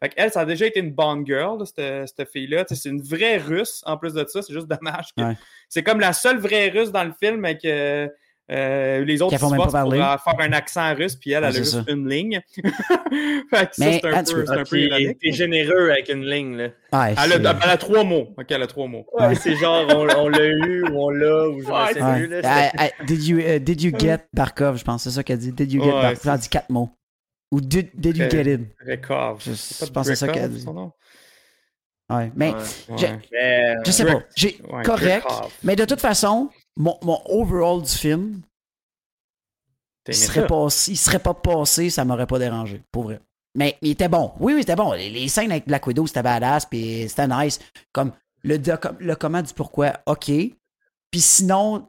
Fait 0.01 0.07
qu'elle, 0.09 0.31
ça 0.31 0.41
a 0.41 0.45
déjà 0.45 0.67
été 0.67 0.79
une 0.79 0.91
Bond 0.93 1.25
girl, 1.25 1.59
là, 1.59 1.65
cette, 1.65 2.07
cette 2.15 2.29
fille-là. 2.29 2.63
C'est 2.69 2.87
une 2.87 3.01
vraie 3.01 3.37
russe, 3.37 3.81
en 3.85 3.97
plus 3.97 4.13
de 4.13 4.23
ça. 4.25 4.41
C'est 4.41 4.53
juste 4.53 4.67
dommage. 4.67 5.07
que- 5.17 5.23
Ouais. 5.23 5.37
C'est 5.67 5.83
comme 5.83 5.99
la 5.99 6.13
seule 6.13 6.37
vraie 6.37 6.69
russe 6.69 6.91
dans 6.91 7.03
le 7.03 7.13
film, 7.21 7.37
mais 7.41 7.57
que 7.57 8.09
euh, 8.53 9.03
les 9.05 9.21
autres 9.21 9.37
font 9.37 9.49
se 9.49 9.55
euh, 9.55 10.17
faire 10.17 10.35
un 10.39 10.51
accent 10.53 10.93
russe, 10.95 11.15
puis 11.15 11.31
elle, 11.31 11.37
elle 11.37 11.43
Ouais, 11.43 11.47
a 11.49 11.51
c'est 11.53 11.59
juste 11.59 11.73
ça. 11.73 11.83
une 11.91 12.07
ligne. 12.09 12.41
fait 12.53 12.61
que 12.69 13.75
ça, 13.75 13.85
Mais, 13.85 13.99
c'est 14.01 14.07
un, 14.07 14.11
ah, 14.13 14.23
tu 14.23 14.33
peu, 14.33 14.39
peux- 14.41 14.45
c'est 14.45 14.53
un 14.53 14.61
Ah, 14.61 14.63
peu 14.69 14.79
ironique. 14.79 15.17
T'es 15.19 15.31
généreux 15.31 15.89
avec 15.91 16.09
une 16.09 16.25
ligne, 16.25 16.55
là. 16.57 16.63
Elle 16.91 16.97
a, 16.97 17.15
c'est- 17.15 17.33
elle 17.35 17.69
a 17.69 17.77
trois 17.77 18.03
mots. 18.03 18.33
Ok, 18.37 18.45
elle 18.49 18.61
a 18.61 18.67
trois 18.67 18.87
mots. 18.87 19.05
Ouais, 19.13 19.35
c'est 19.35 19.55
genre, 19.55 19.85
on, 19.89 20.07
on 20.17 20.29
l'a 20.29 20.45
eu 20.45 20.83
ou 20.83 20.97
on 20.97 21.09
l'a, 21.09 21.47
ou 21.49 21.61
je 21.61 21.67
là. 21.67 22.41
Ah, 22.43 22.71
ah, 22.77 23.03
did, 23.05 23.23
you, 23.25 23.39
uh, 23.39 23.59
did 23.59 23.81
you 23.81 23.91
get 23.97 24.19
Barkov, 24.33 24.77
je 24.77 24.83
pense. 24.83 25.03
C'est 25.03 25.11
ça 25.11 25.23
qu'elle 25.23 25.39
dit. 25.39 25.51
Did 25.51 25.71
you 25.71 25.83
get 25.83 25.91
Barkov? 25.91 26.19
c'est- 26.21 26.29
Elle 26.29 26.39
dit 26.39 26.49
quatre 26.49 26.69
mots. 26.69 26.89
Ou 27.51 27.61
did, 27.61 27.89
did 27.93 28.17
you 28.17 28.29
get 28.29 28.51
it? 28.53 28.61
Rekov. 28.85 29.41
Je- 29.45 29.53
C'est 29.53 29.85
je 29.85 29.91
pense 29.91 30.07
que 30.07 30.15
c'est 30.15 30.25
ça 30.25 30.31
qu'elle 30.31 30.49
dit. 30.51 30.65
Ouais. 32.09 32.31
Mais 32.35 32.51
Ouais. 32.51 32.59
Je- 32.97 33.03
Ouais. 33.05 33.19
Mais, 33.31 33.75
je 33.85 33.91
sais 33.91 34.05
pas. 34.05 34.21
J'ai 34.35 34.57
correct. 34.83 35.25
Mais 35.63 35.75
de 35.75 35.85
toute 35.85 36.01
façon, 36.01 36.49
mon, 36.75 36.97
mon 37.03 37.21
overall 37.25 37.81
du 37.81 37.91
film, 37.91 38.41
il 40.07 40.15
serait, 40.15 40.47
passé, 40.47 40.91
il 40.91 40.97
serait 40.97 41.19
pas 41.19 41.33
passé, 41.33 41.89
ça 41.89 42.03
m'aurait 42.03 42.27
pas 42.27 42.39
dérangé, 42.39 42.81
pour 42.91 43.03
vrai. 43.03 43.19
Mais 43.55 43.77
il 43.81 43.91
était 43.91 44.09
bon. 44.09 44.33
Oui, 44.39 44.53
oui, 44.53 44.61
c'était 44.61 44.75
bon. 44.75 44.91
Les, 44.93 45.09
les 45.09 45.27
scènes 45.27 45.51
avec 45.51 45.67
Black 45.67 45.85
Widow, 45.85 46.07
c'était 46.07 46.23
badass, 46.23 46.65
puis 46.65 47.07
c'était 47.07 47.27
nice. 47.27 47.59
Comme 47.91 48.11
le, 48.43 49.15
comment 49.15 49.41
du 49.41 49.53
pourquoi, 49.53 49.93
ok. 50.05 50.25
Puis 51.11 51.21
sinon, 51.21 51.87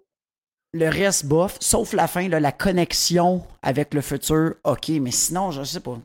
le 0.73 0.88
reste, 0.88 1.27
bof, 1.27 1.57
sauf 1.61 1.92
la 1.92 2.07
fin, 2.07 2.29
là, 2.29 2.38
la 2.38 2.53
connexion 2.53 3.44
avec 3.62 3.94
le 3.94 4.03
futur, 4.03 4.55
ok. 4.64 4.88
Mais 5.01 5.11
sinon, 5.11 5.51
je 5.51 5.64
sais 5.64 5.81
pas. 5.81 5.99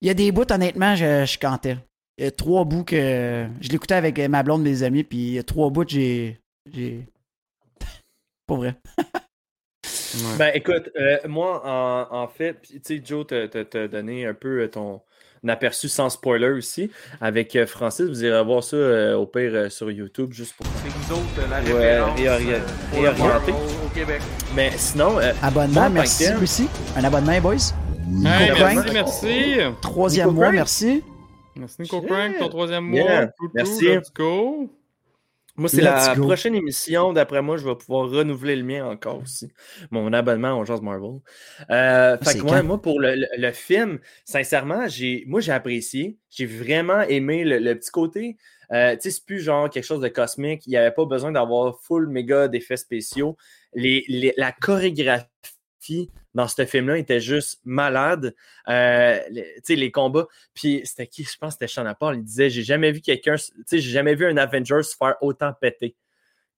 Il 0.00 0.08
y 0.08 0.10
a 0.10 0.14
des 0.14 0.32
bouts, 0.32 0.50
honnêtement, 0.50 0.96
je, 0.96 1.24
je 1.24 1.38
cantais. 1.38 1.78
Il 2.18 2.24
y 2.24 2.26
a 2.26 2.30
trois 2.32 2.64
bouts 2.64 2.84
que. 2.84 3.48
Je 3.60 3.68
l'écoutais 3.68 3.94
avec 3.94 4.18
ma 4.18 4.42
blonde, 4.42 4.62
mes 4.62 4.82
amis, 4.82 5.04
puis 5.04 5.18
il 5.18 5.32
y 5.34 5.38
a 5.38 5.44
trois 5.44 5.70
bouts, 5.70 5.88
j'ai. 5.88 6.40
J'ai. 6.72 7.06
Vrai. 8.56 8.74
Ouais. 10.14 10.36
Ben 10.38 10.50
écoute, 10.54 10.90
euh, 11.00 11.16
moi 11.26 11.62
en, 11.64 12.06
en 12.22 12.28
fait, 12.28 12.52
puis, 12.54 12.80
tu 12.80 12.96
sais, 12.98 13.02
Joe 13.04 13.26
t'a 13.26 13.88
donné 13.88 14.26
un 14.26 14.34
peu 14.34 14.60
euh, 14.62 14.68
ton 14.68 15.00
aperçu 15.48 15.88
sans 15.88 16.08
spoiler 16.10 16.50
aussi. 16.50 16.90
Avec 17.20 17.56
euh, 17.56 17.66
Francis, 17.66 18.06
vous 18.06 18.22
irez 18.24 18.44
voir 18.44 18.62
ça 18.62 18.76
euh, 18.76 19.14
au 19.16 19.26
pire 19.26 19.50
euh, 19.54 19.68
sur 19.70 19.90
YouTube 19.90 20.32
juste 20.32 20.54
pour 20.54 20.66
C'est 20.84 20.88
vous 20.90 21.12
autres, 21.14 21.50
la 21.50 21.56
référence 21.60 22.20
réorienter. 22.92 23.52
Au 23.52 23.88
Québec. 23.94 24.20
Mais 24.54 24.70
sinon, 24.76 25.18
euh, 25.18 25.32
Abonnement, 25.42 25.88
merci 25.90 26.24
que 26.24 26.28
tel- 26.30 26.42
aussi. 26.42 26.68
Un 26.96 27.04
abonnement, 27.04 27.40
boys. 27.40 27.54
Hey, 27.54 28.50
Nico 28.50 28.58
merci, 28.58 28.74
Prank. 28.76 28.92
merci. 28.92 29.56
Troisième 29.80 30.26
Nico 30.26 30.34
mois, 30.36 30.44
Prank. 30.46 30.54
merci. 30.56 31.02
Merci 31.56 31.82
Nico 31.82 32.00
Shit. 32.00 32.08
Prank, 32.08 32.38
ton 32.38 32.48
troisième 32.50 32.92
Yeah, 32.94 33.04
mois. 33.22 33.30
Merci. 33.54 33.88
Let's 33.88 34.12
go. 34.12 34.70
Moi, 35.56 35.68
c'est 35.68 35.82
la 35.82 36.14
go. 36.16 36.22
prochaine 36.22 36.54
émission. 36.54 37.12
D'après 37.12 37.42
moi, 37.42 37.56
je 37.58 37.68
vais 37.68 37.74
pouvoir 37.76 38.08
renouveler 38.08 38.56
le 38.56 38.62
mien 38.64 38.86
encore 38.86 39.20
aussi. 39.20 39.52
Mon 39.90 40.12
abonnement 40.12 40.58
au 40.58 40.64
Jazz 40.64 40.80
Marvel. 40.80 41.20
Euh, 41.70 42.16
fait 42.18 42.24
C'est 42.24 42.38
que 42.38 42.44
ouais, 42.44 42.62
moi, 42.62 42.80
pour 42.80 43.00
le, 43.00 43.14
le- 43.16 43.26
le 43.36 43.52
film, 43.52 43.98
sincèrement, 44.24 44.88
j'ai, 44.88 45.24
moi, 45.26 45.40
j'ai 45.40 45.52
apprécié. 45.52 46.16
J'ai 46.30 46.46
vraiment 46.46 47.02
aimé 47.02 47.44
le, 47.44 47.58
le 47.58 47.78
petit 47.78 47.90
côté. 47.90 48.36
Euh, 48.72 48.94
tu 48.94 49.02
sais, 49.02 49.10
c'est 49.10 49.24
plus 49.26 49.40
genre 49.40 49.68
quelque 49.68 49.84
chose 49.84 50.00
de 50.00 50.08
cosmique. 50.08 50.66
Il 50.66 50.70
n'y 50.70 50.76
avait 50.78 50.90
pas 50.94 51.04
besoin 51.04 51.30
d'avoir 51.32 51.78
full 51.82 52.08
méga 52.08 52.48
d'effets 52.48 52.78
spéciaux. 52.78 53.36
Les, 53.74 54.04
les- 54.08 54.32
la 54.38 54.52
chorégraphie 54.52 56.10
dans 56.34 56.48
ce 56.48 56.64
film-là 56.64 56.98
était 56.98 57.20
juste 57.20 57.60
malade. 57.64 58.34
Euh, 58.68 59.18
les- 59.30 59.76
les 59.76 59.90
combats. 59.90 60.26
Puis 60.54 60.80
c'était 60.84 61.06
qui? 61.06 61.24
Je 61.24 61.36
pense 61.38 61.56
que 61.56 61.66
c'était 61.66 61.72
Sean 61.82 61.92
Paul. 61.98 62.16
Il 62.16 62.24
disait 62.24 62.50
J'ai 62.50 62.62
jamais 62.62 62.92
vu 62.92 63.00
quelqu'un. 63.00 63.36
Tu 63.36 63.42
sais, 63.66 63.78
j'ai 63.78 63.90
jamais 63.90 64.14
vu 64.14 64.26
un 64.26 64.36
Avenger 64.36 64.82
se 64.82 64.96
faire 64.96 65.16
autant 65.20 65.52
péter. 65.52 65.94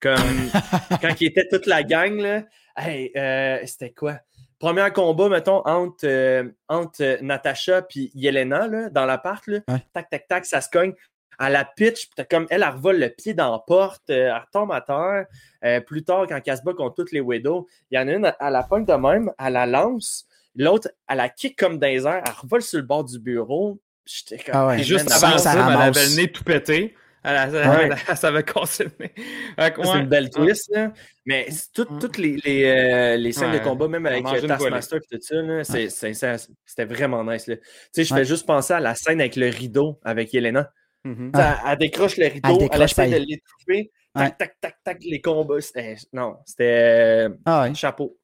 Comme 0.01 0.15
quand 1.03 1.21
il 1.21 1.27
était 1.29 1.49
toute 1.49 1.67
la 1.67 1.83
gang, 1.83 2.19
là. 2.21 2.45
Hey, 2.77 3.11
euh, 3.17 3.59
c'était 3.67 3.91
quoi? 3.93 4.19
Premier 4.59 4.91
combat, 4.95 5.29
mettons, 5.29 5.63
entre, 5.67 6.07
euh, 6.07 6.45
entre 6.69 7.19
Natasha 7.23 7.87
et 7.97 8.11
Yelena, 8.15 8.67
là, 8.67 8.89
dans 8.91 9.05
l'appart, 9.07 9.47
là. 9.47 9.59
Ouais. 9.69 9.83
Tac, 9.93 10.09
tac, 10.11 10.27
tac, 10.29 10.47
ça 10.47 10.61
se 10.61 10.69
cogne. 10.71 10.93
À 11.39 11.51
la 11.51 11.65
pitch, 11.65 12.07
puis 12.07 12.11
t'as 12.17 12.25
comme 12.25 12.47
elle, 12.51 12.63
elle 12.63 12.69
revole 12.75 12.99
le 12.99 13.09
pied 13.09 13.35
dans 13.35 13.53
la 13.53 13.59
porte, 13.59 14.09
euh, 14.11 14.29
elle 14.35 14.43
retombe 14.47 14.73
à 14.73 14.81
terre. 14.81 15.27
Euh, 15.65 15.81
plus 15.81 16.05
tard, 16.05 16.27
quand 16.29 16.41
elle 16.45 16.57
se 16.57 16.63
bat 16.63 16.73
contre 16.75 16.95
toutes 16.97 17.13
les 17.13 17.21
Widows, 17.21 17.67
il 17.91 17.97
y 17.97 17.99
en 17.99 18.07
a 18.09 18.13
une, 18.13 18.33
à 18.39 18.51
la 18.51 18.63
pointe 18.63 18.87
de 18.87 18.93
même, 18.95 19.31
elle 19.39 19.53
la 19.55 19.67
lance. 19.67 20.27
L'autre, 20.57 20.89
elle 21.09 21.17
la 21.17 21.29
kick 21.29 21.59
comme 21.59 21.79
dans 21.79 21.87
les 21.89 22.07
airs, 22.07 22.23
elle 22.25 22.33
revole 22.33 22.63
sur 22.63 22.79
le 22.79 22.85
bord 22.85 23.05
du 23.05 23.19
bureau. 23.19 23.81
J'étais 24.07 24.37
comme. 24.45 24.55
Ah 24.55 24.67
ouais. 24.69 24.77
Et 24.77 24.79
Hey, 24.81 24.85
juste 24.85 25.11
avant 25.11 25.39
ça 25.39 25.53
elle 25.55 25.59
avait 25.61 25.91
le 25.93 26.17
nez 26.17 26.31
tout 26.31 26.45
pété. 26.45 26.95
Elle, 27.27 27.37
elle, 27.55 27.69
Ouais. 27.71 27.77
elle- 27.91 27.97
elle 28.07 28.17
savait 28.19 28.43
que, 28.43 28.53
C'est 28.67 28.87
ouais. 28.99 29.99
une 30.01 30.07
belle 30.09 30.29
twist, 30.29 30.71
là. 30.75 30.93
Mais 31.25 31.49
tout- 31.75 31.91
Ouais. 31.91 31.99
toutes 31.99 32.19
les, 32.19 32.37
les, 32.45 32.65
euh, 32.67 33.17
les 33.17 33.33
scènes 33.33 33.51
Ouais. 33.51 33.61
de 33.61 33.65
combat, 33.65 33.89
même 33.89 34.05
avec 34.05 34.25
Taskmaster 34.25 34.99
et 35.11 35.17
tout 35.19 35.23
ça, 35.23 35.37
là, 35.37 35.65
c'est- 35.65 35.89
c'est- 35.89 36.13
c'est- 36.13 36.49
c'était 36.67 36.85
vraiment 36.85 37.25
nice. 37.25 37.45
Tu 37.47 37.59
sais, 37.93 38.05
je 38.05 38.13
Ouais. 38.13 38.21
fais 38.21 38.25
juste 38.27 38.45
penser 38.47 38.75
à 38.75 38.81
la 38.81 38.95
scène 38.95 39.21
avec 39.23 39.37
le 39.37 39.49
rideau 39.49 39.99
avec 40.05 40.35
Yelena. 40.35 40.71
Mhm. 41.05 41.33
Sais, 41.35 41.41
Elle, 41.43 41.55
elle 41.73 41.79
décroche 41.79 42.17
le 42.17 42.27
rideau, 42.27 42.41
Elle 42.49 42.53
elle, 42.53 42.59
décroche, 42.59 42.91
essaie 42.93 43.11
de 43.11 43.17
l'étouffer. 43.17 43.91
Tac, 44.15 44.23
Ouais. 44.25 44.35
tac, 44.39 44.57
tac, 44.61 44.77
tac, 44.85 44.99
les 45.03 45.21
combats. 45.21 45.61
C'était- 45.61 45.97
Non, 46.13 46.37
c'était 46.47 47.29
Ah 47.45 47.63
ouais. 47.63 47.75
chapeau. 47.75 48.17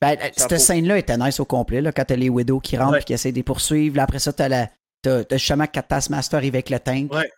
Ben, 0.00 0.16
Chapeau. 0.18 0.32
cette 0.36 0.58
scène-là 0.60 0.98
était 0.98 1.16
nice 1.16 1.40
au 1.40 1.44
complet, 1.44 1.80
là, 1.80 1.92
quand 1.92 2.04
t'as 2.04 2.16
les 2.16 2.28
Widows 2.28 2.60
qui 2.60 2.76
rentrent 2.76 2.92
Ouais. 2.92 3.00
et 3.00 3.04
qui 3.04 3.12
essaient 3.12 3.30
de 3.30 3.36
les 3.36 3.42
poursuivre. 3.42 3.96
Là, 3.96 4.02
après 4.02 4.18
ça, 4.18 4.32
t'as, 4.32 4.48
la, 4.48 4.68
t'as, 5.00 5.24
t'as 5.24 5.36
justement 5.36 5.64
arrive 6.36 6.54
avec 6.54 6.70
le 6.70 6.78
tank. 6.80 7.12
Ouais. 7.14 7.30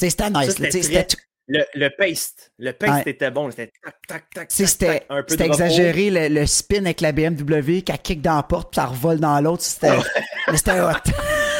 C'était 0.00 0.28
nice. 0.30 0.54
Ça, 0.54 0.62
là, 0.62 0.68
très- 0.68 1.06
tout- 1.06 1.16
Le, 1.50 1.64
le 1.74 1.88
paste. 1.96 2.52
Le 2.58 2.72
paste 2.72 3.06
Ouais. 3.06 3.12
était 3.12 3.30
bon. 3.30 3.50
C'était 3.50 3.72
tac, 3.82 3.94
tac, 4.06 4.30
tac, 4.34 4.50
c'était, 4.52 5.06
un 5.08 5.22
peu 5.22 5.40
exagéré 5.40 6.10
le, 6.10 6.28
le 6.28 6.44
spin 6.46 6.84
avec 6.84 7.00
la 7.00 7.12
BMW, 7.12 7.80
qu'elle 7.82 7.98
kick 8.00 8.20
dans 8.20 8.36
la 8.36 8.42
porte 8.42 8.70
puis 8.72 8.76
ça 8.82 8.86
revole 8.86 9.18
dans 9.18 9.40
l'autre. 9.40 9.62
C'était, 9.62 9.96
c'était 10.54 10.80
hot. 10.80 10.92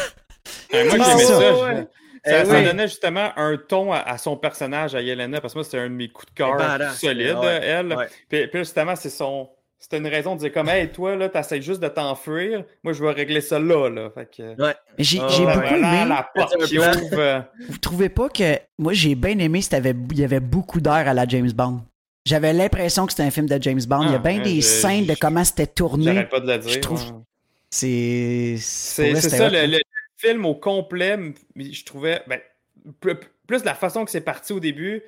Euh, 0.75 0.85
moi, 0.97 1.07
j'aimais 1.07 1.25
ça. 1.25 1.87
Ça. 2.25 2.61
Eh 2.61 2.65
donnait 2.65 2.89
justement 2.89 3.31
un 3.37 3.57
ton 3.57 3.93
à, 3.93 3.99
à 3.99 4.19
son 4.19 4.37
personnage, 4.37 4.95
à 4.95 5.01
Yelena, 5.03 5.41
parce 5.41 5.53
que 5.55 5.59
moi, 5.59 5.65
c'était 5.65 5.79
un 5.79 5.89
de 5.89 5.95
mes 5.95 6.09
coups 6.09 6.27
de 6.33 6.35
cœur 6.37 6.57
ouais. 6.57 7.61
elle. 7.63 7.93
Ouais. 7.95 8.07
Puis, 8.29 8.47
puis 8.49 8.59
justement, 8.61 8.97
c'est 8.97 9.11
son. 9.11 9.49
C'était 9.81 9.99
une 9.99 10.09
raison 10.09 10.35
de 10.35 10.41
dire 10.41 10.53
comme, 10.53 10.69
hey, 10.69 10.89
toi, 10.91 11.15
là, 11.15 11.29
t'essayes 11.29 11.63
juste 11.63 11.81
de 11.81 11.87
t'enfuir. 11.87 12.65
Moi, 12.83 12.93
je 12.93 13.05
vais 13.05 13.13
régler 13.13 13.41
ça 13.41 13.61
là, 13.61 13.89
là. 13.89 14.11
Fait 14.11 14.29
que. 14.37 14.43
Ouais. 14.61 14.75
Mais 14.99 15.05
j'ai 15.05 15.21
j'ai 15.29 15.45
ouais, 15.45 15.55
beaucoup 15.55 15.67
aimé. 15.75 16.05
la 16.09 16.29
porte 16.35 16.65
qui 16.67 16.75
plan. 16.77 16.91
ouvre. 17.01 17.19
euh, 17.19 17.41
Vous 17.69 17.79
trouvez 17.79 18.09
pas 18.09 18.29
que. 18.29 18.59
Moi, 18.79 18.93
j'ai 18.93 19.15
bien 19.15 19.39
aimé, 19.39 19.63
c'était 19.63 19.77
avec- 19.77 19.97
il 20.11 20.19
y 20.19 20.25
avait 20.25 20.41
beaucoup 20.41 20.81
d'air 20.81 21.07
à 21.07 21.15
la 21.15 21.27
James 21.29 21.53
Bond. 21.53 21.83
J'avais 22.27 22.53
l'impression 22.53 23.07
que 23.07 23.13
c'était 23.13 23.23
un 23.23 23.31
film 23.31 23.47
de 23.47 23.57
James 23.63 23.81
Bond. 23.87 24.03
il 24.03 24.11
y 24.11 24.15
a 24.15 24.17
Ah, 24.17 24.29
bien 24.29 24.41
des 24.43 24.61
scènes 24.63 25.07
de 25.07 25.15
comment 25.15 25.45
c'était 25.45 25.69
tourné. 25.69 26.07
J'arrête 26.07 26.29
pas 26.29 26.41
de 26.41 26.51
le 26.53 26.59
dire. 26.59 26.71
Je 26.73 26.79
trouve-. 26.81 27.13
C'est. 27.71 28.57
C'est 28.59 29.15
ça, 29.21 29.47
hein. 29.47 29.51
le 29.51 29.79
film 30.19 30.45
au 30.47 30.55
complet, 30.55 31.17
je 31.57 31.85
trouvais, 31.85 32.21
ben, 32.27 32.41
plus, 33.47 33.65
la 33.65 33.75
façon 33.75 34.05
que 34.05 34.11
c'est 34.11 34.21
parti 34.21 34.53
au 34.53 34.61
début, 34.61 35.03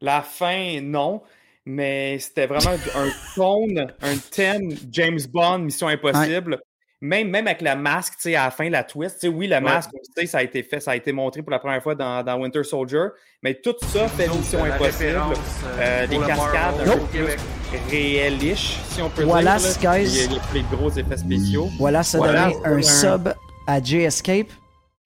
la 0.00 0.20
fin, 0.22 0.80
non, 0.82 1.22
mais 1.64 2.18
c'était 2.18 2.46
vraiment 2.46 2.76
un 2.94 3.08
tone, 3.34 3.86
un 4.02 4.16
thème 4.30 4.70
James 4.92 5.18
Bond, 5.32 5.60
Mission 5.60 5.88
Impossible. 5.88 6.58
Même, 7.02 7.28
même 7.28 7.46
avec 7.46 7.60
la 7.60 7.76
masque, 7.76 8.14
tu 8.16 8.22
sais, 8.22 8.36
à 8.36 8.46
la 8.46 8.50
fin, 8.50 8.70
la 8.70 8.82
twist, 8.82 9.16
tu 9.16 9.20
sais, 9.22 9.28
oui, 9.28 9.46
la 9.46 9.60
masque, 9.60 9.90
tu 9.92 9.98
sais, 10.22 10.26
ça 10.26 10.38
a 10.38 10.42
été 10.42 10.62
fait, 10.62 10.80
ça 10.80 10.92
a 10.92 10.96
été 10.96 11.12
montré 11.12 11.42
pour 11.42 11.50
la 11.50 11.58
première 11.58 11.82
fois 11.82 11.94
dans, 11.94 12.22
dans 12.24 12.40
Winter 12.40 12.64
Soldier, 12.64 13.08
mais 13.42 13.54
tout 13.54 13.74
ça 13.82 14.08
fait 14.08 14.28
Mission 14.28 14.64
La 14.64 14.74
Impossible. 14.76 15.04
euh, 15.18 15.74
Euh, 15.78 16.06
des 16.06 16.16
cascades 16.18 16.76
Marvel 16.76 16.88
un 16.88 16.92
au 16.92 16.96
peu 16.96 17.06
plus 17.06 17.18
Québec. 17.18 17.38
réelish, 17.90 18.78
si 18.88 19.02
on 19.02 19.10
peut 19.10 19.24
Voilà, 19.24 19.56
dire. 19.58 19.68
là. 19.68 19.98
guys. 19.98 20.08
Il 20.10 20.16
y 20.16 20.20
a, 20.20 20.24
il 20.24 20.32
y 20.32 20.36
a 20.36 20.40
plus 20.40 20.58
les 20.58 20.76
gros 20.76 20.90
effets 20.90 21.16
spéciaux. 21.18 21.68
Voilà, 21.78 22.02
ça 22.02 22.16
Voilà, 22.18 22.48
donnait 22.50 22.66
un 22.66 22.78
un- 22.78 22.82
sub 22.82 23.28
à 23.66 23.82
J 23.82 23.98
Escape. 23.98 24.50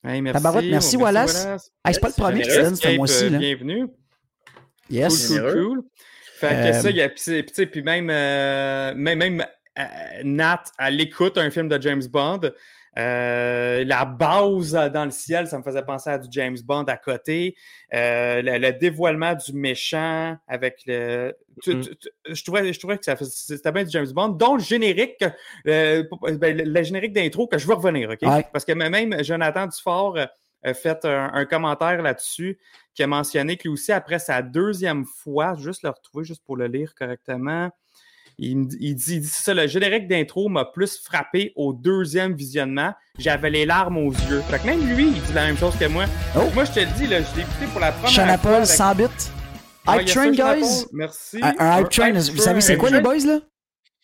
Hey, 0.05 0.23
merci, 0.23 0.42
Tabarouette, 0.42 0.70
merci, 0.70 0.96
Wallace. 0.96 1.46
Hey, 1.85 1.94
c'est 1.94 2.01
pas 2.01 2.09
le 2.09 2.14
premier 2.14 2.42
qui 2.42 2.51
se 2.51 2.61
donne 2.61 2.77
ce 2.77 2.96
mois-ci. 2.96 3.25
euh, 3.25 3.31
là. 3.31 3.38
Bienvenue. 3.38 3.87
Yes. 4.88 5.29
Cool, 5.29 5.40
cool, 5.40 5.53
cool. 5.53 5.83
Fait 6.38 6.49
que 6.49 6.55
Euh, 6.55 6.73
ça, 6.73 6.90
il 6.90 6.96
y 6.96 7.03
a, 7.03 7.09
puis, 7.11 7.83
même, 7.83 8.09
euh, 8.11 8.94
même, 8.94 9.18
même 9.18 9.46
euh, 9.79 9.83
Nat, 10.25 10.62
elle 10.79 11.01
écoute 11.01 11.37
un 11.37 11.51
film 11.51 11.68
de 11.68 11.81
James 11.81 12.03
Bond. 12.11 12.40
Euh, 12.98 13.85
la 13.85 14.05
base 14.05 14.72
dans 14.92 15.05
le 15.05 15.11
ciel, 15.11 15.46
ça 15.46 15.57
me 15.59 15.62
faisait 15.62 15.83
penser 15.85 16.11
à 16.11 16.18
du 16.18 16.29
James 16.33 16.57
Bond 16.64 16.85
à 16.85 16.96
côté. 16.96 17.55
Euh, 17.94 18.42
le, 18.42 18.59
le 18.59 18.72
dévoilement 18.72 19.35
du 19.35 19.53
méchant 19.53 20.37
avec 20.48 20.81
le. 20.87 21.35
tu- 21.62 21.76
Mm. 21.76 21.81
tu- 21.83 21.96
tu- 21.96 22.09
je, 22.29 22.44
trouvais, 22.44 22.72
je 22.72 22.79
trouvais 22.79 22.98
que 22.98 23.05
ça 23.05 23.16
faisait- 23.16 23.57
c'était 23.57 23.70
bien 23.72 23.85
du 23.85 23.90
James 23.90 24.11
Bond, 24.12 24.29
dont 24.31 24.55
le 24.57 24.62
générique, 24.62 25.22
euh, 25.66 26.03
ben, 26.38 26.57
le, 26.57 26.64
le 26.64 26.83
générique 26.83 27.12
d'intro 27.12 27.46
que 27.46 27.59
je 27.59 27.66
veux 27.66 27.74
revenir, 27.74 28.11
OK? 28.11 28.18
Ouais. 28.22 28.46
Parce 28.53 28.64
que 28.64 28.72
même 28.72 29.22
Jonathan 29.22 29.66
Dufort 29.66 30.16
euh, 30.16 30.26
a 30.62 30.74
fait 30.74 31.05
un, 31.05 31.31
un 31.33 31.44
commentaire 31.46 32.03
là-dessus 32.03 32.59
qui 32.94 33.03
a 33.03 33.07
mentionné 33.07 33.57
que 33.57 33.62
lui 33.64 33.70
aussi, 33.70 33.92
après 33.92 34.18
sa 34.18 34.42
deuxième 34.42 35.05
fois, 35.05 35.55
juste 35.57 35.83
le 35.85 35.90
retrouver 35.90 36.24
juste 36.24 36.44
pour 36.44 36.57
le 36.57 36.66
lire 36.66 36.94
correctement, 36.94 37.70
il, 38.40 38.66
dit- 38.66 38.76
il 38.81 38.94
dit, 38.94 39.14
il 39.16 39.20
dit, 39.20 39.26
c'est 39.26 39.42
ça, 39.44 39.55
le 39.55 39.66
générique 39.66 40.09
d'intro 40.09 40.48
m'a 40.48 40.64
plus 40.64 40.98
frappé 41.03 41.53
au 41.57 41.72
deuxième 41.72 42.35
visionnement. 42.35 42.92
J'avais 43.18 43.50
les 43.50 43.66
larmes 43.66 43.98
aux 43.98 44.12
yeux. 44.12 44.42
Fait 44.50 44.59
que 44.59 44.66
même 44.66 44.81
lui, 44.94 45.09
il 45.09 45.12
dit 45.22 45.33
la 45.35 45.46
même 45.46 45.59
chose 45.59 45.76
que 45.79 45.85
moi. 45.87 46.05
Oh. 46.37 46.40
Moi, 46.55 46.64
je 46.64 46.72
te 46.72 46.81
le 46.81 46.87
dis, 46.96 47.07
là, 47.07 47.18
je 47.20 47.37
l'ai 47.37 47.42
écouté 47.42 47.66
pour 47.70 47.81
la 47.81 47.92
première 47.92 48.11
Shana 48.11 48.38
fois. 48.38 48.57
Avec- 48.57 48.66
100 48.66 48.94
bits. 48.94 49.05
Hype 49.88 50.05
Train, 50.07 50.31
guys. 50.31 50.87
Merci. 50.92 51.38
Un, 51.42 51.55
un 51.59 51.81
Hype 51.81 51.88
Train, 51.90 52.12
vous 52.12 52.37
savez 52.38 52.61
c'est 52.61 52.76
quoi 52.76 52.90
les 52.90 53.00
boys 53.00 53.16
là? 53.26 53.38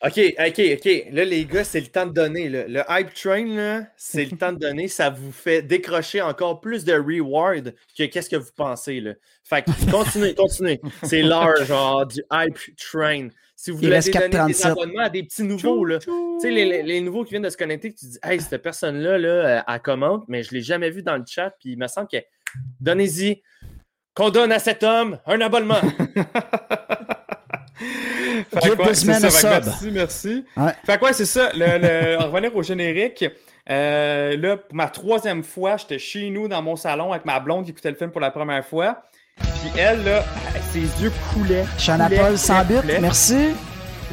OK, 0.05 0.21
OK, 0.39 0.61
OK. 0.75 1.07
Là, 1.11 1.25
les 1.25 1.45
gars, 1.47 1.65
c'est 1.65 1.81
le 1.81 1.87
temps 1.87 2.05
de 2.07 2.13
donner. 2.13 2.49
là. 2.51 2.65
Le 2.69 2.83
hype 2.91 3.15
train, 3.15 3.87
c'est 3.97 4.27
le 4.27 4.37
temps 4.37 4.53
de 4.53 4.59
donner. 4.59 4.89
Ça 4.89 5.09
vous 5.09 5.33
fait 5.33 5.63
décrocher 5.63 6.21
encore 6.21 6.61
plus 6.61 6.85
de 6.85 6.93
reward 6.93 7.75
que 7.97 8.05
qu'est-ce 8.05 8.29
que 8.29 8.37
vous 8.37 8.51
pensez. 8.55 9.01
Là. 9.01 9.15
Fait 9.43 9.63
que 9.65 9.91
continuez, 9.91 10.35
continuez. 10.35 10.81
C'est 11.03 11.23
l'heure, 11.23 11.65
genre, 11.65 12.07
du 12.07 12.23
hype 12.31 12.59
train. 12.77 13.29
Si 13.59 13.71
vous 13.71 13.79
voulez 13.79 13.89
donner 13.89 14.29
des 14.29 14.53
4,37. 14.53 14.67
abonnements 14.67 15.03
à 15.05 15.09
des 15.09 15.23
petits 15.23 15.43
nouveaux, 15.45 15.83
là. 15.87 15.99
Tu 15.99 16.11
sais, 16.41 16.51
les, 16.51 16.67
les- 16.67 16.83
les 16.83 17.01
nouveaux 17.01 17.25
qui 17.25 17.31
viennent 17.31 17.43
de 17.43 17.49
se 17.49 17.57
connecter, 17.57 17.95
tu 17.95 18.05
dis, 18.05 18.19
hey, 18.23 18.39
cette 18.39 18.63
personne-là, 18.63 19.17
là, 19.17 19.29
euh, 19.29 19.61
elle 19.67 19.81
commente, 19.81 20.25
mais 20.29 20.43
je 20.43 20.51
ne 20.53 20.59
l'ai 20.59 20.63
jamais 20.63 20.91
vu 20.91 21.03
dans 21.03 21.17
le 21.17 21.25
chat, 21.27 21.53
puis 21.59 21.71
il 21.73 21.79
me 21.79 21.87
semble 21.87 22.09
que 22.09 22.19
donnez-y, 22.81 23.43
qu'on 24.15 24.29
donne 24.29 24.53
à 24.53 24.59
cet 24.59 24.83
homme 24.83 25.19
un 25.25 25.41
abonnement. 25.41 25.81
Fait 28.53 28.71
ouais, 28.71 28.77
man 28.77 28.95
ça, 28.95 29.31
fait. 29.31 29.49
Merci, 29.67 29.91
merci. 29.93 30.45
Ouais. 30.57 30.73
Fait 30.85 30.99
quoi, 30.99 31.13
c'est 31.13 31.25
ça. 31.27 31.51
Le, 31.55 31.79
le- 31.79 32.19
en 32.23 32.31
revenir 32.31 32.55
au 32.57 32.63
générique. 32.63 33.25
euh, 33.71 34.37
là, 34.37 34.57
pour 34.57 34.75
ma 34.75 34.89
troisième 34.89 35.43
fois, 35.43 35.77
j'étais 35.77 35.99
chez 35.99 36.31
nous 36.31 36.49
dans 36.49 36.63
mon 36.63 36.77
salon 36.77 37.13
avec 37.13 37.25
ma 37.25 37.41
blonde 37.41 37.65
qui 37.65 37.71
écoutait 37.73 37.91
le 37.91 37.97
film 37.97 38.11
pour 38.11 38.21
la 38.21 38.31
première 38.31 38.65
fois. 38.65 39.03
Puis 39.39 39.71
elle, 39.79 40.05
là, 40.05 40.25
ses 40.73 40.81
yeux 41.03 41.13
coulaient. 41.35 41.65
Coulaient, 41.85 42.17
Paul, 42.19 42.39
100 42.39 42.65
bits. 42.65 42.75
coulaient. 42.81 43.01
Merci. 43.01 43.49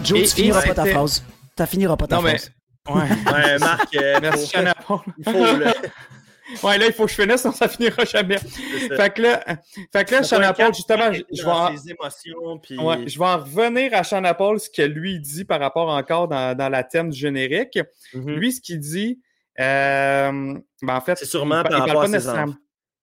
Joe, 0.03 0.19
Et- 0.19 0.23
tu 0.23 0.35
finiras 0.35 0.61
pas 0.63 0.73
ta 0.73 0.85
phrase. 0.85 1.23
Tu 1.55 1.65
finiras 1.67 1.95
pas 1.97 2.07
ta 2.07 2.15
Non, 2.15 2.21
mais. 2.23 2.37
phrase. 2.37 2.51
Ouais. 2.89 3.31
Ouais, 3.33 3.59
Marc, 3.59 3.95
euh, 3.95 4.19
Merci, 4.21 4.47
Shana 4.47 4.73
Paul. 4.85 4.99
il 5.17 5.23
faut 5.23 5.31
le- 5.31 5.65
Ouais, 6.61 6.77
là, 6.77 6.85
il 6.87 6.93
faut 6.93 7.05
que 7.05 7.11
je 7.11 7.21
finisse, 7.21 7.41
sinon 7.41 7.53
ça 7.53 7.67
finira 7.67 8.05
jamais. 8.05 8.37
Fait 8.37 9.13
que 9.13 9.21
là, 9.21 9.43
fait 9.91 10.05
que 10.05 10.15
là 10.15 10.21
doit 10.21 10.53
Paul, 10.53 10.73
justement, 10.73 11.11
je, 11.11 11.43
vais 11.43 11.49
en, 11.49 11.75
ses 11.77 11.91
émotions, 11.91 12.59
puis... 12.59 12.77
ouais, 12.77 13.07
je 13.07 13.17
vais 13.17 13.25
en 13.25 13.37
revenir 13.37 13.93
à 13.93 14.03
Shana 14.03 14.33
Paul, 14.33 14.59
ce 14.59 14.69
que 14.69 14.81
lui 14.81 15.19
dit 15.19 15.45
par 15.45 15.59
rapport 15.59 15.89
encore 15.89 16.27
dans, 16.27 16.55
dans 16.55 16.69
la 16.69 16.83
thème 16.83 17.09
du 17.09 17.19
générique. 17.19 17.79
Mhm. 18.13 18.35
Lui, 18.35 18.51
ce 18.51 18.61
qu'il 18.61 18.79
dit, 18.79 19.19
euh, 19.59 20.53
ben 20.81 20.95
en 20.95 21.01
fait, 21.01 21.17
C'est 21.17 21.25
sûrement 21.25 21.61
il, 21.61 21.63
pa- 21.63 21.69
par 21.69 21.77
il 21.77 21.79
parle 21.79 21.89
rapport 21.89 22.01
pas 22.03 22.07
nécessairement. 22.09 22.55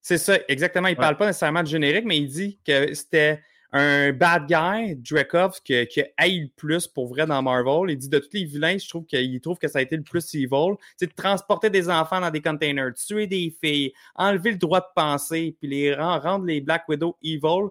C'est 0.02 0.18
ça, 0.18 0.38
exactement. 0.48 0.88
Il 0.88 0.92
Ouais. 0.92 0.96
parle 0.96 1.16
pas 1.16 1.26
nécessairement 1.26 1.62
du 1.62 1.70
générique, 1.70 2.04
mais 2.06 2.16
il 2.18 2.26
dit 2.28 2.58
que 2.66 2.94
c'était 2.94 3.40
un 3.72 4.12
bad 4.12 4.46
guy, 4.46 4.96
Dreykov, 4.96 5.60
qui, 5.64 5.86
qui 5.86 6.00
a 6.00 6.06
haï 6.16 6.40
le 6.40 6.48
plus 6.56 6.86
pour 6.86 7.08
vrai 7.08 7.26
dans 7.26 7.40
Marvel. 7.42 7.90
Il 7.90 7.96
dit 7.96 8.08
de 8.08 8.18
tous 8.18 8.30
les 8.32 8.44
vilains, 8.44 8.78
je 8.78 8.88
trouve 8.88 9.04
qu'il 9.06 9.40
trouve 9.40 9.58
que 9.58 9.68
ça 9.68 9.78
a 9.78 9.82
été 9.82 9.96
le 9.96 10.02
plus 10.02 10.34
evil. 10.34 10.74
C'est 10.96 11.06
de 11.06 11.14
transporter 11.14 11.70
des 11.70 11.88
enfants 11.88 12.20
dans 12.20 12.30
des 12.30 12.42
containers, 12.42 12.92
tuer 12.94 13.26
des 13.26 13.54
filles, 13.62 13.92
enlever 14.14 14.52
le 14.52 14.58
droit 14.58 14.80
de 14.80 14.86
penser, 14.94 15.56
puis 15.60 15.68
les 15.68 15.94
rend- 15.94 16.18
rendre 16.18 16.46
les 16.46 16.60
Black 16.60 16.88
Widow 16.88 17.16
evil. 17.22 17.68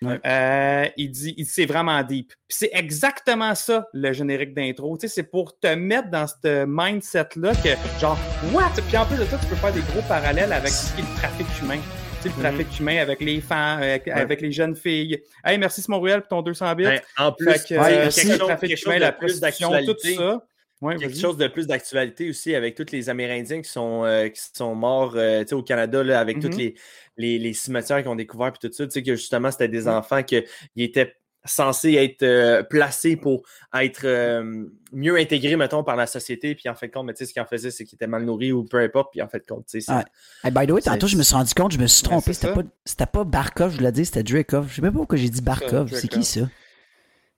Ouais. 0.00 0.20
Euh, 0.24 0.86
il 0.96 1.10
dit, 1.10 1.34
il 1.36 1.44
c'est 1.44 1.66
vraiment 1.66 2.00
deep. 2.04 2.28
Puis 2.46 2.56
c'est 2.60 2.70
exactement 2.72 3.54
ça, 3.56 3.88
le 3.92 4.12
générique 4.12 4.54
d'intro. 4.54 4.96
Tu 4.96 5.08
sais, 5.08 5.14
c'est 5.14 5.24
pour 5.24 5.58
te 5.58 5.74
mettre 5.74 6.08
dans 6.08 6.26
ce 6.26 6.64
mindset-là 6.66 7.52
que, 7.56 8.00
genre, 8.00 8.18
what? 8.52 8.70
Puis 8.86 8.96
en 8.96 9.06
plus 9.06 9.16
de 9.16 9.24
ça, 9.24 9.38
tu 9.38 9.46
peux 9.46 9.56
faire 9.56 9.72
des 9.72 9.80
gros 9.80 10.02
parallèles 10.08 10.52
avec 10.52 10.70
ce 10.70 10.94
qui 10.94 11.00
est 11.00 11.04
le 11.04 11.16
trafic 11.16 11.46
humain. 11.60 11.80
Tu 12.20 12.28
sais, 12.28 12.34
le 12.36 12.42
trafic 12.42 12.80
humain 12.80 12.96
avec 12.98 13.20
les 13.20 13.40
femmes, 13.40 13.80
avec, 13.80 14.08
avec 14.08 14.40
les 14.40 14.50
jeunes 14.50 14.74
filles. 14.74 15.22
Hey, 15.44 15.56
merci 15.58 15.82
Simon 15.82 16.00
Ruel 16.00 16.20
pour 16.22 16.28
ton 16.30 16.42
200 16.42 16.74
bits. 16.74 16.84
Ben, 16.84 17.00
en 17.16 17.30
plus, 17.32 17.46
Fait 17.52 17.68
que, 17.68 17.74
euh, 17.74 17.78
euh, 17.82 18.10
quelque 18.10 18.28
chose- 18.30 18.38
trafic 18.38 18.68
quelque 18.70 18.84
humain, 18.86 18.98
chose 18.98 19.06
de 19.06 19.16
prostitution, 19.16 19.68
tout 19.68 19.74
d'actualité. 19.86 20.14
ça. 20.16 20.44
Ouais, 20.80 20.96
quelque 20.96 21.18
chose 21.18 21.36
de 21.36 21.48
plus 21.48 21.66
d'actualité 21.66 22.28
aussi 22.30 22.54
avec 22.54 22.76
tous 22.76 22.92
les 22.92 23.08
Amérindiens 23.08 23.60
qui 23.62 23.68
sont, 23.70 24.04
euh, 24.04 24.28
qui 24.28 24.40
sont 24.54 24.74
morts 24.76 25.14
euh, 25.16 25.44
au 25.52 25.62
Canada 25.62 26.02
là, 26.04 26.20
avec 26.20 26.38
tous 26.40 26.48
Mhm. 26.48 26.56
les, 26.58 26.74
les, 27.16 27.38
les 27.40 27.52
cimetières 27.52 27.98
qu'ils 27.98 28.08
ont 28.08 28.14
découverts 28.16 28.52
puis 28.52 28.68
tout 28.68 28.74
ça. 28.74 28.84
Tu 28.84 28.92
sais 28.92 29.02
que 29.02 29.14
justement, 29.16 29.50
c'était 29.50 29.66
des 29.68 29.86
Ouais. 29.86 29.92
enfants 29.92 30.22
qui 30.22 30.44
étaient 30.76 31.12
censés 31.44 31.94
être 31.94 32.22
euh, 32.22 32.62
placés 32.62 33.16
pour 33.16 33.42
être 33.74 34.02
euh, 34.04 34.64
mieux 34.92 35.16
intégrés, 35.16 35.56
mettons, 35.56 35.82
par 35.84 35.96
la 35.96 36.06
société. 36.06 36.54
Puis 36.54 36.68
en 36.68 36.74
fait, 36.74 36.88
compte, 36.90 37.06
mais 37.06 37.12
tu 37.14 37.18
sais, 37.18 37.26
ce 37.26 37.32
qu'ils 37.32 37.40
en 37.42 37.46
faisaient, 37.46 37.70
c'est 37.70 37.84
qu'ils 37.84 37.96
étaient 37.96 38.06
mal 38.06 38.24
nourris 38.24 38.52
ou 38.52 38.64
peu 38.64 38.78
importe. 38.78 39.12
Puis 39.12 39.22
en 39.22 39.28
fait, 39.28 39.46
compte, 39.48 39.64
tu 39.66 39.80
sais, 39.80 39.86
c'est- 39.86 39.92
Ouais. 39.92 40.04
Hey, 40.44 40.50
by 40.50 40.66
the 40.66 40.72
way, 40.72 40.80
C'est- 40.82 40.90
tantôt, 40.90 41.06
je 41.06 41.16
me 41.16 41.22
suis 41.22 41.34
rendu 41.34 41.54
compte, 41.54 41.72
je 41.72 41.78
me 41.78 41.86
suis 41.86 42.02
Ben, 42.02 42.10
trompé. 42.10 42.26
c'est 42.26 42.34
C'était 42.34 42.48
ça. 42.48 42.54
pas, 42.54 42.68
c'était 42.84 43.06
pas 43.06 43.24
Barkov, 43.24 43.72
je 43.72 43.76
voulais 43.78 43.92
dire, 43.92 44.04
c'était 44.06 44.22
Dreykov. 44.22 44.68
Je 44.68 44.74
sais 44.76 44.82
même 44.82 44.92
pas 44.92 44.98
pourquoi 44.98 45.16
j'ai 45.18 45.28
dit 45.30 45.40
Barkov. 45.42 45.90
C'est 45.94 46.08
qui 46.08 46.24
ça? 46.24 46.40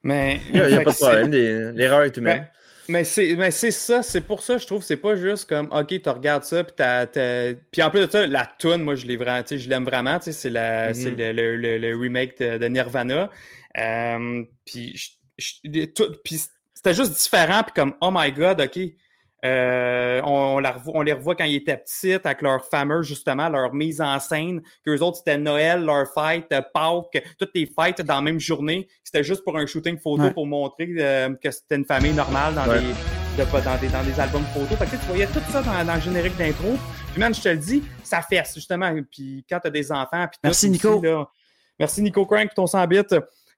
Mais, 0.03 0.41
il 0.53 0.55
n'y 0.55 0.61
a, 0.61 0.81
pas 0.81 0.91
de 0.91 0.97
c'est- 0.97 1.05
problème. 1.05 1.31
les- 1.31 1.73
L'erreur 1.73 2.03
est 2.03 2.17
humaine. 2.17 2.39
Ben, 2.89 2.93
mais 2.95 3.05
c'est 3.05 3.37
mais 3.37 3.51
c'est 3.51 3.71
ça, 3.71 4.03
c'est 4.03 4.23
pour 4.23 4.43
ça, 4.43 4.57
je 4.57 4.67
trouve, 4.67 4.83
c'est 4.83 4.97
pas 4.97 5.15
juste 5.15 5.47
comme, 5.49 5.69
OK, 5.71 5.89
tu 6.03 6.09
regardes 6.09 6.45
ça, 6.45 6.65
puis 6.65 6.73
t'as- 6.75 7.07
Puis 7.71 7.83
en 7.83 7.91
plus 7.91 8.07
de 8.07 8.11
ça, 8.11 8.27
la 8.27 8.51
tune 8.59 8.79
moi, 8.83 8.95
je 8.95 9.07
l'ai 9.07 9.17
vraiment, 9.19 9.43
tu 9.43 9.49
sais, 9.51 9.59
je 9.59 9.69
l'aime 9.69 9.85
vraiment, 9.85 10.19
tu 10.19 10.25
sais, 10.27 10.33
c'est 10.33 10.51
la- 10.51 10.95
c'est 10.95 11.11
le, 11.11 11.33
le- 11.33 11.57
le- 11.57 11.79
le 11.79 11.97
remake 11.97 12.39
de, 12.41 12.57
de 12.59 12.67
Nirvana. 12.67 13.31
Euh, 13.79 14.43
puis 14.65 14.95
c'était 16.75 16.95
juste 16.95 17.13
différent, 17.13 17.63
puis 17.63 17.73
comme, 17.75 17.95
oh 18.01 18.11
my 18.13 18.33
God, 18.33 18.61
OK, 18.61 18.79
euh, 19.45 20.21
on, 20.25 20.31
on 20.57 20.59
la 20.59 20.73
revoit- 20.73 20.93
on 20.97 21.03
les 21.03 21.13
revoit 21.15 21.35
quand 21.35 21.45
ils 21.45 21.57
étaient 21.57 21.77
petits, 21.79 22.13
avec 22.13 22.43
leur 22.43 22.65
fameux, 22.67 23.03
justement, 23.03 23.49
leur 23.49 23.73
mise 23.73 24.01
en 24.03 24.19
scène, 24.21 24.61
qu'eux 24.85 24.99
autres, 24.99 25.19
c'était 25.19 25.39
Noël, 25.39 25.83
leur 25.85 26.07
fête, 26.13 26.49
Pâques, 26.75 27.23
toutes 27.39 27.51
les 27.55 27.67
fêtes 27.67 28.03
dans 28.03 28.17
la 28.17 28.21
même 28.21 28.41
journée. 28.41 28.87
C'était 29.03 29.25
juste 29.25 29.43
pour 29.45 29.57
un 29.57 29.65
shooting 29.67 29.99
photo 29.99 30.25
Ouais. 30.25 30.35
pour 30.35 30.47
montrer 30.47 30.89
euh, 30.99 31.35
que 31.43 31.51
c'était 31.51 31.77
une 31.77 31.87
famille 31.87 32.13
normale 32.13 32.55
dans, 32.55 32.67
Ouais. 32.69 32.81
des, 32.81 32.89
de- 33.45 33.65
dans, 33.65 33.79
des, 33.79 33.89
dans 33.89 34.05
des 34.05 34.21
albums 34.21 34.45
photos. 34.53 34.77
Fait 34.79 34.85
que, 34.85 35.01
tu 35.01 35.07
voyais 35.07 35.27
tout 35.27 35.41
ça 35.51 35.63
dans, 35.63 35.85
dans 35.87 35.95
le 35.95 36.01
générique 36.03 36.37
d'intro. 36.37 36.77
Puis, 37.13 37.19
man, 37.21 37.35
je 37.35 37.41
te 37.41 37.49
le 37.49 37.57
dis, 37.57 37.83
ça 38.05 38.21
fesse, 38.21 38.55
justement. 38.55 38.95
Puis 39.11 39.45
quand 39.49 39.59
t'as 39.63 39.71
des 39.71 39.91
enfants, 39.91 40.27
puis 40.29 40.37
tout 40.37 40.41
Merci, 40.45 40.67
aussi, 40.67 40.71
Nico. 40.71 41.01
là. 41.03 41.27
Merci, 41.79 42.03
Nico 42.03 42.27
Crank, 42.27 42.49
pour 42.49 42.55
ton 42.57 42.67
100 42.67 42.87
bits. 42.89 43.01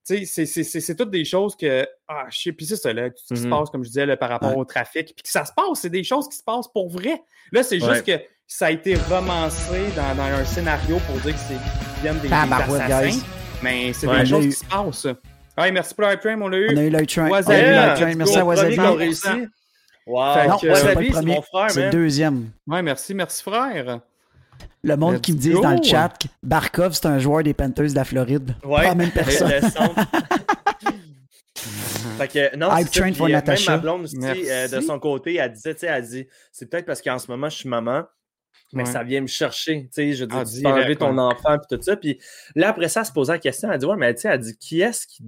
Tu 0.06 0.18
sais, 0.18 0.24
c'est- 0.24 0.46
c'est- 0.46 0.64
c'est 0.64 0.80
c'est 0.80 0.96
toutes 0.96 1.10
des 1.10 1.24
choses 1.24 1.54
que. 1.54 1.86
Ah, 2.08 2.24
je 2.30 2.38
sais, 2.40 2.52
puis 2.52 2.66
c'est 2.66 2.76
ça, 2.76 2.92
là, 2.92 3.08
tout 3.10 3.16
ce 3.28 3.34
qui 3.34 3.40
se 3.40 3.46
Mhm. 3.46 3.50
passe, 3.50 3.70
comme 3.70 3.84
je 3.84 3.88
disais, 3.88 4.04
là, 4.06 4.16
par 4.16 4.30
rapport 4.30 4.50
Ouais. 4.50 4.56
au 4.56 4.64
trafic, 4.64 5.06
puis 5.14 5.22
que 5.22 5.28
ça 5.30 5.44
se 5.44 5.52
passe, 5.54 5.80
c'est 5.80 5.90
des 5.90 6.02
choses 6.04 6.28
qui 6.28 6.36
se 6.36 6.42
passent 6.42 6.66
pour 6.72 6.88
vrai. 6.88 7.22
Là, 7.52 7.62
c'est 7.62 7.78
juste 7.78 8.04
que 8.04 8.20
ça 8.46 8.66
a 8.66 8.70
été 8.72 8.96
romancé 9.08 9.78
dans, 9.96 10.14
dans 10.16 10.22
un 10.24 10.44
scénario 10.44 10.98
pour 11.06 11.16
dire 11.20 11.32
que 11.34 11.38
c'est 11.38 11.54
qu'ils 11.54 12.02
viennent 12.02 12.16
des, 12.16 12.22
des 12.22 12.28
Tabarouette, 12.28 12.82
assassins, 12.82 13.08
guys. 13.10 13.22
mais 13.62 13.92
c'est 13.92 14.06
Ouais, 14.08 14.24
des 14.24 14.34
on 14.34 14.36
choses 14.36 14.46
qui 14.46 14.52
se 14.52 14.64
passent. 14.64 15.06
Ouais, 15.58 15.70
merci 15.70 15.94
pour 15.94 16.08
le 16.08 16.16
train, 16.16 16.40
on 16.40 16.48
l'a 16.48 16.58
eu. 16.58 16.68
On 16.74 16.76
a 16.78 16.82
eu 16.82 16.90
le 16.90 17.06
train. 17.06 17.28
On 17.30 17.34
a 17.34 17.40
eu 17.40 18.10
le 18.10 18.16
Merci 18.16 18.38
à 18.38 18.44
Wasabi. 18.44 18.74
Premier 18.76 18.88
qu'on 18.88 18.94
100%. 18.94 18.98
réussit. 18.98 19.48
Wow. 20.06 20.34
Fait 20.34 20.48
Non, 20.48 20.54
que, 20.56 20.60
c'est 20.60 20.66
pas 20.66 20.72
Wasabi, 20.72 20.98
le 21.00 21.04
c'est 21.06 21.12
premier. 21.12 21.34
mon 21.36 21.42
frère, 21.42 21.70
C'est 21.70 21.84
le 21.84 21.90
deuxième. 21.90 22.50
Ouais, 22.66 22.82
merci, 22.82 23.14
merci 23.14 23.42
frère. 23.42 24.00
Le 24.84 24.96
monde 24.96 25.14
Let's 25.14 25.20
qui 25.22 25.32
me 25.32 25.38
dit 25.38 25.50
dans 25.52 25.70
le 25.76 25.82
chat 25.82 26.08
que 26.20 26.26
Barkov, 26.42 26.94
c'est 26.94 27.06
un 27.06 27.18
joueur 27.18 27.44
des 27.44 27.54
Panthers 27.54 27.90
de 27.90 27.94
la 27.94 28.04
Floride. 28.04 28.56
Ouais. 28.64 28.82
Pas 28.82 28.88
la 28.88 28.94
même 28.96 29.10
personne. 29.12 29.50
Fait 32.18 32.28
que, 32.28 32.56
non, 32.56 32.68
Hype 32.76 32.88
c'est 32.88 32.94
ça, 32.94 33.00
train 33.00 33.10
puis, 33.10 33.14
for 33.14 33.26
euh, 33.26 33.30
Natasha. 33.30 33.72
Même 33.72 33.80
ma 33.80 33.82
blonde 33.82 34.08
euh, 34.24 34.68
de 34.68 34.80
son 34.80 34.98
côté, 34.98 35.36
elle 35.36 35.52
disait, 35.52 35.74
tu 35.74 35.80
sais, 35.80 35.86
elle 35.86 36.06
dit, 36.06 36.26
c'est 36.50 36.66
peut-être 36.66 36.86
parce 36.86 37.00
qu'en 37.00 37.18
ce 37.18 37.30
moment, 37.30 37.48
je 37.48 37.56
suis 37.58 37.68
maman, 37.68 38.04
mais 38.72 38.84
Ouais. 38.84 38.90
ça 38.90 39.02
vient 39.02 39.20
me 39.20 39.26
chercher, 39.26 39.84
tu 39.84 39.88
sais, 39.92 40.12
je 40.14 40.24
dis, 40.24 40.34
Ah, 40.36 40.44
tu 40.44 40.66
enlever 40.66 40.96
ton 40.96 41.16
enfant, 41.18 41.58
puis 41.58 41.76
tout 41.76 41.82
ça, 41.82 41.96
puis 41.96 42.18
là, 42.54 42.70
après 42.70 42.88
ça, 42.88 43.00
elle 43.00 43.06
se 43.06 43.12
posait 43.12 43.32
la 43.32 43.38
question, 43.38 43.70
elle 43.70 43.78
dit, 43.78 43.86
ouais, 43.86 43.96
mais 43.96 44.14
tu 44.14 44.22
sais, 44.22 44.28
elle 44.28 44.40
dit, 44.40 44.56
qui 44.58 44.80
est-ce 44.80 45.06
qui... 45.06 45.22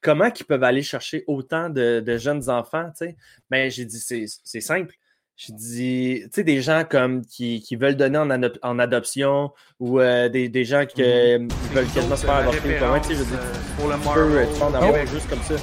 Comment 0.00 0.30
qu'ils 0.30 0.46
peuvent 0.46 0.62
aller 0.62 0.82
chercher 0.82 1.24
autant 1.26 1.68
de, 1.68 2.00
de 2.06 2.16
jeunes 2.16 2.48
enfants, 2.48 2.90
tu 2.96 3.06
sais? 3.06 3.16
Ben, 3.50 3.68
j'ai 3.68 3.84
dit, 3.84 3.98
c'est 3.98 4.60
simple. 4.60 4.94
J'ai 5.36 5.52
dit, 5.54 6.20
tu 6.24 6.28
sais, 6.32 6.44
des 6.44 6.60
gens 6.62 6.84
comme 6.88 7.24
qui, 7.24 7.62
qui 7.62 7.74
veulent 7.76 7.96
donner 7.96 8.18
en, 8.18 8.28
adop- 8.28 8.58
en 8.62 8.78
adoption 8.78 9.50
ou 9.80 9.98
euh, 9.98 10.28
des, 10.28 10.48
des 10.48 10.64
gens 10.64 10.84
qui 10.86 11.02
euh, 11.02 11.38
ils 11.40 11.74
veulent 11.74 11.86
quasiment 11.92 12.16
se 12.16 12.26
faire 12.26 12.34
avorter. 12.36 12.58
ou 12.58 12.98
tu 13.00 13.08
sais, 13.08 13.14
je 13.14 13.18
veux 13.20 13.24
dire, 13.24 13.38
pour 13.78 13.88
le 13.88 13.94
euh, 13.94 14.44
tu 14.52 14.58
peux 14.58 14.64
en 14.64 14.74
avoir 14.74 14.92
Oh. 14.94 15.06
juste 15.12 15.28
comme 15.28 15.42
ça. 15.42 15.54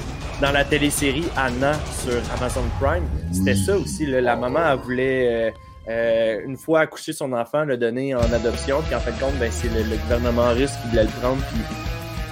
Dans 0.42 0.52
la 0.52 0.64
télésérie 0.64 1.24
Anna 1.36 1.72
sur 2.02 2.20
Amazon 2.36 2.64
Prime, 2.80 3.04
c'était 3.32 3.54
ça 3.54 3.76
aussi. 3.76 4.06
là. 4.06 4.20
la 4.20 4.36
maman, 4.36 4.60
elle 4.72 4.78
voulait, 4.80 5.28
euh, 5.48 5.50
euh, 5.88 6.40
une 6.44 6.56
fois 6.56 6.80
accoucher 6.80 7.12
son 7.12 7.32
enfant, 7.32 7.64
le 7.64 7.76
donner 7.76 8.14
en 8.14 8.32
adoption. 8.32 8.82
Puis 8.82 8.94
en 8.94 9.00
fin 9.00 9.12
de 9.12 9.20
compte, 9.20 9.38
ben, 9.38 9.50
c'est 9.52 9.68
le, 9.68 9.82
le 9.88 9.96
gouvernement 9.96 10.50
russe 10.52 10.72
qui 10.82 10.88
voulait 10.88 11.04
le 11.04 11.10
prendre. 11.20 11.42
Puis... 11.52 11.60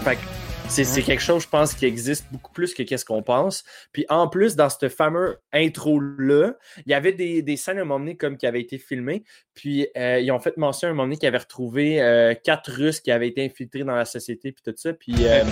Fait 0.04 0.16
que 0.16 0.20
c'est 0.68 1.02
quelque 1.02 1.22
chose, 1.22 1.42
je 1.44 1.48
pense, 1.48 1.74
qui 1.74 1.86
existe 1.86 2.26
beaucoup 2.30 2.52
plus 2.52 2.74
que 2.74 2.82
qu'est-ce 2.82 3.04
qu'on 3.04 3.22
pense. 3.22 3.64
Puis 3.92 4.04
en 4.08 4.28
plus, 4.28 4.54
dans 4.56 4.68
ce 4.68 4.88
fameux 4.88 5.38
intro-là, 5.52 6.52
il 6.86 6.90
y 6.90 6.94
avait 6.94 7.12
des, 7.12 7.42
des 7.42 7.56
scènes 7.56 7.78
à 7.78 7.82
un 7.82 7.84
moment 7.84 8.00
donné 8.00 8.16
comme 8.16 8.36
qui 8.36 8.46
avaient 8.46 8.60
été 8.60 8.78
filmées. 8.78 9.24
Puis 9.54 9.88
euh, 9.96 10.20
ils 10.20 10.30
ont 10.30 10.38
fait 10.38 10.56
mention 10.56 10.86
à 10.88 10.90
un 10.90 10.94
moment 10.94 11.04
donné 11.04 11.16
qu'ils 11.16 11.26
avaient 11.28 11.38
retrouvé 11.38 12.00
euh, 12.00 12.34
quatre 12.34 12.70
Russes 12.70 13.00
qui 13.00 13.10
avaient 13.10 13.28
été 13.28 13.44
infiltrés 13.44 13.82
dans 13.82 13.96
la 13.96 14.04
société. 14.04 14.52
Puis 14.52 14.62
tout 14.64 14.74
ça. 14.76 14.92
Puis 14.92 15.14
euh, 15.26 15.42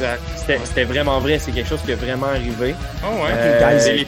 c'était 0.64 0.84
vraiment 0.84 1.18
vrai. 1.18 1.38
C'est 1.38 1.50
quelque 1.52 1.68
chose 1.68 1.82
qui 1.82 1.90
est 1.92 1.96
vraiment 1.96 2.26
arrivé. 2.26 2.74
Oh, 3.04 3.22
ouais. 3.24 3.96
Des 3.96 4.04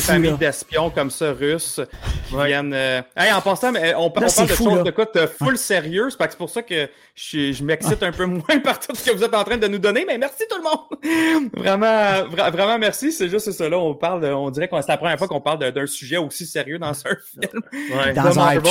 familles, 0.00 0.32
des 0.32 0.36
d'espions 0.38 0.90
comme 0.90 1.10
ça, 1.10 1.32
russes, 1.32 1.80
qui 2.28 2.34
Ouais. 2.34 2.46
viennent. 2.48 2.74
Hey, 2.74 3.32
en 3.32 3.40
passant, 3.40 3.72
mais 3.72 3.94
on, 3.94 4.06
on 4.06 4.10
parle 4.10 4.26
de 4.26 4.30
fou, 4.30 4.64
choses 4.64 4.76
là. 4.78 4.82
de 4.82 4.90
quoi 4.90 5.06
de 5.14 5.26
full 5.26 5.56
sérieux. 5.56 6.08
C'est 6.10 6.36
pour 6.36 6.50
ça 6.50 6.62
que 6.62 6.88
je, 7.14 7.52
je 7.52 7.62
m'excite 7.64 8.02
un 8.02 8.12
peu 8.12 8.24
moins 8.26 8.58
par 8.62 8.80
tout 8.80 8.94
ce 8.94 9.08
que 9.10 9.14
vous 9.16 9.22
êtes 9.22 9.34
en 9.34 9.44
train 9.44 9.56
de 9.56 9.66
nous 9.68 9.78
donner. 9.78 10.04
Mais 10.06 10.18
merci 10.18 10.45
tout 10.48 10.56
le 10.58 10.62
monde. 10.62 11.50
Vraiment, 11.56 11.86
vra- 12.34 12.50
vraiment 12.50 12.78
merci. 12.78 13.12
C'est 13.12 13.28
juste 13.28 13.50
ça 13.52 13.68
là. 13.68 13.78
On 13.78 13.94
parle, 13.94 14.20
de- 14.22 14.28
on 14.32 14.50
dirait 14.50 14.68
que 14.68 14.80
c'est 14.80 14.88
la 14.88 14.96
première 14.98 15.18
fois 15.18 15.28
qu'on 15.28 15.40
parle 15.40 15.58
d'un 15.72 15.86
sujet 15.86 16.16
aussi 16.16 16.46
sérieux 16.46 16.78
dans 16.78 16.88
un 16.90 16.92
film. 16.92 17.62
Ouais. 17.72 18.12
Dans 18.14 18.38
un 18.38 18.44
Marvel. 18.54 18.62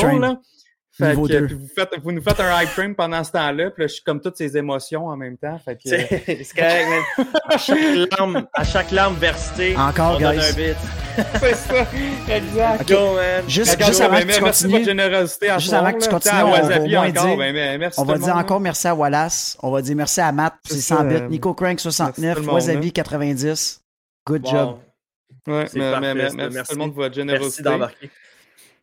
Fait 0.98 1.10
Niveau 1.10 1.28
que, 1.28 1.34
deux. 1.34 1.46
puis 1.48 1.56
vous, 1.56 1.68
faites, 1.76 1.90
vous 2.02 2.12
nous 2.14 2.22
faites 2.22 2.40
un 2.40 2.62
hype 2.62 2.70
train 2.70 2.94
pendant 2.94 3.22
ce 3.22 3.30
temps-là, 3.34 3.70
puis 3.70 3.84
là, 3.84 3.88
je 3.88 3.94
suis 3.96 4.04
comme 4.04 4.22
toutes 4.22 4.38
ces 4.38 4.56
émotions 4.56 5.08
en 5.08 5.18
même 5.18 5.38
temps. 5.38 5.60
Fait 5.60 5.76
que, 5.76 5.82
C'est 5.90 6.08
c'est 6.26 6.56
correct, 6.56 6.88
man. 7.18 7.26
À 7.50 7.58
chaque 7.58 8.10
larme, 8.18 8.48
à 8.54 8.64
chaque 8.64 8.92
larme 8.92 9.16
versée, 9.16 9.76
Encore, 9.78 10.16
on 10.16 10.20
donne 10.22 10.38
guys. 10.38 10.46
un 10.50 10.54
bit. 10.54 10.76
c'est 11.40 11.54
ça, 11.56 11.86
exact. 12.30 12.82
Ok. 12.84 12.88
Go, 12.88 13.16
man. 13.16 13.44
Juste, 13.50 13.84
juste 13.86 14.00
avant 14.02 14.14
ben, 14.16 14.26
que 14.28 14.34
tu 14.36 14.42
merci 14.42 14.42
de 14.42 14.44
votre 14.46 14.52
continues, 14.78 14.86
générosité 14.86 15.50
à 15.50 15.58
Juste 15.60 15.74
avant 15.74 15.92
que 15.94 16.00
tu 16.04 16.10
continues, 16.10 16.34
on 16.44 16.52
va 16.52 16.62
dire- 16.62 17.38
ben, 17.38 17.54
ben, 17.54 17.78
merci 17.80 18.00
on 18.00 18.04
tout 18.04 18.12
va 18.12 18.18
dire 18.18 18.28
monde, 18.36 18.38
encore 18.44 18.60
merci 18.62 18.88
à 18.88 18.96
Wallace. 18.96 19.58
On 19.64 19.72
va 19.72 19.82
dire 19.82 19.96
merci 19.98 20.22
à 20.22 20.32
Matt, 20.32 20.54
C'est 20.64 20.76
c'est 20.76 20.80
ça, 20.82 20.98
100 21.00 21.04
bits. 21.06 21.16
euh, 21.16 21.28
Nico 21.28 21.54
Crank 21.54 21.72
merci 21.72 21.84
69, 21.84 22.36
tout 22.36 22.40
le 22.42 22.46
monde, 22.48 22.56
Wasabi 22.56 22.86
là. 22.88 22.92
90. 22.94 23.82
Good 24.26 24.46
Wow. 24.46 24.50
job. 24.52 24.78
Ouais, 25.48 25.66
C'est 25.70 25.78
mais, 25.80 25.92
parfait, 25.92 26.14
mais- 26.14 26.14
mais- 26.24 26.30
ça. 26.30 26.36
merci, 26.38 26.54
Merci. 26.56 26.70
tout 26.72 26.76
le 26.76 26.80
monde 26.82 26.92
de 26.92 26.96
votre 26.96 27.08
Merci 27.18 27.20
générosité. 27.20 27.64
d'embarquer. 27.64 28.10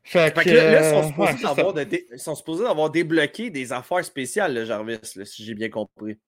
Fait 0.05 0.35
Fait 0.35 0.45
que 0.45 0.51
là, 0.51 0.71
là, 0.73 0.89
ils 0.89 0.91
sont 1.03 1.09
supposés 1.09 1.33
ouais, 1.33 1.43
d'avoir 1.43 1.75
ça. 1.77 1.85
de- 1.85 2.01
ils 2.13 2.19
sont 2.19 2.35
supposés 2.35 2.65
d'avoir 2.65 2.91
débloqué 2.91 3.51
des 3.51 3.73
affaires 3.73 4.05
spéciales, 4.05 4.53
le 4.55 4.65
Jarvis, 4.65 4.99
là, 5.17 5.25
si 5.25 5.45
j'ai 5.45 5.55
bien 5.55 5.69
compris. 5.71 6.19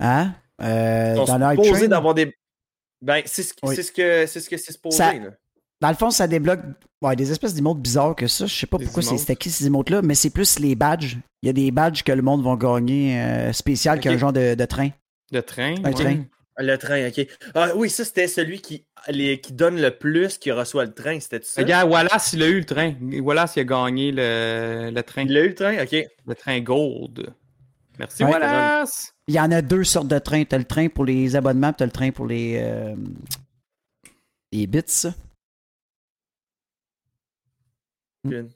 Hein? 0.00 0.34
Euh, 0.60 1.14
Ils 1.16 1.26
sont 1.26 1.38
dans 1.38 1.50
supposés 1.50 1.88
d'avoir 1.88 2.14
des. 2.14 2.34
Ben, 3.00 3.22
c'est 3.26 3.42
ce, 3.44 3.54
Oui. 3.62 3.76
c'est 3.76 3.82
ce 3.84 3.92
que 3.92 4.26
c'est 4.26 4.40
ce 4.40 4.50
que 4.50 4.56
c'est 4.56 4.72
supposé. 4.72 4.96
Ça- 4.96 5.12
là. 5.12 5.30
dans 5.80 5.88
le 5.90 5.94
fond, 5.94 6.10
ça 6.10 6.26
débloque 6.26 6.60
ouais, 7.02 7.14
des 7.14 7.30
espèces 7.30 7.54
d'emotes 7.54 7.78
bizarres 7.78 8.16
que 8.16 8.26
ça. 8.26 8.46
Je 8.46 8.54
sais 8.54 8.66
pas 8.66 8.78
Des 8.78 8.84
pourquoi 8.86 9.02
c'est- 9.04 9.36
qui 9.36 9.50
ces 9.50 9.66
emotes-là, 9.66 10.02
mais 10.02 10.16
c'est 10.16 10.30
plus 10.30 10.58
les 10.58 10.74
badges. 10.74 11.16
Il 11.42 11.46
y 11.46 11.50
a 11.50 11.52
des 11.52 11.70
badges 11.70 12.02
que 12.02 12.10
le 12.10 12.22
monde 12.22 12.42
va 12.42 12.56
gagner 12.56 13.20
euh, 13.20 13.52
spécial 13.52 13.98
Ok. 13.98 14.02
qu'un 14.04 14.18
genre 14.18 14.32
de, 14.32 14.56
de 14.56 14.64
train. 14.64 14.88
De 15.30 15.40
train. 15.40 15.76
Un 15.84 15.92
ouais. 15.92 15.94
train. 15.94 16.24
Le 16.60 16.76
train, 16.76 17.06
ok. 17.06 17.24
Ah 17.54 17.68
oui, 17.76 17.88
ça 17.88 18.04
c'était 18.04 18.26
celui 18.26 18.60
qui, 18.60 18.84
les, 19.10 19.40
qui 19.40 19.52
donne 19.52 19.80
le 19.80 19.90
plus 19.90 20.38
qui 20.38 20.50
reçoit 20.52 20.84
le 20.84 20.92
train, 20.94 21.18
c'était 21.20 21.40
ça? 21.42 21.60
Regarde, 21.60 21.90
Wallace, 21.90 22.32
il 22.32 22.42
a 22.42 22.48
eu 22.48 22.58
le 22.60 22.64
train. 22.64 22.94
Wallace, 23.20 23.56
il 23.56 23.60
a 23.60 23.64
gagné 23.64 24.12
le, 24.12 24.90
le 24.94 25.02
train. 25.02 25.22
Il 25.22 25.36
a 25.36 25.40
eu 25.44 25.48
le 25.48 25.54
train, 25.54 25.82
ok. 25.82 25.96
Le 26.26 26.34
train 26.34 26.60
Gold. 26.60 27.32
Merci, 27.98 28.24
Ouais. 28.24 28.30
Wallace. 28.32 29.14
Il 29.26 29.34
y 29.34 29.40
en 29.40 29.50
a 29.50 29.60
deux 29.62 29.84
sortes 29.84 30.08
de 30.08 30.18
trains. 30.18 30.44
T'as 30.44 30.58
le 30.58 30.64
train 30.64 30.88
pour 30.88 31.04
les 31.04 31.34
abonnements, 31.36 31.68
puis 31.72 31.78
t'as 31.78 31.84
le 31.86 31.90
train 31.90 32.10
pour 32.10 32.26
les, 32.26 32.58
euh, 32.62 32.94
les 34.52 34.66
bits. 34.66 35.08
Une. 38.24 38.50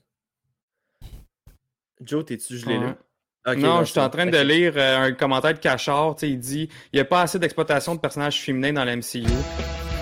Joe, 2.01 2.25
t'es-tu 2.25 2.59
gelé 2.59 2.79
Ouais. 2.79 2.85
là? 2.87 2.97
Ok, 3.45 3.57
non, 3.59 3.81
je 3.85 3.91
suis 3.91 4.01
en 4.01 4.09
train 4.09 4.27
de 4.27 4.39
lire 4.39 4.75
euh, 4.77 4.99
un 5.07 5.13
commentaire 5.13 5.55
de 5.55 5.59
Cachard. 5.59 6.15
tu 6.15 6.21
sais, 6.21 6.31
Il 6.33 6.39
dit 6.39 6.69
il 6.93 6.97
n'y 6.97 7.01
a 7.01 7.05
pas 7.05 7.23
assez 7.23 7.39
d'exploitation 7.41 7.95
de 7.97 8.01
personnages 8.01 8.41
féminins 8.41 8.73
dans 8.73 8.85
la 8.85 8.95
MCU. 8.97 9.25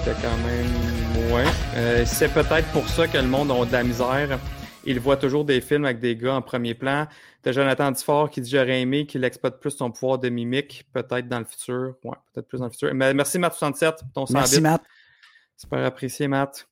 C'était 0.03 0.17
quand 0.23 0.37
même. 0.39 1.31
Ouais. 1.33 1.45
Euh, 1.75 2.05
c'est 2.07 2.33
peut-être 2.33 2.67
pour 2.73 2.89
ça 2.89 3.07
que 3.07 3.19
le 3.19 3.27
monde 3.27 3.51
a 3.51 3.67
de 3.67 3.73
la 3.73 3.83
misère. 3.83 4.39
Il 4.85 4.99
voit 4.99 5.19
toujours 5.19 5.45
des 5.45 5.61
films 5.61 5.85
avec 5.85 6.01
des 6.01 6.17
gars 6.17 6.35
en 6.35 6.43
premier 6.43 6.73
plan. 6.75 7.07
T'as 7.43 7.53
Jonathan 7.53 7.91
Dufort 7.91 8.31
qui 8.31 8.41
dit 8.41 8.51
J'aurais 8.51 8.81
aimé 8.81 9.05
qu'il 9.05 9.23
exploite 9.25 9.61
plus 9.61 9.73
son 9.73 9.91
pouvoir 9.91 10.19
de 10.19 10.31
mimique, 10.31 10.87
peut-être 10.95 11.29
dans 11.29 11.41
le 11.41 11.45
futur. 11.45 11.97
Ouais, 12.03 12.17
peut-être 12.33 12.49
plus 12.49 12.59
dans 12.59 12.67
le 12.67 12.71
futur. 12.71 12.95
Mais 12.95 13.13
merci, 13.13 13.39
Matt67, 13.39 13.99
pour 13.99 14.13
ton 14.15 14.27
100 14.27 14.33
Merci, 14.33 14.57
bits. 14.57 14.63
Matt. 14.63 14.83
Super 15.59 15.85
apprécié, 15.85 16.29
Matt. 16.29 16.67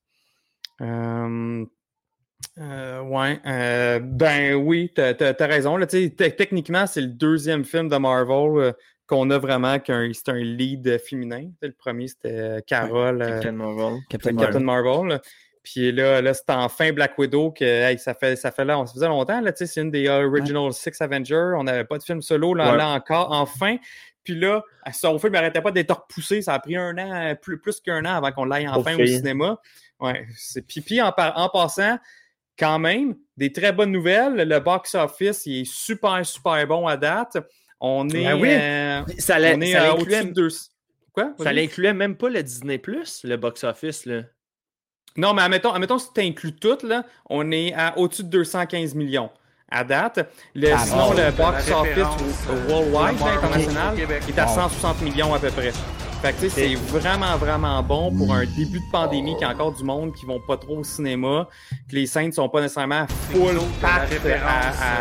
Euh, 0.81 1.67
euh, 2.59 3.01
ouais. 3.03 3.41
euh, 3.47 4.01
ben 4.01 4.55
oui, 4.55 4.91
t'as 4.95 5.13
as, 5.13 5.47
raison. 5.47 5.77
Là, 5.77 5.87
techniquement, 5.87 6.87
c'est 6.87 7.03
le 7.03 7.09
deuxième 7.09 7.65
film 7.65 7.89
de 7.89 7.97
Marvel 7.97 8.59
euh, 8.59 8.73
qu'on 9.09 9.31
a 9.31 9.39
vraiment 9.39 9.79
qu'un 9.81 10.11
c'est 10.13 10.29
un 10.29 10.37
lead 10.39 10.99
féminin. 10.99 11.51
Le 11.63 11.73
premier, 11.73 12.09
c'était 12.09 12.39
euh, 12.39 12.61
Carol, 12.67 13.23
euh, 13.23 13.29
Captain 13.29 13.53
Marvel. 13.53 13.99
Captain 14.09 14.37
Captain 14.37 14.61
Marvel. 14.61 14.85
Marvel. 14.93 15.09
là. 15.09 15.21
Puis 15.65 15.93
là, 15.93 16.23
là 16.23 16.33
c'est 16.35 16.49
enfin 16.51 16.93
Black 16.93 17.19
Widow 17.19 17.51
que 17.51 17.65
hey, 17.65 17.99
ça 17.99 18.15
fait 18.15 18.37
ça 18.37 18.51
fait 18.53 18.65
là, 18.65 18.79
on 18.79 18.87
se 18.87 18.95
faisait 18.95 19.09
longtemps. 19.09 19.41
Là, 19.41 19.51
c'est 19.55 19.81
une 19.81 19.91
des 19.91 20.09
Original 20.09 20.73
Six 20.73 21.01
Avengers. 21.01 21.55
On 21.57 21.65
n'avait 21.65 21.85
pas 21.85 21.99
de 21.99 22.03
film 22.05 22.23
solo 22.23 22.55
là, 22.55 22.71
Ouais. 22.71 22.77
là 22.79 22.89
encore, 22.91 23.33
enfin. 23.33 23.77
Puis 24.25 24.39
là, 24.39 24.63
son 24.93 25.19
film 25.19 25.33
n'arrêtait 25.33 25.63
pas 25.63 25.71
d'être 25.71 25.91
repoussé. 25.95 26.43
Ça 26.43 26.55
a 26.55 26.59
pris 26.59 26.77
un 26.77 26.97
an, 26.99 27.13
euh, 27.15 27.35
plus, 27.35 27.59
plus 27.59 27.81
qu'un 27.81 28.05
an 28.05 28.17
avant 28.17 28.31
qu'on 28.31 28.45
l'aille 28.45 28.69
enfin 28.69 28.95
au 28.99 29.07
cinéma. 29.07 29.59
Ouais, 30.01 30.27
c'est 30.37 30.63
puis, 30.63 30.83
puis 30.83 31.01
en, 31.01 31.15
en 31.17 31.49
passant, 31.49 31.99
quand 32.59 32.79
même, 32.79 33.15
des 33.39 33.53
très 33.53 33.73
bonnes 33.73 33.91
nouvelles. 33.93 34.35
Le 34.37 34.59
box-office, 34.61 35.47
il 35.47 35.63
est 35.63 35.65
super, 35.65 36.25
super 36.27 36.67
bon 36.67 36.87
à 36.87 36.97
date. 36.99 37.39
On 37.81 38.09
est, 38.11 38.27
Ah 38.27 38.37
oui? 38.37 38.49
euh, 38.51 39.03
Ça, 39.19 39.39
l'a- 39.39 39.55
on 39.55 39.61
est 39.61 39.73
ça 39.73 39.95
de 40.25 40.33
deux. 40.33 40.49
Quoi? 41.13 41.33
ça 41.39 41.53
l'incluait 41.53 41.95
même 41.95 42.17
pas 42.17 42.29
le 42.29 42.43
Disney 42.43 42.79
Plus, 42.79 43.21
le 43.25 43.37
box-office, 43.37 44.07
là. 44.07 44.23
Non, 45.17 45.35
mais 45.35 45.43
admettons, 45.43 45.73
admettons 45.73 45.99
si 45.99 46.13
tu 46.15 46.21
inclus 46.21 46.55
tout, 46.55 46.79
là, 46.85 47.05
on 47.29 47.51
est 47.51 47.73
à 47.75 47.97
au-dessus 47.99 48.23
de 48.25 48.29
215 48.29 48.95
millions 48.95 49.31
à 49.71 49.83
date. 49.85 50.29
Le, 50.55 50.73
Ah, 50.73 50.79
sinon, 50.79 51.09
bon. 51.09 51.11
le 51.13 51.17
La 51.23 51.31
box 51.33 51.71
office 51.71 51.75
référence, 51.83 52.21
au- 52.49 52.53
euh, 52.53 52.69
worldwide, 52.69 53.23
international, 53.23 53.99
est 54.29 54.39
à 54.39 54.45
Bon. 54.47 54.55
160 54.55 55.03
millions 55.03 55.35
à 55.35 55.39
peu 55.41 55.51
près. 55.51 55.73
Fait 56.23 56.33
que, 56.33 56.41
tu 56.41 56.51
sais, 56.51 56.69
c'est 56.69 56.75
vraiment, 56.99 57.37
vraiment 57.37 57.81
bon 57.83 58.11
pour 58.13 58.35
un 58.35 58.45
début 58.45 58.81
de 58.81 58.91
pandémie 58.91 59.35
qu'il 59.35 59.43
y 59.47 59.51
a 59.51 59.55
encore 59.55 59.73
du 59.73 59.85
monde 59.85 60.13
qui 60.13 60.27
vont 60.27 60.41
pas 60.41 60.57
trop 60.57 60.79
au 60.79 60.85
cinéma, 60.85 61.47
que 61.89 61.95
les 61.95 62.07
scènes 62.07 62.33
sont 62.33 62.49
pas 62.49 62.61
nécessairement 62.61 63.07
full 63.31 63.59
à, 63.85 63.97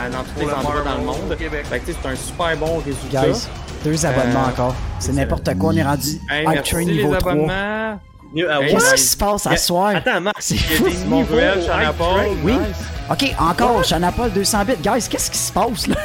à- 0.06 0.10
dans 0.10 0.20
tous 0.24 0.40
les 0.42 0.46
le 0.46 0.54
endroits 0.54 0.82
dans 0.86 0.98
le 0.98 1.04
monde. 1.06 1.36
Fait 1.38 1.80
que, 1.80 1.86
tu 1.86 1.92
sais, 1.92 1.98
c'est 2.02 2.10
un 2.10 2.16
super 2.16 2.56
bon 2.58 2.78
résultat. 2.86 3.26
Guys, 3.28 3.48
deux 3.84 4.06
abonnements 4.06 4.46
Euh, 4.46 4.50
encore. 4.52 4.76
C'est 5.00 5.14
n'importe 5.14 5.46
quoi. 5.58 5.70
On 5.74 5.76
est 5.78 5.84
rendu 5.84 6.08
Hey, 6.30 6.42
Hype 6.44 6.50
merci 6.50 6.72
Train 6.72 6.80
les 6.82 6.86
niveau 6.94 7.16
3. 7.16 7.32
abonnements. 7.32 7.54
Ah. 7.54 8.60
Qu'est-ce 8.70 8.94
qui 8.96 9.02
se 9.02 9.18
passe 9.18 9.48
à 9.48 9.52
Yeah. 9.52 9.58
soir? 9.58 9.96
Attends, 9.96 10.22
Marc, 10.22 10.36
C'est 10.40 10.58
fou. 10.58 10.84
des 10.84 10.98
Mon 11.06 11.18
niveaux 11.22 11.36
Ruel, 11.36 11.60
au 11.60 11.66
Chana 11.66 11.84
Hype 11.90 11.98
Paul, 11.98 12.08
Train. 12.16 12.26
Oui. 12.44 12.54
nice. 12.54 12.86
OK, 13.10 13.36
encore, 13.40 13.84
Chanapol 13.84 14.32
200 14.32 14.66
bits. 14.66 14.74
Guys, 14.84 15.08
qu'est-ce 15.10 15.32
qui 15.32 15.38
se 15.38 15.52
passe 15.52 15.88
là? 15.88 15.96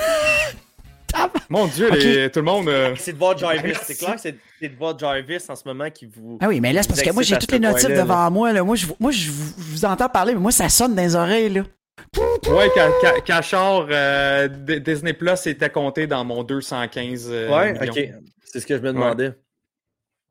Mon 1.49 1.67
Dieu, 1.67 1.91
les- 1.91 2.31
tout 2.31 2.39
le 2.41 2.45
monde. 2.45 2.69
euh, 2.69 2.95
C'est 2.99 3.13
de 3.13 3.19
voir 3.19 3.37
Jarvis. 3.37 3.75
C'est 3.85 3.95
clair 3.99 4.15
que 4.17 4.21
c'est 4.21 4.33
de 4.69 4.77
voir 4.77 4.99
Jarvis 4.99 5.39
en 5.49 5.57
ce 5.57 5.63
moment 5.67 5.91
qui 5.91 6.07
vous. 6.07 6.39
Ah 6.41 6.49
oui, 6.49 6.61
mais 6.61 6.73
là, 6.73 6.83
c'est 6.83 6.89
parce 6.89 7.03
que 7.03 7.11
moi, 7.11 7.23
j'ai 7.23 7.39
toutes 7.39 7.53
les 7.53 7.59
notifs 7.59 7.89
devant 7.89 8.31
moi. 8.31 8.53
Là. 8.53 8.63
Moi, 8.65 8.77
je, 8.77 8.87
moi 9.01 9.11
je, 9.11 9.31
vous- 9.31 9.55
je 9.59 9.71
vous 9.73 9.85
entends 9.85 10.09
parler, 10.09 10.35
mais 10.35 10.41
moi, 10.41 10.53
ça 10.53 10.69
sonne 10.69 10.95
dans 10.95 11.03
les 11.03 11.15
oreilles. 11.17 11.51
Là. 11.51 11.63
Ouais, 12.51 12.71
Ca- 12.75 12.91
Ca- 13.01 13.21
Cachard, 13.21 13.87
euh, 13.91 14.49
Disney 14.49 15.13
Plus 15.13 15.47
était 15.47 15.71
compté 15.71 16.07
dans 16.07 16.25
mon 16.25 16.43
215 16.43 17.29
euh, 17.31 17.49
Ouais, 17.51 17.73
millions. 17.79 17.93
ok. 17.93 18.09
C'est 18.45 18.61
ce 18.61 18.67
que 18.67 18.77
je 18.77 18.83
me 18.83 18.93
demandais. 18.93 19.33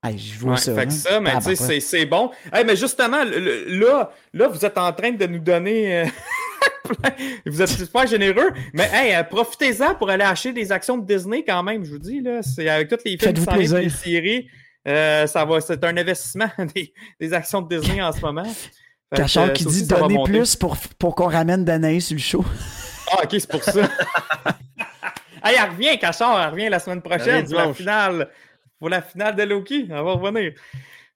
Hey, 0.03 0.17
je 0.17 0.39
vois 0.39 0.53
Ouais, 0.53 0.57
ça. 0.57 0.73
fait 0.73 0.81
hein. 0.81 0.85
que 0.87 0.91
ça, 0.93 1.19
mais 1.19 1.31
tu 1.37 1.41
sais, 1.43 1.55
c'est- 1.55 1.79
c'est 1.79 2.05
bon. 2.07 2.31
Hey, 2.51 2.65
mais 2.65 2.75
justement, 2.75 3.23
le- 3.23 3.39
le- 3.39 3.79
là, 3.79 4.11
là, 4.33 4.47
vous 4.47 4.65
êtes 4.65 4.77
en 4.77 4.91
train 4.93 5.11
de 5.11 5.25
nous 5.27 5.39
donner. 5.39 6.05
vous 7.45 7.61
êtes 7.61 7.69
super 7.69 8.07
généreux, 8.07 8.51
mais 8.73 8.89
hey, 8.91 9.15
euh, 9.15 9.23
profitez-en 9.23 9.95
pour 9.95 10.09
aller 10.09 10.23
acheter 10.23 10.53
des 10.53 10.71
actions 10.71 10.97
de 10.97 11.05
Disney 11.05 11.43
quand 11.45 11.63
même, 11.63 11.83
je 11.83 11.91
vous 11.91 11.99
dis. 11.99 12.21
là. 12.21 12.41
C'est 12.41 12.67
avec 12.67 12.89
tous 12.89 12.97
les 13.05 13.17
films 13.17 13.33
qui 13.33 13.67
les 13.67 13.89
séries. 13.89 14.47
euh, 14.87 15.27
ça 15.27 15.45
va, 15.45 15.61
c'est 15.61 15.83
un 15.83 15.97
investissement 15.97 16.49
des, 16.75 16.93
des 17.19 17.33
actions 17.33 17.61
de 17.61 17.77
Disney 17.77 18.01
en 18.01 18.11
ce 18.11 18.21
moment. 18.21 18.47
Cachard 19.13 19.49
euh, 19.49 19.49
qui 19.49 19.65
dit 19.65 19.87
donner 19.87 20.21
plus 20.23 20.55
pour, 20.55 20.77
pour 20.97 21.15
qu'on 21.15 21.27
ramène 21.27 21.65
Danaï 21.65 21.99
sur 22.01 22.15
le 22.15 22.21
show. 22.21 22.45
Ah, 23.11 23.23
ok, 23.23 23.29
c'est 23.31 23.49
pour 23.49 23.63
ça. 23.63 23.81
hey, 25.43 25.57
elle 25.61 25.69
revient, 25.69 25.99
Cachard, 25.99 26.41
elle 26.41 26.49
revient 26.51 26.69
la 26.69 26.79
semaine 26.79 27.01
prochaine 27.01 27.45
pour 27.45 27.57
la 27.57 27.73
finale. 27.73 28.29
Pour 28.79 28.89
la 28.89 29.01
finale 29.01 29.35
de 29.35 29.43
Loki. 29.43 29.87
Elle 29.89 29.95
va 29.95 30.01
revenir. 30.01 30.53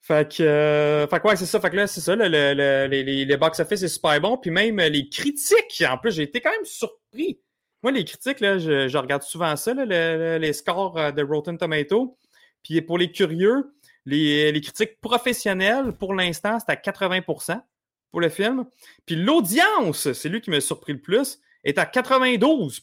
Fait 0.08 0.32
que, 0.38 0.44
euh, 0.44 1.08
fait 1.08 1.20
que 1.20 1.28
ouais, 1.28 1.36
c'est 1.36 1.48
ça. 1.48 1.60
Fait 1.60 1.72
que 1.72 1.78
là, 1.78 1.88
c'est 1.88 2.00
ça. 2.00 2.16
là, 2.16 2.30
le, 2.30 2.54
le, 2.54 2.86
les, 2.88 3.26
les, 3.26 3.38
box-office 3.38 3.82
est 3.82 3.88
super 3.88 4.22
bon. 4.22 4.38
Puis 4.38 4.52
même 4.52 4.80
euh, 4.80 4.88
les 4.88 5.10
critiques, 5.10 5.84
en 5.90 5.98
plus, 5.98 6.12
j'ai 6.12 6.22
été 6.24 6.42
quand 6.42 6.52
même 6.52 6.64
surpris. 6.64 7.40
Moi, 7.82 7.92
les 7.92 8.06
critiques, 8.06 8.40
là, 8.40 8.60
je, 8.60 8.88
je 8.88 8.98
regarde 9.00 9.24
souvent 9.24 9.56
ça, 9.56 9.74
là, 9.74 9.84
le- 9.84 10.18
le- 10.18 10.38
les 10.38 10.54
scores 10.54 10.96
euh, 11.00 11.12
de 11.12 11.24
Rotten 11.24 11.58
Tomato. 11.58 12.20
Puis 12.62 12.80
pour 12.84 13.00
les 13.00 13.12
curieux, 13.12 13.74
les, 14.06 14.52
les 14.52 14.62
critiques 14.62 15.02
professionnelles, 15.02 15.94
pour 15.94 16.14
l'instant, 16.14 16.60
c'est 16.60 16.72
à 16.72 16.76
80% 16.76 17.60
pour 18.12 18.22
le 18.22 18.30
film. 18.30 18.66
Puis 19.08 19.16
l'audience, 19.16 20.14
c'est 20.14 20.30
lui 20.30 20.40
qui 20.40 20.52
m'a 20.52 20.62
surpris 20.62 20.94
le 20.94 21.02
plus, 21.02 21.40
est 21.64 21.80
à 21.80 21.88
92 21.88 22.80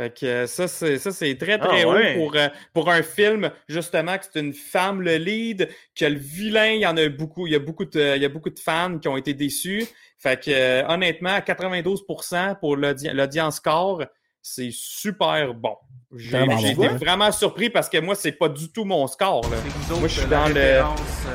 Fait 0.00 0.18
que 0.18 0.24
euh, 0.24 0.46
ça, 0.46 0.66
c'est, 0.66 0.96
ça, 0.96 1.10
c'est 1.10 1.36
très, 1.36 1.58
très 1.58 1.82
Ah, 1.82 1.86
haut 1.86 1.92
ouais. 1.92 2.14
pour, 2.16 2.32
euh, 2.34 2.48
pour 2.72 2.88
un 2.88 3.02
film, 3.02 3.50
justement, 3.68 4.16
que 4.16 4.24
c'est 4.32 4.40
une 4.40 4.54
femme 4.54 5.02
le 5.02 5.16
lead, 5.16 5.68
que 5.94 6.06
le 6.06 6.18
vilain, 6.18 6.68
il 6.70 6.80
y 6.80 6.86
en 6.86 6.96
a 6.96 7.06
beaucoup, 7.10 7.46
il 7.46 7.52
y 7.52 7.56
a 7.56 7.58
beaucoup 7.58 7.84
de, 7.84 8.16
il 8.16 8.22
y 8.22 8.24
a 8.24 8.30
beaucoup 8.30 8.48
de 8.48 8.58
fans 8.58 8.98
qui 8.98 9.08
ont 9.08 9.18
été 9.18 9.34
déçus. 9.34 9.86
Fait 10.18 10.42
que, 10.42 10.50
euh, 10.50 10.88
honnêtement, 10.88 11.34
à 11.34 11.40
92% 11.42 12.54
pour 12.60 12.76
l'audi- 12.78 13.10
l'audience 13.12 13.56
score, 13.56 14.02
c'est 14.40 14.70
super 14.72 15.52
bon. 15.52 15.76
J'ai, 16.16 16.38
été 16.70 16.88
vraiment 16.88 17.30
surpris 17.30 17.68
parce 17.68 17.90
que 17.90 17.98
moi, 17.98 18.14
c'est 18.14 18.32
pas 18.32 18.48
du 18.48 18.72
tout 18.72 18.84
mon 18.86 19.06
score. 19.06 19.42
Là. 19.50 19.58
Moi, 19.98 20.08
je 20.08 20.20
suis 20.20 20.28
dans 20.30 20.48
le. 20.48 20.56
euh, 20.56 20.82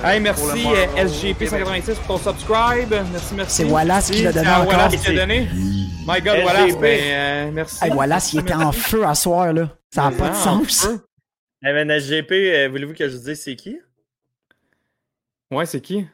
Hey, 0.03 0.19
merci 0.19 0.41
le 0.41 0.63
Marvel 0.63 0.89
euh, 0.97 1.03
au 1.03 1.07
SGP186 1.07 1.95
pour 2.07 2.19
ton 2.19 2.31
subscribe. 2.31 2.89
Merci, 3.11 3.35
merci. 3.35 3.55
C'est 3.57 3.63
Wallace 3.65 4.09
qui 4.09 4.23
l'a 4.23 4.33
donné 4.33 4.45
C'est 4.47 4.51
à 4.51 4.59
encore. 4.61 4.71
Wallace 4.73 4.95
qui 5.05 5.13
l'a 5.13 5.21
donné? 5.27 5.47
My 6.05 6.21
God. 6.21 6.43
Wallace, 6.45 6.77
ben, 6.77 6.99
euh, 7.01 7.51
merci. 7.51 7.83
Hey, 7.83 7.91
voilà, 7.91 8.19
s'il 8.19 8.39
était 8.41 8.53
en 8.53 8.71
feu 8.73 9.05
à 9.05 9.15
soir, 9.15 9.51
là. 9.53 9.69
Ça 9.93 10.09
n'a 10.09 10.17
pas 10.17 10.29
de 10.29 10.35
en 10.35 10.39
sens. 10.39 10.85
feu. 10.85 11.05
Eh 11.63 11.71
ben, 11.73 11.89
SGP, 11.89 12.31
euh, 12.31 12.69
voulez-vous 12.69 12.93
que 12.93 13.07
je 13.09 13.15
vous 13.17 13.23
dise 13.23 13.41
c'est 13.41 13.55
qui? 13.55 13.79
Ouais, 15.51 15.65
c'est 15.65 15.81
qui? 15.81 16.05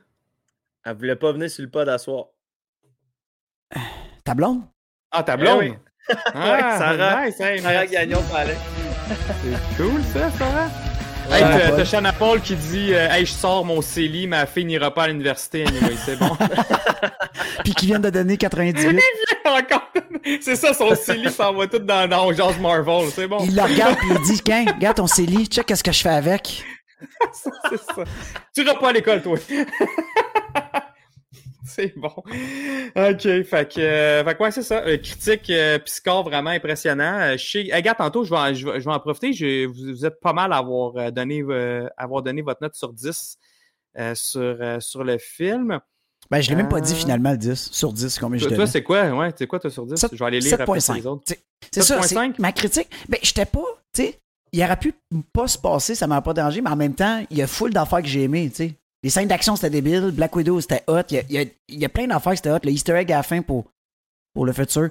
Elle 0.86 0.96
voulait 0.96 1.16
pas 1.16 1.32
venir 1.34 1.50
sur 1.50 1.64
le 1.64 1.70
pod 1.70 1.90
à 1.90 1.98
soir. 1.98 2.28
Ta 4.24 4.34
blonde? 4.34 4.62
Ah, 5.12 5.24
ta 5.24 5.36
blonde? 5.38 5.62
Eh 5.64 5.70
oui. 5.72 5.76
Ah, 6.34 6.78
Sarah- 6.78 7.26
nice, 7.26 7.40
hey, 7.40 7.60
Sarah 7.60 7.74
merci. 7.82 7.94
Gagnon 7.94 8.22
parlait. 8.32 8.58
C'est 9.08 9.78
cool, 9.78 10.02
ça, 10.14 10.32
Sarah. 10.32 10.70
Hey, 11.32 11.42
t'as- 11.76 11.86
Shanna 11.86 12.14
Paul 12.14 12.42
qui 12.42 12.56
dit 12.56 12.94
euh, 12.94 13.10
Hey, 13.10 13.26
je 13.26 13.32
sors 13.32 13.64
mon 13.66 13.82
CELI, 13.82 14.28
ma 14.28 14.46
fille 14.46 14.66
n'ira 14.66 14.94
pas 14.94 15.04
à 15.04 15.08
l'université. 15.08 15.66
Anyway, 15.66 15.96
c'est 16.06 16.18
bon. 16.18 16.36
Puis 17.64 17.74
qui 17.74 17.86
vient 17.88 18.00
de 18.00 18.10
donner 18.10 18.38
98. 18.38 19.00
Encore. 19.46 19.90
C'est 20.42 20.56
ça, 20.56 20.74
son 20.74 20.94
CELI 20.96 21.32
s'en 21.32 21.54
va 21.54 21.68
tout 21.68 21.80
dans, 21.80 22.08
dans 22.10 22.32
Marvel. 22.60 23.10
C'est 23.14 23.28
bon. 23.28 23.40
Il 23.44 23.56
le 23.56 23.62
regarde 23.62 23.98
puis 23.98 24.08
il 24.12 24.22
dit 24.22 24.42
Qu'un, 24.42 24.66
regarde 24.66 24.98
ton 24.98 25.08
CELI, 25.08 25.46
check 25.48 25.66
qu'est-ce 25.66 25.84
que 25.84 25.92
je 25.92 26.02
fais 26.02 26.10
avec. 26.10 26.64
C'est 27.34 27.78
ça. 27.78 28.04
Tu 28.54 28.62
iras 28.64 28.76
pas 28.76 28.90
à 28.90 28.94
l'école, 28.94 29.22
toi. 29.24 29.36
c'est 31.66 31.94
bon. 31.98 32.10
OK, 32.10 33.22
fait 33.44 33.74
que, 33.74 33.80
euh, 33.80 34.24
fait 34.24 34.36
que 34.38 34.44
ouais, 34.44 34.52
c'est 34.52 34.64
ça. 34.64 34.84
Euh, 34.86 34.98
critique 34.98 35.50
euh, 35.50 35.80
puis 35.80 35.92
score 35.94 36.24
vraiment 36.24 36.50
impressionnant. 36.50 37.20
Euh, 37.20 37.38
hey, 37.54 37.82
gars, 37.82 37.94
tantôt, 37.96 38.24
je 38.24 38.30
vais, 38.30 38.38
en- 38.38 38.54
je 38.54 38.68
vais, 38.68 38.80
je 38.80 38.86
vais 38.86 38.94
en 38.96 39.00
profiter. 39.00 39.34
Je- 39.34 39.66
vous, 39.68 39.94
vous 39.96 40.06
êtes 40.06 40.20
pas 40.20 40.34
mal 40.34 40.54
à 40.54 40.58
avoir, 40.58 40.96
euh, 40.98 41.12
donné, 41.12 41.44
euh, 41.48 41.88
avoir 41.98 42.22
donné 42.24 42.42
votre 42.42 42.62
note 42.62 42.76
sur 42.76 42.92
10 42.94 43.38
euh, 43.98 44.16
sur, 44.16 44.40
euh, 44.42 44.80
sur 44.80 45.04
le 45.04 45.18
film. 45.18 45.80
Ben, 46.30 46.40
je 46.42 46.50
l'ai 46.50 46.56
même 46.56 46.70
pas 46.70 46.80
dit 46.82 46.94
Euh, 46.94 46.96
finalement, 46.96 47.32
le 47.32 47.38
10. 47.38 47.70
Sur 47.72 47.92
10, 47.92 48.18
combien 48.20 48.38
je 48.38 48.46
donnais? 48.46 48.56
toi, 48.56 48.68
c'est 48.68 48.84
quoi? 48.84 49.10
Ouais, 49.10 49.32
c'est 49.38 49.48
quoi, 49.48 49.60
toi, 49.60 49.70
sur 49.70 49.86
10? 49.86 49.96
Sept- 50.00 50.12
je 50.14 50.18
vais 50.20 50.26
aller 50.26 50.40
lire 50.40 50.54
après 50.62 50.80
7.5. 50.80 50.96
les 50.96 51.06
autres. 51.08 51.24
C'est 51.72 51.82
ça, 51.84 52.02
c'est 52.02 52.16
7.5? 52.16 52.36
ma 52.40 52.52
critique. 52.54 52.88
Ben, 53.10 53.20
j'étais 53.22 53.46
pas, 53.46 53.60
tu 53.94 54.04
sais, 54.04 54.20
il 54.54 54.64
aurait 54.64 54.78
pu 54.78 54.94
pas 55.34 55.48
se 55.48 55.58
passer, 55.58 55.94
ça 55.96 56.08
m'a 56.08 56.22
pas 56.22 56.34
dérangé, 56.34 56.62
mais 56.62 56.70
en 56.70 56.76
même 56.76 56.96
temps, 56.96 57.24
il 57.30 57.38
y 57.38 57.42
a 57.42 57.48
full 57.48 57.72
d'affaires 57.74 58.02
que 58.02 58.08
j'ai 58.08 58.24
aimé, 58.24 58.50
tu 58.50 58.56
sais. 58.56 58.74
Les 59.04 59.10
scènes 59.10 59.28
d'action, 59.28 59.56
c'était 59.56 59.70
débile. 59.72 60.12
Black 60.12 60.36
Widow, 60.36 60.62
c'était 60.62 60.84
hot. 60.88 61.02
Il 61.10 61.16
y 61.16 61.20
a, 61.20 61.24
il 61.24 61.32
y 61.32 61.38
a- 61.40 61.46
il 61.70 61.80
y 61.80 61.86
a 61.86 61.90
plein 61.90 62.08
d'affaires 62.08 62.36
c'était 62.36 62.52
hot. 62.52 62.60
Le 62.64 62.72
easter 62.72 62.94
egg 62.94 63.12
à 63.12 63.18
la 63.18 63.24
fin 63.24 63.42
pour, 63.42 63.66
pour 64.34 64.46
le 64.46 64.54
futur. 64.54 64.90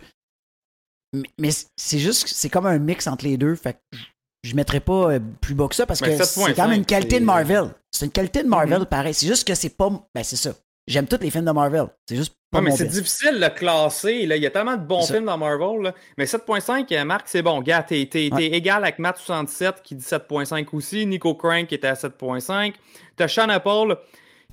Mais, 1.12 1.28
mais 1.38 1.50
c'est 1.76 1.98
juste, 1.98 2.26
c'est 2.28 2.48
comme 2.50 2.66
un 2.66 2.78
mix 2.78 3.06
entre 3.06 3.24
les 3.24 3.36
deux. 3.36 3.54
Fait 3.56 3.74
que 3.74 3.98
je- 4.44 4.54
mettrais 4.54 4.80
pas 4.80 5.12
euh, 5.12 5.20
plus 5.40 5.54
bas 5.54 5.68
que 5.68 5.74
ça 5.74 5.86
parce 5.86 6.00
Mais 6.00 6.16
que 6.16 6.22
7.5, 6.24 6.46
c'est 6.46 6.54
quand 6.54 6.68
même 6.68 6.78
une 6.78 6.86
qualité 6.86 7.20
de 7.20 7.24
Marvel. 7.24 7.70
C'est 7.92 8.06
une 8.06 8.12
qualité 8.12 8.42
de 8.42 8.48
Marvel, 8.48 8.80
Mhm. 8.80 8.86
pareil. 8.86 9.14
C'est 9.14 9.26
juste 9.26 9.46
que 9.46 9.54
c'est 9.54 9.70
pas. 9.70 9.90
Ben, 10.14 10.22
c'est 10.24 10.36
ça. 10.36 10.54
J'aime 10.90 11.06
tous 11.06 11.18
les 11.20 11.30
films 11.30 11.44
de 11.44 11.50
Marvel. 11.52 11.86
C'est 12.08 12.16
juste 12.16 12.34
pas 12.50 12.58
Ouais, 12.58 12.64
mais 12.64 12.70
c'est 12.72 12.86
difficile 12.86 13.34
de 13.34 13.38
le 13.44 13.48
classer. 13.50 14.26
Là. 14.26 14.34
Il 14.36 14.42
y 14.42 14.46
a 14.46 14.50
tellement 14.50 14.76
de 14.76 14.84
bons 14.84 15.06
films 15.06 15.26
dans 15.26 15.38
Marvel. 15.38 15.82
là. 15.82 15.94
Mais 16.18 16.24
7.5, 16.26 16.90
euh, 16.92 17.04
Marc, 17.04 17.28
c'est 17.28 17.42
bon. 17.42 17.60
Gars, 17.62 17.82
t'es, 17.84 18.08
Ouais. 18.32 18.46
égal 18.46 18.82
avec 18.82 18.98
Matt67 18.98 19.82
qui 19.84 19.94
dit 19.94 20.04
7.5 20.04 20.66
aussi. 20.74 21.06
Nico 21.06 21.34
Crank 21.34 21.68
qui 21.68 21.76
était 21.76 21.86
à 21.86 21.94
7.5. 21.94 22.74
T'as 23.16 23.28
Sean 23.28 23.48
Apple 23.50 23.96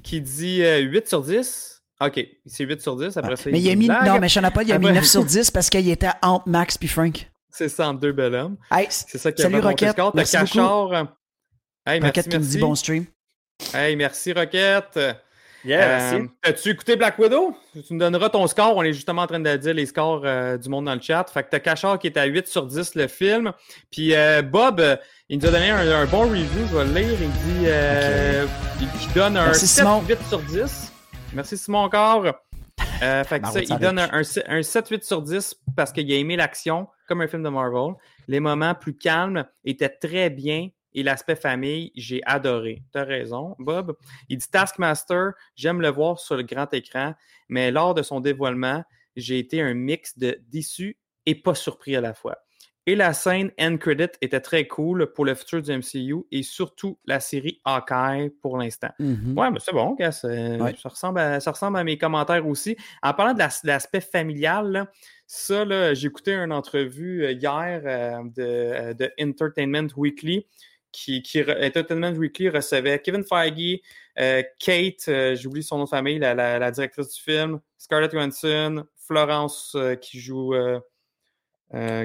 qui 0.04 0.22
dit 0.22 0.64
euh, 0.64 0.78
8 0.80 1.08
sur 1.08 1.24
10. 1.24 1.82
OK, 2.00 2.24
c'est 2.46 2.64
8 2.66 2.82
sur 2.82 2.96
10. 2.96 3.18
Après 3.18 3.36
ça, 3.36 3.50
Mais 3.50 3.60
il 3.60 3.72
a 3.72 3.76
mis. 3.76 3.88
Non, 3.88 4.20
mais 4.22 4.30
Sean 4.30 4.44
Paul, 4.54 4.64
il 4.68 4.72
a 4.74 4.78
mis 4.78 4.86
Après- 4.86 5.00
9 5.00 5.06
sur 5.06 5.26
10 5.26 5.50
parce 5.50 5.70
qu'il 5.72 5.90
était 5.90 6.12
entre 6.22 6.48
Max 6.48 6.78
puis 6.78 6.88
Frank. 6.88 7.28
C'est 7.50 7.70
ça, 7.70 7.88
entre 7.90 8.02
deux 8.02 8.12
bel 8.12 8.36
hommes. 8.36 8.58
Hey, 8.70 8.86
C'est 8.92 9.18
ça 9.18 9.32
qui 9.32 9.42
a 9.42 9.50
fait 9.50 9.60
Rocket. 9.60 9.96
T'as 9.96 10.12
Merci. 10.14 10.38
Cachard. 10.38 10.94
euh, 10.94 11.04
Hey, 11.88 12.00
merci, 12.00 12.20
Rocket 12.20 12.30
qui 12.30 12.38
me 12.38 12.44
dit 12.44 12.48
merci. 12.50 12.58
bon 12.60 12.76
stream. 12.76 13.06
Hey, 13.74 13.96
merci, 13.96 14.34
Rocket. 14.34 15.00
Yeah, 15.68 15.82
Euh, 15.82 16.20
merci. 16.20 16.30
As-tu 16.44 16.70
écouté 16.70 16.96
Black 16.96 17.20
Widow? 17.20 17.56
Tu 17.74 17.82
nous 17.94 18.00
donneras 18.00 18.30
ton 18.30 18.48
score. 18.48 18.78
On 18.78 18.84
est 18.84 18.94
justement 18.94 19.24
en 19.24 19.28
train 19.28 19.40
de 19.40 19.56
dire 19.58 19.74
les 19.74 19.86
scores 19.86 20.22
euh, 20.24 20.58
du 20.58 20.70
monde 20.70 20.86
dans 20.86 20.96
le 20.96 21.02
chat. 21.02 21.26
Fait 21.30 21.44
que 21.44 21.50
t'as 21.52 21.60
Cachard 21.60 22.00
qui 22.00 22.08
est 22.08 22.18
à 22.18 22.24
8 22.26 22.48
sur 22.48 22.66
10 22.66 22.96
le 22.96 23.08
film. 23.08 23.52
Puis 23.92 24.16
euh, 24.16 24.42
Bob, 24.42 24.80
euh, 24.80 24.96
il 25.30 25.40
nous 25.40 25.46
a 25.46 25.52
donné 25.52 25.70
un, 25.70 25.80
un 25.92 26.06
bon 26.06 26.22
review. 26.22 26.48
Je 26.72 26.78
vais 26.78 26.86
le 26.86 26.94
lire. 26.94 27.18
Il 27.22 27.30
dit 27.32 27.66
euh, 27.68 28.46
il, 28.80 28.88
il 29.02 29.14
donne 29.14 29.36
un 29.36 29.46
Merci, 29.48 29.68
7 29.68 29.84
Simon. 29.86 30.02
8 30.08 30.18
sur 30.30 30.40
10. 30.40 30.94
Merci 31.34 31.58
Simon 31.58 31.80
encore. 31.80 32.26
Euh, 33.04 33.24
fait 33.26 33.40
que 33.42 33.48
ça, 33.50 33.62
il 33.62 33.72
avec. 33.72 33.84
donne 33.84 34.00
un, 34.00 34.10
un, 34.12 34.22
un 34.22 34.60
7-8 34.62 35.04
sur 35.04 35.22
10 35.22 35.56
parce 35.76 35.92
qu'il 35.92 36.12
a 36.12 36.16
aimé 36.16 36.36
l'action, 36.38 36.88
comme 37.08 37.22
un 37.22 37.28
film 37.28 37.44
de 37.44 37.50
Marvel. 37.50 37.94
Les 38.28 38.40
moments 38.40 38.74
plus 38.74 38.98
calmes 38.98 39.46
étaient 39.66 39.90
très 39.90 40.30
bien 40.30 40.70
et 40.98 41.04
l'aspect 41.04 41.36
famille, 41.36 41.92
j'ai 41.96 42.22
adoré. 42.26 42.82
T'as 42.92 43.04
raison, 43.06 43.56
Bob. 43.60 43.96
Il 44.30 44.38
dit 44.40 44.50
Taskmaster, 44.50 45.32
j'aime 45.56 45.80
le 45.80 45.90
voir 45.90 46.20
sur 46.20 46.36
le 46.36 46.42
grand 46.44 46.74
écran, 46.74 47.14
mais 47.50 47.70
lors 47.72 47.94
de 47.94 48.02
son 48.02 48.20
dévoilement, 48.20 48.84
j'ai 49.16 49.38
été 49.38 49.62
un 49.62 49.76
mix 49.76 50.18
de 50.18 50.40
déçu 50.50 50.98
et 51.28 51.36
pas 51.36 51.54
surpris 51.54 51.96
à 51.96 52.02
la 52.02 52.14
fois. 52.16 52.38
Et 52.88 52.96
la 52.96 53.12
scène 53.14 53.52
end 53.60 53.76
credit 53.78 54.08
était 54.22 54.40
très 54.40 54.66
cool 54.66 55.12
pour 55.14 55.26
le 55.26 55.36
futur 55.36 55.62
du 55.62 55.72
MCU 55.72 56.24
et 56.32 56.42
surtout 56.42 56.98
la 57.06 57.20
série 57.20 57.60
Hawkeye 57.66 58.30
pour 58.42 58.58
l'instant. 58.58 58.90
Mhm. 58.98 59.38
Ouais, 59.38 59.52
mais 59.52 59.60
c'est 59.60 59.74
bon, 59.74 59.94
gars, 59.96 60.12
Ouais. 60.24 60.74
ça, 60.82 60.90
ressemble 60.90 61.20
à, 61.20 61.40
ça 61.42 61.52
ressemble 61.52 61.78
à 61.78 61.84
mes 61.84 61.98
commentaires 61.98 62.48
aussi. 62.48 62.78
En 63.04 63.14
parlant 63.14 63.34
de 63.34 63.40
l'as- 63.40 63.62
l'aspect 63.66 64.00
familial, 64.00 64.72
là, 64.72 64.88
ça, 65.28 65.66
là, 65.66 65.94
j'ai 65.94 66.08
écouté 66.08 66.34
une 66.34 66.54
entrevue 66.54 67.26
euh, 67.26 67.32
hier 67.34 67.82
euh, 67.86 68.24
de, 68.24 68.42
euh, 68.42 68.94
de 68.94 69.12
Entertainment 69.22 69.90
Weekly. 69.98 70.48
Qui, 70.92 71.22
qui 71.22 71.42
Entertainment 71.42 72.14
Weekly 72.14 72.50
recevait 72.50 73.00
Kevin 73.00 73.24
Feige, 73.24 73.82
euh, 74.20 74.42
Kate, 74.60 75.08
euh, 75.10 75.36
j'oublie 75.36 75.62
son 75.62 75.78
nom 75.78 75.84
de 75.84 75.90
famille, 75.90 76.18
la, 76.18 76.72
directrice 76.72 77.14
du 77.14 77.22
film, 77.22 77.60
Scarlett 77.78 78.12
Johansson, 78.12 78.86
Florence 78.96 79.74
euh, 79.76 79.96
qui 79.96 80.20
joue 80.20 80.56
euh, 80.56 80.80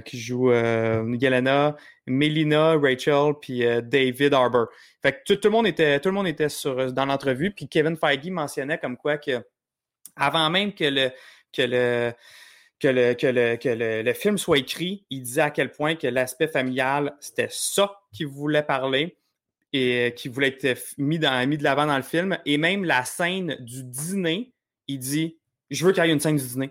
qui 0.01 0.19
joue 0.19 0.51
Yelena, 0.51 1.77
Melina, 2.07 2.75
Rachel, 2.77 3.35
puis 3.41 3.65
David 3.85 4.35
Harbour. 4.35 4.67
Fait 5.01 5.13
que 5.13 5.19
tout, 5.25 5.37
tout 5.37 5.49
le 5.49 5.53
monde 5.53 5.67
était, 5.69 6.01
tout 6.01 6.09
le 6.09 6.15
monde 6.15 6.27
était 6.27 6.49
sur, 6.49 6.93
dans 6.93 7.07
l'entrevue, 7.07 7.53
puis 7.53 7.69
Kevin 7.69 7.97
Feige 7.97 8.29
mentionnait 8.29 8.79
comme 8.79 8.97
quoi 8.97 9.19
que 9.19 9.41
avant 10.17 10.51
même 10.51 10.75
que 10.75 10.85
le 10.85 11.11
que 11.53 11.63
le 11.63 12.13
que, 12.83 12.89
le, 12.89 13.15
que, 13.15 13.27
le, 13.29 13.57
que 13.57 13.69
le, 13.69 14.03
le 14.03 14.13
film 14.13 14.37
soit 14.39 14.59
écrit, 14.59 15.05
il 15.09 15.23
disait 15.23 15.43
à 15.43 15.51
quel 15.51 15.71
point 15.71 15.95
que 15.95 16.09
l'aspect 16.09 16.49
familial, 16.49 17.15
c'était 17.21 17.47
ça 17.49 18.01
qu'il 18.13 18.27
voulait 18.27 18.65
parler 18.65 19.17
et 19.73 20.13
qu'il 20.17 20.33
voulait 20.33 20.57
être 20.61 20.95
mis, 20.99 21.19
dans, 21.21 21.49
mis 21.49 21.57
de 21.57 21.63
l'avant 21.63 21.87
dans 21.87 21.97
le 21.97 22.03
film. 22.03 22.37
Et 22.45 22.59
même 22.59 22.85
la 22.85 23.05
scène 23.05 23.57
du 23.61 23.85
dîner, 23.85 24.53
il 24.89 24.99
dit 24.99 25.39
Je 25.71 25.87
veux 25.87 25.93
qu'il 25.93 26.05
y 26.05 26.09
ait 26.09 26.13
une 26.13 26.19
scène 26.21 26.37
du 26.37 26.45
dîner. 26.47 26.71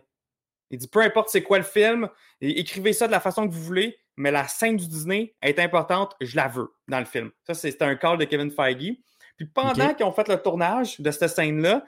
Il 0.69 0.77
dit 0.77 0.87
Peu 0.87 0.99
importe 1.01 1.29
c'est 1.29 1.41
quoi 1.43 1.57
le 1.57 1.63
film, 1.63 2.09
écrivez 2.41 2.91
ça 2.93 3.07
de 3.07 3.11
la 3.11 3.19
façon 3.21 3.47
que 3.47 3.53
vous 3.53 3.63
voulez, 3.63 3.97
mais 4.17 4.31
la 4.31 4.47
scène 4.47 4.75
du 4.75 4.87
dîner 4.87 5.33
est 5.41 5.59
importante, 5.59 6.13
je 6.19 6.35
la 6.35 6.49
veux 6.49 6.73
dans 6.89 6.99
le 6.99 7.05
film. 7.05 7.31
Ça, 7.47 7.53
c'est- 7.53 7.71
c'était 7.71 7.85
un 7.85 7.95
call 7.95 8.17
de 8.17 8.25
Kevin 8.25 8.51
Feige. 8.51 8.95
Puis 9.37 9.45
pendant 9.47 9.93
qu'ils 9.95 10.05
ont 10.05 10.11
fait 10.11 10.27
le 10.27 10.37
tournage 10.37 10.99
de 10.99 11.09
cette 11.09 11.29
scène-là, 11.29 11.83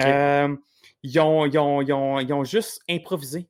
euh, 0.00 0.56
ils, 1.04 1.18
ont, 1.20 1.46
ils, 1.46 1.56
ont, 1.58 1.80
ils, 1.80 1.92
ont, 1.92 2.18
ils 2.18 2.32
ont 2.32 2.44
juste 2.44 2.82
improvisé. 2.90 3.46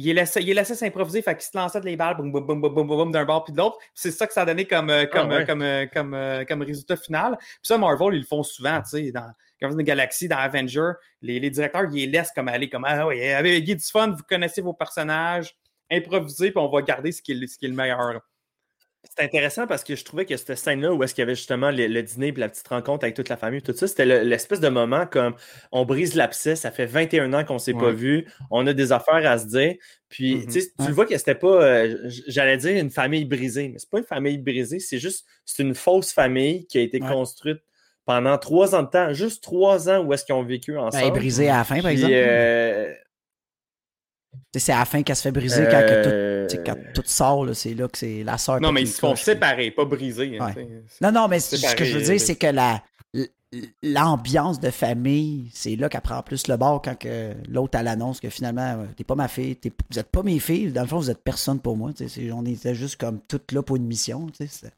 Il 0.00 0.14
laissé, 0.14 0.40
il 0.42 0.54
laissé 0.54 0.76
s'improviser, 0.76 1.22
fait 1.22 1.34
qu'il 1.34 1.42
se 1.42 1.56
lançait 1.56 1.80
de 1.80 1.84
les 1.84 1.96
balles, 1.96 2.16
boum, 2.16 2.30
boum, 2.30 2.46
boum, 2.46 2.60
boum, 2.60 2.72
boum, 2.72 2.86
boum, 2.86 3.10
d'un 3.10 3.24
bord 3.24 3.42
puis 3.42 3.52
de 3.52 3.58
l'autre. 3.58 3.78
C'est 3.94 4.12
ça 4.12 4.28
que 4.28 4.32
ça 4.32 4.42
a 4.42 4.44
donné 4.44 4.64
comme, 4.64 4.90
euh, 4.90 5.06
comme, 5.06 5.28
ouais. 5.28 5.40
euh, 5.40 5.44
comme, 5.44 5.62
euh, 5.62 5.86
comme, 5.92 6.14
euh, 6.14 6.44
comme 6.44 6.62
résultat 6.62 6.96
final. 6.96 7.36
Puis 7.36 7.58
ça, 7.62 7.78
Marvel, 7.78 8.14
ils 8.14 8.20
le 8.20 8.24
font 8.24 8.44
souvent, 8.44 8.80
tu 8.80 8.90
sais, 8.90 9.10
dans 9.10 9.28
Guardians 9.60 9.80
of 9.80 9.84
Galaxy, 9.84 10.28
dans 10.28 10.36
Avenger, 10.36 10.92
les, 11.20 11.40
les 11.40 11.50
directeurs, 11.50 11.86
ils 11.90 11.94
les 11.94 12.06
laissent 12.06 12.30
comme 12.30 12.46
aller, 12.46 12.70
comme, 12.70 12.84
ah 12.86 13.08
oui, 13.08 13.18
Guy 13.62 13.74
du 13.74 13.84
fun, 13.84 14.10
vous 14.10 14.22
connaissez 14.22 14.60
vos 14.60 14.72
personnages, 14.72 15.56
improvisez, 15.90 16.52
puis 16.52 16.60
on 16.60 16.68
va 16.68 16.80
garder 16.82 17.10
ce 17.10 17.20
qui 17.20 17.32
est, 17.32 17.46
ce 17.48 17.58
qui 17.58 17.66
est 17.66 17.68
le 17.68 17.74
meilleur. 17.74 18.20
C'est 19.16 19.24
intéressant 19.24 19.66
parce 19.66 19.82
que 19.82 19.96
je 19.96 20.04
trouvais 20.04 20.24
que 20.24 20.36
cette 20.36 20.54
scène-là 20.56 20.92
où 20.92 21.02
est-ce 21.02 21.12
qu'il 21.14 21.22
y 21.22 21.24
avait 21.24 21.34
justement 21.34 21.70
le, 21.72 21.86
le 21.88 22.02
dîner 22.02 22.28
et 22.28 22.32
la 22.32 22.48
petite 22.48 22.68
rencontre 22.68 23.04
avec 23.04 23.16
toute 23.16 23.28
la 23.28 23.36
famille, 23.36 23.62
tout 23.62 23.72
ça, 23.74 23.88
c'était 23.88 24.04
le- 24.06 24.20
l'espèce 24.20 24.60
de 24.60 24.68
moment 24.68 25.06
comme 25.06 25.34
on 25.72 25.84
brise 25.84 26.14
l'abcès, 26.14 26.54
ça 26.56 26.70
fait 26.70 26.86
21 26.86 27.32
ans 27.32 27.44
qu'on 27.44 27.58
s'est 27.58 27.74
pas 27.74 27.90
vu, 27.90 28.26
on 28.50 28.66
a 28.66 28.72
des 28.72 28.92
affaires 28.92 29.28
à 29.28 29.38
se 29.38 29.46
dire. 29.46 29.74
Puis, 30.08 30.36
Mhm. 30.36 30.46
tu 30.52 30.86
le 30.86 30.92
vois 30.92 31.06
que 31.06 31.18
c'était 31.18 31.34
pas, 31.34 31.62
euh, 31.62 31.96
j'allais 32.28 32.56
dire 32.58 32.76
une 32.80 32.90
famille 32.90 33.24
brisée, 33.24 33.68
mais 33.70 33.78
c'est 33.78 33.90
pas 33.90 33.98
une 33.98 34.04
famille 34.04 34.38
brisée, 34.38 34.78
c'est 34.78 34.98
juste, 34.98 35.26
c'est 35.44 35.62
une 35.62 35.74
fausse 35.74 36.12
famille 36.12 36.66
qui 36.66 36.78
a 36.78 36.82
été 36.82 37.02
Ouais. 37.02 37.08
construite 37.08 37.58
pendant 38.06 38.38
trois 38.38 38.74
ans 38.74 38.82
de 38.84 38.88
temps, 38.88 39.12
juste 39.12 39.42
trois 39.42 39.88
ans 39.90 40.02
où 40.04 40.12
est-ce 40.14 40.24
qu'ils 40.24 40.34
ont 40.34 40.44
vécu 40.44 40.72
Ben, 40.72 40.78
elle 40.78 40.84
est 41.00 41.02
ensemble. 41.02 41.18
brisée 41.18 41.48
à 41.50 41.58
la 41.58 41.64
fin, 41.64 41.74
par 41.80 41.84
Puis, 41.90 41.92
exemple. 41.94 42.12
euh, 42.14 42.94
C'est 44.56 44.72
à 44.72 44.78
la 44.80 44.84
fin 44.84 45.02
qu'elle 45.02 45.16
se 45.16 45.22
fait 45.22 45.32
briser 45.32 45.64
quand, 45.70 45.80
que 45.80 46.46
tout, 46.50 46.62
quand 46.64 47.06
sort. 47.06 47.44
là, 47.46 47.54
C'est 47.54 47.74
là 47.74 47.86
que 47.88 47.96
c'est 47.98 48.24
la 48.24 48.38
sœur. 48.38 48.60
Non, 48.60 48.72
mais 48.72 48.82
ils 48.82 48.88
se 48.88 48.98
font 49.00 49.14
séparer, 49.16 49.70
pas 49.70 49.84
briser. 49.84 50.38
hein, 50.38 50.46
Ouais. 50.56 50.82
Non, 51.00 51.12
non, 51.12 51.28
mais 51.28 51.38
ce 51.40 51.56
que 51.74 51.84
je 51.84 51.98
veux 51.98 52.02
dire, 52.04 52.20
c'est 52.20 52.36
que 52.36 52.46
la 52.48 52.82
l'ambiance 53.82 54.60
de 54.60 54.68
famille, 54.70 55.50
c'est 55.54 55.74
là 55.74 55.88
qu'elle 55.88 56.02
prend 56.02 56.22
plus 56.22 56.48
le 56.48 56.56
bord 56.58 56.82
quand 56.82 56.94
que 56.98 57.32
l'autre 57.48 57.78
elle 57.78 57.88
annonce 57.88 58.20
que 58.20 58.28
finalement, 58.28 58.80
euh, 58.82 58.86
t'es 58.94 59.04
pas 59.04 59.14
ma 59.14 59.26
fille, 59.26 59.56
t'es- 59.56 59.72
vous 59.90 59.98
êtes 59.98 60.10
pas 60.10 60.22
mes 60.22 60.38
filles, 60.38 60.70
dans 60.70 60.82
le 60.82 60.86
fond, 60.86 60.98
vous 60.98 61.10
êtes 61.10 61.24
personne 61.24 61.58
pour 61.58 61.74
moi. 61.74 61.90
On 62.34 62.44
était 62.44 62.74
juste 62.74 62.96
comme 63.00 63.20
toutes 63.26 63.50
là 63.52 63.62
pour 63.62 63.76
une 63.76 63.86
mission. 63.86 64.26
C'est 64.38 64.70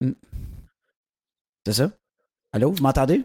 Hmm. 0.00 0.12
C'est 1.66 1.74
ça? 1.74 1.90
Allô, 2.52 2.72
vous 2.72 2.82
m'entendez? 2.82 3.22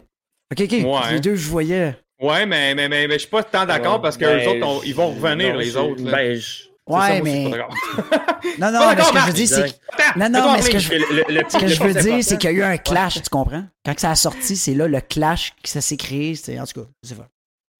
Ok, 0.52 0.60
ok. 0.60 0.72
Ouais. 0.72 1.12
Les 1.14 1.20
deux, 1.20 1.34
je 1.36 1.48
voyais. 1.48 1.96
Ouais, 2.20 2.44
mais, 2.46 2.74
mais, 2.74 2.88
mais, 2.88 3.06
mais 3.08 3.14
je 3.14 3.20
suis 3.20 3.28
pas 3.28 3.42
tant 3.42 3.64
d'accord 3.64 3.96
Ouais, 3.96 4.02
parce 4.02 4.16
que 4.16 4.24
ben, 4.24 4.38
les 4.38 4.46
autres, 4.46 4.66
on- 4.66 4.82
ils 4.82 4.94
vont 4.94 5.08
revenir, 5.08 5.54
non, 5.54 5.58
les 5.58 5.76
autres. 5.76 6.02
là. 6.04 6.10
Ben, 6.12 6.34
je- 6.36 6.40
C'est 6.40 6.96
ça, 6.96 7.00
Ouais, 7.08 7.20
moi 7.20 7.22
mais. 7.22 7.44
Non, 8.58 8.72
non, 8.72 8.80
mais 8.80 9.02
ce 9.02 9.08
que 9.10 9.14
d'accord, 9.14 9.20
je 9.22 9.26
veux 9.28 9.32
dire, 9.32 9.48
c'est. 9.48 9.62
Que- 9.62 10.18
Non, 10.18 10.28
non, 10.30 10.52
mais 10.54 10.62
ce 10.62 10.70
que 10.70 10.78
je 10.80 10.88
Ce 10.88 11.58
que 11.58 11.66
je 11.68 11.82
veux 11.82 11.94
dire, 11.94 12.24
c'est 12.24 12.36
qu'il 12.38 12.50
y 12.50 12.52
a 12.52 12.56
eu 12.56 12.62
un 12.62 12.78
clash, 12.78 13.22
tu 13.22 13.28
comprends? 13.30 13.64
Quand 13.84 13.98
ça 13.98 14.10
a 14.10 14.14
sorti, 14.16 14.56
c'est 14.56 14.74
là 14.74 14.88
le 14.88 15.00
clash 15.00 15.52
que 15.62 15.68
ça 15.68 15.80
s'est 15.80 15.96
créé. 15.96 16.34
c'est- 16.34 16.58
En 16.58 16.64
tout 16.66 16.80
cas, 16.82 16.86
sais 17.04 17.14
pas. 17.14 17.28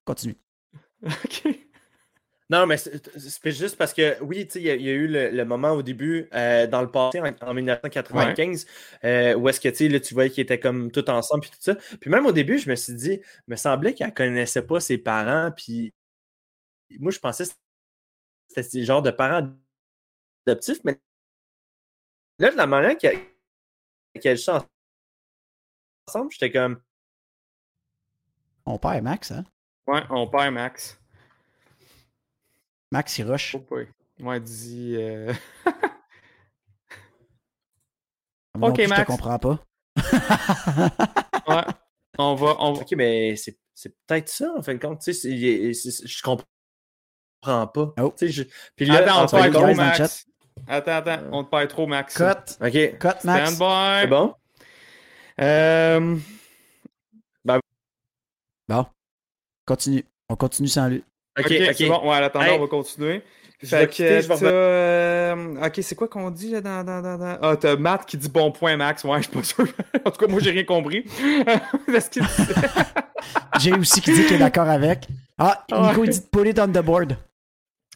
Continue. 0.05 0.37
Ok. 1.07 1.43
Non, 2.51 2.67
mais 2.67 2.77
c'est 2.79 3.53
juste 3.53 3.77
parce 3.77 3.95
que, 3.95 4.21
oui, 4.23 4.45
tu 4.47 4.55
sais, 4.55 4.61
il 4.61 4.67
y, 4.67 4.71
a- 4.71 4.75
il 4.75 4.83
y 4.83 4.89
a 4.89 4.93
eu 4.93 5.07
le, 5.07 5.31
le 5.31 5.45
moment 5.45 5.71
au 5.71 5.83
début, 5.83 6.29
euh, 6.35 6.67
dans 6.67 6.83
le 6.83 6.91
passé, 6.91 7.21
en, 7.21 7.33
en 7.49 7.55
1995, 7.55 8.67
euh, 9.05 9.35
où 9.37 9.49
est-ce 9.49 9.61
que, 9.61 9.69
tu 9.69 9.77
sais, 9.77 9.89
là, 9.89 10.01
tu 10.01 10.15
voyais 10.15 10.31
qu'ils 10.31 10.43
étaient 10.43 10.59
comme 10.59 10.91
tout 10.91 11.09
ensemble, 11.09 11.43
puis 11.43 11.51
tout 11.51 11.59
ça. 11.61 11.77
Puis 12.01 12.11
même 12.11 12.27
au 12.27 12.33
début, 12.33 12.59
je 12.59 12.69
me 12.69 12.75
suis 12.75 12.95
dit, 12.95 13.21
il 13.23 13.51
me 13.51 13.57
semblait 13.57 13.95
qu'elle 13.95 14.13
connaissait 14.13 14.67
pas 14.67 14.81
ses 14.81 14.99
parents, 14.99 15.53
puis 15.57 15.95
moi, 16.99 17.13
je 17.13 17.21
pensais 17.21 17.45
que 17.45 17.51
c'était 18.49 18.63
ce 18.65 18.85
genre 18.85 19.03
de 19.03 19.13
parents 19.13 19.49
adoptifs, 20.47 20.81
mais 20.85 20.99
là, 22.41 22.51
de 22.51 22.57
la 22.57 22.67
manière 22.67 22.99
qu'elle 22.99 23.19
qu'elle 24.21 24.39
chante 24.39 24.67
ensemble, 26.09 26.33
j'étais 26.33 26.51
comme, 26.51 26.81
On 28.67 28.79
perd 28.79 29.05
Max, 29.05 29.31
hein? 29.31 29.45
Ouais, 29.87 30.03
on 30.11 30.27
perd 30.29 30.53
Max. 30.55 31.00
Max, 32.93 33.19
il 33.19 33.25
rush. 33.31 33.55
Oh. 33.57 33.77
Ouais, 34.21 34.41
dis. 34.41 34.95
euh, 34.97 35.33
Moi 38.57 38.69
non 38.69 38.75
Ok, 38.75 38.75
plus, 38.75 38.85
Je 38.85 38.89
te 38.89 38.95
Max. 38.95 39.05
comprends 39.07 39.39
pas. 39.39 39.65
Ouais. 41.49 41.63
On 42.19 42.35
va. 42.35 42.57
On... 42.59 42.73
va- 42.73 42.83
OK, 42.83 42.93
mais 42.97 43.37
c'est 43.37 43.59
c'est 43.75 43.95
peut-être 44.07 44.29
ça, 44.29 44.53
en 44.57 44.63
fin 44.63 44.75
de 44.75 44.79
compte. 44.81 45.01
Tu 45.01 45.15
sais, 45.15 45.21
c'est- 45.21 45.73
c'est- 45.73 45.91
c'est- 45.91 46.07
je 46.07 46.23
comprends 46.23 46.45
pas. 47.67 47.95
Oh. 47.99 48.13
Tu 48.19 48.27
sais, 48.27 48.29
je- 48.33 48.43
Puis 48.77 48.85
là, 48.87 48.99
Attends, 48.99 49.23
on 49.23 49.27
te 49.27 49.37
perd 49.37 49.55
trop, 49.55 49.75
Max. 49.75 50.27
Attends, 50.69 50.91
attends. 50.93 51.23
On 51.33 51.45
te 51.45 51.51
perd 51.51 51.69
trop, 51.69 51.87
Max. 51.87 52.15
Cut. 52.17 52.57
OK, 52.61 52.99
Cut, 52.99 53.25
Max. 53.25 53.55
Stand 53.55 53.59
by. 53.59 54.01
c'est 54.03 54.07
bon? 54.09 54.35
Euh, 55.41 56.17
Bon. 58.69 58.87
Continue. 59.67 60.05
On 60.29 60.37
continue 60.37 60.69
sans 60.69 60.87
lui. 60.89 61.03
OK, 61.39 61.47
ok, 61.47 61.53
OK. 61.69 61.75
c'est 61.77 61.87
bon. 61.89 62.09
Ouais, 62.11 62.17
attends, 62.17 62.43
Hey. 62.43 62.57
on 62.57 62.61
va 62.61 62.67
continuer. 62.67 63.23
Fait 63.63 63.87
que 63.87 63.93
quitter, 63.93 64.23
je 64.23 64.29
euh, 64.45 65.67
Ok, 65.67 65.81
c'est 65.83 65.95
quoi 65.95 66.09
qu'on 66.09 66.31
dit 66.31 66.51
là, 66.51 66.63
dans, 66.63 66.83
dans, 66.83 67.03
dans, 67.03 67.19
dans- 67.19 67.39
Ah, 67.43 67.57
t'as 67.57 67.77
Matt 67.77 68.07
qui 68.07 68.17
dit 68.17 68.31
bon 68.31 68.51
point, 68.53 68.77
Max. 68.77 69.05
Ouais, 69.05 69.19
je 69.19 69.25
suis 69.25 69.33
pas 69.33 69.43
sûr. 69.43 69.67
en 70.05 70.11
tout 70.11 70.19
cas, 70.19 70.27
moi, 70.29 70.41
j'ai 70.41 70.51
rien 70.51 70.65
compris. 70.65 71.05
Qu'il 72.11 72.23
J'ai 73.61 73.73
aussi 73.75 74.01
qui 74.01 74.13
dit 74.13 74.25
qu'il 74.25 74.37
est 74.37 74.39
d'accord 74.39 74.69
avec. 74.69 75.07
Ah, 75.37 75.65
Nico, 75.71 76.05
il 76.05 76.11
dit 76.11 76.21
put 76.33 76.49
it 76.49 76.59
on 76.59 76.69
the 76.69 76.83
board. 76.83 77.17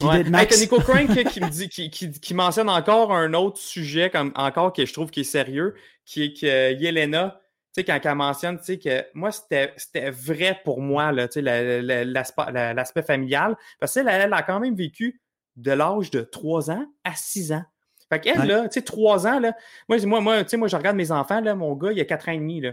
Ouais. 0.01 0.23
t'as 0.23 0.57
Nico 0.57 0.79
Crank 0.81 1.07
qui, 1.29 1.39
me 1.41 1.49
dit, 1.49 1.69
qui, 1.69 1.89
qui, 1.89 2.11
qui 2.11 2.33
mentionne 2.33 2.69
encore 2.69 3.11
un 3.13 3.33
autre 3.33 3.57
sujet, 3.57 4.09
comme, 4.09 4.31
encore 4.35 4.73
que 4.73 4.85
je 4.85 4.93
trouve 4.93 5.09
qui 5.09 5.21
est 5.21 5.23
sérieux, 5.23 5.73
qui 6.05 6.23
est 6.23 6.33
que 6.39 6.45
euh, 6.45 6.71
Yelena, 6.73 7.39
tu 7.75 7.81
sais, 7.81 7.83
quand 7.83 7.99
elle 8.03 8.15
mentionne, 8.15 8.57
tu 8.57 8.63
sais, 8.65 8.79
que 8.79 9.05
moi, 9.13 9.31
c'était 9.31 10.09
vrai 10.11 10.59
pour 10.63 10.81
moi, 10.81 11.11
là, 11.11 11.27
tu 11.27 11.33
sais, 11.35 11.41
la- 11.41 11.81
la- 11.81 12.05
l'aspect 12.05 12.51
la- 12.51 12.73
l'aspect 12.73 13.03
familial, 13.03 13.55
parce 13.79 13.93
qu'elle, 13.93 14.07
elle 14.07 14.31
a 14.33 14.43
quand 14.43 14.59
même 14.59 14.75
vécu 14.75 15.21
de 15.57 15.71
l'âge 15.71 16.09
de 16.11 16.21
3 16.21 16.71
ans 16.71 16.85
à 17.03 17.13
6 17.15 17.51
ans. 17.51 17.63
Fait 18.09 18.19
qu'elle, 18.19 18.39
Ouais. 18.39 18.45
là, 18.47 18.63
tu 18.69 18.75
sais, 18.79 18.81
3 18.81 19.27
ans, 19.27 19.39
là, 19.39 19.53
moi, 19.89 19.97
moi, 20.05 20.21
moi, 20.21 20.43
tu 20.43 20.51
sais, 20.51 20.57
moi, 20.57 20.67
je 20.67 20.75
regarde 20.77 20.95
mes 20.95 21.11
enfants, 21.11 21.41
là, 21.41 21.53
mon 21.55 21.73
gars, 21.75 21.91
il 21.91 21.99
a 21.99 22.05
4 22.05 22.29
ans 22.29 22.33
et 22.33 22.37
demi, 22.37 22.61
là. 22.61 22.71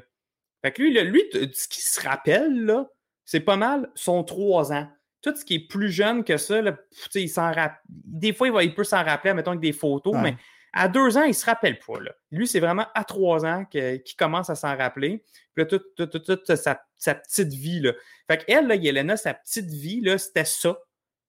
Fait 0.62 0.70
que 0.72 0.82
lui, 0.82 0.92
là, 0.92 1.02
lui, 1.02 1.22
ce 1.32 1.66
qu'il 1.68 1.82
se 1.82 2.00
rappelle, 2.06 2.64
là, 2.64 2.88
c'est 3.24 3.40
pas 3.40 3.56
mal 3.56 3.90
son 3.94 4.22
3 4.24 4.72
ans. 4.72 4.86
Tout 5.22 5.34
ce 5.34 5.44
qui 5.44 5.54
est 5.54 5.66
plus 5.68 5.90
jeune 5.90 6.22
que 6.24 6.36
ça, 6.36 6.60
là, 6.62 6.72
pff, 6.72 7.04
tu 7.04 7.10
sais, 7.12 7.22
il 7.22 7.28
s'en 7.28 7.50
rapp- 7.52 7.80
des 7.88 8.32
fois, 8.32 8.48
il, 8.48 8.52
va, 8.52 8.62
il 8.62 8.74
peut 8.74 8.84
s'en 8.84 9.02
rappeler, 9.02 9.34
mettons, 9.34 9.52
avec 9.52 9.60
des 9.60 9.72
photos, 9.72 10.14
Ouais. 10.14 10.22
mais 10.22 10.36
à 10.72 10.88
deux 10.88 11.18
ans, 11.18 11.24
il 11.24 11.34
se 11.34 11.44
rappelle 11.44 11.78
pas. 11.78 12.00
Là. 12.00 12.12
Lui, 12.30 12.46
c'est 12.46 12.60
vraiment 12.60 12.86
à 12.94 13.04
trois 13.04 13.44
ans 13.44 13.64
qu'il 13.64 14.02
commence 14.18 14.48
à 14.50 14.54
s'en 14.54 14.76
rappeler. 14.76 15.22
Puis 15.54 15.64
là, 15.64 15.78
toute, 16.06 16.56
sa, 16.56 16.82
sa 16.96 17.14
petite 17.14 17.52
vie. 17.52 17.80
Là. 17.80 17.92
Fait 18.26 18.44
qu'elle, 18.44 18.66
là, 18.66 18.74
Yelena, 18.74 19.16
sa 19.16 19.34
petite 19.34 19.70
vie, 19.70 20.00
là, 20.00 20.16
c'était 20.18 20.44
ça. 20.44 20.78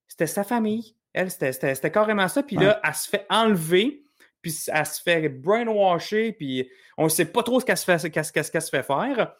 C'était 0.08 0.26
sa 0.26 0.44
famille. 0.44 0.96
Elle, 1.12 1.30
c'était, 1.30 1.90
carrément 1.90 2.28
ça. 2.28 2.42
Puis 2.42 2.56
là, 2.56 2.80
elle 2.82 2.94
se 2.94 3.08
fait 3.08 3.26
enlever, 3.28 4.04
puis 4.42 4.56
elle 4.68 4.86
se 4.86 5.00
fait 5.00 5.28
brainwasher, 5.28 6.32
puis 6.32 6.68
on 6.96 7.04
ne 7.04 7.08
sait 7.08 7.24
pas 7.24 7.42
trop 7.42 7.60
ce 7.60 7.66
se 7.66 8.08
qu'elle 8.08 8.62
se 8.62 8.70
fait 8.70 8.82
faire. 8.82 9.34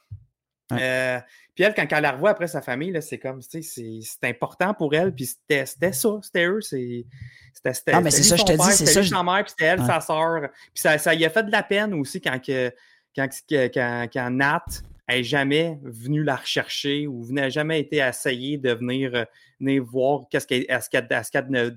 Ouais. 0.71 0.79
Euh, 0.81 1.21
puis 1.55 1.63
elle, 1.65 1.75
quand 1.75 1.87
elle 1.91 2.03
la 2.03 2.13
revoit 2.13 2.31
après 2.31 2.47
sa 2.49 2.63
famille, 2.63 2.97
c'est 3.03 3.19
comme, 3.19 3.41
tu 3.41 3.49
sais, 3.51 3.63
c'est, 3.63 3.99
c'est 4.03 4.29
important 4.29 4.73
pour 4.75 4.95
elle, 4.95 5.15
puis 5.15 5.27
c'était, 5.27 5.67
c'était 5.67 5.93
ça, 5.93 6.09
c'était 6.23 6.47
eux, 6.47 6.61
c'est, 6.63 7.05
c'était, 7.53 7.75
c'était, 7.75 7.93
Non, 7.93 8.01
mais 8.01 8.11
c'était 8.11 8.23
c'est 8.25 8.29
ça, 8.31 8.35
lui, 8.37 8.41
je 8.41 8.47
te 8.47 8.53
dis, 8.53 8.57
père, 8.59 8.67
c'est 8.67 8.77
c'était 8.79 8.91
ça, 8.93 9.01
lui, 9.01 9.07
je- 9.07 9.15
sa 9.15 9.23
mère, 9.23 9.45
puis 9.45 9.51
c'était 9.51 9.65
elle, 9.67 9.81
Ouais. 9.81 9.87
sa 9.87 10.01
sœur. 10.01 10.41
Puis 10.73 10.81
ça, 10.83 10.99
ça 10.99 11.15
y 11.15 11.25
a 11.25 11.31
fait 11.31 11.43
de 11.45 11.53
la 11.53 11.63
peine 11.63 11.93
aussi 11.95 12.21
quand, 12.21 12.39
que, 12.45 12.73
quand, 13.15 13.29
que- 13.49 13.69
quand, 13.69 14.09
quand 14.13 14.31
Nat 14.31 14.65
n'est 15.09 15.23
jamais 15.23 15.79
venu 15.83 16.25
la 16.25 16.37
rechercher 16.37 17.07
ou 17.07 17.27
n'a 17.31 17.51
jamais 17.51 17.79
été 17.81 17.99
essayer 17.99 18.57
de 18.57 18.73
venir, 18.73 19.15
euh, 19.15 19.25
venir 19.61 19.85
voir 19.85 20.23
qu'est-ce 20.31 20.47
qu'elle, 20.47 20.65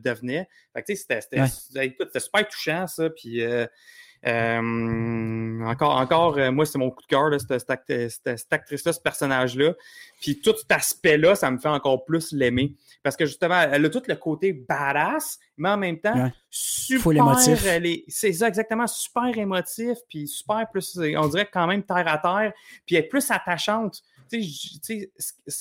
devenait. 0.02 0.48
Fait 0.74 0.82
que, 0.82 0.88
tu 0.88 0.96
sais, 0.96 1.02
c'était, 1.02 1.22
c'était, 1.22 1.42
Ouais. 1.42 1.96
c'était 2.00 2.20
super 2.22 2.48
touchant, 2.48 2.88
ça, 2.88 3.10
puis... 3.10 3.42
euh, 3.44 3.68
euh, 4.26 5.62
encore, 5.66 5.98
encore 5.98 6.38
euh, 6.38 6.52
moi, 6.52 6.66
c'est 6.66 6.78
mon 6.78 6.90
coup 6.92 7.02
de 7.02 7.08
cœur, 7.08 7.30
là, 7.30 7.38
cette, 7.40 7.60
cette 7.60 7.70
act- 7.70 7.88
cette- 8.10 8.38
cette 8.40 8.54
actrice-là, 8.54 8.94
ce 8.94 9.00
personnage-là. 9.00 9.74
Puis 10.22 10.40
tout 10.42 10.54
cet 10.58 10.72
aspect-là, 10.72 11.36
ça 11.36 11.52
me 11.52 11.58
fait 11.58 11.68
encore 11.70 12.04
plus 12.06 12.32
l'aimer. 12.32 12.76
Parce 13.04 13.16
que 13.16 13.26
justement, 13.26 13.62
elle 13.62 13.86
a 13.86 13.90
tout 13.90 14.02
le 14.08 14.16
côté 14.16 14.54
badass, 14.54 15.40
mais 15.58 15.70
en 15.70 15.78
même 15.78 16.00
temps, 16.00 16.16
Ouais. 16.24 16.34
super. 16.50 17.12
Émotif. 17.12 17.66
C'est 18.08 18.34
ça, 18.34 18.48
exactement, 18.48 18.88
super 18.88 19.38
émotif, 19.38 19.98
puis 20.10 20.28
super 20.28 20.66
plus, 20.72 20.98
on 21.18 21.28
dirait 21.28 21.50
quand 21.52 21.68
même 21.68 21.84
terre 21.84 22.08
à 22.08 22.18
terre, 22.18 22.54
puis 22.86 22.96
elle 22.96 23.06
est 23.06 23.08
plus 23.08 23.30
attachante. 23.32 24.02
tu 24.30 24.44
sais, 24.44 25.10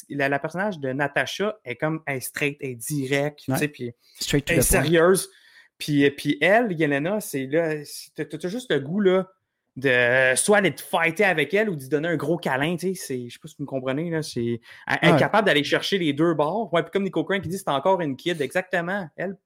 la, 0.09 0.29
la 0.29 0.39
personnage 0.41 0.81
de 0.81 0.93
Natasha 0.93 1.57
est 1.65 1.77
comme, 1.77 2.03
elle 2.05 2.17
est 2.17 2.21
straight, 2.21 2.57
elle 2.61 2.71
est 2.71 2.75
directe, 2.75 3.41
tu 3.45 3.57
sais, 3.57 3.69
puis 3.69 3.93
elle 4.55 4.59
est 4.59 4.63
point. 4.81 4.89
Sérieuse. 5.81 6.11
Puis, 6.11 6.11
puis 6.11 6.39
elle, 6.41 6.73
Yelena, 6.73 7.21
c'est 7.21 7.47
là, 7.47 7.75
t'as 8.17 8.49
juste 8.49 8.71
le 8.73 8.81
goût, 8.81 9.01
là, 9.01 9.29
de 9.77 10.35
soit 10.37 10.59
aller 10.59 10.75
te 10.75 10.81
fighter 10.81 11.25
avec 11.25 11.53
elle 11.53 11.69
ou 11.69 11.77
d'y 11.77 11.89
donner 11.91 12.09
un 12.09 12.17
gros 12.17 12.39
câlin, 12.39 12.77
tu 12.77 12.89
sais, 12.89 12.95
c'est- 12.95 13.29
je 13.29 13.35
sais 13.35 13.39
pas 13.39 13.49
si 13.49 13.57
vous 13.59 13.65
me 13.65 13.69
comprenez, 13.69 14.09
là, 14.09 14.23
c'est, 14.23 14.41
elle, 14.87 14.99
elle 15.03 15.09
est 15.11 15.13
Ouais. 15.13 15.19
capable 15.19 15.47
d'aller 15.47 15.65
chercher 15.65 15.99
les 15.99 16.15
deux 16.15 16.33
bords. 16.33 16.73
Ouais, 16.73 16.83
puis 16.83 16.91
comme 16.91 17.03
Nico 17.03 17.23
Crane 17.25 17.43
qui 17.43 17.49
dit, 17.49 17.59
c'est 17.59 17.69
encore 17.69 18.01
une 18.01 18.17
kid, 18.17 18.41
exactement. 18.41 19.07
Elle, 19.17 19.37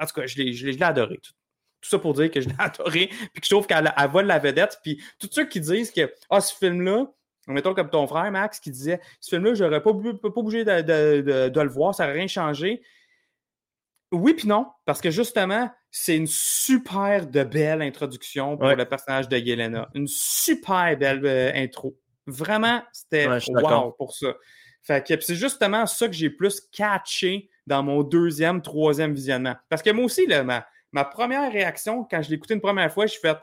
en 0.00 0.06
tout 0.06 0.14
cas, 0.20 0.26
je 0.26 0.36
l'ai 0.38 0.52
je 0.52 0.66
l'ai- 0.68 0.80
adoré. 0.82 1.16
Tout, 1.16 1.32
tout 1.80 1.88
ça 1.88 1.98
pour 1.98 2.14
dire 2.14 2.30
que 2.30 2.40
je 2.40 2.48
l'ai 2.48 2.54
adoré, 2.60 3.08
puis 3.08 3.40
que 3.40 3.46
je 3.46 3.50
trouve 3.50 3.66
qu'elle 3.66 3.92
elle 3.96 4.08
vole 4.10 4.26
la 4.26 4.38
vedette. 4.38 4.78
Puis 4.84 5.02
tous 5.18 5.28
ceux 5.32 5.46
qui 5.48 5.60
disent 5.60 5.90
que, 5.90 6.12
ah, 6.30 6.40
ce 6.40 6.54
film-là, 6.54 7.06
mettons 7.48 7.74
comme 7.74 7.90
ton 7.90 8.06
frère 8.06 8.30
Max 8.30 8.60
qui 8.60 8.70
disait, 8.70 9.00
ce 9.20 9.30
film-là, 9.30 9.54
j'aurais 9.54 9.82
pas, 9.82 9.90
pas 9.92 10.28
bougé 10.40 10.64
de, 10.64 10.82
de- 10.82 11.20
de- 11.22 11.48
de 11.48 11.60
le 11.60 11.68
voir, 11.68 11.96
ça 11.96 12.04
n'aurait 12.04 12.18
rien 12.18 12.28
changé. 12.28 12.80
Oui, 14.12 14.34
puis 14.34 14.48
non, 14.48 14.66
parce 14.86 15.00
que 15.00 15.10
justement, 15.10 15.70
c'est 15.90 16.16
une 16.16 16.26
super 16.26 17.26
de 17.26 17.44
belle 17.44 17.80
introduction 17.82 18.56
pour 18.56 18.66
Ouais. 18.66 18.76
le 18.76 18.84
personnage 18.84 19.28
de 19.28 19.36
Yelena. 19.36 19.88
Une 19.94 20.08
super 20.08 20.96
belle 20.96 21.24
euh, 21.24 21.52
intro. 21.54 21.96
Vraiment, 22.26 22.82
c'était 22.92 23.28
Ouais, 23.28 23.38
wow 23.62 23.92
pour 23.92 24.12
ça. 24.14 24.34
Fait 24.82 25.06
que 25.06 25.20
c'est 25.20 25.34
justement 25.34 25.86
ça 25.86 26.06
que 26.08 26.12
j'ai 26.14 26.30
plus 26.30 26.60
catché 26.72 27.50
dans 27.66 27.82
mon 27.82 28.02
deuxième, 28.02 28.62
troisième 28.62 29.14
visionnement. 29.14 29.54
Parce 29.68 29.82
que 29.82 29.90
moi 29.90 30.04
aussi, 30.06 30.26
là, 30.26 30.42
ma, 30.42 30.66
ma 30.92 31.04
première 31.04 31.52
réaction, 31.52 32.04
quand 32.10 32.22
je 32.22 32.30
l'ai 32.30 32.36
écouté 32.36 32.54
une 32.54 32.60
première 32.60 32.92
fois, 32.92 33.06
je 33.06 33.12
suis 33.12 33.20
fait 33.20 33.36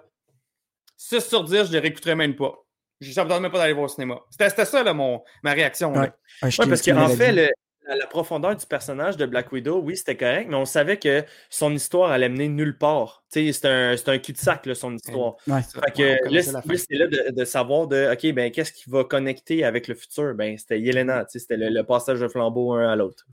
6 0.97 1.21
sur 1.21 1.43
10, 1.43 1.55
je 1.55 1.61
ne 1.63 1.71
les 1.73 1.79
réécouterai 1.79 2.15
même 2.15 2.35
pas. 2.35 2.53
Je 2.99 3.17
ne 3.19 3.25
me 3.25 3.39
même 3.39 3.51
pas 3.51 3.59
d'aller 3.59 3.73
voir 3.73 3.85
au 3.85 3.87
cinéma. 3.87 4.19
C'était 4.31 4.65
ça, 4.65 4.83
là, 4.83 4.93
mon, 4.93 5.23
ma 5.43 5.53
réaction. 5.53 5.93
Ouais. 5.93 6.11
T'ai- 6.41 6.67
parce 6.67 6.81
qu'en 6.81 7.07
fait, 7.09 7.31
le- 7.31 7.51
la, 7.87 7.95
la 7.95 8.07
profondeur 8.07 8.55
du 8.55 8.65
personnage 8.65 9.17
de 9.17 9.25
Black 9.25 9.51
Widow, 9.51 9.79
oui, 9.81 9.97
c'était 9.97 10.17
correct, 10.17 10.47
mais 10.49 10.55
on 10.55 10.65
savait 10.65 10.97
que 10.97 11.23
son 11.49 11.73
histoire 11.73 12.11
allait 12.11 12.29
mener 12.29 12.47
nulle 12.49 12.77
part. 12.77 13.23
C'est 13.29 13.65
un, 13.65 13.95
un 14.07 14.17
cul-de-sac, 14.17 14.67
son 14.73 14.95
histoire. 14.95 15.35
Ouais. 15.47 15.61
Fait 15.61 15.91
que 15.91 16.33
là, 16.33 16.41
c'est 16.77 16.95
là 16.95 17.07
de, 17.07 17.31
de 17.35 17.45
savoir 17.45 17.87
de 17.87 18.11
OK, 18.11 18.33
ben 18.33 18.51
qu'est-ce 18.51 18.71
qui 18.71 18.89
va 18.89 19.03
connecter 19.03 19.63
avec 19.63 19.87
le 19.87 19.95
futur? 19.95 20.33
Ben, 20.35 20.57
c'était 20.57 20.79
Yelena, 20.79 21.25
sais, 21.27 21.39
c'était 21.39 21.57
le, 21.57 21.69
le 21.69 21.83
passage 21.83 22.19
de 22.19 22.27
flambeau 22.27 22.73
un 22.73 22.89
à 22.89 22.95
l'autre. 22.95 23.25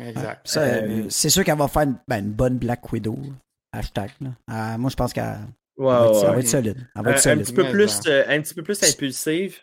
Exact. 0.00 0.46
Ça, 0.46 0.62
euh, 0.62 1.04
c'est 1.08 1.30
sûr 1.30 1.44
qu'elle 1.44 1.58
va 1.58 1.68
faire 1.68 1.82
une, 1.82 1.96
ben, 2.06 2.18
une 2.24 2.32
bonne 2.32 2.58
Black 2.58 2.92
Widow. 2.92 3.18
Hashtag. 3.72 4.10
Là. 4.20 4.30
Ah, 4.46 4.78
moi, 4.78 4.90
je 4.90 4.96
pense 4.96 5.12
qu'elle 5.12 5.24
elle 5.78 5.84
va, 5.84 6.06
être, 6.08 6.24
elle 6.24 6.30
va 6.34 6.38
être 6.40 6.48
solide. 6.48 6.76
Elle 6.96 7.02
va 7.02 7.10
Un, 7.10 7.12
être 7.12 7.18
un 7.18 7.20
solide. 7.20 7.44
petit 7.44 7.52
peu 7.52 7.64
plus, 7.70 8.00
euh, 8.06 8.24
un 8.28 8.40
petit 8.40 8.54
peu 8.54 8.62
plus 8.62 8.82
impulsive, 8.82 9.58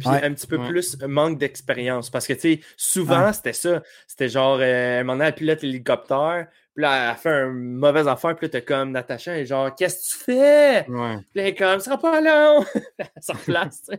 puis 0.00 0.08
Ouais. 0.08 0.24
un 0.24 0.32
petit 0.32 0.46
peu 0.48 0.56
Ouais. 0.56 0.68
plus 0.68 0.98
manque 1.06 1.38
d'expérience. 1.38 2.10
Parce 2.10 2.26
que, 2.26 2.32
tu 2.32 2.40
sais, 2.40 2.60
souvent, 2.76 3.26
Ouais. 3.26 3.32
c'était 3.32 3.52
ça. 3.52 3.82
C'était 4.08 4.28
genre, 4.28 4.58
euh, 4.60 5.00
un 5.00 5.04
moment 5.04 5.18
donné, 5.18 5.28
elle 5.28 5.34
pilote 5.36 5.62
l'hélicoptère, 5.62 6.46
puis 6.74 6.82
là, 6.82 7.10
elle 7.10 7.16
fait 7.16 7.42
une 7.42 7.74
mauvaise 7.76 8.08
affaire, 8.08 8.34
puis 8.36 8.46
là, 8.46 8.50
t'as 8.50 8.60
comme 8.62 8.92
Natacha, 8.92 9.36
et 9.38 9.44
genre, 9.46 9.74
qu'est-ce 9.74 9.96
que 9.96 10.18
tu 10.18 10.24
fais? 10.24 10.86
Ouais. 10.88 11.16
Puis 11.16 11.26
là, 11.34 11.42
elle 11.42 11.46
est 11.48 11.54
comme, 11.54 11.78
ce 11.78 11.84
sera 11.84 11.98
pas 11.98 12.20
long! 12.20 12.64
elle 12.98 13.06
se 13.20 13.32
replace, 13.32 13.82
tu 13.82 13.96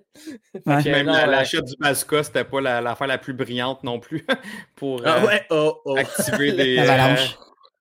sais. 0.84 0.92
Même 0.92 1.06
la- 1.08 1.28
l'achat 1.28 1.62
du 1.62 1.74
bazooka, 1.80 2.24
c'était 2.24 2.44
pas 2.44 2.60
la- 2.62 2.82
l'affaire 2.82 3.08
la, 3.08 3.18
plus 3.18 3.34
brillante 3.34 3.84
non 3.84 4.00
plus 4.00 4.26
pour 4.76 5.02
Ah 5.06 5.18
euh, 5.22 5.28
ouais, 5.28 5.46
oh, 5.52 5.82
oh. 5.86 5.96
activer 5.98 6.52
des. 6.54 6.78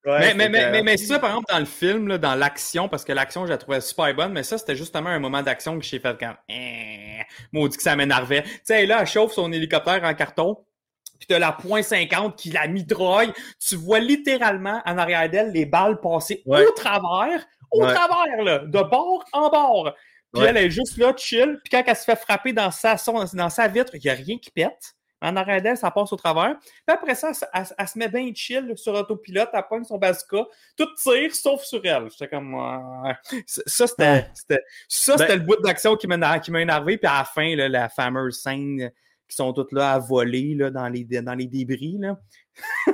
Ouais, 0.07 0.19
mais, 0.21 0.35
mais, 0.35 0.49
mais, 0.49 0.71
mais, 0.71 0.83
mais 0.83 0.97
ça, 0.97 1.19
par 1.19 1.31
exemple, 1.31 1.53
dans 1.53 1.59
le 1.59 1.67
film, 1.67 2.09
là, 2.09 2.17
dans 2.17 2.35
l'action, 2.35 2.89
parce 2.89 3.05
que 3.05 3.13
l'action, 3.13 3.45
je 3.45 3.51
la 3.51 3.59
trouvais 3.59 3.83
super 3.83 4.15
bonne, 4.15 4.33
mais 4.33 4.43
ça, 4.43 4.57
c'était 4.57 4.75
justement 4.77 5.11
un 5.11 5.19
moment 5.19 5.43
d'action 5.43 5.79
que 5.79 5.85
j'ai 5.85 5.99
fait 6.01 6.19
comme. 6.19 6.37
Eh, 6.49 7.21
maudit 7.53 7.77
que 7.77 7.83
ça 7.83 7.97
m'énervait. 7.97 8.43
Tu 8.45 8.51
sais, 8.65 8.87
là, 8.87 8.99
elle 9.03 9.07
chauffe 9.07 9.33
son 9.33 9.53
hélicoptère 9.53 10.03
en 10.03 10.15
carton. 10.15 10.57
Puis 11.19 11.27
t'as 11.29 11.39
la 11.39 11.53
point 11.53 11.83
.50 11.83 12.35
qui 12.35 12.49
la 12.51 12.67
mitraille. 12.67 13.31
Tu 13.59 13.77
vois 13.77 13.99
littéralement 13.99 14.81
en 14.87 14.97
arrière 14.97 15.29
d'elle 15.29 15.53
les 15.53 15.67
balles 15.67 16.01
passer 16.01 16.43
Ouais. 16.47 16.65
au 16.67 16.71
travers, 16.73 17.45
au 17.71 17.85
Ouais. 17.85 17.93
travers, 17.95 18.43
là, 18.43 18.59
de 18.61 18.83
bord 18.83 19.23
en 19.35 19.51
bord. 19.51 19.93
Puis 20.33 20.45
elle 20.45 20.57
est 20.57 20.71
juste 20.71 20.97
là, 20.97 21.13
chill. 21.15 21.59
Puis 21.63 21.71
quand 21.73 21.83
elle 21.87 21.97
se 21.97 22.05
fait 22.05 22.17
frapper 22.17 22.55
dans 22.55 22.71
sa, 22.71 22.97
son- 22.97 23.25
dans 23.35 23.51
sa 23.51 23.69
vitre, 23.69 23.91
il 23.95 24.01
n'y 24.03 24.09
a 24.09 24.15
rien 24.15 24.39
qui 24.39 24.51
pète. 24.51 24.95
En 25.23 25.37
arrière 25.37 25.61
d'elle, 25.61 25.77
ça 25.77 25.91
passe 25.91 26.13
au 26.13 26.17
travers. 26.17 26.57
Puis 26.59 26.73
après 26.87 27.15
ça, 27.15 27.29
elle, 27.29 27.35
se- 27.35 27.45
elle- 27.53 27.77
elle 27.79 27.89
se 27.89 27.99
met 27.99 28.09
bien 28.09 28.31
chill 28.35 28.73
sur 28.77 28.95
autopilote, 28.95 29.51
elle 29.53 29.63
pogne 29.69 29.85
son 29.85 29.99
bazooka, 29.99 30.47
tout 30.77 30.89
tire 30.97 31.35
sauf 31.35 31.63
sur 31.63 31.81
elle. 31.85 32.11
J'étais 32.11 32.29
comme. 32.29 32.55
ouais. 32.55 33.15
Ça, 33.47 33.87
c'était, 33.87 34.03
Ouais. 34.05 34.31
c'était- 34.35 34.63
ça, 34.89 35.17
Ben- 35.17 35.19
c'était 35.19 35.37
le 35.37 35.43
bout 35.45 35.61
d'action 35.63 35.97
qui 35.97 36.07
m'a, 36.07 36.15
énervé. 36.15 36.97
Puis 36.97 37.07
à 37.07 37.19
la 37.19 37.25
fin, 37.25 37.55
là, 37.55 37.69
la 37.69 37.89
fameuse 37.89 38.41
scène 38.41 38.81
euh, 38.83 38.89
qui 39.29 39.37
sont 39.37 39.53
toutes 39.53 39.73
là 39.73 39.93
à 39.93 39.99
voler 39.99 40.55
là, 40.55 40.71
dans, 40.71 40.89
les, 40.89 41.05
dans 41.05 41.35
les 41.35 41.47
débris. 41.47 41.97
Là. 41.99 42.17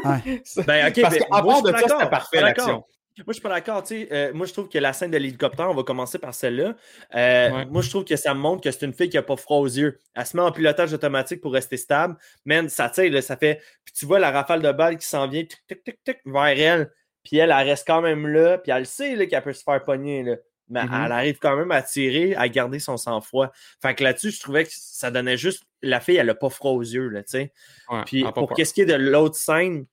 Ouais. 0.05 0.43
Ben, 0.67 0.89
ok, 0.89 1.01
Parce 1.03 1.15
ben, 1.15 1.25
qu'à 1.25 1.43
part 1.43 1.63
de 1.63 1.71
ça, 1.73 1.79
c'était 1.89 2.11
parfait 2.11 2.41
l'action. 2.41 2.85
Moi, 3.19 3.25
je 3.29 3.33
suis 3.35 3.43
pas 3.43 3.49
d'accord. 3.49 3.83
tu 3.83 3.89
sais, 4.03 4.09
euh, 4.13 4.33
moi, 4.35 4.47
je 4.47 4.53
trouve 4.53 4.69
que 4.69 4.79
la 4.79 4.93
scène 4.93 5.11
de 5.11 5.17
l'hélicoptère, 5.17 5.71
on 5.71 5.75
va 5.75 5.83
commencer 5.85 6.19
par 6.19 6.35
celle-là. 6.35 6.75
Euh, 7.15 7.51
Ouais. 7.51 7.65
Moi, 7.67 7.81
je 7.83 7.89
trouve 7.91 8.05
que 8.05 8.17
ça 8.17 8.35
me 8.35 8.41
montre 8.41 8.63
que 8.63 8.71
c'est 8.71 8.85
une 8.85 8.93
fille 8.93 9.09
qui 9.09 9.17
a 9.19 9.23
pas 9.23 9.37
froid 9.37 9.59
aux 9.59 9.67
yeux. 9.67 9.99
Elle 10.15 10.27
se 10.27 10.37
met 10.37 10.43
en 10.43 10.53
pilotage 10.53 10.93
automatique 10.93 11.41
pour 11.41 11.53
rester 11.53 11.77
stable. 11.77 12.17
Man, 12.45 12.69
ça 12.69 12.91
tire, 12.91 13.11
là, 13.13 13.23
ça 13.23 13.37
fait. 13.37 13.61
Puis 13.85 13.95
tu 13.95 14.05
vois 14.07 14.19
la 14.19 14.31
rafale 14.31 14.61
de 14.61 14.71
balles 14.73 14.99
qui 14.99 15.07
s'en 15.07 15.27
vient 15.29 15.45
tic, 15.45 15.59
tic, 15.67 15.83
tic, 15.85 16.05
tic, 16.05 16.19
vers 16.27 16.45
elle. 16.59 16.93
Puis 17.25 17.39
elle, 17.39 17.51
elle 17.57 17.67
reste 17.67 17.87
quand 17.87 18.03
même 18.03 18.27
là. 18.27 18.59
Puis 18.59 18.71
elle 18.73 18.87
sait 18.87 19.27
qu'elle 19.29 19.43
peut 19.43 19.53
se 19.53 19.63
faire 19.63 19.83
pogner. 19.83 20.23
Là. 20.23 20.37
Mais 20.69 20.83
Mhm. 20.85 21.05
elle 21.07 21.13
arrive 21.13 21.39
quand 21.39 21.57
même 21.57 21.71
à 21.71 21.81
tirer, 21.81 22.35
à 22.35 22.49
garder 22.49 22.81
son 22.81 22.97
sang-froid. 22.97 23.51
Fait 23.81 23.95
que 23.95 24.03
là-dessus, 24.05 24.31
je 24.33 24.41
trouvais 24.41 24.65
que 24.65 24.71
ça 24.73 25.11
donnait 25.11 25.37
juste. 25.37 25.63
La 25.81 26.01
fille, 26.01 26.17
elle 26.17 26.29
a 26.29 26.35
pas 26.35 26.51
froid 26.51 26.73
aux 26.73 26.83
yeux. 26.83 27.09
Là, 27.09 27.23
tu 27.23 27.31
sais. 27.31 27.53
Ouais, 27.89 28.03
Puis 28.05 28.25
pour 28.35 28.53
qu'est-ce 28.53 28.75
qui 28.75 28.81
est 28.83 28.87
de 28.87 28.95
l'autre 28.95 29.37
scène, 29.37 29.87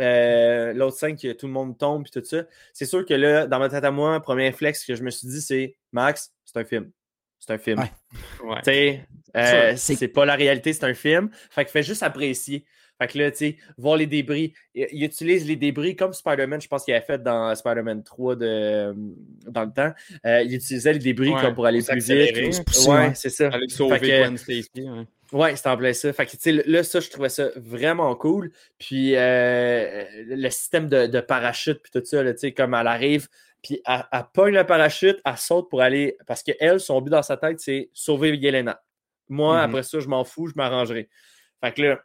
euh, 0.00 0.72
l'autre 0.72 0.96
scène 0.96 1.16
que 1.16 1.32
tout 1.32 1.46
le 1.46 1.52
monde 1.52 1.76
tombe 1.78 2.04
puis 2.04 2.12
tout 2.12 2.24
ça, 2.26 2.44
c'est 2.72 2.86
sûr 2.86 3.04
que 3.04 3.14
là, 3.14 3.46
dans 3.46 3.58
ma 3.58 3.68
tête 3.68 3.84
à 3.84 3.90
moi, 3.90 4.20
premier 4.20 4.52
flex 4.52 4.84
que 4.84 4.94
je 4.94 5.02
me 5.02 5.10
suis 5.10 5.28
dit, 5.28 5.40
c'est 5.40 5.76
Max, 5.92 6.32
c'est 6.44 6.58
un 6.58 6.64
film. 6.64 6.90
C'est 7.38 7.52
un 7.52 7.58
film. 7.58 7.80
Ouais. 7.80 8.50
Ouais. 8.66 9.04
Euh, 9.36 9.72
C'est- 9.76 9.96
c'est 9.96 10.08
pas 10.08 10.24
la 10.24 10.34
réalité, 10.34 10.72
c'est 10.72 10.84
un 10.84 10.94
film. 10.94 11.30
Fait 11.50 11.64
que 11.64 11.70
fais 11.70 11.82
juste 11.82 12.02
apprécier. 12.02 12.64
Fait 13.00 13.08
que 13.08 13.18
là, 13.18 13.30
tu 13.32 13.38
sais, 13.38 13.56
voir 13.78 13.96
les 13.96 14.06
débris. 14.06 14.52
Il, 14.74 14.86
il 14.92 15.02
utilise 15.04 15.44
les 15.46 15.56
débris 15.56 15.96
comme 15.96 16.12
Spider-Man, 16.12 16.60
je 16.60 16.68
pense 16.68 16.84
qu'il 16.84 16.94
avait 16.94 17.04
fait 17.04 17.20
dans 17.20 17.52
Spider-Man 17.54 18.04
3 18.04 18.36
de, 18.36 18.94
dans 19.48 19.64
le 19.64 19.72
temps. 19.72 19.92
Euh, 20.24 20.42
il 20.42 20.54
utilisait 20.54 20.92
les 20.92 20.98
débris 21.00 21.30
Ouais, 21.30 21.40
comme 21.40 21.54
pour 21.54 21.66
aller 21.66 21.82
plus 21.82 21.98
vite. 21.98 22.64
Pousser, 22.64 22.88
Ouais, 22.90 22.96
ouais. 23.08 23.14
c'est 23.14 23.30
ça. 23.30 23.48
Aller 23.48 23.68
sauver 23.70 23.98
Fait 23.98 24.06
que- 24.06 24.20
Gwen 24.22 24.36
Stacy. 24.38 24.70
Ouais. 25.32 25.56
C'est 25.56 25.68
en 25.68 25.76
plein 25.76 25.92
ça. 25.92 26.12
Fait 26.12 26.26
que, 26.26 26.32
tu 26.32 26.38
sais, 26.38 26.52
là, 26.52 26.82
ça, 26.82 27.00
je 27.00 27.10
trouvais 27.10 27.28
ça 27.28 27.48
vraiment 27.56 28.14
cool. 28.16 28.52
Puis, 28.78 29.16
euh, 29.16 30.04
le 30.26 30.50
système 30.50 30.88
de, 30.88 31.06
de 31.06 31.20
parachute, 31.20 31.80
puis 31.82 31.90
tout 31.92 32.04
ça, 32.04 32.22
tu 32.32 32.38
sais, 32.38 32.52
comme 32.52 32.74
elle 32.74 32.86
arrive, 32.86 33.28
puis 33.62 33.80
elle, 33.86 34.04
elle 34.12 34.24
pogne 34.34 34.54
le 34.54 34.66
parachute, 34.66 35.20
elle 35.24 35.36
saute 35.36 35.68
pour 35.70 35.82
aller. 35.82 36.16
Parce 36.26 36.42
qu'elle, 36.42 36.80
son 36.80 37.00
but 37.00 37.10
dans 37.10 37.22
sa 37.22 37.36
tête, 37.36 37.60
c'est 37.60 37.90
sauver 37.92 38.36
Yelena. 38.36 38.82
Moi, 39.28 39.56
Mhm. 39.58 39.70
après 39.70 39.82
ça, 39.84 40.00
je 40.00 40.08
m'en 40.08 40.24
fous, 40.24 40.48
je 40.48 40.54
m'arrangerai. 40.56 41.08
Fait 41.62 41.72
que 41.72 41.82
là, 41.82 42.00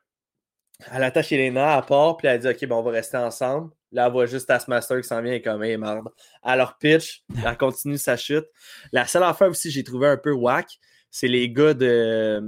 elle 0.94 1.04
attache 1.04 1.32
Yelena, 1.32 1.78
elle 1.80 1.86
part, 1.86 2.18
puis 2.18 2.28
elle 2.28 2.40
dit, 2.40 2.48
OK, 2.48 2.60
ben, 2.68 2.76
on 2.76 2.84
va 2.84 2.92
rester 2.92 3.18
ensemble. 3.18 3.72
Là, 3.92 4.06
elle 4.06 4.12
voit 4.12 4.26
juste 4.28 4.48
Taskmaster 4.48 5.02
qui 5.02 5.08
s'en 5.08 5.22
vient 5.22 5.34
et 5.34 5.42
comme, 5.42 5.64
hey, 5.64 5.78
merde. 5.78 6.10
Leur 6.46 6.78
pitch, 6.78 7.24
elle 7.44 7.58
continue 7.58 7.98
sa 7.98 8.16
chute. 8.18 8.46
La 8.92 9.08
seule 9.08 9.24
affaire 9.24 9.50
aussi, 9.50 9.72
j'ai 9.72 9.84
trouvé 9.84 10.08
un 10.08 10.18
peu 10.18 10.32
whack, 10.32 10.68
c'est 11.10 11.28
les 11.28 11.50
gars 11.50 11.74
de. 11.74 12.44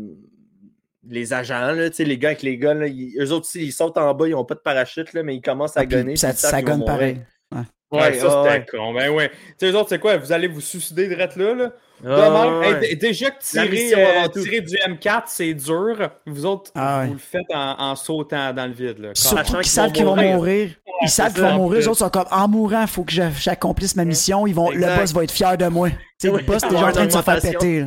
Les 1.07 1.31
agents, 1.33 1.71
là, 1.71 1.89
les 1.97 2.17
gars 2.17 2.29
avec 2.29 2.41
les 2.41 2.57
gars, 2.57 2.73
là, 2.73 2.87
ils- 2.87 3.15
eux 3.19 3.31
autres 3.31 3.45
aussi, 3.47 3.63
ils 3.63 3.71
sautent 3.71 3.97
en 3.97 4.13
bas, 4.13 4.27
ils 4.27 4.31
n'ont 4.31 4.43
pas 4.45 4.55
de 4.55 4.59
parachute, 4.59 5.13
là, 5.13 5.23
mais 5.23 5.35
ils 5.35 5.41
commencent 5.41 5.77
à 5.77 5.81
Ah, 5.81 5.85
gonner. 5.85 6.15
ça, 6.17 6.33
ça 6.33 6.61
gonne 6.61 6.83
pareil. 6.83 7.21
Ouais, 7.51 7.61
Ouais, 7.91 8.13
ça 8.19 8.41
ouais, 8.43 8.49
c'était 8.51 8.77
con. 8.77 8.93
Ben 8.93 9.09
ouais. 9.09 9.29
Tu 9.29 9.35
sais, 9.57 9.65
les 9.67 9.73
autres, 9.75 9.89
c'est 9.89 9.97
quoi? 9.97 10.15
Vous 10.17 10.31
allez 10.31 10.47
vous 10.47 10.61
suicider 10.61 11.07
direct 11.07 11.35
là, 11.37 11.55
là? 11.55 11.63
Ouais, 11.63 11.71
Demain, 12.03 12.59
ouais, 12.59 12.67
hey, 12.67 12.73
ouais. 12.73 12.79
d- 12.89 12.95
déjà 12.97 13.31
que 13.31 13.41
tirer, 13.41 13.93
euh, 13.95 14.27
tirer 14.27 14.61
du 14.61 14.75
M4, 14.75 15.23
c'est 15.25 15.53
dur. 15.55 16.11
Vous 16.27 16.45
autres, 16.45 16.69
Ah 16.75 16.99
ouais. 16.99 17.07
vous 17.07 17.13
le 17.13 17.19
faites 17.19 17.41
en, 17.51 17.79
en 17.79 17.95
sautant 17.95 18.53
dans 18.53 18.67
le 18.67 18.73
vide. 18.73 18.99
Là. 18.99 19.09
Sachant 19.15 19.37
Surtout 19.37 19.51
qu'ils 19.53 19.61
qu'ils 19.61 19.71
savent 19.71 19.85
vont 19.87 19.91
qu'ils 19.93 20.05
vont 20.05 20.15
mourir. 20.15 20.35
mourir. 20.35 20.69
Ils 21.01 21.09
savent 21.09 21.33
qu'ils 21.33 21.41
vont 21.41 21.53
mourir. 21.55 21.77
en 21.77 21.79
Les 21.81 21.87
autres 21.87 21.97
sont 21.99 22.09
comme 22.09 22.27
en 22.29 22.47
mourant, 22.47 22.81
il 22.81 22.87
faut 22.87 23.03
que 23.03 23.11
j'a- 23.11 23.31
j'accomplisse 23.31 23.95
ma 23.95 24.05
mission. 24.05 24.45
Ils 24.45 24.53
vont, 24.53 24.69
le 24.69 24.85
boss 24.95 25.11
va 25.11 25.23
être 25.23 25.31
fier 25.31 25.57
de 25.57 25.65
moi. 25.67 25.89
Le 26.23 26.29
boss 26.45 26.63
est 26.63 26.69
déjà 26.69 26.87
en 26.87 26.91
train 26.91 27.05
de 27.07 27.11
se 27.11 27.21
faire 27.23 27.41
péter. 27.41 27.85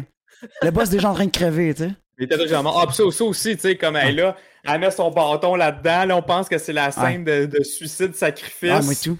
Le 0.62 0.70
boss 0.72 0.88
est 0.88 0.92
déjà 0.92 1.10
en 1.10 1.14
train 1.14 1.26
de 1.26 1.30
crever, 1.30 1.74
tu 1.74 1.84
sais. 1.84 1.90
Il 2.22 2.26
était 2.26 2.38
déjà 2.38 2.62
mort. 2.62 2.78
Ah, 2.88 2.92
ça, 2.92 3.02
ça 3.10 3.24
aussi, 3.24 3.54
tu 3.56 3.62
sais, 3.62 3.76
comme 3.76 3.96
elle 3.96 4.14
là, 4.16 4.36
elle 4.64 4.80
met 4.80 4.90
son 4.92 5.10
bâton 5.10 5.56
là-dedans. 5.56 6.04
Là, 6.04 6.16
on 6.16 6.22
pense 6.22 6.48
que 6.48 6.56
c'est 6.58 6.72
la 6.72 6.90
scène 6.92 7.24
de, 7.24 7.46
de 7.46 7.62
suicide-sacrifice. 7.64 8.70
Ah, 8.72 8.82
moi 8.82 8.94
tout. 9.02 9.18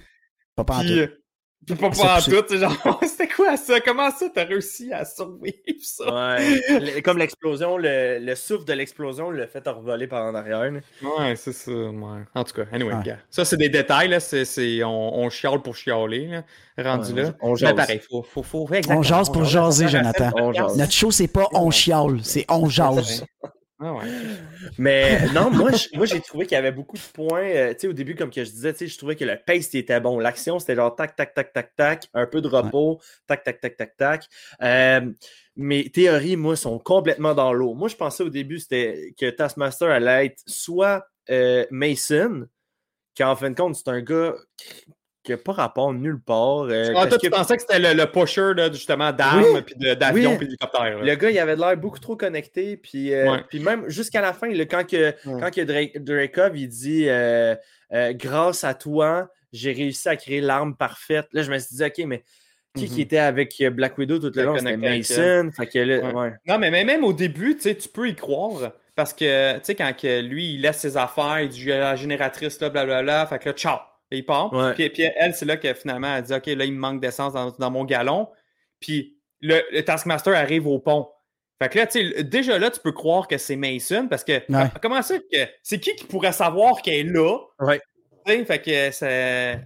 Pas 0.54 0.64
pas 0.64 0.76
en 0.76 0.80
Puis, 0.80 0.88
tout. 0.90 0.94
euh, 1.00 1.21
puis 1.66 1.74
pas, 1.76 1.90
pas 1.90 2.16
en 2.18 2.20
tout. 2.20 2.32
c'est 2.48 2.58
Genre, 2.58 3.00
c'était 3.02 3.28
quoi 3.28 3.56
ça? 3.56 3.80
Comment 3.80 4.10
ça, 4.10 4.26
t'as 4.34 4.44
réussi 4.44 4.92
à 4.92 5.04
survivre 5.04 5.54
ça? 5.80 6.04
Ouais. 6.36 6.60
Le- 6.80 7.00
Comme 7.02 7.18
l'explosion, 7.18 7.76
le, 7.76 8.18
le 8.18 8.34
souffle 8.34 8.64
de 8.64 8.72
l'explosion 8.72 9.30
le 9.30 9.46
fait 9.46 9.66
revoler 9.68 10.06
par 10.06 10.24
en 10.24 10.34
arrière. 10.34 10.70
Ouais, 11.02 11.36
c'est 11.36 11.52
ça. 11.52 11.70
Ouais. 11.70 12.20
En 12.34 12.44
tout 12.44 12.54
cas, 12.54 12.64
anyway, 12.72 12.92
Ouais. 12.94 13.02
gars. 13.04 13.18
Ça, 13.30 13.44
c'est 13.44 13.56
des 13.56 13.68
détails. 13.68 14.08
Là. 14.08 14.18
C'est, 14.20 14.44
c'est, 14.44 14.82
on, 14.84 15.18
on 15.18 15.30
chiale 15.30 15.62
pour 15.62 15.76
chialer. 15.76 16.26
Là, 16.26 16.42
rendu 16.92 17.12
Ouais, 17.12 17.22
là. 17.22 17.34
on 17.40 17.50
Mais 17.52 17.56
jase. 17.58 17.74
pareil, 17.74 18.00
faut, 18.10 18.22
faut, 18.22 18.42
faut, 18.42 18.68
On 18.88 19.02
jase 19.02 19.30
pour 19.30 19.44
jaser, 19.44 19.88
Jonathan. 19.88 20.30
On 20.36 20.52
jase. 20.52 20.76
Notre 20.76 20.92
show, 20.92 21.10
c'est 21.10 21.28
pas 21.28 21.46
on 21.52 21.70
chiale, 21.70 22.18
c'est 22.22 22.44
on 22.48 22.68
jase. 22.68 23.24
Ah 23.84 23.94
ouais. 23.94 24.04
Mais 24.78 25.18
non, 25.32 25.50
moi, 25.50 25.72
je- 25.72 25.88
moi 25.96 26.06
j'ai 26.06 26.20
trouvé 26.20 26.46
qu'il 26.46 26.54
y 26.54 26.58
avait 26.58 26.70
beaucoup 26.70 26.96
de 26.96 27.02
points. 27.12 27.42
euh, 27.42 27.72
tu 27.74 27.80
sais, 27.80 27.88
au 27.88 27.92
début, 27.92 28.14
comme 28.14 28.30
que 28.30 28.44
je 28.44 28.50
disais, 28.50 28.72
tu 28.72 28.78
sais, 28.80 28.86
je 28.86 28.96
trouvais 28.96 29.16
que 29.16 29.24
le 29.24 29.36
pace 29.44 29.74
était 29.74 30.00
bon. 30.00 30.18
L'action, 30.20 30.58
c'était 30.60 30.76
genre 30.76 30.94
tac, 30.94 31.16
tac, 31.16 31.34
tac, 31.34 31.52
tac, 31.52 31.74
tac, 31.74 32.08
un 32.14 32.26
peu 32.26 32.40
de 32.40 32.46
repos, 32.48 33.00
tac, 33.26 33.42
tac, 33.42 33.60
tac, 33.60 33.76
tac, 33.76 33.96
tac. 33.96 34.26
Euh, 34.62 35.10
mes 35.56 35.90
théories, 35.90 36.36
moi, 36.36 36.54
sont 36.54 36.78
complètement 36.78 37.34
dans 37.34 37.52
l'eau. 37.52 37.74
Moi, 37.74 37.88
je 37.88 37.96
pensais 37.96 38.22
au 38.22 38.28
début 38.30 38.60
c'était 38.60 39.14
que 39.18 39.28
Taskmaster 39.30 39.90
allait 39.90 40.26
être 40.26 40.42
soit 40.46 41.04
euh, 41.30 41.66
Mason, 41.70 42.46
qui 43.14 43.24
en 43.24 43.34
fin 43.36 43.50
de 43.50 43.56
compte, 43.56 43.74
c'est 43.74 43.88
un 43.88 44.00
gars 44.00 44.34
qui 45.22 45.30
n'a 45.32 45.36
pas 45.38 45.52
rapport 45.52 45.92
nulle 45.94 46.20
part. 46.20 46.62
euh, 46.62 46.92
Ah, 46.96 47.06
toi, 47.06 47.18
tu 47.18 47.28
que- 47.30 47.34
pensais 47.36 47.56
que 47.56 47.62
c'était 47.62 47.78
le, 47.78 47.94
le 47.94 48.06
pusher, 48.10 48.54
là, 48.56 48.70
justement, 48.72 49.12
d'armes, 49.12 49.44
Oui. 49.54 49.62
puis 49.62 49.74
d'avions, 49.96 50.30
Oui. 50.32 50.36
puis 50.38 50.46
d'hélicoptères. 50.46 50.98
là. 50.98 51.04
Le 51.04 51.14
gars, 51.14 51.30
il 51.30 51.38
avait 51.38 51.56
l'air 51.56 51.76
beaucoup 51.76 51.98
trop 52.00 52.16
connecté. 52.16 52.76
Puis, 52.76 53.12
euh, 53.14 53.30
Ouais. 53.32 53.38
puis 53.48 53.60
même 53.60 53.88
jusqu'à 53.88 54.20
la 54.20 54.32
fin, 54.32 54.48
là, 54.48 54.64
quand, 54.66 54.84
que, 54.88 55.14
quand 55.24 55.50
que 55.54 55.60
Drake, 55.60 55.98
Drakov, 56.02 56.56
il 56.56 56.68
dit 56.68 57.04
euh, 57.08 57.54
euh, 57.92 58.12
Grâce 58.14 58.64
à 58.64 58.74
toi, 58.74 59.28
j'ai 59.52 59.72
réussi 59.72 60.08
à 60.08 60.16
créer 60.16 60.40
l'arme 60.40 60.74
parfaite. 60.76 61.26
Là, 61.32 61.42
je 61.42 61.50
me 61.50 61.58
suis 61.58 61.76
dit 61.76 61.84
OK, 61.84 61.98
mais 62.06 62.22
qui, 62.74 62.86
qui 62.88 62.94
Mhm. 62.94 63.00
était 63.00 63.18
avec 63.18 63.62
Black 63.72 63.98
Widow 63.98 64.18
tout 64.18 64.32
le 64.34 64.42
long? 64.44 64.56
C'était 64.58 64.76
Mason. 64.76 65.50
Fait 65.56 65.66
que 65.66 65.78
là, 65.78 65.98
Ouais. 66.00 66.12
ouais. 66.14 66.32
Non, 66.48 66.58
mais 66.58 66.70
même 66.84 67.04
au 67.04 67.12
début, 67.12 67.56
tu 67.56 67.74
tu 67.76 67.88
peux 67.88 68.08
y 68.08 68.14
croire. 68.16 68.72
Parce 68.94 69.14
que, 69.14 69.54
tu 69.54 69.60
sais, 69.64 69.74
quand 69.74 69.92
que 69.96 70.20
lui, 70.20 70.54
il 70.54 70.60
laisse 70.62 70.78
ses 70.78 70.96
affaires, 70.98 71.40
il 71.40 71.48
dit, 71.48 71.66
la 71.66 71.96
génératrice, 71.96 72.60
là, 72.60 72.68
blablabla, 72.70 73.24
fait 73.26 73.38
que 73.38 73.48
là, 73.50 73.54
ciao, 73.54 73.78
et 74.12 74.18
il 74.18 74.26
part. 74.26 74.52
Ouais. 74.52 74.74
Puis, 74.74 74.90
puis 74.90 75.02
elle, 75.16 75.34
c'est 75.34 75.46
là 75.46 75.56
que 75.56 75.72
finalement, 75.74 76.16
elle 76.16 76.22
dit, 76.22 76.34
OK, 76.34 76.46
là, 76.46 76.64
il 76.64 76.72
me 76.72 76.78
manque 76.78 77.00
d'essence 77.00 77.32
dans, 77.32 77.50
dans 77.50 77.70
mon 77.70 77.84
galon. 77.84 78.28
Puis 78.80 79.16
le, 79.40 79.60
le 79.72 79.82
Taskmaster 79.82 80.34
arrive 80.34 80.66
au 80.66 80.78
pont. 80.78 81.08
Fait 81.62 81.68
que 81.68 81.78
là, 81.78 81.86
tu 81.86 82.12
sais, 82.12 82.24
déjà 82.24 82.58
là, 82.58 82.70
tu 82.70 82.80
peux 82.80 82.92
croire 82.92 83.28
que 83.28 83.38
c'est 83.38 83.56
Mason, 83.56 84.08
parce 84.08 84.24
que 84.24 84.32
Ouais. 84.52 84.68
comment 84.82 85.00
ça 85.02 85.18
que 85.18 85.38
c'est 85.62 85.78
qui 85.78 85.94
qui 85.94 86.04
pourrait 86.04 86.32
savoir 86.32 86.82
qu'elle 86.82 87.06
est 87.06 87.12
là? 87.12 87.38
Ouais. 87.60 87.80
Fait 88.26 88.60
que 88.60 88.90
c'est. 88.90 89.60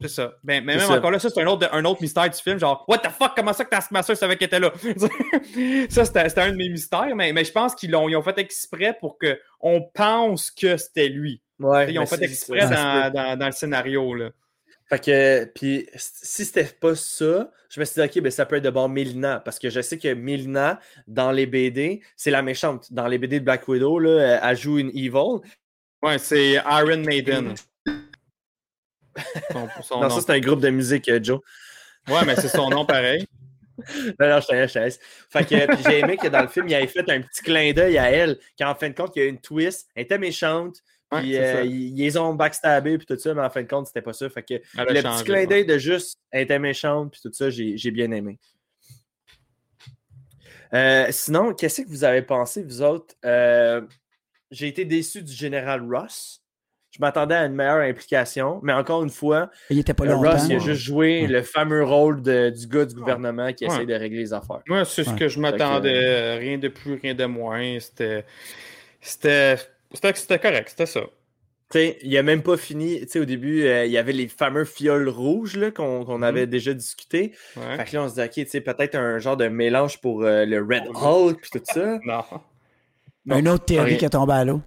C'est 0.00 0.08
ça. 0.08 0.34
Ben, 0.42 0.62
mais 0.64 0.76
même 0.76 0.86
ça. 0.86 0.94
encore 0.94 1.12
là, 1.12 1.18
ça, 1.18 1.30
c'est 1.30 1.40
un 1.40 1.46
autre, 1.46 1.68
un 1.72 1.84
autre 1.84 2.02
mystère 2.02 2.28
du 2.28 2.36
film. 2.36 2.58
Genre, 2.58 2.84
what 2.88 2.98
the 2.98 3.10
fuck, 3.10 3.32
comment 3.36 3.52
ça 3.52 3.64
que 3.64 3.70
Taskmaster 3.70 4.16
savait 4.16 4.36
qu'elle 4.36 4.48
était 4.48 4.60
là? 4.60 4.72
ça, 5.88 6.04
c'était 6.04 6.28
c'était 6.28 6.40
un 6.42 6.50
de 6.50 6.56
mes 6.56 6.68
mystères, 6.68 7.14
mais, 7.14 7.32
mais 7.32 7.44
je 7.44 7.52
pense 7.52 7.74
qu'ils 7.74 7.90
l'ont 7.92 8.08
ils 8.08 8.16
ont 8.16 8.22
fait 8.22 8.36
exprès 8.38 8.96
pour 9.00 9.18
qu'on 9.18 9.80
pense 9.94 10.50
que 10.50 10.76
c'était 10.76 11.08
lui. 11.08 11.40
Ouais, 11.58 11.92
Ils 11.92 11.98
ont 11.98 12.06
fait 12.06 12.22
exprès 12.22 12.60
dans, 12.68 13.12
dans, 13.12 13.38
dans 13.38 13.46
le 13.46 13.52
scénario. 13.52 14.14
Là. 14.14 14.30
Fait 14.88 14.98
que, 14.98 15.44
puis 15.54 15.88
si 15.94 16.44
c'était 16.44 16.64
pas 16.64 16.94
ça, 16.94 17.50
je 17.70 17.80
me 17.80 17.84
suis 17.84 18.00
dit, 18.00 18.06
OK, 18.06 18.22
ben 18.22 18.30
ça 18.30 18.44
peut 18.44 18.56
être 18.56 18.64
de 18.64 18.70
bord 18.70 18.88
Mélina, 18.88 19.40
parce 19.40 19.58
que 19.58 19.70
je 19.70 19.80
sais 19.80 19.98
que 19.98 20.12
Mélina, 20.12 20.78
dans 21.06 21.32
les 21.32 21.46
BD, 21.46 22.02
c'est 22.16 22.30
la 22.30 22.42
méchante. 22.42 22.92
Dans 22.92 23.06
les 23.06 23.18
BD 23.18 23.40
de 23.40 23.44
Black 23.44 23.66
Widow, 23.66 23.98
là, 23.98 24.40
elle 24.42 24.56
joue 24.56 24.78
une 24.78 24.90
evil. 24.90 25.40
Ouais, 26.02 26.18
c'est 26.18 26.54
Iron 26.54 26.98
Maiden. 26.98 27.54
Son, 29.50 29.68
son 29.82 29.94
non, 30.00 30.08
nom. 30.08 30.10
ça, 30.10 30.20
c'est 30.20 30.32
un 30.32 30.40
groupe 30.40 30.60
de 30.60 30.70
musique, 30.70 31.08
euh, 31.08 31.18
Joe. 31.22 31.40
Ouais, 32.08 32.24
mais 32.26 32.36
c'est 32.36 32.48
son 32.48 32.68
nom 32.68 32.84
pareil. 32.84 33.26
Non, 34.20 34.28
non, 34.28 34.40
je 34.40 34.68
t'en 34.68 34.98
Fait 35.30 35.44
que 35.44 35.82
j'ai 35.82 35.98
aimé 35.98 36.16
que 36.16 36.28
dans 36.28 36.42
le 36.42 36.46
film, 36.46 36.68
il 36.68 36.74
avait 36.76 36.86
fait 36.86 37.10
un 37.10 37.20
petit 37.20 37.42
clin 37.42 37.72
d'œil 37.72 37.98
à 37.98 38.08
elle, 38.08 38.38
qu'en 38.56 38.72
fin 38.76 38.88
de 38.88 38.94
compte, 38.94 39.16
il 39.16 39.18
y 39.18 39.22
a 39.22 39.24
eu 39.24 39.30
une 39.30 39.40
twist. 39.40 39.88
Elle 39.96 40.04
était 40.04 40.16
méchante, 40.16 40.76
puis 41.20 41.36
euh, 41.36 41.64
ils, 41.64 42.18
ont 42.18 42.34
backstabé, 42.34 42.98
puis 42.98 43.06
tout 43.06 43.18
ça, 43.18 43.34
mais 43.34 43.42
en 43.42 43.50
fin 43.50 43.62
de 43.62 43.68
compte, 43.68 43.86
c'était 43.86 44.02
pas 44.02 44.12
ça. 44.12 44.28
Fait 44.28 44.42
que 44.42 44.54
Elle 44.76 44.94
le 44.94 45.00
changé, 45.00 45.16
petit 45.18 45.24
clin 45.24 45.34
ouais. 45.34 45.46
d'œil 45.46 45.66
de 45.66 45.78
juste, 45.78 46.18
elle 46.30 46.42
était 46.42 46.58
méchante, 46.58 47.12
puis 47.12 47.20
tout 47.22 47.32
ça, 47.32 47.50
j'ai 47.50 47.76
j'ai 47.76 47.90
bien 47.90 48.10
aimé. 48.10 48.38
Euh, 50.72 51.06
sinon, 51.10 51.54
qu'est-ce 51.54 51.82
que 51.82 51.88
vous 51.88 52.04
avez 52.04 52.22
pensé, 52.22 52.62
vous 52.62 52.82
autres? 52.82 53.14
Euh, 53.24 53.82
j'ai 54.50 54.68
été 54.68 54.84
déçu 54.84 55.22
du 55.22 55.32
général 55.32 55.82
Ross. 55.88 56.40
Je 56.90 56.98
m'attendais 57.00 57.34
à 57.34 57.44
une 57.46 57.54
meilleure 57.54 57.80
implication, 57.80 58.60
mais 58.62 58.72
encore 58.72 59.02
une 59.02 59.10
fois, 59.10 59.50
Il 59.68 59.80
était 59.80 59.94
pas 59.94 60.04
euh. 60.06 60.14
Ross, 60.16 60.46
il 60.48 60.56
a 60.56 60.58
juste 60.60 60.80
joué 60.80 61.22
Ouais. 61.22 61.26
le 61.28 61.42
fameux 61.42 61.82
rôle 61.82 62.22
de- 62.22 62.50
du 62.50 62.68
gars 62.68 62.84
du 62.84 62.94
gouvernement 62.94 63.52
qui 63.52 63.64
essaie 63.64 63.78
Ouais. 63.78 63.86
de 63.86 63.94
régler 63.94 64.18
les 64.20 64.32
affaires. 64.32 64.62
Moi, 64.68 64.84
c'est 64.84 65.02
ce 65.02 65.10
que 65.14 65.26
je 65.28 65.40
m'attendais. 65.40 66.38
Rien 66.38 66.58
de 66.58 66.68
plus, 66.68 66.94
rien 66.94 67.14
de 67.14 67.24
moins. 67.24 67.78
C'était. 67.80 68.24
C'était. 69.00 69.56
C'était 69.94 70.14
c'était 70.14 70.38
correct, 70.38 70.68
c'était 70.70 70.86
ça. 70.86 71.00
Tu 71.70 71.78
sais, 71.78 71.98
il 72.02 72.16
a 72.18 72.22
même 72.22 72.42
pas 72.42 72.56
fini. 72.58 73.00
Tu 73.00 73.08
sais, 73.08 73.20
au 73.20 73.24
début, 73.24 73.64
euh, 73.64 73.86
il 73.86 73.90
y 73.92 73.96
avait 73.96 74.12
les 74.12 74.28
fameux 74.28 74.64
fioles 74.66 75.08
rouges 75.08 75.56
là, 75.56 75.70
qu'on 75.70 76.04
qu'on 76.04 76.20
avait 76.20 76.46
déjà 76.46 76.74
discuté. 76.74 77.32
Ouais. 77.56 77.76
Fait 77.78 77.84
que 77.86 77.96
là, 77.96 78.02
on 78.04 78.08
se 78.08 78.14
dit, 78.14 78.20
OK, 78.20 78.30
tu 78.32 78.46
sais, 78.46 78.60
peut-être 78.60 78.94
un 78.96 79.18
genre 79.18 79.36
de 79.38 79.48
mélange 79.48 80.00
pour 80.00 80.22
euh, 80.24 80.44
le 80.44 80.58
Red 80.60 80.84
Hulk 80.94 81.40
puis 81.40 81.50
tout 81.50 81.64
ça. 81.64 81.98
Non. 83.26 83.38
Une 83.38 83.48
autre 83.48 83.64
théorie 83.64 83.96
qui 83.96 84.04
est 84.04 84.10
tombée 84.10 84.34
à 84.34 84.44
l'eau. 84.44 84.60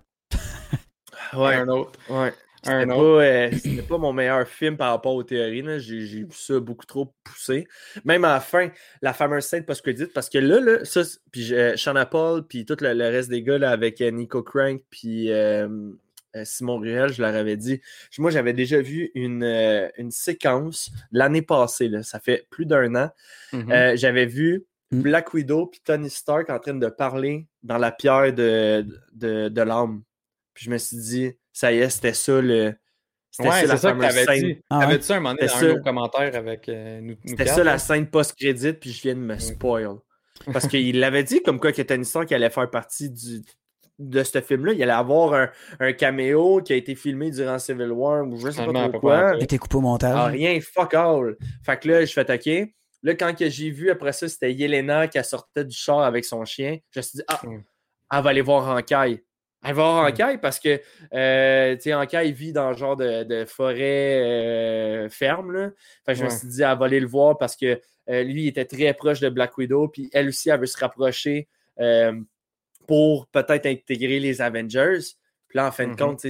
Ouais, 1.33 1.53
Un 1.55 1.67
autre. 1.67 1.91
ouais. 2.09 2.33
C'était 2.67 2.85
pas, 2.85 2.93
euh, 2.93 3.49
pas 3.87 3.97
mon 3.97 4.13
meilleur 4.13 4.47
film 4.47 4.77
par 4.77 4.91
rapport 4.91 5.15
aux 5.15 5.23
théories. 5.23 5.79
J'ai 5.79 6.23
vu 6.23 6.27
ça 6.31 6.59
beaucoup 6.59 6.85
trop 6.85 7.13
poussé. 7.23 7.67
Même 8.05 8.25
à 8.25 8.33
la 8.33 8.39
fin, 8.39 8.69
la 9.01 9.13
fameuse 9.13 9.45
scène 9.45 9.65
post-credit, 9.65 10.07
parce 10.07 10.29
que 10.29 10.37
là, 10.37 10.59
là 10.59 10.85
ça, 10.85 11.01
puis 11.31 11.53
euh, 11.53 11.75
Shana 11.75 12.05
Paul, 12.05 12.45
puis 12.47 12.65
tout 12.65 12.77
le, 12.81 12.93
le 12.93 13.05
reste 13.05 13.29
des 13.29 13.43
gars 13.43 13.57
là, 13.57 13.71
avec 13.71 14.01
euh, 14.01 14.11
Nico 14.11 14.43
Crank, 14.43 14.81
puis 14.89 15.31
euh, 15.31 15.67
Simon 16.43 16.77
Ruel, 16.77 17.11
je 17.11 17.21
leur 17.21 17.33
avais 17.33 17.57
dit. 17.57 17.81
Moi, 18.17 18.31
j'avais 18.31 18.53
déjà 18.53 18.81
vu 18.81 19.11
une, 19.15 19.43
une 19.97 20.11
séquence 20.11 20.91
l'année 21.11 21.41
passée, 21.41 21.87
là, 21.87 22.03
ça 22.03 22.19
fait 22.19 22.45
plus 22.49 22.65
d'un 22.65 22.95
an. 22.95 23.09
Mhm. 23.53 23.71
Euh, 23.71 23.95
j'avais 23.95 24.25
vu 24.25 24.65
Mm. 24.91 25.01
Black 25.01 25.33
Widow 25.33 25.67
puis 25.67 25.81
Tony 25.83 26.09
Stark 26.09 26.49
en 26.49 26.59
train 26.59 26.73
de 26.73 26.87
parler 26.87 27.47
dans 27.63 27.77
la 27.77 27.91
pierre 27.91 28.33
de, 28.33 28.85
de, 29.13 29.49
de 29.49 29.61
l'âme. 29.61 30.03
Puis 30.57 30.65
je 30.65 30.71
me 30.71 30.79
suis 30.79 30.97
dit, 30.97 31.31
ça 31.53 31.71
y 31.71 31.77
est, 31.77 31.89
c'était 31.91 32.13
ça 32.13 32.41
le. 32.41 32.73
C'était 33.29 33.47
Ouais, 33.49 33.61
ça 33.61 33.65
la 33.67 33.77
ça 33.77 33.91
que 33.91 33.99
t'avais 34.01 34.25
scène. 34.25 34.43
dit. 34.43 34.61
Ah 34.71 34.79
T'avais 34.79 34.93
ouais? 34.93 34.97
dit 34.97 35.05
ça 35.05 35.15
un 35.15 35.19
moment 35.19 35.35
donné 35.35 35.45
dans 35.47 35.55
un 35.57 35.73
nos 35.75 35.83
commentaires 35.83 36.35
avec 36.35 36.67
euh, 36.67 36.99
nous, 37.01 37.15
C'était 37.25 37.45
ça 37.45 37.63
la 37.63 37.77
scène 37.77 38.07
post-crédit, 38.09 38.73
puis 38.73 38.91
je 38.91 39.01
viens 39.03 39.13
de 39.13 39.19
me 39.19 39.37
spoil. 39.37 39.97
Parce 40.51 40.67
qu'il 40.67 40.99
l'avait 40.99 41.23
dit 41.23 41.43
comme 41.43 41.59
quoi 41.59 41.71
que 41.71 41.83
Tony 41.83 42.05
Stark 42.05 42.31
allait 42.31 42.49
faire 42.49 42.67
partie 42.71 43.11
du, 43.11 43.43
de 43.99 44.23
ce 44.23 44.41
film-là. 44.41 44.73
Il 44.73 44.81
allait 44.81 44.91
avoir 44.91 45.35
un, 45.35 45.49
un 45.79 45.93
caméo 45.93 46.63
qui 46.63 46.73
a 46.73 46.75
été 46.75 46.95
filmé 46.95 47.29
durant 47.29 47.59
Civil 47.59 47.91
War 47.91 48.25
ou 48.27 48.35
je 48.37 48.49
sais 48.49 48.65
pas 48.65 48.89
trop 48.89 48.99
quoi. 48.99 49.33
Il 49.37 49.43
était 49.43 49.59
coupé 49.59 49.75
au 49.75 49.81
montage. 49.81 50.15
Ah, 50.17 50.25
rien, 50.25 50.57
fuck 50.59 50.95
all. 50.95 51.37
Fait 51.63 51.77
que 51.79 51.87
là, 51.89 52.03
je 52.05 52.11
fais 52.13 52.21
attaquer. 52.21 52.73
Là, 53.03 53.13
quand 53.13 53.37
que 53.37 53.47
j'ai 53.47 53.69
vu 53.69 53.91
après 53.91 54.13
ça, 54.13 54.27
c'était 54.27 54.51
Yelena 54.51 55.07
qui 55.07 55.23
sortait 55.23 55.63
du 55.65 55.75
char 55.77 55.99
avec 55.99 56.25
son 56.25 56.43
chien. 56.45 56.77
Je 56.91 56.99
me 56.99 57.03
suis 57.03 57.17
dit, 57.17 57.23
ah, 57.27 57.39
Mm. 57.43 57.61
elle 58.13 58.23
va 58.23 58.29
aller 58.31 58.41
voir 58.41 58.75
Ankai. 58.75 59.23
Elle 59.63 59.73
va 59.73 59.83
voir. 59.83 60.05
Ankai 60.05 60.37
parce 60.37 60.59
que, 60.59 60.79
euh, 61.13 61.75
tu 61.75 61.81
sais, 61.81 61.93
Ankai 61.93 62.31
vit 62.31 62.53
dans 62.53 62.69
le 62.71 62.77
genre 62.77 62.95
de, 62.95 63.23
de 63.23 63.45
forêt 63.45 64.21
euh, 64.21 65.09
ferme. 65.09 65.51
Là. 65.51 65.71
Fait 66.05 66.13
que 66.13 66.19
je 66.19 66.23
me 66.25 66.29
suis 66.29 66.47
dit, 66.47 66.61
elle 66.61 66.77
va 66.77 66.85
aller 66.85 66.99
le 66.99 67.07
voir 67.07 67.37
parce 67.37 67.55
que 67.55 67.81
euh, 68.09 68.23
lui, 68.23 68.43
il 68.43 68.47
était 68.47 68.65
très 68.65 68.93
proche 68.93 69.19
de 69.19 69.29
Black 69.29 69.57
Widow. 69.57 69.87
Puis 69.89 70.09
elle 70.13 70.29
aussi, 70.29 70.49
elle 70.49 70.59
veut 70.59 70.65
se 70.67 70.77
rapprocher 70.77 71.47
euh, 71.79 72.13
pour 72.87 73.27
peut-être 73.27 73.65
intégrer 73.65 74.19
les 74.19 74.41
Avengers. 74.41 74.99
Puis 75.47 75.57
là, 75.57 75.67
en 75.67 75.71
fin 75.71 75.85
de 75.85 75.89
Mhm. 75.91 75.97
compte, 75.97 76.25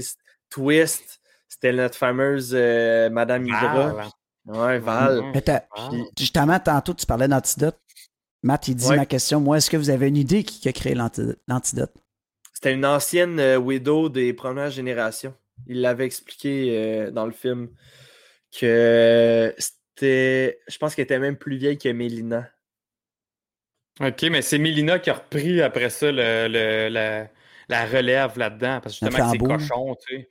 Twist, 0.50 1.20
c'était 1.48 1.74
notre 1.74 1.96
fameuse 1.96 2.52
euh, 2.56 3.10
Madame 3.10 3.46
Hydra. 3.46 3.94
Val. 3.94 4.06
Ouais, 4.46 4.80
Val. 4.80 5.22
Mhm. 5.22 5.34
Val. 5.34 6.02
Justement, 6.18 6.60
tantôt, 6.60 6.94
tu 6.94 7.06
parlais 7.06 7.28
d'antidote. 7.28 7.78
Matt, 8.44 8.68
il 8.70 8.76
dit 8.76 8.88
Ouais. 8.88 8.96
ma 8.96 9.06
question. 9.06 9.42
Moi, 9.42 9.58
est-ce 9.58 9.70
que 9.70 9.78
vous 9.78 9.90
avez 9.90 10.08
une 10.08 10.16
idée 10.18 10.44
qui 10.44 10.68
a 10.70 10.72
créé 10.74 10.96
l'anti- 10.96 11.36
l'antidote? 11.48 11.94
C'était 12.58 12.74
une 12.74 12.88
ancienne 12.88 13.40
euh, 13.40 13.58
Widow 13.58 14.10
des 14.10 14.34
premières 14.34 14.72
générations. 14.72 15.36
Il 15.68 15.82
l'avait 15.82 16.06
expliqué 16.06 16.76
euh, 16.76 17.12
dans 17.12 17.28
le 17.28 17.32
film 17.32 17.70
que 18.60 19.54
c'était. 19.60 20.60
Je 20.68 20.78
pense 20.80 20.96
qu'elle 20.96 21.04
était 21.04 21.20
même 21.20 21.38
plus 21.38 21.58
vieille 21.58 21.78
que 21.78 21.90
Mélina. 21.90 22.50
Ok, 24.00 24.24
mais 24.32 24.42
c'est 24.42 24.58
Mélina 24.58 24.98
qui 24.98 25.12
a 25.12 25.14
repris 25.14 25.62
après 25.62 25.92
ça 25.92 26.12
le, 26.12 26.48
le- 26.48 26.90
la, 26.90 27.30
la 27.70 27.86
relève 27.86 28.40
là-dedans. 28.40 28.80
Parce 28.82 29.00
que 29.00 29.06
justement, 29.06 29.32
c'est 29.32 29.38
cochon, 29.38 29.96
tu 30.08 30.16
sais. 30.16 30.30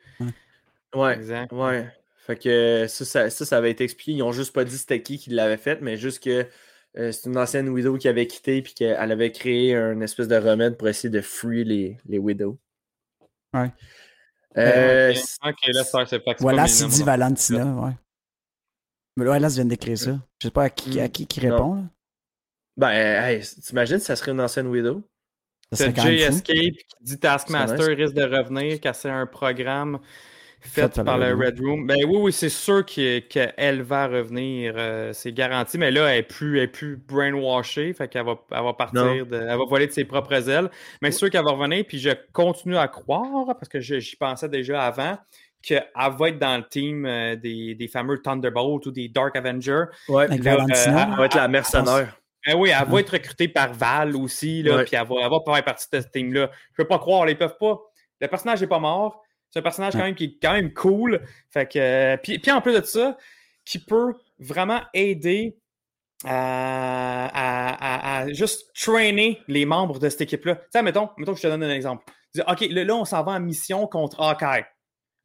Ouais, 0.97 1.15
Exact. 1.15 1.53
ouais. 1.53 1.87
Fait 2.27 2.37
que 2.37 2.87
ça, 2.89 3.05
ça, 3.05 3.31
ça, 3.31 3.45
ça 3.45 3.57
avait 3.57 3.71
été 3.71 3.85
expliqué. 3.85 4.11
Ils 4.11 4.23
ont 4.25 4.33
juste 4.33 4.53
pas 4.53 4.65
dit 4.65 4.77
c'était 4.77 5.01
qui 5.01 5.17
qui 5.19 5.31
l'avait 5.31 5.59
fait, 5.59 5.81
mais 5.81 5.97
juste 5.97 6.25
que 6.25 6.45
euh, 6.99 7.13
c'est 7.13 7.29
une 7.29 7.37
ancienne 7.37 7.69
Widow 7.69 7.97
qui 7.99 8.09
avait 8.09 8.27
quitté 8.27 8.63
puis 8.63 8.75
qu'elle 8.75 9.13
avait 9.13 9.33
créé 9.33 9.75
un 9.75 10.01
espèce 10.01 10.29
de 10.29 10.37
remède 10.37 10.77
pour 10.77 10.89
essayer 10.89 11.11
de 11.11 11.21
free 11.21 11.65
les, 11.65 11.99
les 12.07 12.19
Widows. 12.19 12.59
Ouais. 13.55 13.71
Euh, 14.59 15.15
Voilà, 16.41 16.67
mon 16.67 17.05
Valentina, 17.05 17.67
ouais. 17.67 17.93
Mais 19.17 19.25
là, 19.25 19.39
là, 19.39 19.49
vient 19.49 19.65
d'écrire 19.65 19.99
ça. 19.99 20.19
Je 20.41 20.47
sais 20.49 20.51
pas 20.51 20.65
à 20.65 20.71
qui, 20.71 21.01
à 21.01 21.09
qui, 21.09 21.27
qui 21.27 21.47
Non. 21.47 21.53
répond. 21.55 21.75
Là. 21.75 21.83
Ben, 22.77 22.91
hey, 22.91 23.43
t'imagines, 23.63 23.99
ça 23.99 24.17
serait 24.17 24.33
une 24.33 24.41
ancienne 24.41 24.67
Widow? 24.67 25.03
C'est 25.73 25.97
Jay. 25.97 26.21
Escape 26.21 26.55
qui 26.57 26.77
dit 27.01 27.19
Taskmaster 27.19 27.97
risque 27.97 28.15
de 28.15 28.23
revenir, 28.23 28.81
casser 28.81 29.09
un 29.09 29.27
programme 29.27 29.99
faite 30.61 31.03
par 31.05 31.19
le 31.19 31.35
Red 31.35 31.61
Room. 31.61 31.87
Ben 31.87 31.99
oui, 32.07 32.17
oui, 32.19 32.33
c'est 32.33 32.49
sûr 32.49 32.85
que- 32.85 33.19
qu'elle 33.21 33.83
va 33.83 34.07
revenir, 34.09 34.75
euh, 34.77 35.13
c'est 35.13 35.33
garanti, 35.33 35.79
mais 35.79 35.91
là, 35.91 36.07
elle 36.13 36.19
est 36.19 36.23
plus, 36.23 36.59
elle 36.59 36.65
est 36.65 36.69
plus 36.69 36.97
brainwashée, 36.97 37.93
fait 37.93 38.09
qu'elle 38.09 38.25
va, 38.25 38.35
elle 38.51 38.63
va 38.65 38.73
partir, 38.73 39.27
de- 39.27 39.37
elle 39.37 39.47
va 39.59 39.65
voler 39.69 39.87
de 39.87 39.93
ses 39.93 40.05
propres 40.05 40.49
ailes. 40.49 40.69
Mais 41.03 41.11
c'est 41.11 41.19
sûr 41.19 41.31
qu'elle 41.31 41.45
va 41.45 41.53
revenir, 41.53 41.85
puis 41.87 41.99
je 41.99 42.11
continue 42.33 42.77
à 42.77 42.89
croire, 42.89 43.47
parce 43.47 43.69
que 43.69 43.81
j'y 43.81 44.17
pensais 44.17 44.49
déjà 44.49 44.83
avant, 44.83 45.17
qu'elle 45.63 45.85
va 45.97 46.29
être 46.29 46.39
dans 46.39 46.57
le 46.59 46.69
team 46.69 47.07
euh, 47.07 47.35
des, 47.37 47.75
des 47.75 47.89
fameux 47.89 48.19
Thunderbolts 48.23 48.87
ou 48.87 48.91
des 48.93 49.09
Dark 49.09 49.35
Avengers. 49.37 49.85
Ouais. 50.09 50.25
Avec 50.25 50.45
Là, 50.45 50.57
Valentina. 50.57 51.03
euh, 51.03 51.07
Elle 51.13 51.19
va 51.19 51.25
être 51.27 51.35
la 51.37 51.49
mercenaire. 51.49 52.17
Ben 52.47 52.55
oui, 52.57 52.71
elle 52.71 52.87
va 52.89 53.01
être 53.01 53.11
recrutée 53.11 53.49
par 53.49 53.73
Val 53.73 54.15
aussi, 54.15 54.63
là, 54.63 54.85
puis 54.85 54.95
elle 54.95 55.07
va, 55.07 55.15
elle 55.25 55.31
va 55.31 55.39
faire 55.45 55.65
partie 55.65 55.87
de 55.93 56.01
ce 56.01 56.07
team-là. 56.07 56.49
Je 56.71 56.77
peux 56.83 56.87
pas 56.87 56.99
croire, 57.01 57.29
ils 57.29 57.37
peuvent 57.37 57.57
pas. 57.59 57.81
Le 58.21 58.29
personnage 58.29 58.61
n'est 58.61 58.69
pas 58.69 58.79
mort. 58.79 59.21
C'est 59.51 59.61
un 59.61 59.63
personnage 59.63 59.93
quand 59.95 60.03
même 60.05 60.15
qui 60.15 60.25
est 60.25 60.39
quand 60.43 60.53
même 60.53 60.73
cool. 60.73 61.23
Fait 61.51 61.67
que, 61.71 61.79
euh, 61.79 62.17
puis, 62.19 62.39
puis 62.39 62.51
en 62.51 62.61
plus 62.61 62.75
de 62.79 62.85
ça, 62.85 63.17
qui 63.65 63.79
peut 63.79 64.15
vraiment 64.39 64.81
aider 64.95 65.57
à, 66.25 67.27
à- 67.27 67.75
à- 67.75 68.19
à 68.23 68.33
juste 68.33 68.71
trainer 68.75 69.41
les 69.49 69.65
membres 69.67 69.99
de 69.99 70.09
cette 70.09 70.23
équipe-là. 70.23 70.57
Tu 70.57 70.63
sais, 70.73 70.83
mettons, 70.83 71.11
mettons 71.19 71.33
que 71.33 71.39
je 71.39 71.43
te 71.43 71.49
donne 71.49 71.63
un 71.63 71.75
exemple. 71.75 72.05
Dis, 72.35 72.41
OK, 72.47 72.61
là, 72.71 72.85
là, 72.85 72.95
on 72.97 73.05
s'en 73.05 73.23
va 73.23 73.33
en 73.33 73.41
mission 73.41 73.87
contre 73.87 74.21
Hawkeye. 74.21 74.65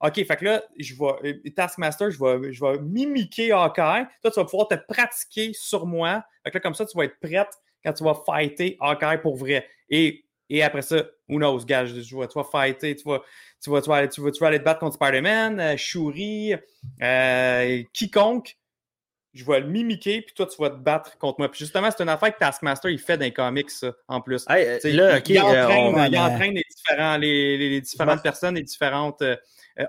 OK, 0.02 0.16
fait 0.26 0.38
que 0.38 0.46
là, 0.46 0.64
je 0.80 0.96
vais, 0.96 1.30
euh, 1.48 1.50
Taskmaster, 1.56 2.10
je 2.10 2.20
vais, 2.24 2.52
je 2.52 2.64
vais 2.64 2.80
mimiquer 2.80 3.52
Hawkeye. 3.52 4.08
Toi, 4.22 4.32
tu 4.32 4.40
vas 4.40 4.46
pouvoir 4.46 4.68
te 4.68 4.76
pratiquer 4.76 5.52
sur 5.54 5.86
moi. 5.86 6.24
Fait 6.44 6.52
que 6.52 6.58
là, 6.58 6.62
comme 6.62 6.74
ça, 6.74 6.86
tu 6.86 6.98
vas 6.98 7.06
être 7.06 7.20
prête 7.22 7.50
quand 7.84 7.94
tu 7.94 8.04
vas 8.04 8.16
fighter 8.26 8.78
Hawkeye 8.80 9.22
pour 9.22 9.36
vrai. 9.36 9.68
Et, 9.90 10.24
et 10.58 10.64
après 10.64 10.82
ça, 10.82 10.98
who 11.30 11.38
knows, 11.38 11.60
gars, 11.66 11.86
je, 11.86 12.02
je 12.02 12.14
vois, 12.16 12.28
tu 12.28 12.38
vas 12.38 12.44
fighter, 12.44 12.96
tu 12.96 13.04
vas, 13.08 13.22
tu 13.64 13.70
vas, 13.70 13.82
tu 13.82 13.90
vas, 13.90 13.96
aller, 13.98 14.10
tu 14.10 14.22
vas, 14.22 14.32
tu 14.32 14.40
vas 14.40 14.48
aller 14.48 14.60
te 14.60 14.64
battre 14.64 14.80
contre 14.82 14.96
Spider-Man, 14.96 15.60
euh, 15.60 15.78
Shuri, 15.78 16.56
euh, 17.02 17.84
quiconque. 17.94 18.58
Je 19.34 19.46
vais 19.46 19.62
le 19.62 19.68
mimiquer, 19.68 20.22
puis 20.22 20.34
toi, 20.36 20.46
tu 20.46 20.62
vas 20.62 20.70
te 20.70 20.76
battre 20.76 21.18
contre 21.18 21.40
moi. 21.40 21.50
Puis 21.50 21.60
justement, 21.60 21.90
c'est 21.90 22.04
une 22.04 22.10
affaire 22.10 22.34
que 22.34 22.40
Taskmaster, 22.40 22.92
il 22.92 23.00
fait 23.00 23.18
dans 23.18 23.24
les 23.24 23.32
comics, 23.32 23.70
ça, 23.72 23.94
en 24.10 24.20
plus. 24.20 24.44
Hey, 24.50 24.78
Tu 24.82 24.90
là, 24.92 25.22
il- 25.26 25.38
euh, 25.56 25.68
on- 25.70 25.92
il 26.08 26.18
entraîne 26.20 26.54
les, 26.54 26.66
différents, 26.76 27.16
les, 27.18 27.58
les- 27.58 27.70
les 27.70 27.82
différentes 27.82 28.22
personnes, 28.24 28.56
les 28.56 28.64
différentes 28.64 29.22
euh, 29.22 29.38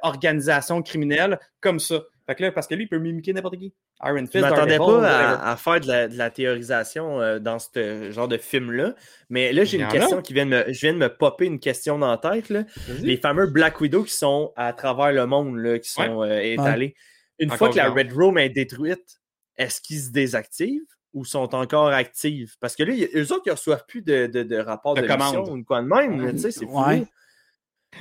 organisations 0.03 0.81
criminelles 0.83 1.41
comme 1.61 1.81
ça. 1.81 2.03
Fait 2.27 2.35
que 2.37 2.43
là, 2.45 2.53
parce 2.53 2.67
que 2.69 2.75
lui, 2.75 2.85
il 2.85 2.89
peut 2.89 2.99
mimiquer 2.99 3.33
n'importe 3.33 3.57
qui. 3.59 3.75
Iron 4.05 4.19
Fist, 4.21 4.33
Je 4.35 4.41
m'attendais 4.41 4.79
pas 4.79 5.09
à, 5.09 5.51
à 5.53 5.57
faire 5.57 5.81
de 5.81 5.89
la, 5.89 6.09
de 6.09 6.17
la 6.17 6.31
théorisation 6.31 7.21
euh, 7.21 7.39
dans 7.41 7.59
ce 7.59 8.11
genre 8.13 8.29
de 8.29 8.37
film-là. 8.37 8.95
Mais 9.29 9.53
là, 9.53 9.65
j'ai 9.65 9.79
une 9.79 9.89
question 9.89 10.19
a. 10.19 10.23
qui 10.23 10.33
vient 10.33 10.47
de 10.47 10.51
me. 10.51 10.65
Je 10.73 10.81
viens 10.81 10.93
de 10.93 10.99
me 10.99 11.09
popper 11.09 11.47
une 11.47 11.59
question 11.59 11.99
dans 11.99 12.11
la 12.11 12.19
tête. 12.19 12.49
là. 12.49 12.65
Les 13.03 13.17
fameux 13.17 13.47
Black 13.47 13.81
Widow 13.81 14.05
qui 14.05 14.13
sont 14.15 14.53
à 14.57 14.73
travers 14.73 15.13
le 15.13 15.27
monde, 15.27 15.57
là, 15.59 15.79
qui 15.79 15.91
sont 15.91 16.23
euh, 16.23 16.39
étalés. 16.41 16.95
Une 17.39 17.49
Encore 17.49 17.59
fois 17.59 17.69
que 17.71 17.77
la. 17.77 17.91
Red 17.91 18.13
Room 18.13 18.39
est 18.39 18.51
détruite, 18.51 19.21
est-ce 19.57 19.81
qu'ils 19.81 20.01
se 20.01 20.11
désactivent 20.11 20.81
ou 21.13 21.25
sont 21.25 21.55
encore 21.57 21.89
actifs? 21.89 22.55
Parce 22.61 22.77
que 22.77 22.85
là, 22.85 22.93
y- 22.95 23.09
eux 23.17 23.33
autres, 23.33 23.43
ils 23.47 23.51
reçoivent 23.53 23.85
plus 23.87 24.03
de, 24.03 24.27
de, 24.27 24.43
de 24.45 24.57
rapports 24.59 24.95
De 24.95 25.03
de, 25.03 25.07
commandes. 25.09 25.37
mission 25.39 25.53
ou 25.53 25.59
de 25.59 25.65
quoi 25.65 25.83
de 25.83 25.87
même. 25.89 26.25
là, 26.25 26.33
tu 26.33 26.39
sais, 26.39 26.51
c'est 26.53 26.67
fou. 26.67 26.81
Ouais. 26.85 27.05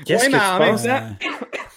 Qu'est-ce 0.06 0.26
Ouais, 0.26 0.32
que 0.32 0.36
mais 0.36 0.40
tu 0.40 0.46
en 0.46 0.60
même 0.60 0.76
temps- 0.78 1.26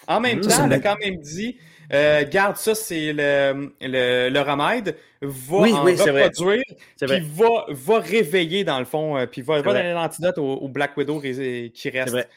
En 0.07 0.21
même 0.21 0.39
Mmh. 0.39 0.43
temps, 0.43 0.65
elle 0.67 0.73
a 0.75 0.79
quand 0.81 0.97
même 1.01 1.17
dit 1.17 1.59
euh, 1.93 2.25
garde 2.29 2.57
ça, 2.57 2.75
c'est 2.75 3.13
le, 3.13 3.73
le, 3.81 4.29
le 4.31 4.41
remède, 4.41 4.97
va 5.23 5.57
Oui, 5.59 5.73
en 5.73 5.85
oui, 5.85 5.97
reproduire, 5.97 6.63
puis 7.01 7.21
va, 7.21 7.67
va 7.69 7.99
réveiller 7.99 8.65
dans 8.65 8.79
le 8.79 8.85
fond, 8.85 9.17
euh, 9.17 9.27
puis 9.27 9.43
va, 9.43 9.61
va 9.61 9.73
donner 9.75 9.93
l'antidote 9.93 10.39
au, 10.39 10.53
au 10.55 10.69
Black 10.69 10.97
Widow 10.97 11.21
qui 11.21 11.91
reste. 11.91 12.13
vrai. 12.13 12.29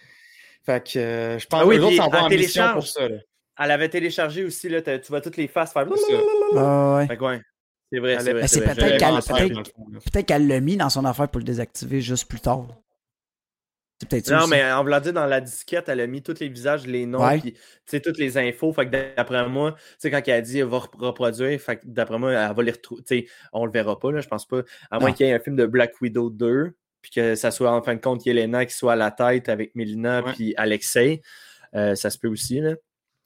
Fait 0.65 0.83
que 0.83 0.99
euh, 0.99 1.39
je 1.39 1.47
pense 1.47 1.61
Ah 1.63 1.65
oui, 1.65 1.75
que 1.77 1.81
les 1.81 1.87
autres 1.87 1.95
s'en 1.95 2.09
vont 2.09 2.17
en 2.25 2.29
mission 2.29 2.73
pour 2.73 2.87
ça. 2.87 3.07
là. 3.07 3.15
Elle 3.59 3.71
avait 3.71 3.89
téléchargé 3.89 4.43
aussi, 4.43 4.69
là, 4.69 4.81
tu 4.81 4.99
vois 5.09 5.21
toutes 5.21 5.37
les 5.37 5.47
faces 5.47 5.71
faire. 5.73 5.85
Ah, 6.55 6.97
ouais. 6.97 7.07
Fait 7.07 7.17
que 7.17 7.23
ouais. 7.23 7.41
C'est 7.91 7.99
vrai, 7.99 8.17
c'est 8.19 8.29
a- 8.29 8.33
vrai. 8.33 8.47
C'est 8.47 8.59
qu'elle-. 9.37 9.63
Peut-être 10.11 10.25
qu'elle 10.25 10.47
l'a 10.47 10.59
mis 10.59 10.75
dans 10.75 10.89
son 10.89 11.05
affaire 11.05 11.29
pour 11.29 11.39
le 11.39 11.45
désactiver 11.45 12.01
juste 12.01 12.27
plus 12.27 12.41
tard. 12.41 12.67
Ça. 14.23 14.37
Non, 14.39 14.47
mais 14.47 14.63
en 14.71 14.83
voulant 14.83 14.99
dire, 14.99 15.13
dans 15.13 15.25
la 15.25 15.41
disquette, 15.41 15.89
elle 15.89 15.99
a 16.01 16.07
mis 16.07 16.21
tous 16.21 16.39
les 16.39 16.49
visages, 16.49 16.85
les 16.85 17.05
noms, 17.07 17.25
Ouais. 17.25 17.39
puis 17.39 17.99
toutes 18.01 18.17
les 18.19 18.37
infos. 18.37 18.71
Fait 18.71 18.85
que 18.85 18.91
d'après 19.15 19.47
moi, 19.49 19.71
tu 19.71 19.79
sais, 19.97 20.11
quand 20.11 20.21
elle 20.27 20.33
a 20.33 20.41
dit 20.41 20.59
elle 20.59 20.65
va 20.67 20.77
rep- 20.77 20.95
reproduire, 20.99 21.59
fait 21.59 21.77
que 21.77 21.81
d'après 21.85 22.19
moi, 22.19 22.31
elle 22.31 22.55
va 22.55 22.63
les 22.63 22.71
retrouver. 22.71 23.27
On 23.53 23.65
le 23.65 23.71
verra 23.71 23.97
pas, 23.99 24.11
là, 24.11 24.21
je 24.21 24.27
pense 24.27 24.45
pas. 24.45 24.61
À 24.91 24.99
moins 24.99 25.11
qu'il 25.13 25.25
y 25.25 25.29
ait 25.29 25.33
un 25.33 25.39
film 25.39 25.55
de 25.55 25.65
Black 25.65 25.99
Widow 25.99 26.29
2, 26.29 26.73
puis 27.01 27.11
que 27.11 27.33
ça 27.35 27.49
soit 27.51 27.71
en 27.71 27.81
fin 27.81 27.95
de 27.95 27.99
compte 28.01 28.23
Yelena 28.25 28.65
qui 28.67 28.75
soit 28.75 28.93
à 28.93 28.95
la 28.95 29.09
tête 29.11 29.49
avec 29.49 29.73
Melina 29.75 30.21
puis 30.33 30.53
Alexei. 30.57 31.21
Euh, 31.75 31.95
ça 31.95 32.09
se 32.09 32.17
peut 32.19 32.27
aussi, 32.27 32.59
là. 32.61 32.75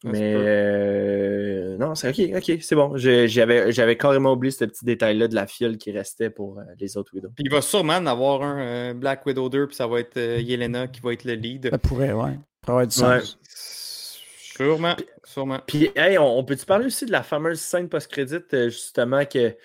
Ça 0.04 0.10
Mais 0.10 0.34
euh, 0.36 1.78
non, 1.78 1.94
c'est 1.96 2.10
ok, 2.10 2.36
ok, 2.38 2.58
c'est 2.62 2.76
bon. 2.76 2.98
Je- 2.98 3.28
J'avais 3.28 3.72
j'avais 3.72 3.96
carrément 3.98 4.34
oublié 4.34 4.52
ce 4.52 4.66
petit 4.66 4.84
détail-là 4.84 5.28
de 5.28 5.36
la 5.36 5.46
fiole 5.46 5.78
qui 5.78 5.92
restait 5.92 6.30
pour 6.32 6.58
euh, 6.60 6.64
les 6.80 6.98
autres 6.98 7.12
Widows. 7.14 7.30
Puis 7.36 7.44
il 7.46 7.52
va 7.52 7.62
sûrement 7.62 7.98
en 7.98 8.06
avoir 8.08 8.42
un 8.42 8.60
euh, 8.60 8.94
Black 8.96 9.26
Widow 9.26 9.48
2, 9.50 9.68
puis 9.68 9.76
ça 9.76 9.86
va 9.88 10.00
être 10.00 10.18
euh, 10.18 10.40
Yelena 10.42 10.88
qui 10.88 11.02
va 11.02 11.14
être 11.14 11.24
le 11.24 11.34
lead. 11.34 11.70
Ça 11.70 11.78
pourrait, 11.78 12.14
ouais. 12.14 12.32
Ça 12.32 12.38
pourrait 12.62 12.84
avoir 12.84 12.88
du 12.88 13.00
Ouais. 13.04 13.20
sens. 13.20 13.38
Sûrement, 13.46 14.96
sûrement. 15.24 15.60
Puis, 15.66 15.90
hey, 15.96 16.18
on, 16.18 16.38
on 16.40 16.44
peut-tu 16.44 16.66
parler 16.66 16.86
aussi 16.88 17.06
de 17.06 17.12
la 17.12 17.24
fameuse 17.24 17.60
scène 17.60 17.88
post-crédit, 17.90 18.38
justement, 18.52 19.24
que 19.26 19.56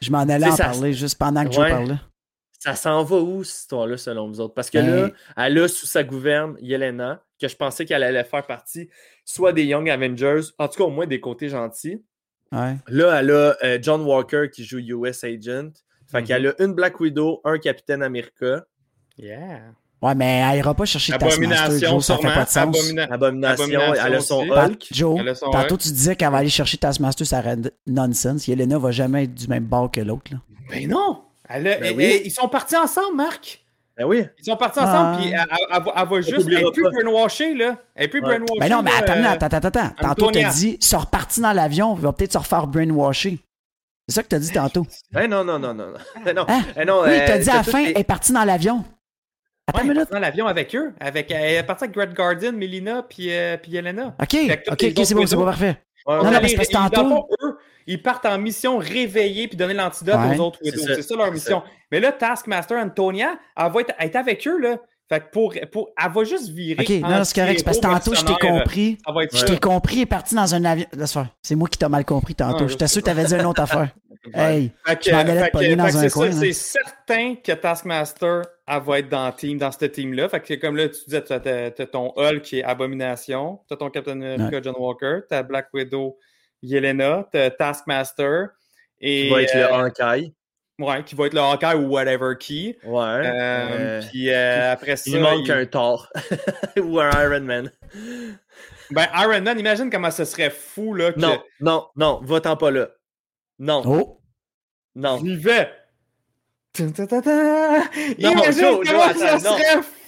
Je 0.00 0.10
m'en 0.10 0.18
allais 0.20 0.46
en 0.46 0.56
ça- 0.56 0.64
parler 0.64 0.92
juste 0.92 1.18
pendant 1.18 1.42
que 1.44 1.48
Ouais. 1.50 1.54
Joe 1.54 1.68
parlait. 1.70 1.94
ça 2.58 2.74
s'en 2.74 3.02
va 3.04 3.16
où, 3.16 3.44
cette 3.44 3.60
histoire-là, 3.60 3.96
selon 3.96 4.28
vous 4.28 4.40
autres? 4.40 4.54
Parce 4.54 4.68
que 4.70 4.78
Ben- 4.78 5.02
là, 5.06 5.10
elle 5.36 5.58
a 5.58 5.68
sous 5.68 5.86
sa 5.86 6.02
gouverne 6.04 6.56
Yelena, 6.60 7.22
que 7.40 7.48
je 7.48 7.56
pensais 7.56 7.84
qu'elle 7.84 8.02
allait 8.02 8.24
faire 8.24 8.46
partie 8.46 8.88
soit 9.24 9.52
des 9.52 9.64
Young 9.64 9.88
Avengers, 9.88 10.40
en 10.58 10.68
tout 10.68 10.78
cas 10.78 10.84
au 10.84 10.90
moins 10.90 11.06
des 11.06 11.20
côtés 11.20 11.48
gentils. 11.48 12.02
Ouais. 12.52 12.76
Là, 12.88 13.20
elle 13.20 13.30
a 13.30 13.56
euh, 13.64 13.78
John 13.80 14.02
Walker 14.02 14.48
qui 14.52 14.64
joue 14.64 14.78
US 14.78 15.24
Agent. 15.24 15.70
Fait 16.10 16.20
Mhm. 16.20 16.26
qu'elle 16.26 16.46
a 16.48 16.62
une 16.62 16.74
Black 16.74 17.00
Widow, 17.00 17.40
un 17.44 17.58
Capitaine 17.58 18.02
America, 18.02 18.64
Yeah. 19.18 19.60
Ouais, 20.00 20.14
mais 20.16 20.42
elle 20.50 20.58
ira 20.58 20.74
pas 20.74 20.84
chercher 20.84 21.12
Taskmaster, 21.12 21.44
Abomination, 21.44 21.90
Joe, 21.90 22.04
ça 22.04 22.16
fait 22.16 22.22
pas 22.34 22.44
de 22.44 22.48
sens. 22.48 22.56
Abomina- 22.76 23.12
Abomination, 23.12 23.64
Abomination 23.64 24.04
elle 24.06 24.14
a 24.14 24.20
son 24.20 24.38
aussi. 24.40 24.48
Pat- 24.48 24.70
Hulk. 24.70 24.86
Joe, 24.90 25.20
Elle 25.20 25.28
a 25.28 25.34
son 25.36 25.50
tantôt 25.50 25.74
Hulk. 25.74 25.80
tu 25.80 25.88
disais 25.92 26.16
qu'elle 26.16 26.30
va 26.30 26.38
aller 26.38 26.48
chercher 26.48 26.76
Taskmaster, 26.78 27.26
ça 27.26 27.38
aurait 27.38 27.56
nonsense. 27.86 28.48
Yelena 28.48 28.78
va 28.78 28.90
jamais 28.90 29.24
être 29.24 29.34
du 29.34 29.46
même 29.48 29.64
bord 29.66 29.90
que 29.92 30.00
l'autre. 30.00 30.32
Ben 30.70 30.88
non! 30.88 31.22
Elle 31.48 31.68
a- 31.68 31.76
Ben 31.78 31.84
elle- 31.90 31.96
oui. 31.96 32.04
elle- 32.04 32.26
ils 32.26 32.30
sont 32.30 32.48
partis 32.48 32.76
ensemble, 32.76 33.16
Marc! 33.16 33.61
Ben 33.98 34.04
oui. 34.06 34.24
Ils 34.38 34.44
sont 34.44 34.56
partis 34.56 34.78
Ah. 34.82 34.88
ensemble, 34.88 35.18
puis 35.22 35.32
elle, 35.32 35.44
elle- 35.50 35.82
elle 35.96 36.08
va- 36.08 36.20
juste. 36.20 36.32
Elle 36.32 36.38
t'oubliera 36.38 36.62
est 36.62 36.72
plus 36.72 36.82
brainwashée, 36.82 37.54
là. 37.54 37.76
Elle 37.94 38.04
est 38.04 38.08
plus 38.08 38.20
Ouais. 38.20 38.26
brainwashée. 38.38 38.58
Ben 38.60 38.68
non, 38.70 38.82
mais 38.82 38.90
là, 38.90 38.96
attends, 38.98 39.12
euh, 39.12 39.24
attends, 39.28 39.46
attends, 39.46 39.68
attends. 39.68 39.90
Tantôt, 40.00 40.30
t'as 40.30 40.50
dit, 40.50 40.78
sont 40.80 40.98
repartis 40.98 41.40
dans 41.40 41.52
l'avion, 41.52 41.94
il 41.96 42.00
va 42.02 42.12
peut-être 42.12 42.32
se 42.32 42.38
refaire 42.38 42.66
brainwasher. 42.66 43.38
C'est 44.08 44.14
ça 44.16 44.22
que 44.22 44.28
t'as 44.28 44.38
dit 44.38 44.50
tantôt. 44.50 44.86
Ben 45.12 45.28
non, 45.30 45.44
non, 45.44 45.58
non, 45.58 45.74
non. 45.74 45.88
non. 45.88 45.94
Ben 46.24 46.34
non. 46.34 46.44
Hein? 46.48 46.62
Ben 46.74 46.86
non, 46.88 47.02
Oui, 47.04 47.10
euh, 47.10 47.24
t'as 47.26 47.38
dit 47.38 47.50
à 47.50 47.56
la 47.56 47.62
fin, 47.62 47.84
elle 47.84 47.98
est 47.98 48.04
partie 48.04 48.32
dans 48.32 48.44
l'avion. 48.44 48.84
Attends 49.68 49.78
Ouais, 49.78 49.84
une 49.84 49.90
elle 49.90 49.96
est 49.96 50.00
minute. 50.00 50.08
partie 50.08 50.12
dans 50.14 50.18
l'avion 50.20 50.46
avec 50.48 50.74
eux. 50.74 50.92
Avec, 50.98 51.30
elle 51.30 51.54
est 51.56 51.62
partie 51.62 51.84
avec 51.84 51.96
Red 51.96 52.14
Guardian, 52.14 52.52
Melina, 52.52 53.02
puis, 53.08 53.32
euh, 53.32 53.56
puis 53.58 53.76
Elena. 53.76 54.14
Ok, 54.20 54.34
ok, 54.70 54.82
les 54.82 54.90
ok, 54.90 55.06
c'est 55.06 55.14
bon, 55.14 55.26
c'est 55.26 55.36
bon, 55.36 55.44
parfait. 55.44 55.76
Ouais, 56.06 56.16
Non, 56.16 56.24
non, 56.24 56.30
mais 56.42 56.54
parce 56.56 56.66
que 56.68 56.72
tantôt- 56.72 57.28
eux, 57.44 57.58
ils 57.86 58.02
partent 58.02 58.26
en 58.26 58.38
mission 58.38 58.78
réveiller 58.78 59.48
puis 59.48 59.56
donner 59.56 59.74
l'antidote 59.74 60.16
Ouais, 60.16 60.36
aux 60.38 60.40
autres 60.40 60.58
c'est 60.62 60.70
Widows. 60.70 60.86
ça, 60.86 60.94
C'est 60.96 61.02
ça 61.02 61.16
leur 61.16 61.32
mission. 61.32 61.62
Mais 61.90 62.00
là, 62.00 62.12
Taskmaster 62.12 62.78
Antonia, 62.78 63.38
elle 63.56 63.72
va 63.72 63.80
être, 63.80 63.94
elle 63.98 64.06
est 64.06 64.16
avec 64.16 64.46
eux, 64.46 64.58
là. 64.60 64.78
Fait 65.08 65.20
que 65.20 65.30
pour, 65.30 65.54
pour, 65.70 65.90
elle 66.02 66.10
va 66.10 66.24
juste 66.24 66.48
virer. 66.50 66.82
Ok, 66.82 67.10
non, 67.10 67.22
c'est 67.24 67.34
correct, 67.38 67.58
c'est 67.58 67.64
parce 67.64 67.76
que 67.76 67.82
tantôt, 67.82 68.14
je 68.14 68.24
t'ai 68.24 68.34
compris. 68.34 68.98
Je 69.32 69.44
t'ai 69.44 69.58
compris, 69.58 69.96
elle 69.96 70.02
est 70.02 70.06
partie 70.06 70.34
dans 70.34 70.54
un 70.54 70.64
avion. 70.64 70.86
C'est 71.42 71.54
moi 71.54 71.68
qui 71.68 71.76
t'ai 71.76 71.88
mal 71.88 72.04
compris 72.04 72.34
tantôt. 72.34 72.64
Ouais, 72.64 72.68
J'étais 72.70 72.86
je 72.86 72.92
sûr 72.92 73.02
que 73.02 73.06
t'avais 73.06 73.24
dit 73.24 73.34
une 73.34 73.44
autre 73.46 73.60
affaire. 73.60 73.90
Hey, 74.34 74.70
Fait 74.86 74.98
je 75.04 75.10
m'en 75.10 75.76
dans 75.76 75.96
un 75.96 76.00
c'est 76.02 76.10
coin. 76.10 76.26
là. 76.28 76.32
C'est 76.32 76.52
certain 76.52 77.34
que 77.34 77.50
Taskmaster, 77.50 78.42
elle 78.68 78.80
va 78.82 79.00
être 79.00 79.08
dans, 79.08 79.26
le 79.26 79.32
team, 79.32 79.58
dans 79.58 79.72
ce 79.72 79.84
team-là. 79.84 80.28
Fait 80.28 80.38
que 80.38 80.46
c'est 80.46 80.60
comme 80.60 80.76
là, 80.76 80.88
tu 80.88 81.00
disais, 81.06 81.24
tu 81.24 81.32
as, 81.32 81.86
ton 81.86 82.12
Hulk 82.16 82.42
qui 82.42 82.60
est 82.60 82.62
Abomination, 82.62 83.58
tu 83.66 83.74
as 83.74 83.76
ton 83.76 83.90
Captain 83.90 84.12
America 84.20 84.60
John 84.62 84.76
Walker, 84.78 85.22
tu 85.28 85.34
as 85.34 85.42
Black 85.42 85.68
Widow 85.74 86.16
Yelena, 86.62 87.28
Taskmaster. 87.58 88.48
Et, 89.00 89.24
Qui 89.24 89.30
va 89.30 89.42
être 89.42 89.54
le 89.54 89.60
euh, 89.62 89.74
Hankai. 89.74 90.32
Ouais, 90.78 91.04
qui 91.04 91.14
va 91.14 91.26
être 91.26 91.34
le 91.34 91.40
Hawkeye 91.40 91.74
ou 91.74 91.88
whatever 91.90 92.34
qui. 92.38 92.76
Ouais. 92.84 93.02
Euh, 93.02 93.20
Euh, 93.30 94.02
Puis 94.10 94.30
euh, 94.30 94.72
après 94.72 94.96
ça. 94.96 95.10
il 95.10 95.20
manque 95.20 95.46
il- 95.46 95.52
un 95.52 95.66
Thor. 95.66 96.08
Ou 96.80 96.98
un 97.00 97.10
Iron 97.22 97.40
Man. 97.42 97.70
Ben, 98.90 99.06
Iron 99.14 99.40
Man, 99.42 99.58
imagine 99.58 99.90
comment 99.90 100.10
ce 100.10 100.24
serait 100.24 100.50
fou, 100.50 100.94
là. 100.94 101.12
Que... 101.12 101.20
Non, 101.20 101.42
non, 101.60 101.86
non, 101.96 102.20
va-t'en 102.24 102.56
pas 102.56 102.70
là. 102.70 102.88
Non, 103.58 103.82
Oh, 103.84 104.20
non. 104.94 105.18
J'y 105.18 105.36
vais. 105.36 105.70
Imagine 108.18 108.52
Joe, 108.52 108.80
comment 108.86 109.08
Joe, 109.08 109.18
ça 109.18 109.34
attends, 109.34 109.50
non. 109.50 109.58
serait 109.58 109.82
fou 109.82 110.01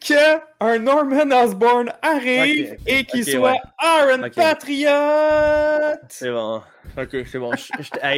qu'un 0.00 0.78
Norman 0.78 1.30
Osborn 1.44 1.92
arrive 2.02 2.76
et 2.86 3.04
qu'il 3.04 3.24
soit 3.24 3.52
ouais. 3.52 3.60
Iron 3.82 4.22
Ok. 4.24 4.34
Patriot. 4.34 5.98
C'est 6.08 6.30
bon. 6.30 6.62
Ok, 6.96 7.16
c'est 7.30 7.38
bon. 7.38 7.50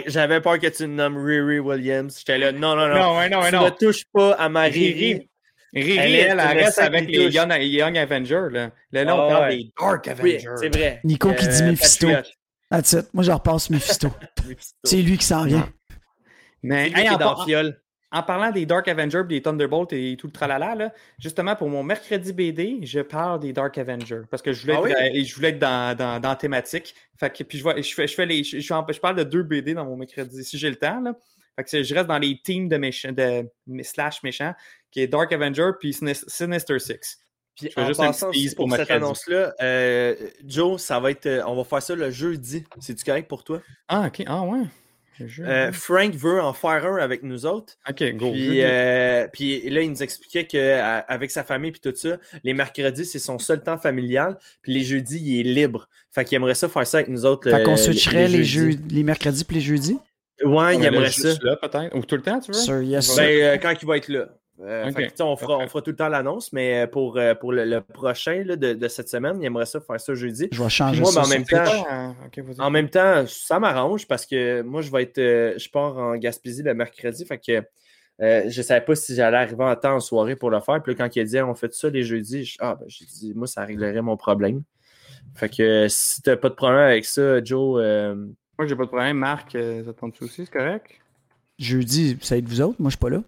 J'avais 0.06 0.40
peur 0.40 0.58
que 0.58 0.66
tu 0.68 0.86
me 0.86 0.94
nommes 0.94 1.18
Riri 1.24 1.58
Williams. 1.58 2.16
J'étais 2.18 2.38
là, 2.38 2.52
non, 2.52 2.76
non, 2.76 2.88
non. 2.88 2.94
Non, 2.94 3.28
non, 3.30 3.42
tu 3.48 3.54
non. 3.54 3.64
ne 3.64 3.70
touches 3.70 4.04
pas 4.12 4.32
à 4.32 4.48
ma 4.48 4.62
Riri. 4.62 4.92
Riri. 4.92 5.26
Riri, 5.72 5.96
Elle 5.98 5.98
elle, 5.98 6.14
est- 6.14 6.18
elle, 6.20 6.40
elle 6.40 6.64
reste 6.64 6.78
avec 6.80 7.08
les. 7.08 7.28
Young, 7.28 7.52
Young 7.60 7.96
Avengers. 7.98 8.48
Là, 8.50 8.70
là, 8.92 9.04
là, 9.04 9.16
on 9.16 9.26
Ah, 9.26 9.28
parle 9.30 9.48
ouais. 9.50 9.56
des 9.58 9.72
Dark 9.78 10.04
Oui, 10.22 10.36
Avengers. 10.36 10.60
c'est 10.60 10.74
vrai. 10.76 11.00
Nico 11.04 11.32
qui 11.32 11.46
dit 11.46 11.62
Euh, 11.62 11.70
Mephisto. 11.70 12.08
That's 12.70 12.92
it. 12.92 13.06
Moi, 13.14 13.22
je 13.24 13.30
repasse 13.32 13.70
Mephisto. 13.70 14.08
Mephisto. 14.48 14.74
C'est 14.84 14.96
lui 14.96 15.16
qui 15.18 15.24
s'en 15.24 15.44
vient. 15.44 15.68
Mais 16.62 16.84
C'est 16.84 16.90
lui 16.90 17.00
hey, 17.00 17.04
qui 17.06 17.10
en, 17.10 17.14
est 17.14 17.18
dans 17.18 17.34
par- 17.34 17.44
Fiole. 17.44 17.80
En 18.12 18.22
parlant 18.22 18.50
des 18.50 18.66
Dark 18.66 18.88
Avengers, 18.88 19.22
des 19.28 19.40
Thunderbolts 19.40 19.92
et 19.92 20.16
tout 20.18 20.26
le 20.26 20.32
tralala, 20.32 20.74
là, 20.74 20.92
justement 21.18 21.54
pour 21.54 21.68
mon 21.68 21.82
mercredi 21.82 22.32
BD, 22.32 22.80
je 22.82 23.00
parle 23.00 23.40
des 23.40 23.52
Dark 23.52 23.78
Avengers 23.78 24.22
parce 24.30 24.42
que 24.42 24.52
je 24.52 24.62
voulais 24.62 24.74
Ah 24.76 24.88
être, 24.88 25.00
oui? 25.12 25.20
euh, 25.20 25.24
je 25.24 25.34
voulais 25.34 25.50
être 25.50 25.58
dans, 25.61 25.96
dans, 25.96 26.20
dans 26.20 26.34
thématique. 26.34 26.94
Fait 27.18 27.30
que, 27.30 27.44
puis 27.44 27.58
je, 27.58 27.62
vois- 27.62 27.80
je, 27.80 27.94
fais, 27.94 28.08
je, 28.08 28.14
fais 28.14 28.26
les, 28.26 28.42
je, 28.42 28.58
je, 28.58 29.00
parle 29.00 29.16
de 29.16 29.22
deux 29.22 29.44
BD 29.44 29.74
dans 29.74 29.84
mon 29.84 29.96
mercredi 29.96 30.42
si 30.44 30.58
j'ai 30.58 30.70
le 30.70 30.76
temps. 30.76 31.00
Là. 31.00 31.14
Fait 31.56 31.64
que 31.64 31.82
je 31.82 31.94
reste 31.94 32.06
dans 32.08 32.18
les 32.18 32.40
teams 32.42 32.68
de, 32.68 32.76
méchants, 32.76 33.12
de 33.12 33.48
slash 33.82 34.22
méchants 34.22 34.54
qui 34.90 35.00
est 35.00 35.06
Dark 35.06 35.32
Avenger 35.32 35.70
puis 35.78 35.92
Sinis- 35.92 36.24
Sinister 36.26 36.78
Six. 36.78 37.18
Puis 37.56 37.68
Je 37.68 37.74
fais 37.74 37.82
en 37.82 37.86
juste 37.86 38.00
passant 38.00 38.30
pour 38.56 38.66
pour 38.68 38.76
cette 38.76 38.90
annonce-là, 38.90 39.54
euh, 39.61 40.16
Joe, 40.46 40.80
ça 40.80 40.98
va 40.98 41.11
être, 41.11 41.26
euh, 41.26 41.42
on 41.46 41.54
va 41.54 41.64
faire 41.64 41.82
ça 41.82 41.94
le 41.94 42.11
jeudi. 42.11 42.64
C'est-tu 42.80 43.04
correct 43.04 43.28
pour 43.28 43.44
toi? 43.44 43.61
Ah, 43.88 44.06
ok. 44.06 44.22
Ah, 44.26 44.42
ouais. 44.42 44.62
Euh, 45.40 45.72
Frank 45.72 46.14
veut 46.14 46.40
en 46.40 46.52
faire 46.52 46.86
un 46.86 46.96
avec 46.96 47.22
nous 47.22 47.46
autres. 47.46 47.74
ok, 47.88 48.16
go. 48.16 48.32
Puis, 48.32 48.62
euh, 48.62 49.26
puis 49.32 49.68
là, 49.70 49.82
il 49.82 49.90
nous 49.90 50.02
expliquait 50.02 50.46
qu'avec 50.46 51.30
sa 51.30 51.44
famille 51.44 51.72
puis 51.72 51.80
tout 51.80 51.94
ça, 51.94 52.18
les 52.44 52.54
mercredis, 52.54 53.04
c'est 53.04 53.18
son 53.18 53.38
seul 53.38 53.62
temps 53.62 53.78
familial. 53.78 54.38
Puis 54.62 54.72
les 54.72 54.82
jeudis, 54.82 55.20
il 55.20 55.40
est 55.40 55.52
libre. 55.54 55.88
Fait 56.12 56.24
qu'il 56.24 56.36
aimerait 56.36 56.54
ça 56.54 56.68
faire 56.68 56.86
ça 56.86 56.98
avec 56.98 57.08
nous 57.08 57.24
autres. 57.24 57.50
Fait 57.50 57.62
qu'on 57.62 57.74
euh, 57.74 57.76
switcherait 57.76 58.28
les, 58.28 58.44
jeudis. 58.44 58.72
jeux, 58.72 58.84
les 58.90 59.02
mercredis 59.02 59.44
puis 59.44 59.56
les 59.56 59.62
jeudis? 59.62 59.98
Ouais, 60.44 60.76
il 60.76 60.84
aimerait 60.84 61.10
ça. 61.10 61.34
là, 61.42 61.56
peut-être. 61.56 61.94
Ou 61.94 62.04
tout 62.04 62.16
le 62.16 62.22
temps, 62.22 62.40
tu 62.40 62.52
veux? 62.52 62.58
Sir, 62.58 62.82
yes, 62.82 63.06
sir. 63.06 63.16
Ben, 63.16 63.42
euh, 63.42 63.56
quand 63.58 63.74
il 63.80 63.86
va 63.86 63.96
être 63.96 64.08
là. 64.08 64.28
Euh, 64.62 64.90
fait 64.92 65.20
on, 65.22 65.36
fera, 65.36 65.56
on 65.58 65.66
fera 65.68 65.80
tout 65.80 65.90
le 65.90 65.96
temps 65.96 66.08
l'annonce, 66.08 66.52
mais 66.52 66.86
pour, 66.86 67.16
euh, 67.16 67.34
pour 67.34 67.52
le, 67.52 67.64
le 67.64 67.80
prochain 67.80 68.42
là, 68.44 68.56
de, 68.56 68.74
de 68.74 68.88
cette 68.88 69.08
semaine, 69.08 69.38
il 69.40 69.46
aimerait 69.46 69.64
ça 69.64 69.80
faire 69.80 69.98
ça 70.00 70.12
jeudi. 70.14 70.48
Je 70.52 70.62
vais 70.62 70.68
changer 70.68 71.00
Moi, 71.00 71.11
ça. 71.12 71.20
ben, 71.22 71.26
en 71.26 71.28
même 71.30 71.44
temps, 71.44 71.86
Ah. 71.88 72.12
En 72.58 72.70
même 72.70 72.88
temps, 72.90 73.24
ça 73.26 73.58
m'arrange 73.58 74.06
parce 74.06 74.26
que 74.26 74.61
moi, 74.62 74.82
je 74.82 74.90
vais 74.90 75.04
être. 75.04 75.18
euh, 75.18 75.54
je 75.56 75.68
pars 75.70 75.96
en 75.96 76.14
Gaspésie 76.16 76.62
le 76.62 76.74
mercredi. 76.74 77.24
Fait 77.24 77.38
que 77.38 77.62
euh, 78.22 78.44
je 78.48 78.61
savais 78.61 78.84
pas 78.84 78.94
si 78.94 79.14
j'allais 79.14 79.38
arriver 79.38 79.64
en 79.64 79.74
temps 79.76 79.94
en 79.94 80.00
soirée 80.00 80.36
pour 80.36 80.50
le 80.50 80.61
faire. 80.61 80.82
Puis 80.82 80.92
là, 80.92 80.98
quand 81.06 81.16
il 81.16 81.20
a 81.20 81.24
dit 81.24 81.40
on 81.40 81.54
fait 81.54 81.72
ça 81.72 81.88
les 81.88 82.02
jeudis, 82.02 82.44
je- 82.44 82.56
ah, 82.61 82.76
ben, 82.78 82.84
j'ai 82.86 83.06
dit, 83.06 83.32
moi, 83.34 83.46
ça 83.46 83.64
réglerait 83.64 84.02
mon 84.02 84.18
problème. 84.18 84.62
Fait 85.36 85.48
que 85.48 85.62
euh, 85.62 85.88
si 85.88 86.20
t'as 86.20 86.36
pas 86.36 86.50
de 86.50 86.54
problème 86.54 86.80
avec 86.80 87.06
ça, 87.06 87.42
Joe, 87.42 87.80
euh, 87.82 88.14
Moi, 88.58 88.66
j'ai 88.68 88.76
pas 88.76 88.82
de 88.84 88.88
problème. 88.88 89.16
Marc, 89.16 89.54
euh, 89.54 89.84
ça 89.84 89.92
te 89.94 90.00
tente 90.00 90.20
aussi, 90.20 90.44
c'est 90.44 90.50
correct? 90.52 91.00
Jeudi, 91.58 92.18
ça 92.20 92.34
va 92.34 92.38
être 92.40 92.48
vous 92.48 92.61
autres? 92.61 92.76
Moi, 92.78 92.90
je 92.90 92.96
suis 92.96 93.00
pas 93.00 93.08
là. 93.11 93.22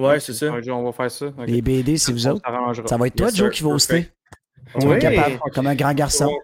Ouais, 0.00 0.20
c'est 0.20 0.32
ça. 0.34 0.46
Un 0.52 0.60
jour, 0.62 0.78
on 0.78 0.84
va 0.84 0.92
faire 0.92 1.10
ça. 1.10 1.26
Les 1.46 1.62
BD, 1.62 1.96
c'est 1.98 2.12
vous 2.12 2.26
autres. 2.26 2.42
Ça 2.86 2.96
va 2.96 3.06
être 3.06 3.14
toi, 3.16 3.26
Yes, 3.28 3.36
Joe, 3.36 3.46
sir. 3.48 3.50
qui 3.56 3.62
va 3.62 3.70
hoster. 3.70 4.08
Tu 4.78 4.86
vas 4.86 4.90
Oui. 4.92 4.96
être 4.96 5.02
capable, 5.02 5.38
comme 5.54 5.66
un 5.66 5.74
grand 5.74 5.94
garçon. 5.94 6.26
Donc, 6.26 6.40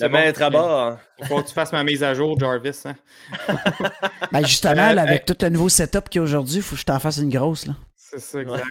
Le 0.00 0.08
bon. 0.08 0.12
maître 0.14 0.42
à 0.42 0.50
bord. 0.50 0.98
Il 1.18 1.26
faut 1.28 1.42
que 1.42 1.48
tu 1.48 1.54
fasses 1.54 1.72
ma 1.72 1.84
mise 1.84 2.02
à 2.02 2.14
jour, 2.14 2.38
Jarvis. 2.38 2.82
Hein? 2.84 2.94
Ben, 4.32 4.44
justement, 4.46 4.90
Euh, 4.90 4.94
là, 4.94 5.02
avec 5.02 5.24
tout 5.24 5.36
le 5.40 5.48
nouveau 5.50 5.68
setup 5.68 6.08
qu'il 6.08 6.18
y 6.18 6.20
a 6.20 6.22
aujourd'hui, 6.24 6.56
il 6.56 6.62
faut 6.62 6.74
que 6.74 6.80
je 6.80 6.86
t'en 6.86 6.98
fasse 6.98 7.18
une 7.18 7.28
grosse. 7.30 7.66
Là. 7.66 7.74
C'est 7.96 8.18
ça, 8.20 8.40
exact. 8.40 8.64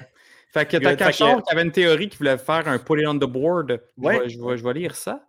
Fait 0.54 0.66
que 0.66 0.78
t'as 0.78 0.96
que- 0.96 1.16
qui 1.16 1.52
avait 1.52 1.62
une 1.62 1.72
théorie 1.72 2.10
qui 2.10 2.18
voulait 2.18 2.38
faire 2.38 2.68
un 2.68 2.78
put 2.78 3.00
it 3.02 3.08
on 3.08 3.16
the 3.16 3.24
board. 3.26 3.80
Je 3.98 4.04
Ouais. 4.04 4.20
vais- 4.20 4.30
Je, 4.30 4.40
vais, 4.40 4.58
je 4.58 4.64
vais 4.64 4.74
lire 4.74 4.96
ça. 4.96 5.22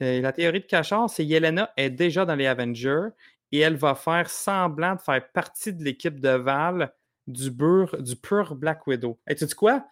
La 0.00 0.32
théorie 0.32 0.60
de 0.60 0.66
Cachard, 0.66 1.10
c'est 1.10 1.24
Yelena 1.26 1.70
est 1.76 1.90
déjà 1.90 2.24
dans 2.24 2.34
les 2.34 2.46
Avengers 2.46 3.08
et 3.52 3.58
elle 3.60 3.76
va 3.76 3.94
faire 3.94 4.30
semblant 4.30 4.94
de 4.94 5.00
faire 5.02 5.20
partie 5.34 5.74
de 5.74 5.84
l'équipe 5.84 6.18
de 6.20 6.30
Val 6.30 6.90
du, 7.30 7.50
bur, 7.50 7.96
du 8.00 8.16
pur 8.16 8.54
Black 8.54 8.86
Widow. 8.86 9.18
Et 9.28 9.34
tu 9.34 9.46
sais 9.46 9.54
quoi? 9.54 9.84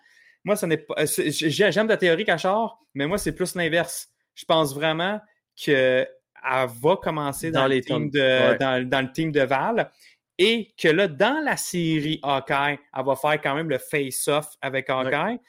Moi, 0.45 0.57
ça 0.57 0.67
n'est 0.67 0.79
pas. 0.79 0.95
euh, 0.99 1.07
J'aime 1.07 1.89
ta 1.89 1.97
théorie, 1.97 2.25
Cachard, 2.25 2.79
mais 2.95 3.07
moi, 3.07 3.19
c'est 3.19 3.33
plus 3.33 3.55
l'inverse. 3.55 4.09
Je 4.35 4.45
pense 4.45 4.75
vraiment 4.75 5.21
qu'elle 5.57 6.07
va 6.43 6.97
commencer 6.97 7.51
dans, 7.51 7.63
Dans 7.63 7.67
le 7.69 7.81
team 7.81 8.11
de, 8.11 8.21
Ouais. 8.21 8.57
dans, 8.59 8.89
dans 8.89 9.01
le 9.05 9.13
team 9.13 9.33
de 9.33 9.41
Val 9.43 9.91
et 10.39 10.73
que 10.81 10.89
là, 10.89 11.09
dans 11.09 11.43
la 11.45 11.57
série 11.57 12.21
Hawkeye, 12.23 12.79
elle 12.97 13.05
va 13.05 13.17
faire 13.17 13.41
quand 13.43 13.55
même 13.57 13.69
le 13.69 13.79
face-off 13.79 14.47
avec 14.63 14.89
Hawkeye, 14.89 15.41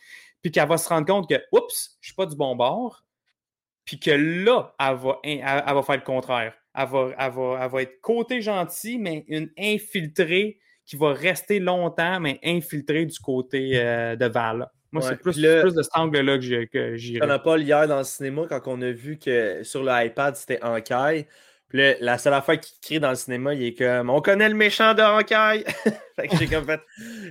puis 0.41 0.51
qu'elle 0.51 0.67
va 0.67 0.77
se 0.79 0.89
rendre 0.89 1.05
compte 1.05 1.29
que, 1.29 1.35
oups, 1.51 1.97
je 2.01 2.07
suis 2.07 2.15
pas 2.15 2.25
du 2.25 2.35
bon 2.35 2.55
bord, 2.55 3.03
puis 3.85 3.99
que 3.99 4.09
là, 4.11 4.73
elle 4.79 4.95
va, 4.95 5.19
elle, 5.23 5.43
elle 5.67 5.73
va 5.75 5.83
faire 5.83 5.95
le 5.97 6.01
contraire. 6.01 6.53
Elle 6.73 6.87
va, 6.87 7.09
elle 7.19 7.31
va- 7.31 7.59
elle 7.63 7.69
va 7.71 7.81
être 7.83 8.01
côté 8.01 8.41
gentil, 8.41 8.97
mais 8.97 9.25
une 9.27 9.51
infiltrée 9.59 10.59
qui 10.89 10.95
va 10.97 11.13
rester 11.13 11.59
longtemps, 11.59 12.19
mais 12.19 12.39
infiltrée 12.43 13.05
du 13.05 13.19
côté 13.19 13.73
euh, 13.75 14.15
de 14.15 14.25
Val. 14.25 14.67
Moi, 14.91 15.03
Ouais. 15.03 15.09
c'est 15.11 15.17
plus, 15.21 15.37
là- 15.39 15.61
plus 15.61 15.75
de 15.75 15.83
cet 15.83 15.95
angle-là 15.95 16.35
que 16.37 16.41
j'ai- 16.43 16.67
que 16.67 16.95
j'irais. 16.95 17.27
On 17.27 17.29
a 17.29 17.37
pas 17.37 17.57
hier 17.59 17.87
dans 17.87 17.99
le 17.99 18.03
cinéma 18.03 18.47
quand 18.49 18.61
on 18.65 18.81
a 18.81 18.89
vu 18.91 19.19
que 19.19 19.61
sur 19.63 19.83
l'iPad 19.83 20.35
c'était 20.35 20.59
Hawkeye. 20.61 21.27
Puis 21.67 21.77
là, 21.77 21.93
la 22.01 22.17
seule 22.17 22.33
affaire 22.33 22.59
qu'il 22.59 22.79
crie 22.81 22.99
dans 22.99 23.11
le 23.11 23.15
cinéma, 23.15 23.53
il 23.53 23.61
est 23.61 23.75
comme 23.75 24.09
On 24.09 24.19
connaît 24.21 24.49
le 24.49 24.55
méchant 24.55 24.95
de 24.95 25.01
Hawkeye. 25.03 25.63
fait 26.19 26.27
que 26.27 26.35
j'ai 26.37 26.47
comme 26.47 26.65
fait. 26.65 26.81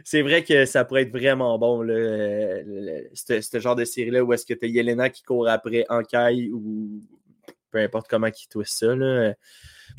C'est 0.05 0.23
vrai 0.23 0.45
que 0.45 0.65
ça 0.65 0.85
pourrait 0.85 1.03
être 1.03 1.11
vraiment 1.11 1.59
bon, 1.59 1.83
là, 1.83 1.95
le- 1.95 2.63
le- 2.65 3.11
ce 3.15 3.41
ce 3.41 3.59
genre 3.59 3.75
de 3.75 3.85
série-là 3.85 4.23
où 4.23 4.33
est-ce 4.33 4.47
que 4.47 4.55
tu 4.55 4.67
as 4.67 4.69
Yelena 4.69 5.11
qui 5.11 5.25
court 5.25 5.49
après 5.49 5.85
Hawkeye 5.89 6.51
ou 6.53 7.03
peu 7.73 7.79
importe 7.79 8.07
comment 8.09 8.31
qui 8.31 8.49
twist 8.49 8.79
ça. 8.79 8.95
Là. 8.95 9.35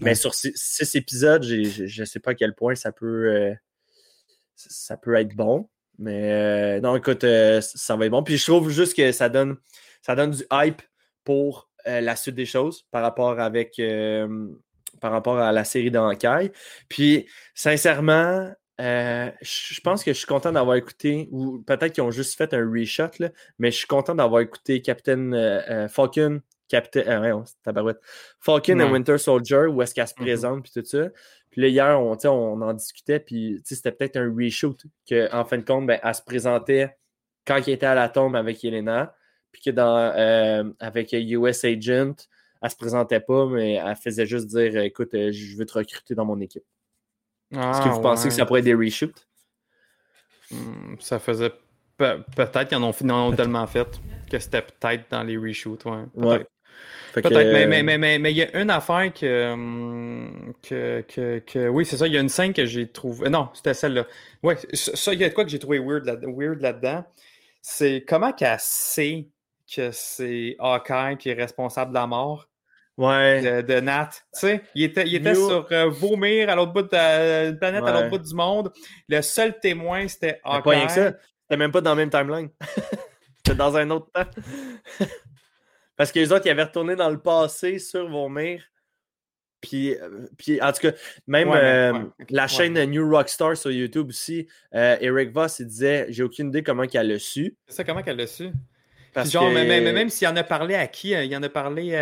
Mais 0.02 0.12
Ouais. 0.12 0.16
sur 0.16 0.34
six, 0.34 0.52
six 0.56 0.96
épisodes, 0.96 1.44
je 1.44 2.02
ne 2.02 2.06
sais 2.06 2.20
pas 2.20 2.32
à 2.32 2.36
quel 2.36 2.54
point 2.56 2.76
ça 2.76 2.92
peut, 2.92 3.34
euh, 3.34 3.54
ça 4.56 4.98
peut 4.98 5.16
être 5.16 5.36
bon. 5.36 5.70
Mais 5.98 6.32
euh, 6.32 6.82
non, 6.82 6.96
écoute, 6.96 7.24
euh, 7.26 7.60
ça 7.62 7.96
va 7.96 8.06
être 8.06 8.12
bon. 8.12 8.24
Puis 8.24 8.38
je 8.38 8.46
trouve 8.46 8.70
juste 8.70 8.96
que 8.96 9.12
ça 9.12 9.28
donne, 9.30 9.58
ça 10.02 10.16
donne 10.16 10.32
du 10.32 10.44
hype 10.52 10.82
pour 11.24 11.70
la 11.86 12.16
suite 12.16 12.36
des 12.36 12.46
choses 12.46 12.86
par 12.92 13.02
rapport 13.02 13.40
avec 13.40 13.82
par 15.02 15.12
rapport 15.12 15.40
à 15.40 15.52
la 15.52 15.64
série 15.64 15.92
d'Ankai. 15.92 16.52
Puis 16.88 17.28
sincèrement, 17.56 18.52
euh, 18.80 19.32
je 19.42 19.80
pense 19.82 20.04
que 20.04 20.14
je 20.14 20.18
suis 20.18 20.28
content 20.28 20.52
d'avoir 20.52 20.76
écouté, 20.78 21.28
ou 21.32 21.60
peut-être 21.60 21.94
qu'ils 21.94 22.04
ont 22.04 22.12
juste 22.12 22.38
fait 22.38 22.54
un 22.54 22.70
reshot, 22.70 23.10
là, 23.20 23.30
mais 23.58 23.72
je 23.72 23.78
suis 23.78 23.88
content 23.88 24.16
d'avoir 24.16 24.42
écouté 24.42 24.82
Captain 24.82 25.34
euh, 25.34 25.88
Falcon, 25.90 26.42
Captain, 26.70 27.02
euh, 27.02 27.18
voyons, 27.18 27.44
c'est 27.46 27.62
tabarouette. 27.64 28.00
Falcon 28.40 28.78
Ouais. 28.80 28.86
and 28.86 28.92
Winter 28.94 29.18
Soldier, 29.18 29.66
où 29.66 29.82
est-ce 29.82 29.94
qu'elle 29.94 30.08
se 30.08 30.14
Mhm. 30.18 30.24
présente, 30.26 30.64
puis 30.64 30.72
tout 30.72 30.86
ça. 30.88 31.10
Puis 31.52 31.62
là, 31.62 31.68
hier, 31.68 32.00
on, 32.00 32.16
on 32.26 32.62
en 32.62 32.74
discutait, 32.74 33.20
puis 33.20 33.60
c'était 33.66 33.92
peut-être 33.92 34.18
un 34.18 34.34
reshoot, 34.34 34.78
qu'en 35.10 35.44
fin 35.46 35.58
de 35.58 35.64
compte, 35.66 35.88
ben, 35.88 36.00
elle 36.02 36.16
se 36.16 36.22
présentait 36.22 36.96
quand 37.46 37.56
elle 37.58 37.70
était 37.74 37.88
à 37.88 37.96
la 37.96 38.08
tombe 38.08 38.36
avec 38.36 38.64
Yelena, 38.64 39.16
puis 39.52 39.62
que 39.64 39.72
dans, 39.72 39.98
euh, 39.98 40.64
avec 40.80 41.12
US 41.14 41.66
Agent, 41.66 42.14
elle 42.62 42.70
se 42.70 42.76
présentait 42.76 43.20
pas, 43.20 43.48
mais 43.48 43.74
elle 43.74 43.96
faisait 43.96 44.28
juste 44.28 44.46
dire 44.48 44.78
Écoute, 44.78 45.14
euh, 45.16 45.32
je 45.32 45.58
veux 45.58 45.66
te 45.66 45.74
recruter 45.74 46.14
dans 46.14 46.26
mon 46.26 46.40
équipe. 46.40 46.66
Est-ce 47.52 47.82
que 47.82 47.88
Ah, 47.90 47.92
vous 47.94 48.02
pensez 48.02 48.28
que 48.28 48.34
ça 48.36 48.46
pourrait 48.46 48.60
être 48.60 48.66
des 48.66 48.76
reshoots? 48.76 49.26
Hmm, 50.52 50.96
Ça 51.00 51.18
faisait. 51.20 51.52
pe- 51.98 52.22
Peut-être 52.36 52.68
qu'ils 52.68 52.78
en 52.78 52.84
en 52.84 53.30
ont 53.30 53.36
tellement 53.36 53.66
fait 53.68 53.88
que 54.32 54.38
c'était 54.40 54.62
peut-être 54.62 55.10
dans 55.10 55.24
les 55.24 55.38
reshoots. 55.38 55.84
Ouais, 55.86 56.04
Ouais. 56.16 56.48
Peut-être. 57.14 57.30
Que, 57.30 57.34
mais 57.34 57.64
euh, 57.80 57.98
mais- 57.98 58.20
mais- 58.20 58.32
il 58.32 58.38
y 58.38 58.44
a 58.44 58.62
une 58.62 58.70
affaire 58.70 59.12
que, 59.14 59.52
hum, 59.54 60.54
que, 60.68 61.02
que, 61.08 61.40
que- 61.40 61.68
Oui, 61.68 61.86
c'est 61.86 61.98
ça, 61.98 62.08
il 62.08 62.14
y 62.14 62.18
a 62.18 62.22
une 62.22 62.30
scène 62.30 62.54
que 62.54 62.66
j'ai 62.66 62.88
trouvée. 62.88 63.30
Non, 63.30 63.50
c'était 63.54 63.74
celle-là. 63.74 64.06
Ouais, 64.44 64.58
ça, 64.74 65.14
il 65.14 65.20
y 65.20 65.24
a 65.24 65.30
de 65.30 65.34
quoi 65.34 65.44
que 65.44 65.50
j'ai 65.50 65.60
trouvé 65.60 65.80
weird, 65.80 66.06
là, 66.06 66.16
weird 66.22 66.62
là-dedans. 66.62 67.04
C'est 67.62 68.04
comment 68.08 68.32
qu'elle 68.32 68.58
sait 68.60 69.28
que 69.74 69.90
c'est 69.92 70.56
Hawkeye 70.60 71.18
qui 71.18 71.30
est 71.30 71.34
responsable 71.34 71.92
de 71.92 71.96
la 71.96 72.08
mort? 72.08 72.48
Ouais. 72.98 73.62
de, 73.64 73.74
de 73.76 73.80
Nat. 73.80 74.10
Tu 74.12 74.22
sais, 74.42 74.62
il 74.76 74.84
était, 74.84 75.04
il 75.08 75.16
était 75.16 75.34
sur 75.34 75.66
euh, 75.72 75.88
Vomir 75.90 76.50
à 76.50 76.56
l'autre 76.56 76.74
bout 76.74 76.82
de 76.82 76.90
la 76.92 77.46
une 77.46 77.58
planète 77.58 77.86
à 77.86 77.94
l'autre 77.94 78.10
bout 78.10 78.18
du 78.18 78.36
monde. 78.36 78.74
Le 79.08 79.22
seul 79.22 79.58
témoin, 79.58 80.06
c'était 80.10 80.42
Hawkeye. 80.44 80.64
pas 80.64 80.70
rien 80.72 80.86
que 80.86 80.92
ça. 80.92 81.14
C'était 81.44 81.56
même 81.58 81.72
pas 81.72 81.80
dans 81.80 81.92
le 81.92 81.96
même 81.96 82.10
timeline. 82.10 82.50
C'était 83.38 83.56
dans 83.56 83.78
un 83.78 83.90
autre 83.90 84.08
temps. 84.12 84.26
Parce 86.00 86.14
que 86.14 86.20
les 86.20 86.32
autres, 86.32 86.46
ils 86.46 86.50
avaient 86.52 86.64
retourné 86.64 86.96
dans 86.96 87.10
le 87.10 87.20
passé 87.20 87.78
sur 87.78 88.08
Vomir. 88.10 88.64
Puis, 89.60 89.94
euh, 89.96 90.28
puis 90.38 90.62
en 90.62 90.72
tout 90.72 90.80
cas, 90.80 90.92
même 91.28 91.50
Ouais, 91.50 91.58
euh, 91.62 91.92
ouais, 91.92 92.00
la 92.30 92.44
ouais. 92.44 92.48
chaîne 92.48 92.82
New 92.86 93.10
Rockstar 93.14 93.58
sur 93.58 93.70
YouTube 93.70 94.08
aussi, 94.08 94.48
euh, 94.74 94.96
Eric 95.02 95.32
Voss, 95.34 95.60
il 95.60 95.68
disait 95.68 96.06
J'ai 96.08 96.24
aucune 96.24 96.48
idée 96.48 96.64
comment 96.64 96.88
qu'elle 96.88 97.10
l'a 97.10 97.20
su. 97.20 97.58
C'est 97.68 97.76
ça, 97.76 97.84
comment 97.84 98.02
qu'elle 98.02 98.16
l'a 98.16 98.28
su? 98.28 98.50
Parce 99.14 99.30
genre, 99.30 99.50
que- 99.50 99.54
mais, 99.56 99.66
mais- 99.66 99.82
mais 99.82 99.92
même 99.92 100.08
s'il 100.08 100.26
en 100.30 100.36
a 100.38 100.44
parlé 100.46 100.76
à 100.76 100.88
qui? 100.88 101.14
euh, 101.14 101.26
Il 101.26 101.36
en 101.36 101.44
a 101.44 101.50
parlé 101.50 101.94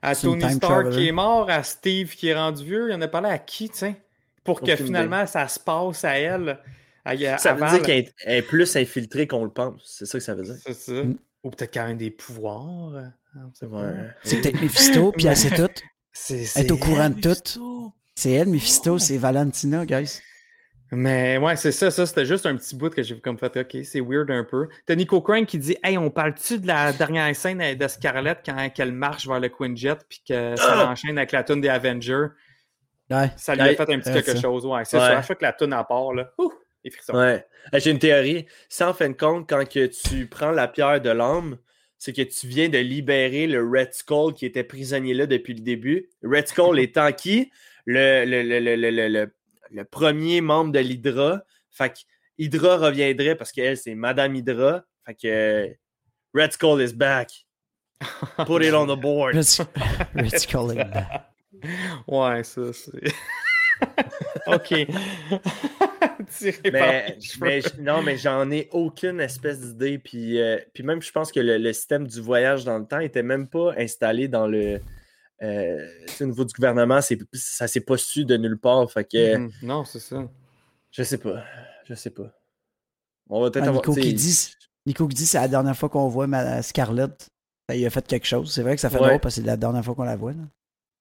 à, 0.00 0.14
Tony 0.14 0.50
Stark 0.54 0.88
qui 0.92 1.08
est 1.08 1.12
mort, 1.12 1.50
à 1.50 1.62
Steve 1.62 2.14
qui 2.14 2.28
est 2.28 2.34
rendu 2.34 2.64
vieux. 2.64 2.88
Il 2.88 2.94
en 2.94 3.02
a 3.02 3.08
parlé 3.08 3.28
à 3.28 3.38
qui, 3.38 3.68
tu 3.68 3.76
sais? 3.76 3.96
Pour 4.42 4.62
que 4.62 4.74
finalement, 4.74 5.26
ça 5.26 5.46
se 5.48 5.60
passe 5.60 6.02
à 6.06 6.16
elle. 6.18 6.58
À, 7.04 7.10
à- 7.10 7.36
Ça 7.38 7.52
veut 7.52 7.66
dire 7.68 7.82
qu'elle 7.82 8.10
est, 8.24 8.40
plus 8.42 8.74
infiltrée 8.76 9.26
qu'on 9.26 9.44
le 9.44 9.50
pense. 9.50 9.82
C'est 9.84 10.06
ça 10.06 10.16
que 10.16 10.24
ça 10.24 10.34
veut 10.34 10.44
dire. 10.44 10.56
C'est 10.64 10.72
ça. 10.72 10.92
Mm. 10.92 11.18
Ou 11.42 11.50
peut-être 11.50 11.74
quand 11.74 11.86
même 11.86 11.98
des 11.98 12.10
pouvoirs. 12.10 13.10
Ouais. 13.62 13.92
C'est 14.22 14.40
peut-être 14.40 14.60
Mephisto, 14.60 15.12
puis 15.16 15.26
elle 15.26 15.36
sait 15.36 15.50
tout. 15.50 15.68
Elle 16.30 16.66
est 16.66 16.70
au 16.70 16.76
courant 16.76 17.06
elle, 17.06 17.20
de 17.20 17.34
tout. 17.34 17.92
C'est 18.14 18.32
elle, 18.32 18.48
Mephisto, 18.48 18.98
c'est 18.98 19.18
Valentina, 19.18 19.84
guys. 19.84 20.20
Mais 20.92 21.38
ouais, 21.38 21.56
c'est 21.56 21.72
ça, 21.72 21.90
ça 21.90 22.06
c'était 22.06 22.24
juste 22.26 22.46
un 22.46 22.54
petit 22.56 22.76
bout 22.76 22.90
que 22.90 23.02
j'ai 23.02 23.18
comme 23.20 23.38
fait, 23.38 23.56
ok, 23.56 23.84
c'est 23.84 24.00
weird 24.00 24.30
un 24.30 24.44
peu. 24.44 24.68
T'as 24.86 24.94
Nico 24.94 25.20
Crane 25.20 25.46
qui 25.46 25.58
dit, 25.58 25.76
hey, 25.82 25.98
on 25.98 26.10
parle-tu 26.10 26.60
de 26.60 26.68
la 26.68 26.92
dernière 26.92 27.34
scène 27.34 27.74
de 27.76 27.88
Scarlett 27.88 28.38
quand 28.44 28.56
elle 28.78 28.92
marche 28.92 29.26
vers 29.26 29.40
le 29.40 29.48
Quinjet 29.48 29.96
puis 30.08 30.22
que 30.28 30.54
ça 30.56 30.86
enchaîne 30.88 31.18
avec 31.18 31.32
la 31.32 31.42
tune 31.42 31.60
des 31.60 31.68
Avengers? 31.68 32.26
Ouais. 33.10 33.30
Ça 33.36 33.54
lui 33.54 33.62
a 33.62 33.64
Ouais, 33.64 33.74
fait 33.74 33.82
un 33.92 33.98
petit 33.98 34.10
ouais, 34.10 34.22
quelque 34.22 34.32
ça. 34.36 34.40
chose, 34.40 34.64
ouais, 34.66 34.84
c'est 34.84 34.96
Ouais. 34.98 35.02
ça. 35.02 35.08
À 35.08 35.16
chaque 35.16 35.26
fois 35.26 35.34
que 35.36 35.42
la 35.44 35.52
tune 35.52 35.72
à 35.72 35.82
part, 35.82 36.12
là, 36.12 36.30
ouh, 36.38 36.52
les 36.84 36.90
frissons. 36.90 37.14
Ouais. 37.16 37.44
J'ai 37.72 37.90
une 37.90 37.98
théorie. 37.98 38.46
Ça, 38.68 38.88
en 38.90 38.94
fin 38.94 39.08
de 39.08 39.14
compte, 39.16 39.48
quand 39.48 39.68
que 39.68 39.86
tu 39.86 40.26
prends 40.26 40.52
la 40.52 40.68
pierre 40.68 41.00
de 41.00 41.10
l'âme, 41.10 41.56
c'est 42.04 42.12
que 42.12 42.20
tu 42.20 42.46
viens 42.46 42.68
de 42.68 42.76
libérer 42.76 43.46
le 43.46 43.66
Red 43.66 43.94
Skull 43.94 44.34
qui 44.34 44.44
était 44.44 44.62
prisonnier 44.64 45.14
là 45.14 45.26
depuis 45.26 45.54
le 45.54 45.60
début. 45.60 46.10
Red 46.22 46.48
Skull 46.48 46.78
étant 46.78 47.10
qui? 47.12 47.50
Le, 47.86 48.24
le, 48.26 48.42
le, 48.42 48.60
le, 48.60 48.76
le, 48.76 48.90
le- 48.90 49.08
le- 49.08 49.34
le 49.70 49.84
premier 49.86 50.40
membre 50.42 50.72
de 50.72 50.80
l'Hydra. 50.80 51.42
Fait 51.70 51.88
que 51.90 51.98
Hydra 52.38 52.76
reviendrait 52.76 53.34
parce 53.36 53.52
qu'elle, 53.52 53.76
c'est 53.78 53.94
Madame 53.94 54.34
Hydra. 54.34 54.84
Fait 55.06 55.14
que 55.14 55.26
euh, 55.28 55.68
Red 56.34 56.52
Skull 56.52 56.82
is 56.82 56.92
back. 56.92 57.30
Put 58.46 58.62
it 58.62 58.74
on 58.74 58.86
the 58.86 59.00
board. 59.00 59.34
Rich, 59.34 59.62
Rich 60.14 60.46
Cullen. 60.46 60.90
Ouais, 62.06 62.44
ça, 62.44 62.72
c'est. 62.72 63.00
ok. 64.46 64.86
Tiré 66.24 66.70
par 66.70 66.72
Mais, 66.72 67.18
les 67.42 67.62
non, 67.82 68.02
mais 68.02 68.16
j'en 68.16 68.50
ai 68.50 68.68
aucune 68.72 69.20
espèce 69.20 69.60
d'idée. 69.60 69.98
Puis, 69.98 70.40
euh, 70.40 70.58
puis 70.72 70.82
même, 70.82 71.00
je 71.02 71.10
pense 71.12 71.30
que 71.32 71.40
le, 71.40 71.58
le 71.58 71.72
système 71.72 72.06
du 72.06 72.20
voyage 72.20 72.64
dans 72.64 72.78
le 72.78 72.86
temps 72.86 73.00
était 73.00 73.22
même 73.22 73.48
pas 73.48 73.74
installé 73.78 74.28
dans 74.28 74.46
le. 74.46 74.80
euh, 75.42 75.86
au 76.20 76.24
niveau 76.24 76.44
du 76.44 76.52
gouvernement, 76.54 77.00
ça 77.32 77.66
s'est 77.68 77.80
pas 77.80 77.96
su 77.96 78.24
de 78.24 78.36
nulle 78.36 78.58
part. 78.58 78.90
Fait 78.90 79.04
que 79.04 79.36
Mhm. 79.36 79.50
Non, 79.62 79.84
c'est 79.84 80.00
ça. 80.00 80.28
je 80.90 81.02
sais 81.02 81.18
pas. 81.18 81.44
Je 81.86 81.94
sais 81.94 82.10
pas. 82.10 82.32
On 83.28 83.40
va 83.42 83.50
peut-être 83.50 83.64
Ah, 83.66 83.68
avoir. 83.68 83.82
Nico 83.88 84.00
qui 84.00 84.14
dit, 84.14 84.52
Nico 84.86 85.08
qui 85.08 85.14
dit 85.14 85.26
c'est 85.26 85.38
la 85.38 85.48
dernière 85.48 85.76
fois 85.76 85.88
qu'on 85.88 86.08
voit 86.08 86.26
ma 86.26 86.62
Scarlett. 86.62 87.28
Ça, 87.68 87.74
il 87.76 87.84
a 87.86 87.90
fait 87.90 88.06
quelque 88.06 88.26
chose. 88.26 88.52
C'est 88.52 88.62
vrai 88.62 88.74
que 88.74 88.80
ça 88.80 88.90
fait 88.90 88.98
Ouais. 88.98 89.08
drôle 89.08 89.20
parce 89.20 89.34
que 89.36 89.40
c'est 89.40 89.46
la 89.46 89.56
dernière 89.56 89.84
fois 89.84 89.94
qu'on 89.94 90.04
la 90.04 90.16
voit. 90.16 90.32
Là. 90.32 90.42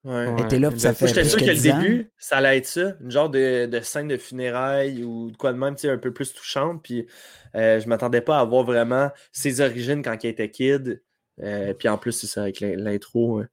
Ouais. 0.03 0.25
Elle 0.37 0.45
était 0.45 0.59
là, 0.59 0.69
puis 0.71 0.79
ça 0.79 0.93
fait 0.93 1.07
j'étais 1.07 1.23
sûr 1.25 1.39
que 1.39 1.45
le 1.45 1.53
10 1.53 1.69
ans. 1.71 1.79
début, 1.79 2.11
ça 2.17 2.37
allait 2.37 2.57
être 2.57 2.65
ça, 2.65 2.95
une 3.01 3.11
genre 3.11 3.29
de, 3.29 3.65
de 3.65 3.79
scène 3.81 4.07
de 4.07 4.17
funérailles 4.17 5.03
ou 5.03 5.31
de 5.31 5.37
quoi 5.37 5.53
de 5.53 5.57
même, 5.57 5.75
tu 5.75 5.81
sais, 5.81 5.89
un 5.89 5.97
peu 5.97 6.11
plus 6.13 6.33
touchante. 6.33 6.81
Puis 6.83 7.07
euh, 7.55 7.79
je 7.79 7.87
m'attendais 7.87 8.21
pas 8.21 8.39
à 8.39 8.45
voir 8.45 8.63
vraiment 8.63 9.09
ses 9.31 9.61
origines 9.61 10.01
quand 10.03 10.23
il 10.23 10.27
était 10.27 10.49
kid. 10.49 11.01
Euh, 11.41 11.73
puis 11.73 11.87
en 11.89 11.97
plus, 11.97 12.11
c'est 12.11 12.27
ça, 12.27 12.43
avec 12.43 12.59
l'in- 12.59 12.75
l'intro, 12.75 13.39
euh, 13.39 13.47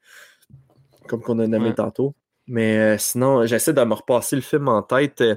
comme 1.08 1.22
qu'on 1.22 1.38
a 1.38 1.46
nommé 1.46 1.68
Ouais. 1.68 1.74
tantôt. 1.74 2.14
Mais 2.46 2.76
euh, 2.78 2.98
sinon, 2.98 3.46
j'essaie 3.46 3.72
de 3.72 3.82
me 3.84 3.94
repasser 3.94 4.34
le 4.34 4.42
film 4.42 4.66
en 4.68 4.82
tête. 4.82 5.20
euh, 5.20 5.36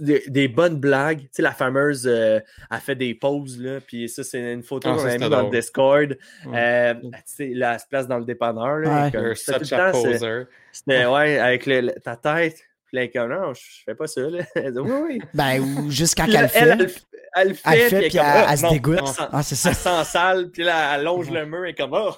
des, 0.00 0.24
des 0.26 0.48
bonnes 0.48 0.76
blagues. 0.80 1.20
Tu 1.20 1.28
sais, 1.32 1.42
la 1.42 1.52
fameuse, 1.52 2.06
euh, 2.08 2.40
elle 2.70 2.80
fait 2.80 2.96
des 2.96 3.14
pauses, 3.14 3.60
là. 3.60 3.80
Puis 3.80 4.08
ça, 4.08 4.24
c'est 4.24 4.52
une 4.52 4.62
photo 4.64 4.88
Ah, 4.90 4.96
qu'on 4.96 5.04
a 5.06 5.18
mis 5.18 5.28
dans 5.28 5.42
le. 5.42 5.50
Discord. 5.50 6.16
Ouais. 6.46 6.58
Euh, 6.58 6.94
tu 7.02 7.10
sais, 7.26 7.48
là, 7.54 7.74
elle 7.74 7.80
se 7.80 7.86
place 7.86 8.08
dans 8.08 8.18
le 8.18 8.24
dépanneur, 8.24 8.78
là. 8.78 9.04
Ouais. 9.04 9.10
comme- 9.12 9.22
You're 9.26 9.36
c'était 9.36 9.58
tout 9.60 9.64
such 9.64 9.72
a 9.78 9.90
poser. 9.92 10.44
c'était, 10.72 11.06
ouais, 11.06 11.38
avec 11.38 11.66
le- 11.66 11.80
le- 11.82 11.92
ta 12.02 12.16
tête. 12.16 12.56
Puis 12.94 13.00
là, 13.00 13.02
elle 13.02 13.08
est 13.08 13.10
comme, 13.10 13.30
non, 13.30 13.52
je 13.54 13.60
fais 13.84 13.94
pas 13.96 14.06
ça, 14.06 14.20
là. 14.20 14.38
Elle 14.54 14.72
dit, 14.72 14.78
oui, 14.78 14.92
oui. 15.08 15.18
Ben, 15.34 15.60
ou 15.60 15.90
juste 15.90 16.14
quand 16.16 16.24
Puis 16.26 16.34
elle 16.34 16.42
là, 16.42 16.42
le 16.42 16.48
fait. 16.48 16.58
elle, 16.60 16.70
elle, 16.70 16.78
le 16.78 16.84
f- 16.86 17.02
elle 17.36 17.48
le 17.48 17.54
fait, 17.54 17.60
Elle 17.72 17.82
le 17.82 17.88
fait, 17.88 18.08
puis 18.08 18.18
elle, 18.18 18.44
elle 18.50 18.58
se 18.58 18.66
Ah, 18.66 18.70
dégoûte. 18.70 18.98
Elle 19.00 19.06
sent, 19.08 19.22
Ah, 19.32 19.42
c'est 19.42 19.54
ça. 19.56 19.70
elle 19.98 20.04
sale, 20.06 20.50
puis 20.52 20.62
là, 20.62 20.94
elle 20.94 21.02
longe 21.02 21.28
le 21.30 21.44
mur 21.44 21.64
et 21.64 21.74
comme, 21.74 21.90
oh! 21.92 22.12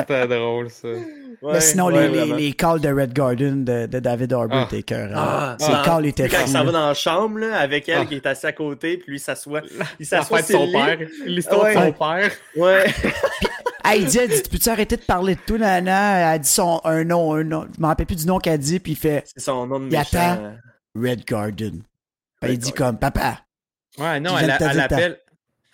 C'était 0.00 0.26
drôle, 0.28 0.68
ça. 0.68 0.88
Ouais, 0.88 1.52
Mais 1.54 1.60
sinon, 1.62 1.86
ouais, 1.86 2.08
les, 2.08 2.26
les, 2.26 2.52
calls 2.52 2.80
de 2.80 2.88
Red 2.92 3.14
Garden 3.14 3.64
de, 3.64 3.86
de 3.86 3.98
David 4.00 4.32
Harbour 4.34 4.68
Ah. 4.70 4.76
étaient. 4.76 4.94
Ah, 5.14 5.56
Ces 5.58 5.66
ah. 5.72 5.82
calls 5.84 6.04
étaient 6.06 6.24
Puis 6.28 6.32
quand 6.32 6.42
il 6.42 6.46
fous. 6.46 6.52
s'en 6.52 6.64
va 6.64 6.72
dans 6.72 6.86
la 6.88 6.94
chambre, 6.94 7.38
là, 7.38 7.56
avec 7.58 7.88
elle 7.88 7.98
Ah. 8.02 8.04
qui 8.04 8.16
est 8.16 8.26
assise 8.26 8.44
à 8.44 8.52
côté, 8.52 8.98
puis 8.98 9.12
lui 9.12 9.18
s'assoit. 9.18 9.62
Il 9.98 10.04
s'assoit 10.04 10.42
de 10.42 10.46
son 10.46 10.66
lit. 10.66 10.72
père. 10.72 10.98
L'histoire 11.24 11.62
Ouais. 11.64 11.74
de 11.74 11.80
son 11.80 11.92
père. 11.92 12.30
Ouais. 12.56 12.84
Elle 13.90 14.04
dit, 14.06 14.18
elle 14.18 14.28
dit, 14.28 14.42
peux-tu 14.50 14.68
arrêter 14.68 14.96
de 14.96 15.02
parler 15.02 15.34
de 15.34 15.40
tout, 15.46 15.58
nana? 15.58 16.34
Elle 16.34 16.40
dit 16.40 16.48
son, 16.48 16.80
un 16.84 17.04
nom, 17.04 17.34
un 17.34 17.44
nom. 17.44 17.66
Je 17.74 17.80
m'en 17.80 17.88
rappelle 17.88 18.06
plus 18.06 18.16
du 18.16 18.26
nom 18.26 18.38
qu'elle 18.38 18.58
dit, 18.58 18.80
puis 18.80 18.92
il 18.92 18.96
fait 18.96 19.24
C'est 19.34 19.42
son 19.42 19.66
nom 19.66 19.80
de 19.80 19.86
Il 19.86 19.90
méchant. 19.90 20.18
attend. 20.32 20.54
Red 20.94 21.24
Garden. 21.24 21.82
Ben, 22.40 22.48
il 22.52 22.58
dit 22.58 22.72
comme, 22.72 22.98
papa. 22.98 23.40
Ouais, 23.98 24.20
non, 24.20 24.36
elle, 24.38 24.54
elle 24.60 24.80
appelle. 24.80 25.18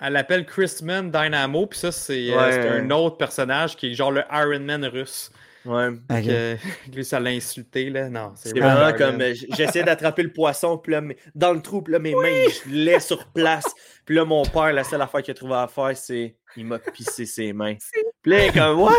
Elle 0.00 0.16
appelle 0.16 0.46
Chrisman 0.46 1.10
Dynamo, 1.10 1.66
puis 1.66 1.78
ça, 1.78 1.90
c'est 1.90 2.30
euh, 2.30 2.36
Ouais. 2.38 2.52
c'est 2.52 2.68
un 2.68 2.88
autre 2.90 3.16
personnage 3.16 3.74
qui 3.76 3.88
est 3.90 3.94
genre 3.94 4.12
le 4.12 4.22
Iron 4.32 4.60
Man 4.60 4.84
russe. 4.84 5.30
Ouais. 5.64 5.88
Ok. 5.88 6.24
Que, 6.24 6.56
lui, 6.94 7.04
ça 7.04 7.18
l'a 7.18 7.30
insulté, 7.30 7.90
là. 7.90 8.08
Non, 8.08 8.30
c'est 8.36 8.50
Red 8.50 8.58
vraiment 8.62 8.96
comme 8.96 9.20
euh, 9.20 9.34
j- 9.34 9.48
j'essayais 9.56 9.84
d'attraper 9.84 10.22
le 10.22 10.32
poisson, 10.32 10.78
puis 10.78 10.92
là, 10.92 11.02
dans 11.34 11.52
le 11.52 11.60
trou, 11.60 11.82
puis 11.82 11.92
là, 11.92 11.98
mes 11.98 12.14
mains, 12.14 12.44
je 12.64 12.70
l'ai 12.70 13.00
sur 13.00 13.26
place. 13.26 13.64
Puis 14.04 14.14
là, 14.14 14.24
mon 14.24 14.44
père, 14.44 14.72
la 14.72 14.84
seule 14.84 15.02
affaire 15.02 15.20
qu'il 15.20 15.32
a 15.32 15.34
trouvé 15.34 15.54
à 15.54 15.66
faire, 15.66 15.96
c'est 15.96 16.36
il 16.58 16.66
m'a 16.66 16.78
pissé 16.78 17.26
ses 17.26 17.52
mains. 17.52 17.74
Puis 18.22 18.30
là, 18.32 18.44
il 18.44 18.48
est 18.48 18.52
comme, 18.52 18.80
what? 18.80 18.92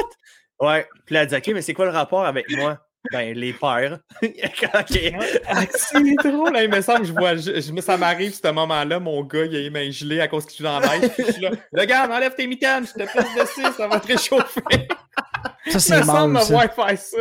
Ouais. 0.59 0.87
Puis 1.05 1.15
là, 1.15 1.23
elle 1.23 1.27
dit, 1.27 1.35
OK, 1.35 1.47
mais 1.53 1.61
c'est 1.61 1.73
quoi 1.73 1.85
le 1.85 1.91
rapport 1.91 2.25
avec 2.25 2.49
moi? 2.57 2.79
Ben, 3.13 3.33
les 3.33 3.53
pères. 3.53 3.99
OK. 4.21 5.13
Ah, 5.47 5.61
c'est 5.73 6.15
drôle, 6.31 6.55
hein, 6.55 6.63
il 6.63 6.69
me 6.69 6.81
semble 6.81 6.99
que 7.01 7.05
je 7.07 7.13
vois, 7.13 7.37
je, 7.37 7.61
je- 7.61 7.81
ça 7.81 7.95
m'arrive 7.95 8.33
ce 8.33 8.51
moment-là, 8.51 8.99
mon 8.99 9.23
gars, 9.23 9.45
il 9.45 9.55
a 9.55 9.59
les 9.59 9.69
mains 9.69 9.89
gelées 9.89 10.19
à 10.19 10.27
cause 10.27 10.43
que 10.43 10.49
je 10.51 10.55
suis 10.55 10.63
dans 10.65 10.79
la 10.81 10.97
neige, 10.99 11.09
puis 11.11 11.23
je 11.27 11.31
suis 11.31 11.41
là, 11.41 11.51
regarde, 11.73 12.11
enlève 12.11 12.35
tes 12.35 12.45
mitaines, 12.45 12.85
je 12.85 12.91
te 12.91 12.97
pèse 13.11 13.25
dessus, 13.39 13.73
ça 13.77 13.87
va 13.87 14.01
te 14.01 14.07
réchauffer. 14.07 14.61
Ça, 14.69 15.71
Il 15.73 15.79
c'est 15.79 15.99
me 15.99 16.03
semble 16.03 16.33
mal, 16.33 16.43
me 16.43 16.67
faire 16.67 16.97
ça. 16.97 17.17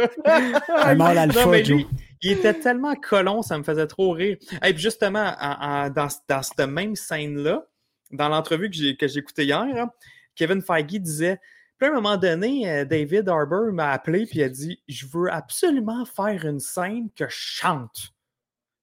Un 0.84 0.94
mâle 0.96 1.18
alpha, 1.18 1.44
Non, 1.44 1.50
mais 1.52 1.64
Joe. 1.64 1.76
lui, 1.76 1.86
il 2.22 2.32
était 2.32 2.54
tellement 2.54 2.96
colon, 2.96 3.42
ça 3.42 3.56
me 3.56 3.62
faisait 3.62 3.86
trop 3.86 4.10
rire. 4.10 4.36
Et 4.64 4.72
puis 4.74 4.82
justement, 4.82 5.32
en- 5.40 5.84
en- 5.86 5.90
dans, 5.90 6.08
dans 6.28 6.42
cette 6.42 6.58
même 6.68 6.96
scène-là, 6.96 7.62
dans 8.10 8.28
l'entrevue 8.28 8.68
que 8.68 8.76
j'ai 8.76 8.96
que 8.96 9.06
j'ai 9.06 9.20
écoutée 9.20 9.44
hier, 9.44 9.60
hein, 9.60 9.90
Kevin 10.38 10.62
Feige 10.62 11.00
disait 11.00 11.38
puis 11.78 11.86
à 11.86 11.92
un 11.92 11.94
moment 11.94 12.16
donné, 12.16 12.68
euh, 12.68 12.84
David 12.84 13.28
Harbour 13.28 13.72
m'a 13.72 13.92
appelé 13.92 14.26
puis 14.26 14.40
il 14.40 14.42
a 14.42 14.48
dit 14.48 14.82
Je 14.88 15.06
veux 15.06 15.32
absolument 15.32 16.04
faire 16.04 16.44
une 16.44 16.58
scène 16.58 17.08
que 17.14 17.26
je 17.28 17.36
chante. 17.36 18.12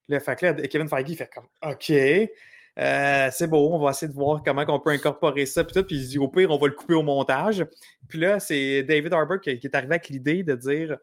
Là, 0.08 0.18
fait 0.18 0.36
que 0.36 0.46
là, 0.46 0.54
Kevin 0.54 0.88
Feige 0.88 1.14
fait 1.14 1.30
comme 1.32 1.46
OK. 1.62 1.90
euh, 1.90 3.28
c'est 3.32 3.46
beau, 3.48 3.70
on 3.72 3.78
va 3.78 3.90
essayer 3.90 4.08
de 4.08 4.14
voir 4.14 4.42
comment 4.42 4.64
on 4.68 4.80
peut 4.80 4.90
incorporer 4.90 5.44
ça. 5.44 5.64
Puis, 5.64 5.74
il 5.90 6.08
dit 6.08 6.18
au 6.18 6.28
pire, 6.28 6.50
on 6.50 6.58
va 6.58 6.68
le 6.68 6.74
couper 6.74 6.94
au 6.94 7.02
montage. 7.02 7.66
Puis 8.08 8.18
là, 8.18 8.40
c'est 8.40 8.82
David 8.82 9.12
Harbour 9.12 9.40
qui 9.40 9.50
est 9.50 9.74
arrivé 9.74 9.94
avec 9.94 10.08
l'idée 10.08 10.42
de 10.42 10.54
dire 10.54 10.96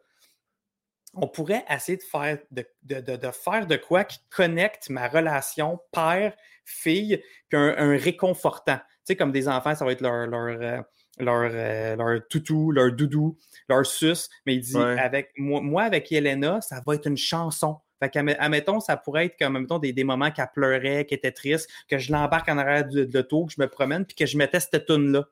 on 1.16 1.28
pourrait 1.28 1.64
essayer 1.70 1.96
de 1.98 2.02
faire 2.02 2.38
de, 2.50 2.64
de- 2.82 3.00
de- 3.00 3.16
de 3.16 3.30
faire 3.30 3.66
de 3.66 3.76
quoi 3.76 4.04
qui 4.04 4.18
connecte 4.30 4.90
ma 4.90 5.08
relation 5.08 5.80
père-fille, 5.92 7.22
puis 7.48 7.58
un, 7.58 7.74
un 7.76 7.96
réconfortant. 7.96 8.76
Tu 8.78 8.84
sais, 9.12 9.16
comme 9.16 9.32
des 9.32 9.48
enfants, 9.48 9.74
ça 9.74 9.84
va 9.84 9.92
être 9.92 10.00
leur, 10.00 10.26
leur, 10.26 10.58
euh, 10.60 10.80
leur, 11.18 11.50
euh, 11.52 11.96
leur 11.96 12.26
toutou, 12.28 12.70
leur 12.70 12.92
doudou, 12.92 13.36
leur 13.68 13.84
sus. 13.84 14.28
Mais 14.46 14.54
il 14.54 14.60
dit, 14.60 14.76
Ouais. 14.76 14.98
avec 14.98 15.32
moi, 15.36 15.60
moi, 15.60 15.82
avec 15.82 16.10
Elena, 16.10 16.60
ça 16.60 16.80
va 16.86 16.94
être 16.94 17.06
une 17.06 17.16
chanson. 17.16 17.78
Fait 18.02 18.08
qu'admettons, 18.10 18.80
ça 18.80 18.96
pourrait 18.96 19.26
être 19.26 19.38
comme, 19.38 19.56
admettons, 19.56 19.78
des, 19.78 19.92
des 19.92 20.04
moments 20.04 20.30
qu'elle 20.30 20.48
pleurait, 20.52 21.04
qu'elle 21.04 21.18
était 21.18 21.32
triste, 21.32 21.70
que 21.88 21.98
je 21.98 22.12
l'embarque 22.12 22.48
en 22.48 22.58
arrière 22.58 22.86
de, 22.88 23.08
l'auto, 23.12 23.44
que 23.46 23.52
je 23.52 23.60
me 23.60 23.68
promène, 23.68 24.04
puis 24.04 24.14
que 24.16 24.26
je 24.26 24.36
mettais 24.36 24.60
cette 24.60 24.86
tune-là. 24.86 25.22
Fait 25.22 25.28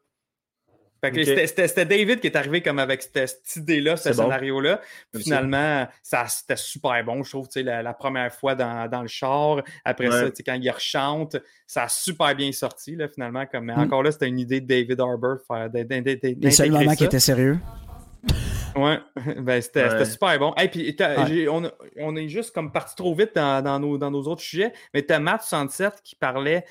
c'était- 1.46 1.84
David 1.84 2.20
qui 2.20 2.28
est 2.28 2.36
arrivé 2.36 2.60
comme 2.62 2.78
avec 2.78 3.02
cette, 3.02 3.28
cette 3.28 3.56
idée-là, 3.56 3.96
ce 3.96 4.10
bon. 4.10 4.22
scénario-là. 4.24 4.80
Finalement, 5.16 5.88
ça, 6.02 6.26
c'était 6.28 6.56
super 6.56 7.02
bon, 7.04 7.22
je 7.22 7.30
trouve, 7.30 7.48
la, 7.56 7.82
la 7.82 7.92
première 7.94 8.32
fois 8.32 8.54
dans, 8.54 8.88
dans 8.88 9.02
le 9.02 9.08
char. 9.08 9.62
Après 9.84 10.08
Ouais. 10.08 10.30
ça, 10.30 10.42
quand 10.46 10.54
il 10.54 10.70
rechante, 10.70 11.36
ça 11.66 11.84
a 11.84 11.88
super 11.88 12.34
bien 12.36 12.52
sorti, 12.52 12.94
là, 12.96 13.08
finalement. 13.08 13.44
Comme, 13.46 13.64
mais 13.64 13.74
Mm. 13.76 13.80
Encore 13.80 14.02
là, 14.02 14.12
c'était 14.12 14.28
une 14.28 14.38
idée 14.38 14.60
de 14.60 14.66
David 14.66 15.00
Harbour, 15.00 15.38
faire, 15.46 15.68
d'intégrer 15.70 16.36
qui 16.92 16.96
ça. 16.98 17.04
étaient 17.04 17.18
sérieux? 17.20 17.58
Ouais, 18.74 18.98
ben, 19.38 19.60
c'était 19.60 19.88
Ouais. 19.88 20.04
super 20.04 20.38
bon. 20.38 20.52
Puis, 20.70 20.96
Ouais. 20.98 21.46
on, 22.00 22.16
est 22.16 22.28
juste 22.28 22.54
comme 22.54 22.72
parti 22.72 22.94
trop 22.96 23.14
vite 23.14 23.32
dans, 23.34 23.62
dans 23.62 23.78
nos, 23.78 23.98
dans 23.98 24.10
nos 24.10 24.22
autres 24.22 24.40
sujets, 24.42 24.72
mais 24.94 25.02
tu 25.04 25.12
as 25.12 25.20
Matt67 25.20 26.02
qui 26.02 26.16
parlait. 26.16 26.64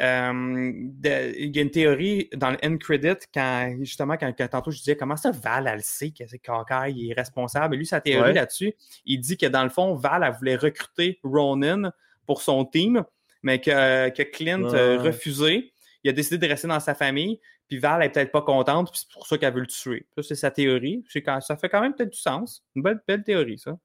euh, 0.00 0.32
de- 0.74 1.34
il 1.38 1.54
y 1.56 1.58
a 1.58 1.62
une 1.62 1.70
théorie 1.70 2.28
dans 2.36 2.50
le 2.50 2.58
end 2.64 2.76
credit, 2.78 3.16
quand, 3.34 3.76
justement, 3.80 4.16
quand, 4.16 4.32
quand 4.36 4.48
tantôt 4.48 4.70
je 4.70 4.78
disais 4.78 4.96
comment 4.96 5.16
ça, 5.16 5.30
Val, 5.30 5.66
elle 5.66 5.76
le 5.76 5.82
sait 5.82 6.10
que 6.10 6.26
c'est 6.26 6.40
Hawkeye, 6.48 6.92
il 6.96 7.10
est 7.10 7.14
responsable? 7.14 7.74
Et 7.74 7.78
lui, 7.78 7.86
sa 7.86 8.00
théorie 8.00 8.28
Ouais. 8.28 8.34
là-dessus, 8.34 8.74
il 9.06 9.18
dit 9.20 9.36
que 9.36 9.46
dans 9.46 9.64
le 9.64 9.70
fond, 9.70 9.94
Val, 9.94 10.22
elle 10.24 10.34
voulait 10.34 10.56
recruter 10.56 11.18
Ronan 11.24 11.90
pour 12.26 12.42
son 12.42 12.64
team, 12.64 13.04
mais 13.42 13.60
que, 13.60 14.10
que 14.10 14.22
Clint 14.22 14.64
a 14.74 14.98
refusé. 14.98 15.72
Il 16.04 16.10
a 16.10 16.12
décidé 16.12 16.38
de 16.38 16.46
rester 16.46 16.68
dans 16.68 16.78
sa 16.80 16.94
famille. 16.94 17.40
Puis 17.68 17.78
Val 17.78 18.02
est 18.02 18.08
peut-être 18.10 18.32
pas 18.32 18.42
contente, 18.42 18.90
puis 18.90 19.00
c'est 19.00 19.12
pour 19.12 19.26
ça 19.26 19.36
qu'elle 19.38 19.52
veut 19.54 19.60
le 19.60 19.66
tuer. 19.66 20.06
Ça, 20.16 20.22
c'est 20.22 20.34
sa 20.34 20.50
théorie. 20.50 21.04
Quand- 21.24 21.40
ça 21.40 21.56
fait 21.56 21.68
quand 21.68 21.80
même 21.80 21.94
peut-être 21.94 22.12
du 22.12 22.18
sens. 22.18 22.64
Une 22.74 22.82
belle, 22.82 23.00
belle 23.06 23.22
théorie, 23.22 23.58
ça. 23.58 23.76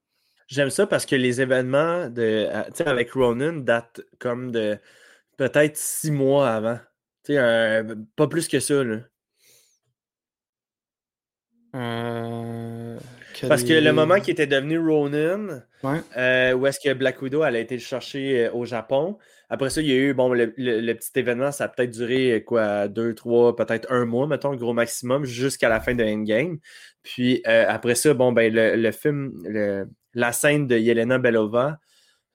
J'aime 0.48 0.70
ça 0.70 0.88
parce 0.88 1.06
que 1.06 1.16
les 1.16 1.42
événements 1.42 2.10
de, 2.10 2.48
euh, 2.50 2.64
avec 2.86 3.12
Ronan 3.12 3.54
datent 3.58 4.02
comme 4.20 4.52
de 4.52 4.78
peut-être 5.38 5.78
six 5.78 6.12
mois 6.12 6.50
avant. 6.50 6.80
Tu 7.24 7.34
sais, 7.34 7.38
un- 7.38 8.06
pas 8.16 8.28
plus 8.28 8.48
que 8.48 8.60
ça, 8.60 8.84
là. 8.84 8.98
Euh... 11.76 13.00
Parce 13.48 13.64
que 13.64 13.74
le 13.74 13.92
moment 13.94 14.20
qui 14.20 14.32
était 14.32 14.48
devenu 14.48 14.80
Ronin, 14.80 15.64
Ouais. 15.84 16.00
euh, 16.18 16.54
où 16.54 16.66
est-ce 16.68 16.80
que 16.80 16.94
Black 16.94 17.22
Widow 17.22 17.44
elle 17.44 17.56
a 17.56 17.60
été 17.60 17.76
le 17.76 17.82
chercher 17.82 18.46
euh, 18.46 18.52
au 18.54 18.66
Japon. 18.66 19.18
Après 19.50 19.70
ça, 19.70 19.82
il 19.82 19.88
y 19.88 19.92
a 19.92 19.96
eu 19.96 20.14
bon, 20.14 20.34
le, 20.34 20.54
le- 20.58 20.80
le 20.80 20.94
petit 20.96 21.12
événement, 21.16 21.52
ça 21.52 21.66
a 21.66 21.68
peut-être 21.68 21.92
duré 21.92 22.32
euh, 22.34 22.40
quoi, 22.40 22.88
deux, 22.88 23.14
trois, 23.14 23.56
peut-être 23.56 23.92
un 23.92 24.06
mois, 24.06 24.26
mettons, 24.28 24.52
le 24.52 24.58
gros 24.58 24.74
maximum, 24.74 25.26
jusqu'à 25.26 25.70
la 25.70 25.80
fin 25.80 25.94
de 25.94 26.04
Endgame. 26.04 26.58
Puis 27.04 27.42
euh, 27.48 27.66
après 27.68 27.96
ça, 27.96 28.14
bon, 28.14 28.32
ben, 28.32 28.52
le, 28.54 28.76
le 28.76 28.92
film, 28.92 29.32
le- 29.44 29.88
la 30.14 30.32
scène 30.32 30.68
de 30.68 30.78
Yelena 30.78 31.18
Belova, 31.20 31.80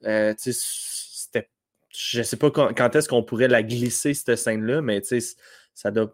euh, 0.04 0.34
c'était. 0.38 1.48
Je 1.90 2.22
sais 2.22 2.36
pas 2.36 2.50
quand, 2.50 2.72
quand 2.76 2.94
est-ce 2.94 3.08
qu'on 3.08 3.22
pourrait 3.24 3.48
la 3.48 3.62
glisser, 3.62 4.14
cette 4.14 4.36
scène-là, 4.36 4.82
mais 4.82 5.00
ça 5.74 5.90
doit, 5.90 6.12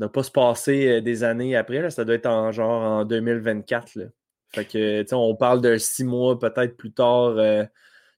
doit 0.00 0.12
pas 0.12 0.22
se 0.22 0.30
passer 0.30 0.88
euh, 0.88 1.00
des 1.00 1.22
années 1.24 1.56
après. 1.56 1.80
Là, 1.80 1.90
ça 1.90 2.04
doit 2.04 2.14
être 2.16 2.26
en 2.26 2.50
genre 2.52 2.82
en 2.82 3.04
2024. 3.04 3.94
Là. 3.96 4.04
Fait 4.52 4.64
que, 4.64 5.02
tu 5.02 5.08
sais, 5.08 5.14
on 5.14 5.34
parle 5.36 5.60
de 5.60 5.76
six 5.78 6.04
mois, 6.04 6.38
peut-être 6.38 6.76
plus 6.76 6.92
tard, 6.92 7.36
euh, 7.38 7.64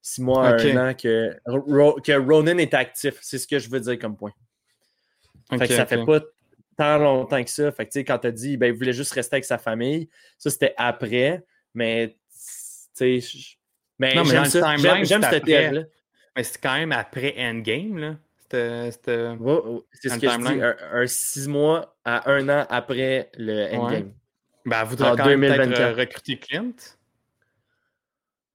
six 0.00 0.22
mois 0.22 0.48
à 0.48 0.56
un 0.76 0.90
an 0.90 0.94
que, 0.94 1.36
Ro- 1.46 2.00
que 2.00 2.12
Ronan 2.12 2.58
est 2.58 2.72
actif. 2.74 3.18
C'est 3.20 3.38
ce 3.38 3.46
que 3.46 3.58
je 3.58 3.68
veux 3.68 3.80
dire 3.80 3.98
comme 3.98 4.16
point. 4.16 4.32
Fait 5.58 5.66
que 5.68 5.74
ça 5.76 5.86
fait 5.86 5.96
pas 6.06 6.20
tant 6.78 6.98
longtemps 6.98 7.42
que 7.44 7.50
ça. 7.50 7.70
Fait 7.72 7.84
que, 7.86 7.90
tu 7.92 7.98
sais, 8.00 8.04
quand 8.04 8.18
tu 8.18 8.26
as 8.28 8.32
dit, 8.32 8.56
ben, 8.56 8.68
il 8.68 8.72
voulait 8.78 8.92
juste 8.94 9.12
rester 9.12 9.36
avec 9.36 9.44
sa 9.44 9.58
famille, 9.58 10.08
ça, 10.38 10.48
c'était 10.50 10.74
après. 10.78 11.44
Mais, 11.74 12.16
tu 12.96 13.20
sais, 13.20 13.38
mais 13.98 14.14
j'aime 15.04 15.22
cette 15.30 15.44
théorie-là. 15.44 15.82
Mais 16.36 16.44
c'est 16.44 16.60
quand 16.62 16.74
même 16.74 16.92
après 16.92 17.34
Endgame, 17.38 17.98
là. 17.98 18.16
C'était. 18.90 19.28
Ouais, 19.28 19.60
ouais, 19.64 19.80
c'est 19.92 20.08
ce 20.10 20.18
que 20.18 20.28
je 20.28 20.36
dis. 20.38 20.60
Un, 20.62 20.76
un 20.92 21.06
six 21.06 21.48
mois 21.48 21.96
à 22.04 22.30
un 22.30 22.48
an 22.48 22.66
après 22.68 23.30
le 23.38 23.74
Endgame. 23.74 24.12
Ben, 24.66 24.80
elle 24.82 24.86
voudrait 24.88 25.10
En 25.10 25.16
quand 25.16 25.26
même 25.26 25.40
peut-être 25.40 25.56
2024. 25.70 25.80
euh, 25.80 25.94
recruter 26.00 26.38
Clint. 26.38 26.72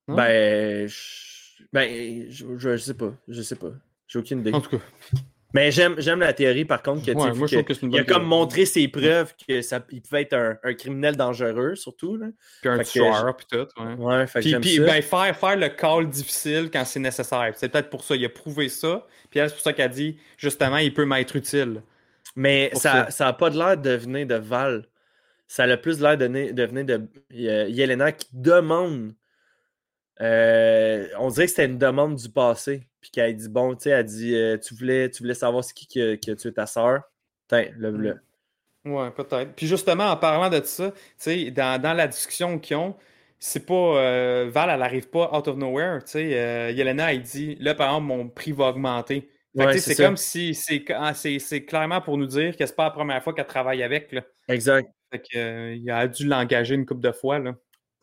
Non? 0.08 0.16
Ben, 0.16 0.88
je, 0.88 1.64
ben 1.74 2.26
je, 2.32 2.58
je 2.58 2.78
sais 2.78 2.94
pas. 2.94 3.14
Je 3.28 3.42
sais 3.42 3.56
pas. 3.56 3.72
J'ai 4.08 4.20
aucune 4.20 4.40
idée. 4.40 4.54
En 4.54 4.62
tout 4.62 4.78
cas. 4.78 4.84
Mais 5.54 5.72
j'aime, 5.72 5.96
j'aime 5.98 6.20
la 6.20 6.34
théorie, 6.34 6.66
par 6.66 6.84
contre, 6.84 7.06
que, 7.06 7.12
Ouais, 7.12 7.32
moi, 7.34 7.48
que- 7.48 7.62
que 7.62 7.74
il 7.86 8.00
a 8.00 8.04
comme 8.04 8.26
montré 8.26 8.66
ses 8.66 8.88
preuves 8.90 9.34
que 9.48 9.62
ça, 9.62 9.80
il 9.92 10.02
pouvait 10.02 10.24
être 10.24 10.34
un, 10.34 10.58
un 10.62 10.74
criminel 10.74 11.16
dangereux, 11.16 11.76
surtout. 11.76 12.18
Là. 12.18 12.28
Puis 12.62 12.70
un 12.70 12.80
tueur, 12.84 13.36
puis 13.38 13.46
tout. 13.50 13.82
Ouais. 13.82 13.94
Ouais, 13.94 14.28
fait 14.28 14.40
que 14.40 14.44
Puis, 14.44 14.50
j'aime 14.52 14.62
puis, 14.62 14.76
ça. 14.76 14.84
ben, 14.84 15.02
faire, 15.02 15.38
faire 15.38 15.56
le 15.56 15.70
call 15.70 16.10
difficile 16.10 16.70
quand 16.72 16.84
c'est 16.84 17.00
nécessaire. 17.00 17.54
C'est 17.56 17.70
peut-être 17.70 17.90
pour 17.90 18.04
ça. 18.04 18.16
Il 18.16 18.26
a 18.26 18.30
prouvé 18.30 18.68
ça. 18.68 19.06
Puis 19.30 19.40
c'est 19.40 19.50
pour 19.54 19.62
ça 19.62 19.72
qu'elle 19.72 19.92
dit, 19.92 20.18
justement, 20.38 20.78
il 20.78 20.94
peut 20.94 21.06
m'être 21.06 21.36
utile. 21.38 21.82
Mais 22.36 22.70
ça 22.74 23.06
ça. 23.06 23.10
ça 23.10 23.28
a 23.30 23.34
pas 23.34 23.50
de 23.50 23.58
l'air 23.58 23.78
de 23.78 23.92
venir 23.92 24.28
de 24.28 24.36
Val. 24.36 24.86
Ça 25.48 25.64
a 25.64 25.68
le 25.68 25.80
plus 25.80 26.02
l'air 26.02 26.18
de, 26.18 26.28
de 26.28 26.64
venir 26.66 26.84
de 26.84 27.08
euh, 27.36 27.68
Yelena 27.70 28.12
qui 28.12 28.28
demande. 28.34 29.14
euh, 30.22 31.08
on 31.20 31.30
dirait 31.30 31.46
que 31.46 31.52
c'était 31.52 31.66
une 31.66 31.78
demande 31.78 32.16
du 32.16 32.30
passé. 32.30 32.87
Puis 33.02 33.12
qu'elle 33.12 33.36
dit 33.36 33.50
Bon, 33.50 33.76
tu 33.76 33.84
sais, 33.84 33.90
elle 33.92 34.06
dit 34.06 34.36
euh, 34.36 34.58
tu, 34.58 34.74
voulais, 34.76 35.10
tu 35.10 35.24
voulais 35.24 35.34
savoir 35.34 35.64
c'est 35.64 35.74
qui 35.74 35.88
qui 35.88 36.02
a, 36.02 36.18
qui 36.18 36.32
a 36.32 36.36
tué 36.36 36.52
ta 36.54 36.66
soeur. 36.66 37.02
Tiens, 37.48 37.68
le, 37.78 37.92
le- 37.92 38.22
Ouais, 38.86 39.12
peut-être. 39.12 39.54
Puis 39.56 39.68
justement, 39.68 40.06
en 40.12 40.18
parlant 40.18 40.50
de 40.50 40.64
ça, 40.64 40.92
tu 40.92 40.98
sais, 41.18 41.52
dans, 41.52 41.82
dans 41.82 41.94
la 41.94 42.08
discussion 42.08 42.58
qu'ils 42.58 42.78
ont, 42.78 42.96
c'est 43.40 43.66
pas. 43.66 43.74
euh, 43.74 44.50
Val, 44.50 44.70
elle 44.70 44.82
arrive 44.82 45.10
pas 45.10 45.30
out 45.38 45.48
of 45.48 45.58
nowhere. 45.58 46.00
Tu 46.06 46.12
sais, 46.12 46.40
euh, 46.40 46.72
Yelena, 46.72 47.14
elle 47.14 47.22
dit 47.22 47.56
là, 47.60 47.76
par 47.76 47.90
exemple, 47.90 48.08
mon 48.08 48.30
prix 48.30 48.52
va 48.54 48.70
augmenter. 48.70 49.30
Ouais, 49.56 49.74
tu 49.74 49.80
sais, 49.80 49.94
c'est 49.94 50.04
comme 50.04 50.18
si 50.18 50.54
c'est 50.54 50.86
ah, 50.96 51.14
c'est 51.14 51.40
c'est 51.40 51.66
clairement 51.66 52.00
pour 52.00 52.18
nous 52.18 52.28
dire 52.28 52.56
que 52.56 52.66
c'est 52.66 52.76
pas 52.76 52.86
la 52.86 52.92
première 52.92 53.22
fois 53.24 53.34
qu'elle 53.34 53.48
travaille 53.48 53.84
avec. 53.84 54.12
Là. 54.12 54.22
Exact. 54.48 54.90
Fait 55.12 55.20
que, 55.20 55.38
euh, 55.38 55.76
il 55.76 55.90
a 55.92 56.08
dû 56.08 56.26
l'engager 56.28 56.76
une 56.76 56.86
couple 56.86 57.02
de 57.02 57.12
fois. 57.12 57.40
Là. 57.40 57.56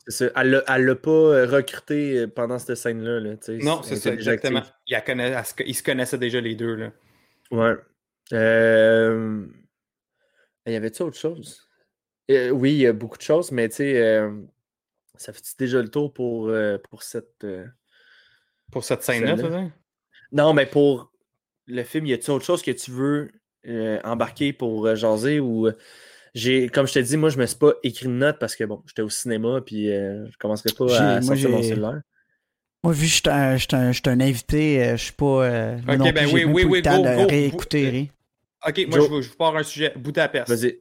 C'est 0.06 0.28
ça. 0.28 0.32
Elle 0.36 0.50
l'a- 0.50 0.64
elle 0.68 0.84
l'a 0.84 0.94
pas 0.96 1.10
euh, 1.10 1.46
recruté 1.46 2.18
euh, 2.18 2.26
pendant 2.26 2.58
cette 2.58 2.76
scène-là. 2.76 3.20
là. 3.20 3.36
Non, 3.62 3.82
c'est 3.82 3.96
ça, 3.96 4.12
exactement. 4.12 4.62
Il 4.86 4.96
ils 5.66 5.74
se 5.74 5.82
connaissaient 5.82 6.18
déjà 6.18 6.40
les 6.40 6.54
deux. 6.54 6.74
Là. 6.74 6.92
Ouais. 7.50 7.74
Euh... 8.32 9.46
Il 10.66 10.72
y 10.72 10.76
avait-tu 10.76 11.02
autre 11.02 11.16
chose? 11.18 11.68
Euh, 12.30 12.50
oui, 12.50 12.72
il 12.72 12.78
y 12.78 12.86
a 12.86 12.92
beaucoup 12.92 13.18
de 13.18 13.22
choses, 13.22 13.52
mais 13.52 13.68
tu 13.68 13.76
sais, 13.76 14.00
euh, 14.02 14.30
ça 15.16 15.32
fait 15.32 15.42
déjà 15.58 15.82
le 15.82 15.88
tour 15.88 16.12
pour, 16.12 16.48
euh, 16.48 16.78
pour 16.78 17.02
cette. 17.02 17.44
euh, 17.44 17.66
Pour 18.72 18.82
cette 18.84 19.02
scène-là, 19.02 19.34
dire? 19.36 19.70
Non, 20.32 20.54
mais 20.54 20.64
pour 20.66 21.12
le 21.66 21.82
film, 21.82 22.06
y 22.06 22.12
a-t-il 22.14 22.30
autre 22.30 22.44
chose 22.44 22.62
que 22.62 22.70
tu 22.70 22.90
veux 22.90 23.30
euh, 23.66 24.00
embarquer 24.04 24.52
pour 24.52 24.86
euh, 24.86 24.94
jaser 24.94 25.38
ou. 25.40 25.68
Euh, 26.36 26.40
j'ai, 26.40 26.68
comme 26.68 26.86
je 26.86 26.92
te 26.94 26.98
dis, 26.98 27.16
moi, 27.16 27.30
je 27.30 27.38
me 27.38 27.46
suis 27.46 27.56
pas 27.58 27.72
écrit 27.82 28.06
de 28.06 28.12
notes 28.12 28.38
parce 28.38 28.56
que 28.56 28.64
bon, 28.64 28.82
j'étais 28.86 29.02
au 29.02 29.08
cinéma 29.08 29.60
puis 29.64 29.90
euh, 29.92 30.26
je 30.30 30.36
commencerai 30.38 30.72
pas 30.76 30.84
à 30.98 31.20
moi, 31.20 31.22
sortir 31.22 31.50
mon 31.50 31.62
cellulaire. 31.62 32.00
Moi, 32.82 32.92
vu 32.92 33.00
que 33.06 33.06
je 33.06 33.14
suis 33.14 33.22
un, 33.28 33.56
je 33.56 33.62
suis 33.62 33.76
un- 33.76 33.92
je 33.92 34.00
suis 34.00 34.08
un 34.10 34.20
invité, 34.20 34.84
euh, 34.84 34.96
je 34.96 35.04
suis 35.04 35.12
pas. 35.12 35.24
euh, 35.24 35.76
Ok, 35.78 35.96
non 35.96 36.10
ben 36.10 36.26
oui, 36.32 36.44
oui, 36.44 36.64
oui, 36.64 36.82
go, 36.82 37.02
go, 37.02 37.26
réécouter. 37.28 37.84
go. 37.84 37.90
rien. 37.90 38.06
Ok, 38.66 38.86
moi, 38.88 38.98
je 39.00 39.04
vous, 39.08 39.22
je 39.22 39.28
vous 39.30 39.36
pars 39.36 39.56
un 39.56 39.62
sujet. 39.62 39.92
Budapest. 39.96 40.48
Vas-y. 40.48 40.80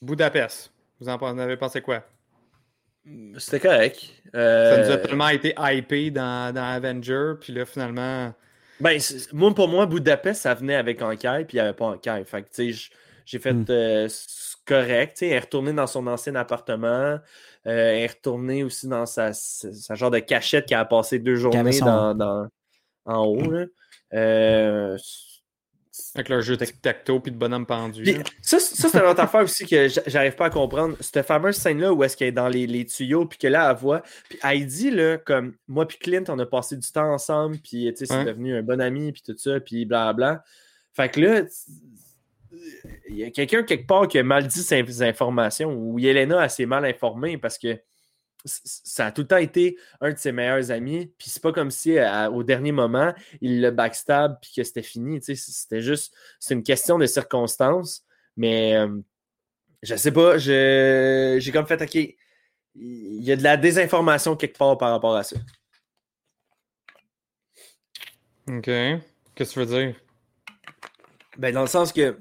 Budapest. 0.00 0.72
Vous 1.00 1.08
en 1.08 1.38
avez 1.38 1.56
pensé 1.56 1.80
quoi? 1.80 2.04
C'était 3.38 3.60
correct. 3.60 4.00
Ça 4.32 4.38
Euh, 4.38 4.84
nous 4.84 4.90
a 4.92 4.96
tellement 4.98 5.28
été 5.28 5.54
hypé 5.58 6.10
dans, 6.10 6.54
dans 6.54 6.62
Avenger, 6.64 7.32
puis 7.40 7.52
là, 7.52 7.66
finalement. 7.66 8.32
Ben, 8.82 8.98
moi, 9.32 9.54
pour 9.54 9.68
moi, 9.68 9.86
Budapest, 9.86 10.42
ça 10.42 10.54
venait 10.54 10.74
avec 10.74 11.00
Ankai, 11.00 11.44
puis 11.46 11.56
il 11.56 11.60
n'y 11.60 11.60
avait 11.60 11.72
pas 11.76 11.86
Ankai. 11.86 12.24
Fait 12.26 12.42
que, 12.42 12.48
tu 12.52 12.74
sais, 12.74 12.90
j'ai 13.24 13.38
fait 13.38 13.54
euh, 13.70 14.08
c- 14.08 14.56
correct. 14.66 15.12
Tu 15.16 15.18
sais, 15.20 15.26
elle 15.28 15.34
est 15.34 15.40
retournée 15.40 15.72
dans 15.72 15.86
son 15.86 16.06
ancien 16.08 16.34
appartement. 16.34 16.88
Euh, 16.88 17.18
elle 17.64 17.98
est 18.02 18.06
retournée 18.08 18.64
aussi 18.64 18.88
dans 18.88 19.06
sa, 19.06 19.32
sa, 19.32 19.94
genre 19.94 20.10
de 20.10 20.18
cachette 20.18 20.66
qui 20.66 20.74
a 20.74 20.84
passé 20.84 21.18
deux 21.20 21.36
journées 21.36 21.78
dans, 21.80 22.14
dans- 22.14 22.48
en 23.04 23.24
haut. 23.24 23.50
Là. 23.50 23.66
Euh, 24.14 24.98
Avec 26.14 26.30
leur 26.30 26.40
jeu 26.40 26.56
de 26.56 26.64
tic-tac-toe 26.64 27.20
puis 27.20 27.32
de 27.32 27.36
bonhomme 27.36 27.66
pendu. 27.66 28.02
puis 28.02 28.22
ça, 28.40 28.58
ça 28.58 28.88
c'est 28.88 28.98
une 28.98 29.04
autre 29.04 29.20
affaire 29.20 29.42
aussi 29.42 29.66
que 29.66 29.88
j'arrive 30.06 30.34
pas 30.34 30.46
à 30.46 30.50
comprendre. 30.50 30.96
Cette 31.00 31.26
fameuse 31.26 31.56
scène-là 31.56 31.92
où 31.92 32.02
est-ce 32.02 32.16
qu'elle 32.16 32.28
est 32.28 32.32
dans 32.32 32.48
les, 32.48 32.66
les 32.66 32.86
tuyaux, 32.86 33.26
puis 33.26 33.38
que 33.38 33.46
là, 33.46 33.70
elle 33.70 33.76
voit. 33.76 34.02
Puis 34.28 34.66
dit, 34.66 34.90
là, 34.90 35.18
comme 35.18 35.54
moi 35.68 35.86
puis 35.86 35.98
Clint, 35.98 36.24
on 36.28 36.38
a 36.38 36.46
passé 36.46 36.76
du 36.76 36.90
temps 36.90 37.12
ensemble, 37.12 37.58
puis 37.58 37.92
tu 37.92 37.96
sais, 37.96 38.06
c'est 38.06 38.24
devenu 38.24 38.56
un 38.56 38.62
bon 38.62 38.80
ami, 38.80 39.12
puis 39.12 39.22
tout 39.22 39.36
ça, 39.36 39.60
puis 39.60 39.84
blablabla. 39.84 40.42
Fait 40.94 41.10
que 41.10 41.20
là, 41.20 41.42
il 43.08 43.16
y 43.16 43.24
a 43.24 43.30
quelqu'un 43.30 43.62
quelque 43.62 43.86
part 43.86 44.08
qui 44.08 44.18
a 44.18 44.22
mal 44.22 44.46
dit 44.46 44.62
ces 44.62 45.02
informations, 45.02 45.74
ou 45.74 45.98
Yelena 45.98 46.40
a 46.40 46.48
s'est 46.48 46.66
mal 46.66 46.84
informée 46.84 47.36
parce 47.36 47.58
que 47.58 47.78
ça 48.44 49.06
a 49.06 49.12
tout 49.12 49.22
le 49.22 49.28
temps 49.28 49.36
été 49.36 49.78
un 50.00 50.12
de 50.12 50.18
ses 50.18 50.32
meilleurs 50.32 50.70
amis. 50.70 51.12
Puis 51.18 51.30
c'est 51.30 51.42
pas 51.42 51.52
comme 51.52 51.70
si 51.70 51.98
à- 51.98 52.30
au 52.30 52.42
dernier 52.42 52.72
moment, 52.72 53.14
il 53.40 53.60
le 53.60 53.70
backstab 53.70 54.38
puis 54.40 54.52
que 54.56 54.64
c'était 54.64 54.82
fini. 54.82 55.20
C'était 55.22 55.80
juste, 55.80 56.14
c'est 56.40 56.54
une 56.54 56.62
question 56.62 56.98
de 56.98 57.06
circonstances. 57.06 58.04
Mais 58.36 58.76
euh, 58.76 58.98
je 59.82 59.94
sais 59.96 60.12
pas, 60.12 60.38
j'ai 60.38 61.50
comme 61.52 61.66
fait, 61.66 61.82
OK, 61.82 61.94
il 62.74 63.22
y 63.22 63.32
a 63.32 63.36
de 63.36 63.42
la 63.42 63.56
désinformation 63.56 64.36
quelque 64.36 64.56
part 64.56 64.78
par 64.78 64.90
rapport 64.90 65.16
à 65.16 65.22
ça. 65.22 65.36
Ok. 68.48 68.64
Qu'est-ce 68.64 69.02
que 69.36 69.52
tu 69.52 69.58
veux 69.60 69.66
dire? 69.66 70.00
Ben, 71.38 71.54
dans 71.54 71.62
le 71.62 71.66
sens 71.66 71.92
que 71.92 72.18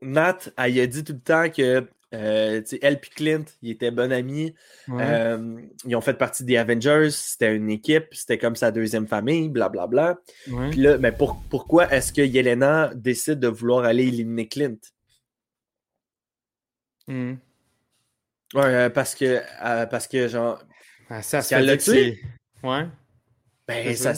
Nat, 0.00 0.38
elle 0.56 0.80
a 0.80 0.86
dit 0.86 1.04
tout 1.04 1.14
le 1.14 1.20
temps 1.20 1.50
que 1.50 1.88
euh, 2.14 2.62
elle 2.82 2.94
et 2.94 2.98
Clint, 3.14 3.44
ils 3.62 3.72
étaient 3.72 3.90
bons 3.90 4.12
amis. 4.12 4.54
Ouais. 4.88 5.02
Euh, 5.04 5.60
ils 5.84 5.94
ont 5.96 6.00
fait 6.00 6.14
partie 6.14 6.44
des 6.44 6.56
Avengers, 6.56 7.08
c'était 7.10 7.54
une 7.54 7.68
équipe, 7.70 8.06
c'était 8.12 8.38
comme 8.38 8.56
sa 8.56 8.70
deuxième 8.70 9.06
famille, 9.06 9.48
blablabla. 9.48 10.18
Ouais. 10.50 10.70
Puis 10.70 10.80
là, 10.80 10.96
mais 10.98 11.12
pour- 11.12 11.42
pourquoi 11.50 11.92
est-ce 11.92 12.12
que 12.12 12.22
Yelena 12.22 12.92
décide 12.94 13.40
de 13.40 13.48
vouloir 13.48 13.84
aller 13.84 14.04
éliminer 14.04 14.48
Clint? 14.48 14.76
Hmm. 17.06 17.34
Ouais, 18.54 18.62
euh, 18.64 18.90
parce 18.90 19.14
que, 19.14 19.40
parce 19.86 20.06
que 20.06 20.28
genre, 20.28 20.62
Ah, 21.10 21.22
ça 21.22 21.42
fait 21.42 21.60
l'a 21.62 21.76
tué? 21.76 22.20
Ouais. 22.62 22.86
ben, 23.68 23.94
ça. 23.96 24.12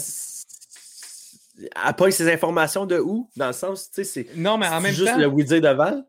Elle 1.58 1.94
pas 1.94 2.10
ces 2.10 2.30
informations 2.30 2.84
de 2.84 2.98
où? 2.98 3.30
Dans 3.36 3.46
le 3.46 3.52
sens, 3.54 3.90
tu 3.90 4.04
sais, 4.04 4.04
c'est. 4.04 4.36
Non, 4.36 4.58
mais 4.58 4.68
en 4.68 4.80
même 4.80 4.92
juste 4.92 5.12
temps. 5.12 5.18
le 5.18 5.26
oui-dire 5.26 5.62
de 5.62 5.68
Val? 5.68 6.04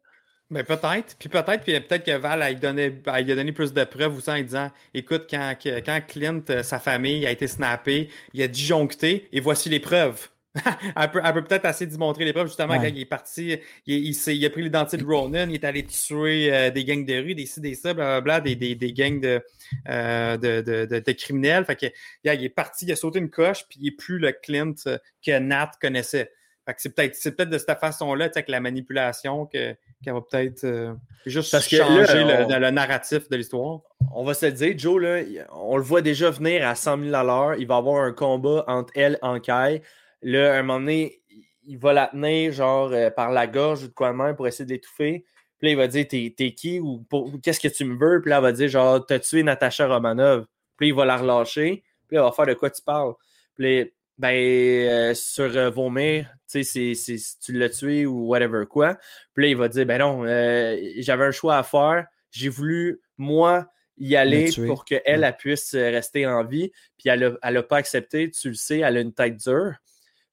Ben 0.50 0.64
peut-être. 0.64 1.18
Puis 1.20 1.28
peut-être, 1.28 1.62
puis 1.64 1.78
peut-être 1.82 2.06
que 2.06 2.16
Val 2.18 2.42
elle 2.42 2.56
lui 2.58 3.32
a 3.32 3.36
donné 3.36 3.52
plus 3.52 3.74
de 3.74 3.84
preuves 3.84 4.16
aussi 4.18 4.30
en 4.30 4.42
disant 4.42 4.72
Écoute, 4.94 5.28
quand, 5.30 5.56
quand 5.62 6.02
Clint, 6.08 6.42
euh, 6.50 6.64
sa 6.64 6.80
famille, 6.80 7.26
a 7.28 7.32
été 7.32 7.48
snappé, 7.48 8.10
il 8.34 8.42
a 8.42 8.48
disjoncté, 8.48 9.28
et 9.34 9.42
voici 9.42 9.68
les 9.68 9.82
preuves. 9.82 10.30
elle 10.96 11.12
peut 11.12 11.44
peut-être 11.44 11.66
essayer 11.66 11.86
d'y 11.86 11.98
montrer 12.00 12.24
les 12.26 12.34
preuves, 12.34 12.48
justement, 12.48 12.74
Ouais. 12.74 12.80
quand 12.90 12.96
il 12.96 13.02
est 13.02 13.06
parti, 13.06 13.60
il, 13.86 14.06
il, 14.08 14.14
s'est- 14.16 14.36
il 14.36 14.44
a 14.46 14.50
pris 14.50 14.64
l'identité 14.64 14.98
de 14.98 15.06
Ronan, 15.06 15.48
il 15.50 15.56
est 15.56 15.64
allé 15.66 15.84
tuer 15.86 16.52
euh, 16.52 16.72
des 16.72 16.84
gangs 16.86 17.06
de 17.06 17.14
rue, 17.22 17.36
des 17.36 17.46
ci, 17.46 17.60
des 17.62 17.76
ça, 17.76 17.94
blablabla, 17.94 18.40
des, 18.40 18.56
des, 18.56 18.74
des 18.74 18.94
gangs 18.94 19.20
de, 19.22 19.44
euh, 19.90 20.38
de, 20.38 20.62
de, 20.62 20.86
de- 20.86 21.00
de 21.00 21.12
criminels. 21.12 21.66
Fait 21.66 21.76
que, 21.76 21.86
il 22.24 22.44
est 22.44 22.50
parti, 22.50 22.86
il 22.86 22.92
a 22.92 22.96
sauté 22.96 23.20
une 23.20 23.30
coche, 23.30 23.66
puis 23.70 23.78
il 23.82 23.88
est 23.90 23.92
plus 23.98 24.18
le 24.18 24.32
Clint 24.32 24.74
euh, 24.88 24.98
que 25.24 25.38
Nat 25.38 25.72
connaissait. 25.80 26.32
C'est 26.78 26.94
peut-être 26.96 27.16
c'est 27.16 27.32
peut-être 27.36 27.50
de 27.50 27.58
cette 27.58 27.80
façon-là, 27.80 28.26
avec 28.26 28.48
la 28.50 28.60
manipulation, 28.60 29.46
que- 29.46 29.74
qu'elle 30.04 30.14
va 30.14 30.22
peut-être 30.22 30.64
euh, 30.64 30.94
juste 31.26 31.52
Parce 31.52 31.68
que 31.68 31.78
changer 31.78 32.24
là, 32.24 32.46
le, 32.48 32.54
on- 32.56 32.60
le 32.60 32.70
narratif 32.72 33.30
de 33.30 33.36
l'histoire. 33.38 33.80
On 34.14 34.24
va 34.24 34.34
se 34.34 34.46
le 34.48 34.52
dire, 34.52 34.74
Joe, 34.78 35.02
là, 35.02 35.22
on 35.54 35.78
le 35.78 35.84
voit 35.84 36.02
déjà 36.02 36.30
venir 36.30 36.68
à 36.68 36.76
100 36.76 36.98
000 37.04 37.14
à 37.16 37.24
l'heure. 37.24 37.56
Il 37.56 37.68
va 37.68 37.78
avoir 37.78 38.04
un 38.04 38.12
combat 38.14 38.64
entre 38.68 38.92
elle 38.96 39.20
et 39.24 39.40
Kai. 39.42 39.82
Là, 40.22 40.54
à 40.56 40.58
un 40.60 40.64
moment 40.64 40.80
donné, 40.80 41.22
il 41.64 41.78
va 41.78 41.94
la 41.94 42.08
tenir 42.08 42.52
genre 42.54 42.92
euh, 42.92 43.10
par 43.10 43.32
la 43.32 43.46
gorge 43.48 43.84
ou 43.84 43.88
de 43.88 43.94
quoi 43.94 44.12
de 44.12 44.18
même 44.18 44.36
pour 44.36 44.48
essayer 44.48 44.66
de 44.66 44.72
l'étouffer. 44.72 45.26
Puis 45.60 45.68
là, 45.68 45.72
il 45.72 45.78
va 45.78 45.88
dire 45.88 46.08
T'es 46.08 46.34
t'es 46.36 46.54
qui 46.54 46.80
ou 46.80 47.06
qu'est-ce 47.44 47.60
que 47.60 47.68
tu 47.68 47.84
me 47.86 47.98
veux? 47.98 48.22
Puis 48.22 48.30
là, 48.30 48.38
elle 48.38 48.44
va 48.44 48.52
dire 48.52 48.70
genre 48.70 49.06
T'as 49.06 49.20
tué 49.20 49.44
Natasha 49.44 49.88
Romanov. 49.88 50.46
Puis 50.78 50.88
là, 50.88 50.94
il 50.94 50.96
va 50.96 51.06
la 51.06 51.18
relâcher. 51.18 51.84
Puis 52.08 52.16
là, 52.16 52.22
il 52.22 52.26
va 52.26 52.32
faire 52.32 52.46
de 52.46 52.54
quoi 52.54 52.70
tu 52.70 52.82
parles. 52.82 53.14
Puis 53.56 53.80
là, 53.80 53.86
ben, 54.18 54.34
euh, 54.36 55.14
sur 55.14 55.56
euh, 55.56 55.70
vomir, 55.70 56.26
tu 56.50 56.64
sais, 56.64 56.64
c'est- 56.64 56.94
c'est- 56.96 57.18
si 57.18 57.40
tu 57.40 57.54
l'as 57.54 57.70
tué 57.70 58.06
ou 58.06 58.28
whatever 58.28 58.66
quoi. 58.70 58.98
Puis 59.34 59.44
là, 59.46 59.50
il 59.50 59.58
va 59.58 59.68
dire 59.70 59.86
Ben 59.86 60.00
non, 60.00 60.24
euh, 60.26 60.76
j'avais 61.00 61.26
un 61.26 61.32
choix 61.32 61.58
à 61.58 61.64
faire. 61.64 62.06
J'ai 62.32 62.50
voulu, 62.50 63.00
moi, 63.18 63.68
y 63.98 64.16
aller 64.16 64.50
pour 64.68 64.86
qu'elle 64.86 65.02
elle 65.06 65.36
puisse 65.38 65.74
rester 65.76 66.26
en 66.28 66.44
vie. 66.44 66.72
Puis 66.98 67.10
elle 67.10 67.20
n'a 67.22 67.32
elle 67.44 67.58
a 67.58 67.64
pas 67.64 67.78
accepté, 67.78 68.30
tu 68.32 68.50
le 68.50 68.54
sais, 68.56 68.80
elle 68.80 68.98
a 68.98 69.02
une 69.02 69.14
tête 69.14 69.38
dure. 69.38 69.74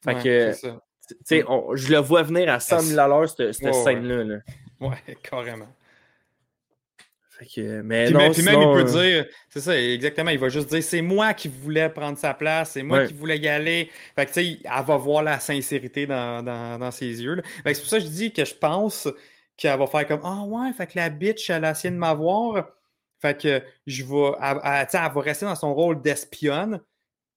Fait 0.05 0.15
Ouais, 0.15 0.23
que, 0.23 0.53
tu 0.61 1.17
sais, 1.25 1.45
on- 1.49 1.75
je 1.77 1.91
le 1.93 1.99
vois 1.99 2.23
venir 2.23 2.51
à 2.53 2.61
100 2.61 2.81
000 2.81 2.99
à 3.01 3.09
l'heure, 3.09 3.29
cette, 3.29 3.53
cette 3.53 3.65
Ouais, 3.65 3.71
ouais. 3.77 3.85
scène-là. 3.85 4.25
là. 4.25 4.37
Ouais, 4.81 5.17
carrément. 5.23 5.69
Fait 7.39 7.47
que, 7.47 7.83
mais 7.83 8.05
Puis, 8.05 8.15
non, 8.15 8.21
même, 8.21 8.31
il 8.31 8.43
peut 8.85 8.97
euh, 8.97 9.13
dire, 9.23 9.27
c'est 9.49 9.61
ça, 9.61 9.81
exactement, 9.81 10.31
il 10.31 10.39
va 10.39 10.49
juste 10.49 10.69
dire, 10.69 10.83
c'est 10.85 11.03
moi 11.03 11.35
qui 11.35 11.49
voulais 11.49 11.89
prendre 11.89 12.17
sa 12.17 12.33
place, 12.33 12.73
c'est 12.73 12.83
moi 12.85 12.99
Ouais. 12.99 13.07
qui 13.09 13.15
voulais 13.15 13.39
y 13.39 13.49
aller. 13.49 13.91
Fait 14.15 14.27
que, 14.27 14.33
tu 14.33 14.45
sais, 14.45 14.59
elle 14.65 14.85
va 14.85 14.97
voir 14.97 15.23
la 15.25 15.41
sincérité 15.41 16.07
dans, 16.07 16.45
dans, 16.45 16.79
dans 16.79 16.91
ses 16.93 17.23
yeux. 17.23 17.35
là. 17.35 17.43
Fait 17.43 17.73
que 17.73 17.75
c'est 17.75 17.81
pour 17.81 17.91
ça 17.91 17.99
que 17.99 18.05
je 18.05 18.09
dis 18.09 18.33
que 18.33 18.45
je 18.45 18.55
pense 18.55 19.09
qu'elle 19.57 19.79
va 19.79 19.87
faire 19.89 20.07
comme, 20.07 20.21
ah 20.23 20.43
ouais, 20.45 20.73
fait 20.75 20.87
que 20.87 20.93
la 20.97 21.11
bitch, 21.11 21.51
elle 21.51 21.65
a 21.65 21.73
essayé 21.73 21.91
de 21.93 21.99
m'avoir. 21.99 22.69
Fait 23.21 23.37
que 23.41 23.63
je 23.87 24.05
vais, 24.05 24.33
elle, 24.41 24.87
elle 24.93 25.13
va 25.13 25.21
rester 25.21 25.47
dans 25.47 25.57
son 25.57 25.75
rôle 25.75 26.01
d'espionne, 26.03 26.81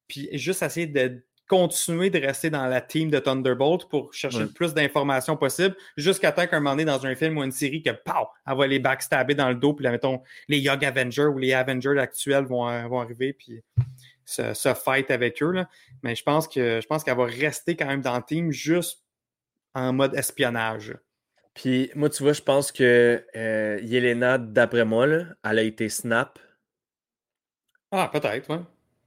puis 0.07 0.29
juste 0.33 0.61
essayer 0.61 0.85
de 0.87 1.23
continuer 1.47 2.09
de 2.09 2.19
rester 2.19 2.49
dans 2.49 2.65
la 2.67 2.81
team 2.81 3.09
de 3.09 3.19
Thunderbolt 3.19 3.87
pour 3.89 4.13
chercher 4.13 4.37
Ouais. 4.39 4.43
le 4.43 4.49
plus 4.51 4.73
d'informations 4.73 5.37
possible, 5.37 5.75
jusqu'à 5.95 6.31
temps 6.31 6.45
qu'un 6.47 6.59
moment 6.59 6.71
donné, 6.71 6.85
dans 6.85 7.05
un 7.05 7.15
film 7.15 7.37
ou 7.37 7.43
une 7.43 7.51
série, 7.51 7.81
que, 7.81 7.91
pow, 7.91 8.27
elle 8.45 8.57
va 8.57 8.67
les 8.67 8.79
backstabber 8.79 9.33
dans 9.35 9.49
le 9.49 9.55
dos, 9.55 9.73
puis 9.73 9.83
là, 9.83 9.91
mettons, 9.91 10.21
les 10.47 10.59
Young 10.59 10.83
Avengers 10.83 11.25
ou 11.25 11.37
les 11.37 11.53
Avengers 11.53 11.97
actuels 11.99 12.45
vont, 12.45 12.69
euh, 12.69 12.87
vont 12.87 12.99
arriver, 12.99 13.33
puis 13.33 13.63
se, 14.25 14.53
se 14.53 14.73
fight 14.73 15.09
avec 15.09 15.41
eux. 15.41 15.51
Là. 15.51 15.69
Mais 16.03 16.15
je 16.15 16.23
pense 16.23 16.47
que 16.47 16.79
je 16.81 16.87
pense 16.87 17.03
qu'elle 17.03 17.17
va 17.17 17.25
rester 17.25 17.75
quand 17.77 17.87
même 17.87 18.01
dans 18.01 18.17
le 18.17 18.23
team 18.23 18.51
juste 18.51 19.03
en 19.73 19.93
mode 19.93 20.13
espionnage. 20.15 20.97
Puis 21.53 21.89
moi, 21.95 22.09
tu 22.09 22.21
vois, 22.23 22.33
je 22.33 22.41
pense 22.41 22.71
que 22.71 23.25
euh, 23.35 23.79
Yelena, 23.81 24.37
d'après 24.37 24.85
moi, 24.85 25.07
là, 25.07 25.23
elle 25.43 25.59
a 25.59 25.63
été 25.63 25.87
snap. 25.89 26.37
Ah, 27.91 28.09
peut-être, 28.11 28.49
oui. 28.49 28.57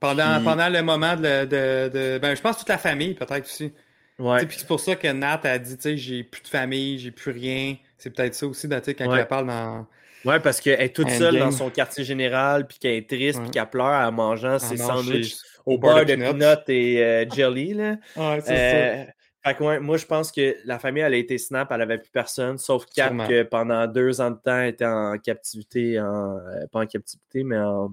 Pendant, 0.00 0.36
Puis- 0.36 0.44
pendant 0.44 0.68
le 0.70 0.82
moment 0.82 1.14
de, 1.14 1.44
de, 1.44 1.88
de- 1.88 2.18
Ben, 2.18 2.34
je 2.34 2.40
pense 2.40 2.58
toute 2.58 2.68
la 2.70 2.78
famille, 2.78 3.14
peut-être 3.14 3.44
aussi. 3.44 3.72
Ouais. 4.18 4.44
Puis 4.46 4.56
c'est 4.60 4.66
pour 4.66 4.80
ça 4.80 4.96
que 4.96 5.08
Nat 5.08 5.40
a 5.44 5.58
dit, 5.58 5.76
tu 5.76 5.82
sais, 5.82 5.96
j'ai 5.96 6.24
plus 6.24 6.42
de 6.42 6.48
famille, 6.48 6.98
j'ai 6.98 7.10
plus 7.10 7.30
rien. 7.32 7.76
C'est 7.98 8.10
peut-être 8.14 8.34
ça 8.34 8.46
aussi, 8.46 8.66
là, 8.66 8.80
quand 8.80 9.06
Ouais. 9.10 9.20
elle 9.20 9.28
parle 9.28 9.46
dans. 9.46 9.86
Ouais, 10.26 10.40
parce 10.40 10.60
qu'elle 10.60 10.80
est 10.80 10.94
toute 10.94 11.06
Endgame. 11.06 11.18
seule 11.18 11.38
dans 11.38 11.50
son 11.50 11.70
quartier 11.70 12.04
général, 12.04 12.66
puis 12.66 12.78
qu'elle 12.78 12.94
est 12.94 13.08
triste, 13.08 13.38
Ouais. 13.38 13.44
puis 13.44 13.50
qu'elle 13.52 13.70
pleure 13.70 13.86
en 14.06 14.12
mangeant 14.12 14.58
ses 14.58 14.76
sandwichs 14.76 15.36
au 15.64 15.78
beurre 15.78 16.04
de 16.04 16.14
peanuts. 16.14 16.38
peanut 16.38 16.68
et 16.68 17.02
euh, 17.04 17.24
jelly. 17.30 17.72
Là. 17.74 17.96
Ouais, 18.16 18.40
c'est 18.44 18.46
ça. 18.46 18.52
Euh, 18.52 19.04
fait 19.42 19.54
que, 19.56 19.64
ouais, 19.64 19.80
moi, 19.80 19.96
je 19.96 20.04
pense 20.04 20.30
que 20.30 20.54
la 20.66 20.78
famille, 20.78 21.02
elle 21.02 21.14
a 21.14 21.16
été 21.16 21.38
snap, 21.38 21.70
elle 21.72 21.80
avait 21.80 21.96
plus 21.96 22.10
personne, 22.10 22.58
sauf 22.58 22.84
Cap, 22.94 23.08
Sûrement. 23.08 23.26
que 23.26 23.42
pendant 23.44 23.86
deux 23.86 24.20
ans 24.20 24.30
de 24.30 24.36
temps, 24.36 24.58
elle 24.58 24.68
était 24.70 24.84
en 24.84 25.16
captivité, 25.16 25.98
en, 25.98 26.36
euh, 26.36 26.66
pas 26.70 26.80
en 26.80 26.86
captivité, 26.86 27.42
mais 27.42 27.56
en, 27.58 27.90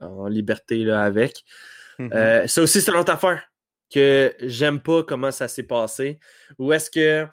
en 0.00 0.28
liberté 0.28 0.78
là, 0.84 1.02
avec. 1.02 1.44
Mhm. 1.98 2.10
Euh, 2.14 2.46
ça 2.46 2.62
aussi, 2.62 2.80
c'est 2.80 2.90
une 2.90 2.96
autre 2.98 3.12
affaire 3.12 3.42
que 3.92 4.34
j'aime 4.40 4.80
pas 4.80 5.02
comment 5.02 5.30
ça 5.30 5.48
s'est 5.48 5.62
passé. 5.62 6.18
Ou 6.58 6.72
est-ce 6.72 6.90
que 6.90 7.26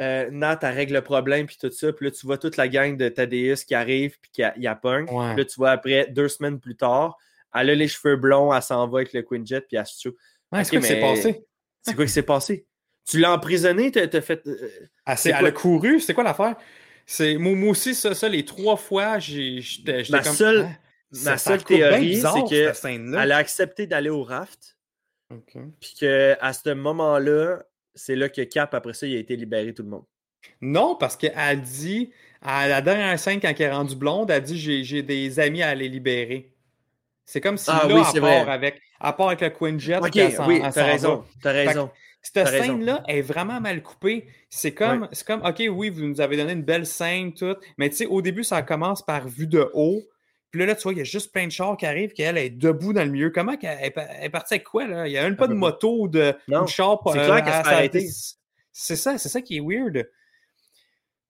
euh, 0.00 0.30
Nat, 0.30 0.58
elle 0.62 0.74
règle 0.74 0.94
le 0.94 1.02
problème, 1.02 1.46
puis 1.46 1.56
tout 1.60 1.70
ça, 1.72 1.92
puis 1.92 2.06
là, 2.06 2.12
tu 2.12 2.24
vois 2.24 2.38
toute 2.38 2.56
la 2.56 2.68
gang 2.68 2.96
de 2.96 3.08
Thaddeus 3.08 3.64
qui 3.66 3.74
arrive, 3.74 4.16
puis 4.20 4.30
qui 4.32 4.42
y 4.42 4.66
a 4.66 4.74
punk. 4.76 5.10
Ouais. 5.10 5.30
Puis 5.34 5.38
là, 5.38 5.44
tu 5.44 5.54
vois, 5.56 5.70
après, 5.72 6.06
deux 6.10 6.28
semaines 6.28 6.60
plus 6.60 6.76
tard, 6.76 7.16
elle 7.54 7.70
a 7.70 7.74
les 7.74 7.88
cheveux 7.88 8.16
blonds, 8.16 8.54
elle 8.54 8.62
s'en 8.62 8.86
va 8.86 8.98
avec 8.98 9.12
le 9.12 9.22
Quinjet, 9.22 9.60
puis 9.60 9.76
elle 9.76 9.86
se 9.86 9.98
tue. 9.98 10.08
Ouais, 10.52 10.62
c'est 10.64 10.70
quoi 10.70 10.80
qui 10.80 10.86
s'est 10.86 10.94
mais 10.94 11.00
passé? 11.00 11.44
C'est 11.82 11.94
quoi 11.94 12.04
qui 12.04 12.12
s'est 12.12 12.22
passé? 12.22 12.66
Tu 13.08 13.18
l'as 13.18 13.32
emprisonné, 13.32 13.90
t'as 13.90 14.20
fait. 14.20 14.46
euh, 14.46 14.70
Elle, 15.06 15.18
s'est- 15.18 15.32
elle 15.36 15.46
a 15.46 15.50
couru, 15.50 15.98
c'est 15.98 16.14
quoi 16.14 16.22
l'affaire? 16.24 16.54
C'est, 17.06 17.36
moi, 17.36 17.54
moi 17.56 17.70
aussi, 17.70 17.94
ça, 17.94 18.14
ça, 18.14 18.28
les 18.28 18.44
trois 18.44 18.76
fois, 18.76 19.18
j'ai, 19.18 19.60
j'étais, 19.62 20.02
comme. 20.04 20.22
seule- 20.34 20.68
Ah, 20.68 20.76
ma 21.24 21.38
seule 21.38 21.64
théorie, 21.64 22.16
c'est 22.16 22.42
que 22.48 22.66
cette 22.66 22.76
scène-là. 22.76 23.22
Elle 23.24 23.32
a 23.32 23.36
accepté 23.38 23.86
d'aller 23.86 24.10
au 24.10 24.22
raft, 24.22 24.76
Ok. 25.30 25.56
puis 25.80 25.94
qu'à 25.98 26.52
ce 26.52 26.74
moment-là, 26.74 27.62
c'est 27.94 28.16
là 28.16 28.28
que 28.28 28.42
Cap, 28.42 28.74
après 28.74 28.94
ça, 28.94 29.06
il 29.06 29.16
a 29.16 29.18
été 29.18 29.36
libéré 29.36 29.74
tout 29.74 29.82
le 29.82 29.88
monde. 29.88 30.04
Non, 30.60 30.94
parce 30.96 31.16
qu'elle 31.16 31.62
dit, 31.62 32.12
à 32.42 32.68
la 32.68 32.80
dernière 32.80 33.18
scène, 33.18 33.40
quand 33.40 33.48
elle 33.48 33.60
est 33.62 33.70
rendue 33.72 33.96
blonde, 33.96 34.30
elle 34.30 34.42
dit 34.42 34.58
j'ai, 34.84 35.02
des 35.02 35.40
amis 35.40 35.62
à 35.62 35.74
les 35.74 35.88
libérer. 35.88 36.52
C'est 37.24 37.40
comme 37.40 37.58
si 37.58 37.68
Ah 37.70 37.86
là, 37.86 37.94
oui, 37.94 38.00
à, 38.00 38.04
c'est 38.04 38.20
part 38.20 38.48
avec, 38.48 38.80
à 39.00 39.12
part 39.12 39.26
avec 39.28 39.40
le 39.40 39.50
Quinjet, 39.50 39.96
Ok, 39.98 40.10
puis 40.10 40.20
elle 40.20 40.32
s'en- 40.32 40.46
oui, 40.46 40.60
t'as 40.72 40.84
raison. 40.84 41.24
T'as. 41.42 41.88
Cette 42.22 42.48
scène-là 42.48 43.02
est 43.06 43.20
vraiment 43.22 43.60
mal 43.60 43.82
coupée. 43.82 44.26
C'est 44.50 44.72
comme, 44.74 45.02
Ouais. 45.02 45.08
c'est 45.12 45.26
comme, 45.26 45.42
OK, 45.44 45.62
oui, 45.70 45.88
vous 45.90 46.02
nous 46.06 46.20
avez 46.20 46.36
donné 46.36 46.52
une 46.52 46.62
belle 46.64 46.86
scène, 46.86 47.32
tout. 47.32 47.54
Mais 47.78 47.88
tu 47.90 47.96
sais, 47.96 48.06
au 48.06 48.22
début, 48.22 48.44
ça 48.44 48.62
commence 48.62 49.04
par 49.04 49.28
vue 49.28 49.46
de 49.46 49.70
haut. 49.72 50.02
Puis 50.50 50.60
là, 50.60 50.66
là, 50.66 50.74
tu 50.74 50.82
vois, 50.84 50.92
il 50.92 50.98
y 50.98 51.02
a 51.02 51.04
juste 51.04 51.30
plein 51.32 51.46
de 51.46 51.52
chars 51.52 51.76
qui 51.76 51.84
arrivent, 51.86 52.12
qu'elle 52.12 52.38
est 52.38 52.48
debout 52.50 52.92
dans 52.94 53.04
le 53.04 53.10
milieu. 53.10 53.30
Comment 53.30 53.56
qu'elle 53.56 53.78
elle, 53.80 53.92
elle 53.96 54.24
est 54.24 54.30
partie 54.30 54.54
avec 54.54 54.64
quoi, 54.64 54.86
là? 54.86 55.06
Il 55.06 55.10
n'y 55.10 55.18
a 55.18 55.22
même 55.22 55.36
pas 55.36 55.46
de 55.46 55.54
moto 55.54 56.02
ou 56.02 56.08
de, 56.08 56.34
Non, 56.48 56.62
de 56.62 56.68
char. 56.68 56.98
c'est 57.12 57.18
euh, 57.18 57.88
qu'elle. 57.88 58.02
C'est 58.72 58.96
ça, 58.96 59.18
c'est 59.18 59.28
ça 59.28 59.42
qui 59.42 59.56
est 59.58 59.60
weird. 59.60 60.08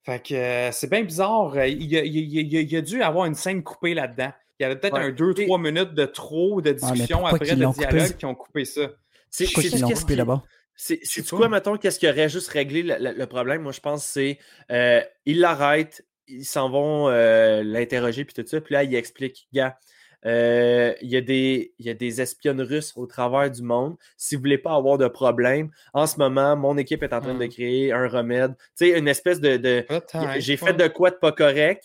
Fait 0.04 0.22
que 0.22 0.34
euh, 0.34 0.72
c'est 0.72 0.88
bien 0.90 1.02
bizarre. 1.02 1.66
Il 1.66 1.84
y 1.84 1.96
a, 1.98 2.04
il 2.04 2.12
y 2.16 2.18
a- 2.38 2.40
il 2.42 2.52
y 2.52 2.56
a- 2.58 2.60
il 2.60 2.72
y 2.72 2.76
a 2.76 2.80
dû 2.80 3.02
avoir 3.02 3.26
une 3.26 3.34
scène 3.34 3.62
coupée 3.62 3.94
là-dedans. 3.94 4.32
Il 4.58 4.62
y 4.62 4.66
avait 4.66 4.76
peut-être 4.76 4.94
Ouais. 4.94 5.04
un 5.04 5.10
2-3 5.10 5.58
minutes 5.60 5.94
de 5.94 6.04
trop 6.04 6.60
de 6.60 6.70
mais 6.70 6.74
discussion 6.76 7.26
après 7.26 7.46
qu'ils 7.46 7.58
de 7.58 7.66
dialogue 7.72 8.16
qui 8.16 8.24
ont 8.26 8.34
coupé 8.34 8.64
ça. 8.64 8.90
C'est 9.30 9.44
Pourquoi 9.44 9.62
c'est- 9.62 9.68
ils 9.76 9.80
l'ont 9.80 9.88
qu'est-ce 9.88 10.00
coupé 10.02 10.12
qui- 10.14 10.18
là-bas? 10.18 10.42
C'est 10.74 11.28
quoi, 11.28 11.48
mettons, 11.48 11.76
qu'est-ce 11.76 11.98
qui 11.98 12.08
aurait 12.08 12.28
juste 12.28 12.48
réglé 12.50 12.82
le, 12.84 12.96
le- 13.00 13.12
le 13.12 13.26
problème? 13.26 13.62
Moi, 13.62 13.72
je 13.72 13.80
pense 13.80 14.04
que 14.04 14.10
c'est 14.12 14.38
euh, 14.70 15.00
ils 15.26 15.40
l'arrêtent, 15.40 16.04
ils 16.28 16.44
s'en 16.44 16.70
vont 16.70 17.08
euh, 17.08 17.62
l'interroger, 17.62 18.24
puis 18.24 18.34
tout 18.34 18.46
ça. 18.46 18.60
Puis 18.60 18.74
là, 18.74 18.84
il 18.84 18.94
explique, 18.94 19.48
gars, 19.52 19.78
euh, 20.26 20.92
il 21.00 21.08
y, 21.10 21.16
a 21.16 21.20
des- 21.20 21.74
il 21.78 21.86
y 21.86 21.90
a 21.90 21.94
des 21.94 22.20
espionnes 22.20 22.60
russes 22.60 22.92
au 22.96 23.06
travers 23.06 23.50
du 23.50 23.62
monde. 23.62 23.96
Si 24.16 24.34
vous 24.34 24.40
voulez 24.42 24.58
pas 24.58 24.74
avoir 24.74 24.98
de 24.98 25.06
problème, 25.08 25.70
en 25.94 26.06
ce 26.06 26.18
moment, 26.18 26.56
mon 26.56 26.76
équipe 26.76 27.02
est 27.02 27.12
en 27.12 27.20
train 27.20 27.34
de 27.34 27.44
Hmm. 27.44 27.48
créer 27.48 27.92
un 27.92 28.08
remède. 28.08 28.54
Tu 28.76 28.86
sais, 28.90 28.98
une 28.98 29.08
espèce 29.08 29.40
de. 29.40 29.56
de- 29.56 29.84
Peut-être, 29.88 30.40
j'ai 30.40 30.56
fait 30.56 30.72
de 30.74 30.88
quoi 30.88 31.10
de 31.10 31.16
pas 31.16 31.32
correct 31.32 31.84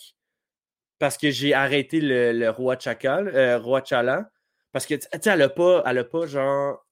parce 0.98 1.16
que 1.16 1.30
j'ai 1.30 1.54
arrêté 1.54 2.00
le, 2.00 2.32
le 2.32 2.50
roi 2.50 2.76
Chakal, 2.78 3.28
euh, 3.28 3.58
roi 3.58 3.82
Chala. 3.84 4.30
Parce 4.72 4.86
que, 4.86 4.94
tu 4.94 5.02
sais, 5.12 5.30
elle 5.30 5.42
a 5.42 5.48
pas, 5.48 5.82
elle 5.86 5.98
a 5.98 6.04
pas, 6.04 6.26
genre, 6.26 6.83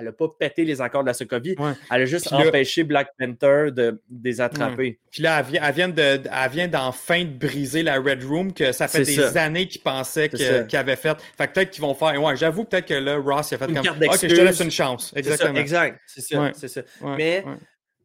elle 0.00 0.08
a 0.08 0.12
pas 0.12 0.26
pété 0.38 0.64
les 0.64 0.80
accords 0.80 1.02
de 1.02 1.08
la 1.08 1.14
Sokovie. 1.14 1.54
Ouais. 1.58 1.72
Elle 1.90 2.02
a 2.02 2.06
juste 2.06 2.30
là- 2.30 2.38
empêché 2.46 2.84
Black 2.84 3.12
Panther 3.18 3.70
de, 3.70 4.00
de 4.08 4.24
les 4.24 4.40
attraper. 4.40 4.98
Puis 5.10 5.22
là, 5.22 5.44
elle 5.52 5.74
vient, 5.74 5.88
de, 5.88 6.02
elle 6.02 6.50
vient 6.50 6.68
d'enfin 6.68 7.24
de 7.24 7.30
briser 7.30 7.82
la 7.82 7.96
Red 8.00 8.24
Room 8.24 8.52
que 8.52 8.72
ça 8.72 8.88
fait 8.88 9.04
des 9.04 9.14
ça. 9.14 9.42
années 9.42 9.66
qu'ils 9.68 9.82
pensaient 9.82 10.28
qu'ils 10.28 10.76
avaient 10.76 10.96
fait. 10.96 11.16
Fait 11.36 11.48
que 11.48 11.52
peut-être 11.52 11.70
qu'ils 11.70 11.82
vont 11.82 11.94
faire. 11.94 12.22
Ouais, 12.22 12.36
j'avoue 12.36 12.64
peut-être 12.64 12.86
que 12.86 12.94
là, 12.94 13.16
Ross 13.16 13.50
il 13.50 13.54
a 13.54 13.58
fait 13.58 13.66
Une 13.68 13.74
comme. 13.74 13.84
carte 13.84 13.98
Ok, 14.02 14.18
je 14.22 14.34
te 14.34 14.40
laisse 14.40 14.60
une 14.60 14.70
chance. 14.70 15.10
Ça, 15.10 15.18
Exactement. 15.18 15.58
exact. 15.58 16.00
C'est 16.06 16.20
ça. 16.20 16.40
Ouais. 16.40 16.52
c'est 16.54 16.68
ça. 16.68 16.80
Ouais, 17.00 17.16
Mais-. 17.16 17.44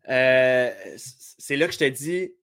Euh, 0.10 0.70
c'est 0.98 1.56
là 1.56 1.68
que 1.68 1.74
je 1.74 1.80
te 1.80 1.90
dis, 1.90 2.34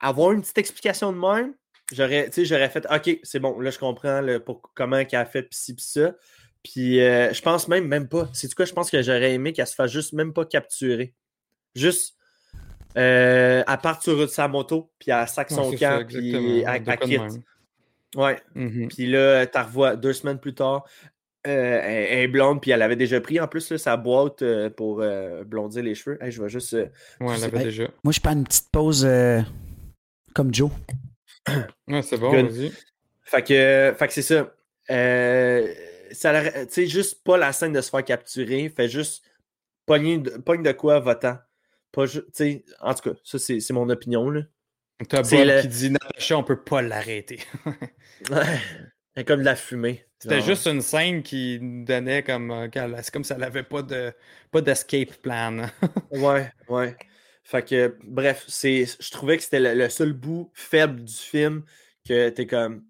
avoir 0.00 0.32
une 0.32 0.40
petite 0.40 0.58
explication 0.58 1.12
de 1.12 1.18
même, 1.18 1.54
j'aurais, 1.92 2.30
fait, 2.70 2.86
OK, 2.90 3.20
c'est 3.22 3.38
bon, 3.38 3.60
là, 3.60 3.70
je 3.70 3.78
comprends 3.78 4.20
le, 4.20 4.40
pour, 4.40 4.62
comment 4.74 5.04
qu'elle 5.04 5.20
a 5.20 5.26
fait 5.26 5.42
pis 5.42 5.56
ci 5.58 5.74
pis 5.74 5.84
ça. 5.84 6.14
Puis 6.62 7.00
euh, 7.00 7.32
je 7.32 7.40
pense 7.42 7.68
même, 7.68 7.86
même 7.86 8.08
pas. 8.08 8.28
C'est 8.32 8.52
quoi, 8.54 8.64
je 8.66 8.72
pense 8.72 8.90
que 8.90 9.00
j'aurais 9.02 9.32
aimé 9.32 9.52
qu'elle 9.52 9.66
se 9.66 9.74
fasse 9.74 9.90
juste 9.90 10.12
même 10.12 10.32
pas 10.32 10.44
capturer. 10.44 11.14
Juste, 11.74 12.16
euh, 12.98 13.62
elle 13.66 13.78
part 13.78 14.02
sur 14.02 14.28
sa 14.28 14.48
moto, 14.48 14.90
puis 14.98 15.10
elle 15.10 15.26
sac 15.28 15.50
Ouais, 15.50 15.56
son 15.56 15.72
camp, 15.72 16.04
puis 16.06 16.62
elle, 16.66 16.82
elle 16.86 16.98
quitte. 16.98 17.20
Ouais. 18.16 18.38
Mhm. 18.54 18.88
Puis 18.88 19.06
là, 19.06 19.46
tu 19.46 19.58
revois 19.58 19.96
deux 19.96 20.12
semaines 20.12 20.38
plus 20.38 20.54
tard. 20.54 20.84
euh, 21.46 21.80
elle, 21.82 22.18
est 22.18 22.28
blonde, 22.28 22.60
puis 22.60 22.72
elle 22.72 22.82
avait 22.82 22.96
déjà 22.96 23.18
pris 23.20 23.40
en 23.40 23.48
plus 23.48 23.70
là, 23.70 23.78
sa 23.78 23.96
boîte 23.96 24.42
euh, 24.42 24.68
pour 24.68 25.00
euh, 25.00 25.42
blondir 25.44 25.82
les 25.82 25.94
cheveux. 25.94 26.18
Hey, 26.22 26.30
je 26.30 26.42
vais 26.42 26.50
juste. 26.50 26.74
euh, 26.74 26.86
Ouais, 27.20 27.28
elle 27.32 27.36
sais 27.36 27.40
l'avait 27.46 27.56
pas. 27.58 27.64
déjà. 27.64 27.84
Moi, 28.04 28.12
je 28.12 28.20
prends 28.20 28.32
une 28.32 28.44
petite 28.44 28.68
pause 28.70 29.06
euh, 29.06 29.40
comme 30.34 30.52
Joe. 30.52 30.70
Ouais, 31.88 32.02
c'est 32.02 32.18
bon, 32.18 32.30
vas-y. 32.32 32.70
Fait 33.24 33.42
que, 33.42 33.94
fait 33.96 34.06
que 34.08 34.12
c'est 34.12 34.22
ça. 34.22 34.52
Ça 36.12 36.50
tu 36.66 36.66
sais, 36.70 36.86
juste 36.86 37.22
pas 37.24 37.36
la 37.36 37.52
scène 37.52 37.72
de 37.72 37.80
se 37.80 37.90
faire 37.90 38.04
capturer, 38.04 38.68
fait 38.68 38.88
juste 38.88 39.24
pogne 39.86 40.22
de, 40.22 40.30
pogne 40.38 40.62
de 40.62 40.72
quoi 40.72 41.00
votant. 41.00 41.38
Pas 41.92 42.04
en 42.80 42.94
tout 42.94 43.10
cas, 43.10 43.16
ça, 43.24 43.38
c'est 43.38 43.60
c'est 43.60 43.72
mon 43.72 43.88
opinion. 43.90 44.30
Là. 44.30 44.42
T'as 45.08 45.22
Bob 45.22 45.30
le- 45.32 45.60
qui 45.62 45.68
dit 45.68 45.90
Natasha, 45.90 46.36
on 46.36 46.44
peut 46.44 46.62
pas 46.62 46.82
l'arrêter. 46.82 47.40
C'est 49.16 49.24
comme 49.24 49.40
de 49.40 49.44
la 49.44 49.56
fumée. 49.56 50.04
C'était 50.18 50.40
juste 50.42 50.66
une 50.66 50.82
scène 50.82 51.22
qui 51.22 51.58
nous 51.60 51.84
donnait 51.84 52.22
comme. 52.22 52.50
euh, 52.50 52.68
C'est 53.02 53.10
comme 53.12 53.24
si 53.24 53.32
elle 53.32 53.42
avait 53.42 53.62
pas 53.62 53.82
de 53.82 54.12
pas 54.50 54.60
d'escape 54.60 55.14
plan. 55.22 55.66
Ouais, 56.12 56.52
ouais. 56.68 56.96
Fait 57.42 57.66
que, 57.66 57.96
bref, 58.04 58.44
c'est, 58.46 58.84
je 58.84 59.10
trouvais 59.10 59.36
que 59.36 59.42
c'était 59.42 59.58
le, 59.60 59.74
le 59.74 59.88
seul 59.88 60.12
bout 60.12 60.50
faible 60.54 61.02
du 61.04 61.12
film 61.12 61.64
que 62.06 62.28
t'es 62.28 62.46
comme. 62.46 62.84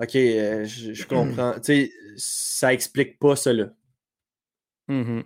Ok, 0.00 0.14
euh, 0.16 0.64
je, 0.64 0.92
je 0.92 1.06
comprends. 1.06 1.54
tu 1.54 1.60
sais, 1.62 1.92
ça 2.16 2.72
explique 2.72 3.18
pas 3.18 3.34
cela. 3.36 3.70
Mhm. 4.88 5.24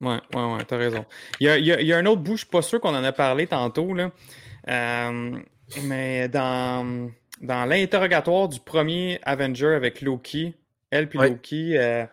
Ouais, 0.00 0.20
ouais, 0.34 0.52
ouais, 0.54 0.64
t'as 0.66 0.76
raison. 0.76 1.04
Il 1.40 1.46
y 1.46 1.48
a, 1.48 1.58
il 1.58 1.64
y 1.64 1.72
a- 1.72 1.80
il 1.80 1.86
y 1.86 1.92
a 1.92 1.98
un 1.98 2.06
autre 2.06 2.20
bout, 2.22 2.32
je 2.32 2.38
suis 2.42 2.46
pas 2.50 2.62
sûr 2.62 2.80
qu'on 2.80 2.94
en 2.94 3.04
a 3.04 3.12
parlé 3.12 3.46
tantôt, 3.46 3.94
là. 3.94 4.10
Euh, 4.68 5.38
mais 5.84 6.28
dans, 6.28 7.10
dans 7.40 7.64
l'interrogatoire 7.64 8.48
du 8.48 8.60
premier 8.60 9.18
Avenger 9.22 9.74
avec 9.74 10.00
Loki, 10.02 10.54
elle 10.90 11.08
puis 11.08 11.18
Ouais. 11.18 11.30
Loki, 11.30 11.78
euh, 11.78 12.04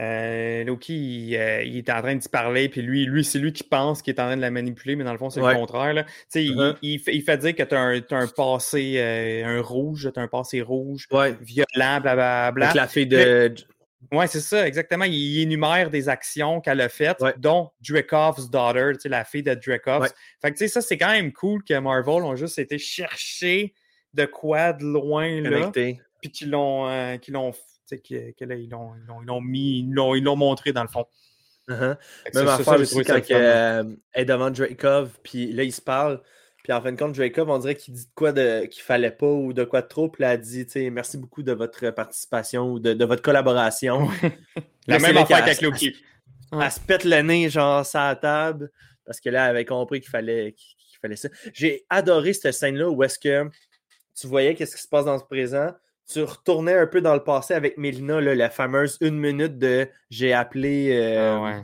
euh, 0.00 0.64
Loki, 0.64 0.94
il, 0.94 1.36
euh, 1.36 1.62
il 1.62 1.78
est 1.78 1.90
en 1.90 2.00
train 2.02 2.16
de 2.16 2.22
se 2.22 2.28
parler, 2.28 2.68
puis 2.68 2.82
lui, 2.82 3.04
lui 3.06 3.24
c'est 3.24 3.38
lui 3.38 3.52
qui 3.52 3.62
pense 3.64 4.02
qu'il 4.02 4.14
est 4.14 4.20
en 4.20 4.24
train 4.26 4.36
de 4.36 4.40
la 4.42 4.50
manipuler, 4.50 4.96
mais 4.96 5.04
dans 5.04 5.12
le 5.12 5.18
fond, 5.18 5.30
c'est 5.30 5.40
Ouais. 5.40 5.52
le 5.54 5.58
contraire. 5.60 5.94
Là. 5.94 6.04
Il- 6.34 6.52
Uh-huh. 6.56 6.76
il, 6.82 6.98
fait, 6.98 7.14
il 7.14 7.22
fait 7.22 7.38
dire 7.38 7.54
que 7.54 7.62
tu 7.62 7.74
as 7.74 7.80
un, 7.80 8.00
t'as 8.00 8.16
un 8.18 8.26
passé, 8.26 8.94
euh, 8.98 9.44
un 9.58 9.60
rouge, 9.62 10.10
tu 10.12 10.20
un 10.20 10.26
passé 10.28 10.60
rouge, 10.62 11.06
Ouais. 11.12 11.34
violent, 11.40 12.00
blablabla. 12.00 12.66
Avec 12.66 12.74
la 12.74 12.88
fille 12.88 13.06
de. 13.06 13.54
Ouais, 14.12 14.26
c'est 14.26 14.40
ça, 14.40 14.66
exactement. 14.66 15.04
Il, 15.04 15.14
il 15.14 15.40
énumère 15.42 15.88
des 15.90 16.08
actions 16.10 16.60
qu'elle 16.60 16.80
a 16.82 16.88
faites, 16.90 17.20
Ouais. 17.22 17.32
dont 17.38 17.70
Dreckov's 17.80 18.50
daughter, 18.50 18.92
la 19.06 19.24
fille 19.24 19.42
de 19.42 19.54
Dreykov. 19.54 20.02
Ouais. 20.02 20.08
Fait 20.42 20.50
que, 20.50 20.58
tu 20.58 20.64
sais, 20.64 20.68
ça, 20.68 20.80
c'est 20.82 20.98
quand 20.98 21.10
même 21.10 21.32
cool 21.32 21.64
que 21.64 21.72
Marvel 21.78 22.22
ont 22.22 22.36
juste 22.36 22.58
été 22.58 22.76
chercher 22.78 23.72
de 24.12 24.26
quoi 24.26 24.72
de 24.74 24.84
loin, 24.84 25.40
là, 25.40 25.70
puis 26.20 26.30
qu'ils 26.30 26.50
l'ont, 26.50 26.86
euh, 26.88 27.16
qu'ils 28.02 28.34
ils 28.38 28.70
l'ont, 28.70 28.92
ils 28.96 29.06
l'ont- 29.06 29.40
ils 29.40 29.46
mis, 29.46 29.78
ils 29.80 29.92
l'ont, 29.92 30.14
ils 30.14 30.24
montré, 30.24 30.72
dans 30.72 30.82
le 30.82 30.88
fond. 30.88 31.06
Fait 31.66 31.74
que 31.74 32.38
Même 32.38 32.46
ça, 32.46 32.46
ça, 32.46 32.54
affaire 32.56 32.80
aussi 32.80 32.94
ça 32.96 33.02
quand 33.04 33.14
le 33.16 33.22
fun, 33.22 33.34
hein. 33.36 33.38
euh, 33.40 33.96
elle 34.12 34.22
est 34.22 34.26
devant 34.26 34.50
Dracov, 34.50 35.10
puis 35.22 35.52
là, 35.52 35.62
il 35.62 35.72
se 35.72 35.80
parle. 35.80 36.20
Puis 36.62 36.72
en 36.72 36.80
fin 36.80 36.92
de 36.92 36.98
compte, 36.98 37.14
Dracov, 37.14 37.50
on 37.50 37.58
dirait 37.58 37.74
qu'il 37.74 37.92
dit 37.94 38.04
de 38.06 38.10
quoi 38.14 38.32
de, 38.32 38.64
qu'il 38.66 38.82
fallait 38.82 39.10
pas 39.10 39.26
ou 39.26 39.52
de 39.52 39.64
quoi 39.64 39.82
de 39.82 39.86
trop. 39.86 40.08
Puis 40.08 40.22
là, 40.22 40.34
elle 40.34 40.40
dit, 40.40 40.66
merci 40.90 41.18
beaucoup 41.18 41.42
de 41.42 41.52
votre 41.52 41.90
participation 41.90 42.70
ou 42.72 42.78
de, 42.78 42.94
de 42.94 43.04
votre 43.04 43.22
collaboration. 43.22 44.08
La 44.86 44.98
Là, 44.98 44.98
même 44.98 45.16
affaire 45.18 45.38
qu'avec 45.40 45.60
Loki. 45.60 45.94
Elle 46.52 46.70
se 46.70 46.80
pète 46.80 47.04
le 47.04 47.20
nez, 47.22 47.50
genre, 47.50 47.84
sur 47.84 47.98
la 48.00 48.16
table, 48.16 48.70
parce 49.04 49.20
que 49.20 49.28
là, 49.28 49.44
elle 49.44 49.50
avait 49.50 49.64
compris 49.64 50.00
qu'il 50.00 50.10
fallait, 50.10 50.52
qu'il 50.52 50.98
fallait 51.02 51.16
ça. 51.16 51.28
J'ai 51.52 51.84
adoré 51.90 52.32
cette 52.32 52.54
scène-là 52.54 52.88
où 52.88 53.02
est-ce 53.02 53.18
que 53.18 53.50
tu 54.18 54.26
voyais 54.26 54.54
qu'est-ce 54.54 54.76
qui 54.76 54.82
se 54.82 54.88
passe 54.88 55.06
dans 55.06 55.18
ce 55.18 55.24
présent. 55.24 55.70
Tu 56.10 56.22
retournais 56.22 56.74
un 56.74 56.86
peu 56.86 57.00
dans 57.00 57.14
le 57.14 57.24
passé 57.24 57.54
avec 57.54 57.78
Mélina, 57.78 58.20
là, 58.20 58.34
la 58.34 58.50
fameuse 58.50 58.98
une 59.00 59.18
minute 59.18 59.58
de 59.58 59.88
j'ai 60.10 60.32
appelé. 60.32 60.90
euh, 60.92 61.36
Ah 61.36 61.42
ouais. 61.42 61.62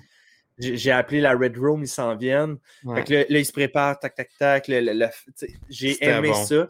j'ai 0.59 0.91
appelé 0.91 1.21
la 1.21 1.33
Red 1.35 1.57
Room, 1.59 1.83
ils 1.83 1.89
s'en 1.89 2.17
viennent. 2.17 2.57
Ouais. 2.85 2.97
Fait 2.97 3.05
que 3.05 3.13
là, 3.15 3.25
là, 3.29 3.39
ils 3.39 3.45
se 3.47 3.53
préparent, 3.53 3.99
tac, 3.99 4.15
tac, 4.15 4.31
tac. 4.39 4.71
J'ai 5.69 6.05
aimé 6.05 6.29
bon. 6.29 6.35
ça. 6.45 6.69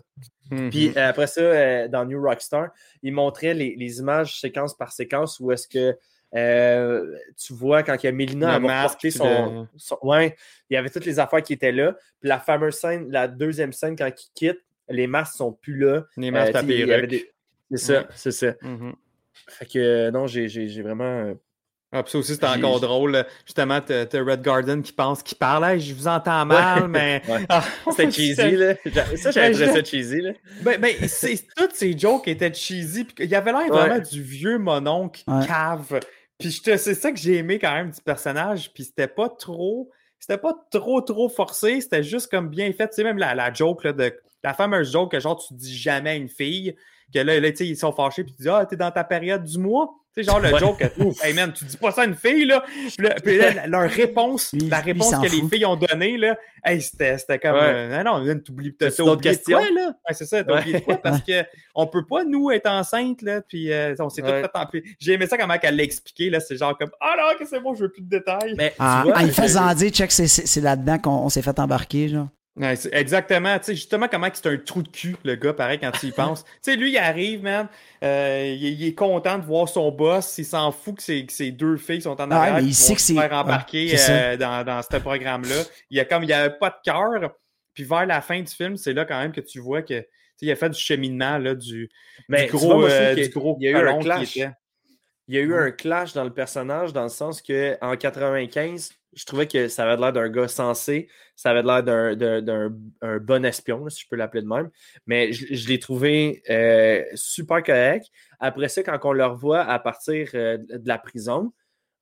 Puis 0.70 0.92
euh, 0.96 1.08
après 1.10 1.28
ça, 1.28 1.40
euh, 1.40 1.86
dans 1.88 2.04
New 2.04 2.20
Rockstar, 2.20 2.70
ils 3.04 3.12
montraient 3.12 3.54
les, 3.54 3.76
les 3.76 3.98
images 4.00 4.40
séquence 4.40 4.76
par 4.76 4.90
séquence 4.92 5.38
où 5.38 5.52
est-ce 5.52 5.68
que 5.68 5.96
euh, 6.34 7.16
tu 7.36 7.52
vois 7.52 7.82
quand 7.84 7.96
il 8.02 8.06
y 8.06 8.08
a 8.08 8.12
Mélina 8.12 8.58
porter 8.60 8.98
puis 9.08 9.12
son, 9.12 9.60
le- 9.62 9.66
son- 9.76 9.98
Ouais, 10.02 10.36
il 10.68 10.74
y 10.74 10.76
avait 10.76 10.90
toutes 10.90 11.04
les 11.04 11.18
affaires 11.20 11.42
qui 11.42 11.52
étaient 11.52 11.70
là. 11.72 11.92
Puis 12.20 12.28
la 12.28 12.38
fameuse 12.40 12.74
scène, 12.74 13.10
la 13.10 13.28
deuxième 13.28 13.72
scène, 13.72 13.94
quand 13.96 14.06
il 14.08 14.30
quitte, 14.34 14.60
les 14.88 15.06
masques 15.06 15.36
sont 15.36 15.52
plus 15.52 15.76
là. 15.78 16.04
Les 16.16 16.30
masques 16.32 16.54
Euh, 16.54 16.58
à 16.58 16.60
avait 16.60 16.84
perruque. 16.84 17.10
des- 17.10 17.30
C'est 17.70 17.76
ça, 17.78 17.92
Ouais. 18.00 18.06
c'est 18.14 18.32
ça. 18.32 18.52
Mhm. 18.62 18.94
Fait 19.48 19.66
que 19.66 19.78
euh, 19.78 20.10
non, 20.10 20.26
j'ai 20.26 20.48
j'ai- 20.48 20.68
j'ai 20.68 20.82
vraiment. 20.82 21.04
euh, 21.04 21.34
Ah, 21.92 22.04
puis 22.04 22.12
ça 22.12 22.18
aussi, 22.18 22.34
c'était 22.34 22.46
J'ai- 22.46 22.58
encore 22.62 22.78
drôle. 22.78 23.10
là. 23.10 23.26
Justement, 23.44 23.80
t'as 23.80 24.06
t'as 24.06 24.22
Red 24.22 24.42
Garden 24.42 24.80
qui 24.80 24.92
pense 24.92 25.24
qu'il 25.24 25.36
parle. 25.36 25.64
Hey, 25.64 25.80
je 25.80 25.92
vous 25.92 26.06
entends 26.06 26.46
mal, 26.46 26.86
mais. 26.88 27.20
Ouais. 27.28 27.44
Ah, 27.48 27.64
C'était 27.90 28.10
cheesy, 28.12 28.50
là. 28.52 28.74
Ça, 29.16 29.30
j'avais 29.32 29.48
Ben, 29.50 29.52
trouvé 29.58 29.66
je- 29.66 29.72
ça 29.72 29.84
cheesy, 29.84 30.20
là. 30.20 30.30
Ben, 30.62 30.80
ben 30.80 30.94
c'est- 31.08 31.48
toutes 31.56 31.72
ces 31.72 31.98
jokes 31.98 32.28
étaient 32.28 32.54
cheesy. 32.54 33.02
Puis 33.04 33.24
il 33.24 33.30
y 33.30 33.34
avait 33.34 33.50
l'air 33.50 33.62
Ouais. 33.62 33.68
vraiment 33.70 33.98
du 33.98 34.22
vieux 34.22 34.58
mononcle 34.58 35.22
Ouais. 35.26 35.44
cave. 35.46 35.98
Puis 36.38 36.50
je 36.52 36.62
te- 36.62 36.76
c'est 36.76 36.94
ça 36.94 37.10
que 37.10 37.18
j'ai 37.18 37.38
aimé 37.38 37.58
quand 37.58 37.72
même 37.74 37.90
du 37.90 38.00
personnage. 38.00 38.72
Puis 38.72 38.84
c'était 38.84 39.08
pas 39.08 39.28
trop. 39.28 39.90
C'était 40.20 40.38
pas 40.38 40.54
trop, 40.70 41.00
trop 41.00 41.28
forcé. 41.28 41.80
C'était 41.80 42.04
juste 42.04 42.30
comme 42.30 42.50
bien 42.50 42.72
fait. 42.72 42.88
Tu 42.90 42.96
sais, 42.96 43.04
même 43.04 43.18
la, 43.18 43.34
la 43.34 43.52
joke, 43.52 43.82
là, 43.82 43.92
de, 43.92 44.14
la 44.44 44.54
fameuse 44.54 44.92
joke 44.92 45.10
que 45.10 45.18
genre 45.18 45.44
tu 45.44 45.54
dis 45.54 45.76
jamais 45.76 46.10
à 46.10 46.14
une 46.14 46.28
fille. 46.28 46.76
Que 47.12 47.18
là, 47.20 47.38
là 47.40 47.50
tu 47.50 47.56
sais, 47.58 47.66
ils 47.66 47.76
sont 47.76 47.92
fâchés. 47.92 48.24
Puis 48.24 48.34
tu 48.34 48.42
dis, 48.42 48.48
ah, 48.48 48.64
t'es 48.66 48.76
dans 48.76 48.90
ta 48.90 49.04
période 49.04 49.44
du 49.44 49.58
mois. 49.58 49.90
Tu 50.12 50.24
sais, 50.24 50.28
genre 50.28 50.40
le 50.40 50.52
Ouais. 50.52 50.58
joke, 50.58 50.78
que, 50.78 51.02
ouf, 51.04 51.24
hey 51.24 51.32
man, 51.34 51.52
tu 51.52 51.64
dis 51.64 51.76
pas 51.76 51.92
ça 51.92 52.02
à 52.02 52.04
une 52.04 52.16
fille, 52.16 52.44
là. 52.44 52.64
Puis, 52.66 52.96
là, 53.06 53.14
puis 53.22 53.38
là, 53.38 53.68
leur 53.68 53.88
réponse, 53.88 54.52
Lui- 54.52 54.68
la 54.68 54.80
réponse 54.80 55.14
que 55.14 55.22
les 55.30 55.48
filles 55.48 55.64
ont 55.66 55.76
donnée, 55.76 56.16
là, 56.16 56.36
hey, 56.64 56.80
c'était 56.82 57.16
c'était 57.16 57.38
comme, 57.38 57.52
Ouais. 57.54 57.60
euh, 57.62 58.02
non, 58.02 58.18
non, 58.24 58.38
t'oublies, 58.40 58.74
t'as 58.74 58.86
d'autres 58.90 59.04
de 59.04 59.04
quoi, 59.04 59.16
questions? 59.22 59.58
là? 59.60 59.86
Ouais, 59.86 60.12
c'est 60.14 60.24
ça, 60.26 60.42
t'as 60.42 60.52
Ouais. 60.54 60.60
oublié 60.62 60.80
de 60.80 60.84
quoi? 60.84 60.96
Parce 61.02 61.22
que 61.22 61.44
on 61.76 61.86
peut 61.86 62.04
pas, 62.04 62.24
nous, 62.24 62.50
être 62.50 62.66
enceinte, 62.68 63.22
là, 63.22 63.40
puis 63.40 63.72
euh, 63.72 63.94
on 64.00 64.08
s'est 64.08 64.22
Ouais. 64.24 64.42
tout 64.42 64.48
fait 64.52 64.58
en 64.58 64.66
J'ai 64.98 65.12
aimé 65.12 65.28
ça 65.28 65.38
comment 65.38 65.54
elle 65.62 65.76
l'a 65.76 65.82
expliqué, 65.84 66.28
là, 66.28 66.40
c'est 66.40 66.56
genre 66.56 66.76
comme, 66.76 66.90
ah 67.00 67.14
non, 67.16 67.38
que 67.38 67.46
c'est 67.48 67.60
bon, 67.60 67.74
je 67.74 67.82
veux 67.84 67.92
plus 67.92 68.02
de 68.02 68.08
détails. 68.08 68.54
Mais 68.58 68.70
tu 68.76 68.82
En, 68.82 69.02
vois, 69.04 69.16
en 69.16 69.20
y 69.20 69.26
j'ai- 69.26 69.32
faisant 69.32 69.72
dire, 69.74 69.90
check, 69.92 70.10
c'est- 70.10 70.60
là-dedans 70.60 70.98
qu'on 70.98 71.10
on 71.12 71.28
s'est 71.28 71.42
fait 71.42 71.56
embarquer, 71.60 72.08
genre. 72.08 72.26
Ouais, 72.56 72.74
exactement, 72.92 73.56
tu 73.58 73.66
sais, 73.66 73.74
justement, 73.76 74.08
comment 74.08 74.28
c'est 74.32 74.46
un 74.48 74.56
trou 74.58 74.82
de 74.82 74.88
cul, 74.88 75.16
le 75.24 75.36
gars, 75.36 75.54
pareil, 75.54 75.78
quand 75.78 75.92
tu 75.92 76.08
y 76.08 76.12
penses. 76.12 76.44
tu 76.44 76.50
sais, 76.62 76.76
lui, 76.76 76.90
il 76.90 76.98
arrive, 76.98 77.42
man, 77.42 77.68
euh, 78.02 78.44
il, 78.58 78.64
il 78.80 78.86
est 78.88 78.94
content 78.94 79.38
de 79.38 79.44
voir 79.44 79.68
son 79.68 79.90
boss, 79.92 80.36
il 80.36 80.44
s'en 80.44 80.72
fout 80.72 80.96
que 80.96 81.02
ses, 81.02 81.24
que 81.24 81.32
ses 81.32 81.52
deux 81.52 81.76
filles 81.76 82.02
sont 82.02 82.20
en 82.20 82.30
Ouais, 82.32 82.34
arrière, 82.36 82.54
mais 82.56 82.64
il 82.64 82.74
sait 82.74 82.94
que 82.96 83.00
se 83.00 83.12
faire 83.12 83.32
embarquer 83.32 83.94
euh, 83.98 84.36
dans, 84.36 84.64
dans 84.64 84.82
ce 84.82 84.96
programme-là. 84.98 85.62
Il 85.90 85.96
y 85.96 86.00
a 86.00 86.04
comme, 86.04 86.24
il 86.24 86.32
avait 86.32 86.56
pas 86.58 86.70
de 86.70 86.76
cœur, 86.84 87.34
puis 87.72 87.84
vers 87.84 88.04
la 88.04 88.20
fin 88.20 88.40
du 88.40 88.52
film, 88.52 88.76
c'est 88.76 88.92
là 88.92 89.04
quand 89.04 89.18
même 89.18 89.32
que 89.32 89.40
tu 89.40 89.60
vois 89.60 89.82
que, 89.82 90.04
il 90.42 90.50
a 90.50 90.56
fait 90.56 90.70
du 90.70 90.78
cheminement, 90.80 91.38
là, 91.38 91.54
du, 91.54 91.88
mais 92.28 92.44
du 92.46 92.50
tu 92.56 92.56
gros, 92.56 92.80
vois, 92.80 92.90
euh, 92.90 93.14
du 93.14 93.28
gros 93.28 93.56
y 93.60 93.68
a 93.68 93.70
eu 93.72 93.86
un 93.86 93.94
qui 93.94 94.04
clash. 94.04 94.36
était. 94.36 94.50
Il 95.30 95.36
y 95.36 95.38
a 95.38 95.42
eu 95.42 95.54
un 95.54 95.70
clash 95.70 96.12
dans 96.12 96.24
le 96.24 96.32
personnage 96.32 96.92
dans 96.92 97.04
le 97.04 97.08
sens 97.08 97.40
que 97.40 97.76
en 97.80 97.96
95, 97.96 98.90
je 99.12 99.24
trouvais 99.24 99.46
que 99.46 99.68
ça 99.68 99.84
avait 99.84 100.00
l'air 100.00 100.12
d'un 100.12 100.28
gars 100.28 100.48
sensé, 100.48 101.08
ça 101.36 101.50
avait 101.50 101.62
l'air 101.62 101.84
d'un, 101.84 102.16
d'un- 102.16 102.42
d'un- 102.42 102.74
un 103.00 103.18
bon 103.18 103.44
espion, 103.44 103.88
si 103.88 104.02
je 104.02 104.08
peux 104.08 104.16
l'appeler 104.16 104.42
de 104.42 104.48
même. 104.48 104.70
Mais 105.06 105.32
je, 105.32 105.54
je 105.54 105.68
l'ai 105.68 105.78
trouvé 105.78 106.42
euh, 106.50 107.04
super 107.14 107.62
correct. 107.62 108.06
Après 108.40 108.68
ça, 108.68 108.82
quand 108.82 108.98
on 109.04 109.12
le 109.12 109.24
revoit 109.24 109.60
à 109.60 109.78
partir 109.78 110.30
euh, 110.34 110.58
de 110.58 110.88
la 110.88 110.98
prison, 110.98 111.52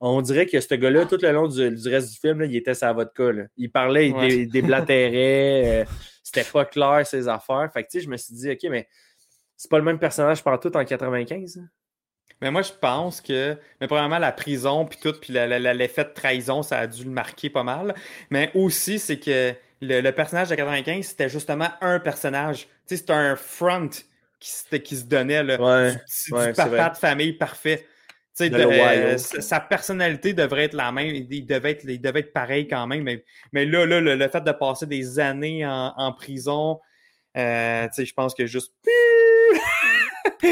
on 0.01 0.23
dirait 0.23 0.47
que 0.47 0.59
ce 0.59 0.75
gars-là, 0.75 1.05
tout 1.05 1.19
le 1.21 1.31
long 1.31 1.49
du, 1.49 1.71
du 1.71 1.89
reste 1.91 2.11
du 2.13 2.19
film, 2.19 2.41
là, 2.41 2.47
il 2.47 2.57
était 2.57 2.73
sa 2.75 2.95
vodka. 2.95 3.31
là. 3.33 3.45
Il 3.59 3.71
parlait, 3.71 4.09
il 4.09 4.15
Ouais. 4.15 4.29
dé- 4.29 4.47
déblatérait, 4.47 5.83
euh, 5.83 5.85
c'était 6.23 6.45
pas 6.51 6.65
clair 6.65 7.07
ses 7.07 7.29
affaires. 7.29 7.69
Fait 7.75 7.85
que 7.85 8.01
je 8.01 8.09
me 8.09 8.17
suis 8.17 8.33
dit, 8.35 8.51
OK, 8.51 8.71
mais 8.71 8.89
c'est 9.57 9.71
pas 9.71 9.79
le 9.79 9.85
même 9.85 9.99
personnage 9.99 10.43
partout 10.43 10.75
en 10.75 10.85
95. 10.85 11.59
hein? 11.59 11.69
Mais 12.41 12.51
moi, 12.51 12.63
je 12.63 12.73
pense 12.73 13.21
que, 13.21 13.57
mais 13.81 13.87
premièrement, 13.89 14.19
la 14.19 14.33
prison, 14.33 14.85
puis 14.85 14.99
tout, 15.03 15.13
puis 15.21 15.33
l'effet 15.33 16.05
de 16.05 16.11
trahison, 16.11 16.63
ça 16.63 16.79
a 16.81 16.87
dû 16.87 17.05
le 17.05 17.11
marquer 17.11 17.51
pas 17.51 17.65
mal. 17.65 17.95
Mais 18.31 18.51
aussi, 18.55 18.99
c'est 18.99 19.19
que 19.19 19.55
le, 19.81 20.01
le 20.01 20.13
personnage 20.13 20.49
de 20.49 20.55
95, 20.55 21.05
c'était 21.07 21.29
justement 21.29 21.69
un 21.81 21.99
personnage. 22.01 22.63
Tu 22.63 22.69
sais, 22.87 22.97
c'était 22.99 23.13
un 23.13 23.35
front 23.37 23.89
qui, 24.41 24.51
se- 24.51 24.77
qui 24.77 24.97
se 24.97 25.05
donnait, 25.05 25.43
là, 25.43 25.61
Ouais, 25.61 25.93
du, 25.95 26.35
ouais, 26.35 26.47
du 26.49 26.53
papa 26.55 26.91
de 26.91 26.97
famille 26.97 27.33
parfait. 27.33 27.87
Tu 28.37 28.45
sais, 28.45 28.51
De 28.51 28.57
euh, 28.63 29.19
sa 29.19 29.59
personnalité 29.59 30.33
devrait 30.33 30.65
être 30.67 30.75
la 30.75 30.93
même, 30.93 31.13
il 31.13 31.45
devait 31.45 31.73
être, 31.73 31.85
il 31.85 32.01
devait 32.01 32.21
être 32.21 32.33
pareil 32.33 32.69
quand 32.69 32.87
même. 32.87 33.03
Mais, 33.03 33.25
mais 33.53 33.67
là, 33.67 33.85
là 33.85 34.01
le, 34.01 34.15
le 34.15 34.29
fait 34.29 34.43
de 34.45 34.53
passer 34.53 34.87
des 34.87 35.19
années 35.19 35.67
en, 35.67 35.93
en 35.97 36.13
prison, 36.13 36.79
euh, 37.37 37.87
tu 37.89 37.95
sais, 37.95 38.05
je 38.07 38.15
pense 38.15 38.35
que 38.35 38.47
juste. 38.47 38.73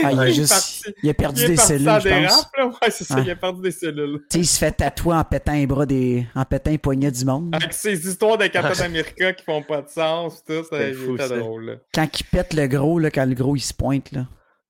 Ah, 0.05 0.13
il, 0.13 0.19
a 0.21 0.29
est 0.29 0.33
juste, 0.33 0.53
parti- 0.53 0.95
il 1.03 1.11
a 1.11 1.15
perdu 1.15 1.43
il 1.43 1.49
des 1.49 1.57
cellules, 1.57 1.89
en 1.89 2.01
je 2.01 2.09
pense. 2.09 2.47
Ouais, 2.83 2.91
c'est 2.91 3.05
ça, 3.05 3.15
Ouais. 3.17 3.23
il 3.25 3.31
a 3.31 3.37
perdu 3.37 3.63
des 3.63 3.71
cellules. 3.71 4.19
Tu 4.21 4.27
sais, 4.31 4.39
il 4.41 4.47
se 4.47 4.59
fait 4.59 4.73
tatouer 4.73 5.15
en 5.17 5.25
pétant 5.25 5.53
les 5.53 5.67
bras 5.67 5.87
des. 5.87 6.27
en 6.35 6.45
pétant 6.45 6.71
les 6.71 6.79
poignets 6.79 7.11
du 7.11 7.25
monde. 7.25 7.55
Avec 7.55 7.73
ces 7.73 8.07
histoires 8.09 8.39
de 8.39 8.47
Captain 8.47 8.85
America 8.85 9.33
qui 9.33 9.45
font 9.45 9.63
pas 9.63 9.83
de 9.83 9.89
sens, 9.89 10.43
tout, 10.45 10.63
ça, 10.69 10.79
C'est 10.79 10.93
fou, 10.93 11.17
ça. 11.17 11.29
drôle. 11.29 11.65
Là. 11.67 11.75
Quand 11.95 12.09
il 12.21 12.25
pète 12.25 12.55
le 12.55 12.67
gros, 12.67 12.99
là, 12.99 13.11
quand 13.11 13.25
le 13.27 13.35
gros 13.35 13.57
il 13.57 13.61
se 13.61 13.75
pointe, 13.75 14.13
là. 14.13 14.27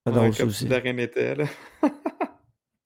C'est 0.07 0.13
Ouais, 0.13 0.19
drôle, 0.19 0.33
ça 0.35 0.39
comme 0.41 0.49
aussi. 0.51 0.65
de 0.67 0.75
rien 0.75 0.93
n'était, 0.93 1.35
là. 1.35 1.45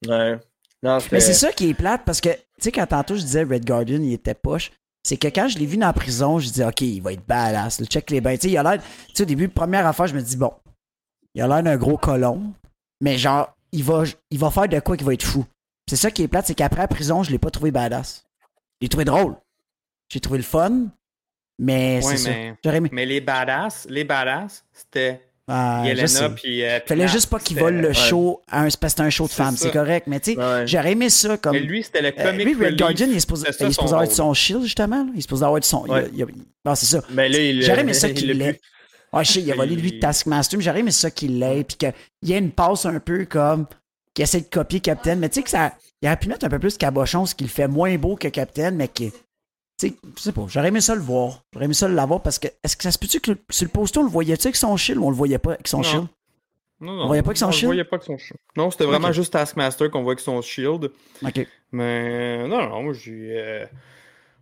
Ouais. 0.09 0.38
Non, 0.82 0.98
Mais 1.12 1.20
c'est 1.20 1.34
ça 1.34 1.52
qui 1.52 1.68
est 1.70 1.74
plate 1.74 2.02
parce 2.06 2.20
que, 2.22 2.30
tu 2.30 2.38
sais, 2.60 2.72
quand 2.72 2.86
tantôt 2.86 3.14
je 3.14 3.20
disais 3.20 3.42
Red 3.42 3.66
Guardian, 3.66 4.01
il 4.02 4.14
était 4.14 4.32
poche, 4.34 4.70
c'est 5.02 5.18
que 5.18 5.28
quand 5.28 5.47
je 5.48 5.59
l'ai 5.59 5.66
vu 5.66 5.76
dans 5.76 5.86
la 5.88 5.92
prison, 5.92 6.38
je 6.38 6.48
dis, 6.48 6.64
OK, 6.64 6.80
il 6.80 7.02
va 7.02 7.12
être 7.12 7.26
badass, 7.26 7.80
là, 7.80 7.86
check 7.86 8.10
les 8.10 8.20
bains. 8.22 8.34
Tu 8.36 8.42
sais, 8.42 8.51
il 8.51 8.56
a 8.56 8.62
l'air. 8.62 8.82
Tu 8.82 8.88
sais, 9.14 9.22
au 9.24 9.26
début, 9.26 9.48
première 9.48 9.86
affaire, 9.86 10.06
je 10.06 10.14
me 10.14 10.22
dis, 10.22 10.36
bon, 10.36 10.52
il 11.35 11.43
a 11.43 11.47
l'air 11.48 11.62
d'un 11.62 11.77
gros 11.77 11.97
colon, 11.97 12.52
mais 13.01 13.19
genre, 13.19 13.55
il 13.73 13.85
va, 13.85 14.05
il 14.31 14.39
va 14.39 14.51
faire 14.51 14.69
de 14.69 14.81
quoi 14.81 14.97
qui 14.97 15.05
va 15.05 15.15
être 15.15 15.23
fou. 15.24 15.44
C'est 15.89 15.97
ça 15.97 16.11
qui 16.11 16.23
est 16.23 16.28
plate, 16.28 16.47
c'est 16.47 16.55
qu'après 16.55 16.81
la 16.82 16.89
prison, 16.89 17.23
je 17.23 17.31
l'ai 17.31 17.39
pas 17.39 17.51
trouvé 17.51 17.70
badass. 17.70 18.24
Je 18.81 18.85
l'ai 18.86 18.89
trouvé 18.89 19.05
drôle. 19.05 19.35
J'ai 20.09 20.20
trouvé 20.20 20.39
le 20.39 20.44
fun, 20.44 20.86
mais 21.59 22.01
Ouais, 22.05 22.16
c'est 22.16 22.31
mais, 22.31 22.55
J'aurais 22.65 22.77
aimé. 22.78 22.89
mais 22.93 23.07
les 23.07 23.20
badass, 23.20 23.86
les 23.90 24.05
badass, 24.05 24.65
c'était 24.73 25.20
Ah. 25.52 25.82
Yelena 25.85 26.31
puis. 26.31 26.65
euh, 26.65 26.78
Fallait 26.86 27.09
juste 27.09 27.28
pas 27.28 27.40
qu'il 27.40 27.59
vole 27.59 27.74
le 27.77 27.89
ouais. 27.89 27.94
show 27.94 28.40
à 28.48 28.61
un, 28.61 28.62
parce 28.65 28.77
que 28.77 28.89
c'était 28.89 29.01
un 29.02 29.11
show 29.11 29.27
de 29.27 29.32
femmes, 29.32 29.57
c'est 29.57 29.73
correct. 29.73 30.07
Mais 30.07 30.20
tu 30.20 30.35
sais, 30.35 30.39
Ouais. 30.39 30.65
j'aurais 30.66 30.93
aimé 30.93 31.11
ça 31.11 31.36
comme. 31.39 31.52
Mais 31.55 31.61
lui, 31.61 31.82
c'était 31.82 32.02
le 32.02 32.09
Euh, 32.16 32.23
comic 32.31 32.47
lui, 32.47 32.66
Red. 32.66 32.77
Guardian, 32.78 33.07
il 33.11 33.16
est 33.16 33.20
supposé, 33.20 33.47
C'était 33.47 33.59
ça, 33.59 33.65
il 33.65 33.69
est 33.70 33.73
son 33.73 33.81
supposé 33.82 33.94
avoir 33.94 34.07
rôle. 34.07 34.15
son 34.15 34.35
shield, 34.35 34.62
justement. 34.62 35.05
là. 35.05 35.11
Il 35.12 35.19
est 35.19 35.23
supposé 35.23 35.44
avoir 35.44 35.65
son. 35.65 35.85
il 35.86 35.90
a- 35.90 35.94
Ouais. 35.94 36.11
il 36.15 36.27
Ah, 36.65 36.77
c'est 36.77 36.86
ça. 36.86 37.02
Mais 37.11 37.28
là, 37.28 37.39
il 37.40 37.62
J'aurais 37.62 37.81
aimé 37.81 37.94
ça 37.94 38.09
il 38.09 38.15
qu'il 38.15 38.28
l'a 38.28 38.35
l'ait. 38.35 38.61
Ouais, 39.12 39.24
je 39.24 39.32
sais, 39.32 39.41
il 39.43 39.51
a 39.51 39.57
volé 39.57 39.74
lui 39.77 39.93
de 39.93 39.99
Taskmaster, 40.01 40.57
mais 40.59 40.65
j'aurais 40.65 40.81
aimé 40.81 40.91
ça 40.93 41.11
qu'il 41.11 41.39
l'ait, 41.39 41.65
puis 41.65 41.77
qu'il 41.77 41.93
y 42.23 42.32
ait 42.32 42.39
une 42.39 42.53
passe 42.53 42.87
un 42.87 43.01
peu 43.01 43.24
comme. 43.24 43.66
qui 44.15 44.23
essaie 44.23 44.41
de 44.41 44.47
copier 44.49 44.81
Captain, 44.81 45.16
mais 45.16 45.28
tu 45.28 45.37
sais 45.37 45.43
que 45.43 45.51
ça. 45.51 45.73
Il 46.03 46.07
aurait 46.09 46.16
pu 46.19 46.28
mettre 46.28 46.47
un 46.47 46.49
peu 46.49 46.59
plus 46.59 46.77
cabochon, 46.78 47.27
ce 47.27 47.35
qui 47.35 47.45
le 47.45 47.51
fait 47.51 47.69
moins 47.69 47.97
beau 47.99 48.16
que 48.16 48.28
Captain, 48.28 48.70
mais 48.70 48.89
qui. 48.89 49.11
Tu 49.11 49.89
sais, 49.89 49.95
je 50.16 50.23
sais 50.23 50.32
pas, 50.32 50.45
j'aurais 50.49 50.69
aimé 50.69 50.81
ça 50.81 50.95
le 50.95 51.01
voir. 51.01 51.43
J'aurais 51.53 51.65
aimé 51.66 51.74
ça 51.74 51.89
l'avoir 51.89 52.23
parce 52.23 52.39
que. 52.39 52.49
Est-ce 52.62 52.77
que 52.77 52.82
ça 52.85 52.91
se 52.93 52.99
peut-tu 52.99 53.20
que 53.20 53.32
le- 53.32 53.39
sur 53.51 53.65
le 53.65 53.70
poster, 53.70 53.99
on 54.01 54.05
le 54.05 54.11
voyait-tu 54.11 54.47
avec 54.47 54.57
son 54.57 54.77
shield 54.77 55.01
ou 55.01 55.07
on 55.07 55.11
le 55.11 55.16
voyait 55.16 55.39
pas 55.39 55.53
avec 55.55 55.66
son 55.69 55.78
Non. 55.78 55.82
shield? 55.82 56.07
Non, 56.82 56.95
non, 56.95 57.03
On 57.05 57.07
voyait 57.09 57.23
pas 57.23 57.32
que 57.32 57.39
son 57.39 57.47
on 57.49 57.51
shield? 57.53 57.66
voyait 57.66 57.85
pas 57.85 57.99
que 57.99 58.05
son 58.07 58.16
shield. 58.16 58.39
Non, 58.57 58.70
c'était 58.70 58.85
vraiment 58.87 59.12
juste 59.12 59.32
Taskmaster 59.32 59.91
qu'on 59.91 60.03
voit 60.03 60.12
avec 60.12 60.20
son 60.20 60.41
shield. 60.41 60.91
Ok. 61.23 61.47
Mais 61.73 62.47
non, 62.49 62.69
non, 62.69 62.82
moi 62.85 62.93
j'ai 62.95 63.32
euh, 63.39 63.66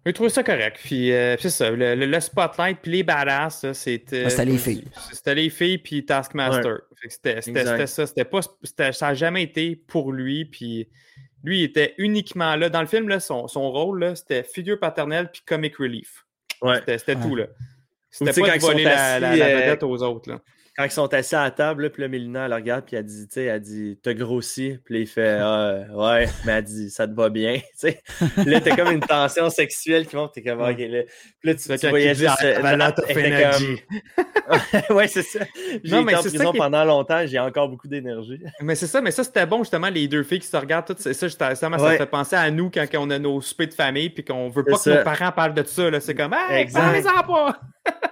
j'ai 0.08 0.12
trouvé 0.14 0.28
ça 0.30 0.42
correct. 0.42 0.78
Puis 0.82 1.12
euh, 1.12 1.34
puis 1.36 1.44
c'est 1.44 1.50
ça, 1.64 1.70
le, 1.70 1.94
le- 1.94 2.20
spotlight 2.20 2.78
puis 2.82 2.90
les 2.92 3.02
badass, 3.02 3.60
ça, 3.60 3.74
c'était. 3.74 4.24
Ah, 4.26 4.30
c'était 4.30 4.44
les 4.46 4.58
filles. 4.58 4.84
C'était 5.12 5.34
les 5.34 5.50
filles 5.50 5.78
puis 5.78 6.04
Taskmaster. 6.04 6.80
C'était 7.08 7.40
c'était- 7.42 7.60
Exact. 7.60 7.72
c'était 7.72 7.86
ça. 7.86 8.06
C'était 8.06 8.24
pas, 8.24 8.40
c'était- 8.62 8.92
ça 8.92 9.06
n'a 9.08 9.14
jamais 9.14 9.42
été 9.42 9.76
pour 9.76 10.12
lui. 10.12 10.44
Puis 10.46 10.88
lui, 11.44 11.60
il 11.60 11.64
était 11.64 11.94
uniquement 11.98 12.56
là. 12.56 12.68
Dans 12.68 12.80
le 12.80 12.86
film, 12.86 13.08
là, 13.08 13.20
son, 13.20 13.46
son 13.48 13.70
rôle, 13.70 14.00
là, 14.00 14.14
c'était 14.16 14.42
figure 14.42 14.78
paternelle 14.80 15.30
puis 15.32 15.42
comic 15.46 15.76
relief. 15.76 16.24
Ouais. 16.62 16.76
C'était 16.86 17.14
Ouais. 17.14 17.22
tout. 17.22 17.36
là. 17.36 17.46
C'était 18.10 18.40
pas 18.40 18.56
de 18.56 18.60
voler 18.60 18.84
la, 18.84 19.20
la- 19.20 19.32
euh, 19.32 19.56
vedette 19.60 19.82
aux 19.82 20.02
autres. 20.02 20.30
Là. 20.30 20.40
Quand 20.78 20.84
ils 20.84 20.90
sont 20.92 21.12
assis 21.12 21.34
à 21.34 21.42
la 21.42 21.50
table, 21.50 21.90
puis 21.90 22.02
là, 22.02 22.08
Mélina, 22.08 22.46
elle 22.46 22.54
regarde, 22.54 22.84
puis 22.86 22.94
elle 22.94 23.04
dit, 23.04 23.26
tu 23.26 23.34
sais, 23.34 23.44
elle 23.46 23.60
dit, 23.60 23.98
t'as 24.00 24.14
grossi, 24.14 24.78
puis 24.84 25.00
il 25.00 25.06
fait, 25.08 25.38
ah, 25.42 25.80
ouais, 25.92 26.28
mais 26.46 26.52
elle 26.52 26.62
dit, 26.62 26.88
ça 26.88 27.08
te 27.08 27.14
va 27.14 27.30
bien, 27.30 27.54
tu 27.58 27.62
sais. 27.74 28.00
Là, 28.46 28.60
t'as 28.60 28.76
comme 28.76 28.92
une 28.92 29.00
tension 29.00 29.50
sexuelle 29.50 30.06
qui 30.06 30.14
monte, 30.14 30.34
t'es 30.34 30.42
comme, 30.42 30.60
ok, 30.60 30.78
là. 30.78 31.02
Puis 31.40 31.50
là, 31.50 31.54
tu, 31.56 31.68
tu 31.78 31.88
voyais 31.88 32.14
juste. 32.14 32.30
Comme- 32.40 32.62
ouais, 34.96 35.08
c'est 35.08 35.22
ça. 35.22 35.40
J'ai 35.82 35.90
Non, 35.96 36.02
mais 36.02 36.14
en 36.14 36.22
c'est 36.22 36.30
ça 36.30 36.36
prison 36.38 36.52
qui 36.52 36.58
pendant 36.58 36.84
longtemps, 36.84 37.26
j'ai 37.26 37.38
encore 37.40 37.68
beaucoup 37.68 37.88
d'énergie. 37.88 38.40
Mais 38.60 38.74
c'est 38.76 38.86
ça, 38.86 39.00
mais 39.00 39.10
ça 39.10 39.24
c'était 39.24 39.46
bon 39.46 39.58
justement, 39.58 39.88
les 39.88 40.06
deux 40.06 40.22
filles 40.22 40.38
qui 40.40 40.46
se 40.46 40.56
regardent, 40.56 40.86
tout 40.86 40.94
ça, 40.96 41.12
ça, 41.12 41.26
justement, 41.26 41.54
ça 41.56 41.68
me 41.68 41.76
Ouais. 41.78 41.96
fait 41.96 42.06
penser 42.06 42.36
à 42.36 42.50
nous 42.50 42.70
quand 42.70 42.86
on 42.98 43.10
a 43.10 43.18
nos 43.18 43.40
soupers 43.40 43.66
de 43.68 43.74
famille 43.74 44.10
puis 44.10 44.24
qu'on 44.24 44.48
veut 44.48 44.64
pas 44.64 44.78
que 44.78 44.90
nos 44.90 45.02
parents 45.04 45.32
parlent 45.32 45.54
de 45.54 45.64
ça. 45.64 45.90
là. 45.90 46.00
C'est 46.00 46.14
comme, 46.14 46.34
hey, 46.34 46.66
parlez-en 46.72 47.22
pas! 47.26 47.60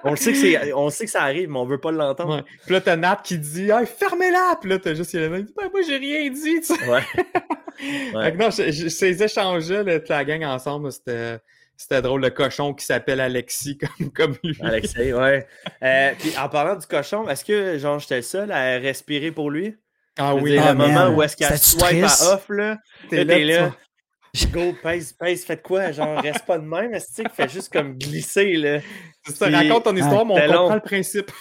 On 0.04 0.10
le 0.10 0.16
sait 0.16 0.32
que 0.32 0.38
c'est, 0.38 0.72
on 0.72 0.88
sait 0.90 1.04
que 1.04 1.10
ça 1.10 1.22
arrive, 1.22 1.48
mais 1.50 1.58
on 1.58 1.64
veut 1.66 1.80
pas 1.80 1.90
l'entendre. 1.90 2.36
Ouais. 2.36 2.44
Puis 2.64 2.72
là, 2.74 2.80
t'as 2.80 2.96
Nat 2.96 3.20
qui 3.24 3.38
dit, 3.38 3.70
hey, 3.70 3.86
fermez-la! 3.86 4.56
Puis 4.60 4.70
là, 4.70 4.78
t'as 4.78 4.94
juste 4.94 5.12
Yelena 5.14 5.38
qui 5.38 5.44
dit, 5.44 5.54
ben, 5.56 5.68
moi, 5.72 5.80
j'ai 5.86 5.96
rien 5.96 6.30
dit, 6.30 6.60
tu 6.60 6.62
sais. 6.76 6.88
Ouais. 6.88 7.00
Fait 7.78 8.16
Ouais. 8.16 8.32
que 8.32 8.36
non, 8.38 8.50
je- 8.50 8.70
je- 8.70 8.88
ces 8.88 9.22
échanges-là, 9.22 9.82
là, 9.82 9.98
la 10.08 10.24
gang 10.24 10.44
ensemble, 10.44 10.90
c'était. 10.92 11.38
C'était 11.78 12.00
drôle, 12.00 12.22
le 12.22 12.30
cochon 12.30 12.72
qui 12.72 12.86
s'appelle 12.86 13.20
Alexis 13.20 13.76
comme, 13.98 14.10
comme 14.10 14.36
lui. 14.42 14.56
Alexei, 14.62 15.12
ouais. 15.12 15.46
Euh, 15.82 16.12
puis 16.18 16.32
en 16.38 16.48
parlant 16.48 16.74
du 16.74 16.86
cochon, 16.86 17.28
est-ce 17.28 17.44
que 17.44 17.76
genre 17.76 17.98
j'étais 17.98 18.16
le 18.16 18.22
seul 18.22 18.50
à 18.50 18.78
respirer 18.78 19.30
pour 19.30 19.50
lui? 19.50 19.76
Ah 20.18 20.34
oui, 20.34 20.52
dire, 20.52 20.62
Ah, 20.66 20.72
le 20.72 20.78
moment 20.78 21.08
où 21.10 21.22
est-ce 21.22 21.36
qu'elle 21.36 21.58
swipe 21.58 22.02
à 22.02 22.32
off, 22.32 22.46
là, 22.48 22.78
T'es 23.10 23.24
là, 23.24 23.34
t'es 23.34 23.44
là, 23.44 23.60
là. 23.60 23.72
Go, 24.52 24.74
pèse, 24.82 25.12
pèse, 25.12 25.44
faites 25.44 25.62
quoi? 25.62 25.92
Genre, 25.92 26.20
reste 26.20 26.44
pas 26.46 26.58
de 26.58 26.64
même, 26.64 26.92
est-ce 26.94 27.22
que 27.22 27.28
fait 27.30 27.48
juste 27.48 27.72
comme 27.72 27.96
glisser, 27.98 28.52
là? 28.54 28.80
c'est 29.24 29.36
ça, 29.36 29.48
raconte 29.50 29.84
ton 29.84 29.96
histoire, 29.96 30.24
mais 30.26 30.48
on 30.48 30.52
comprend 30.58 30.74
le 30.74 30.80
principe. 30.80 31.30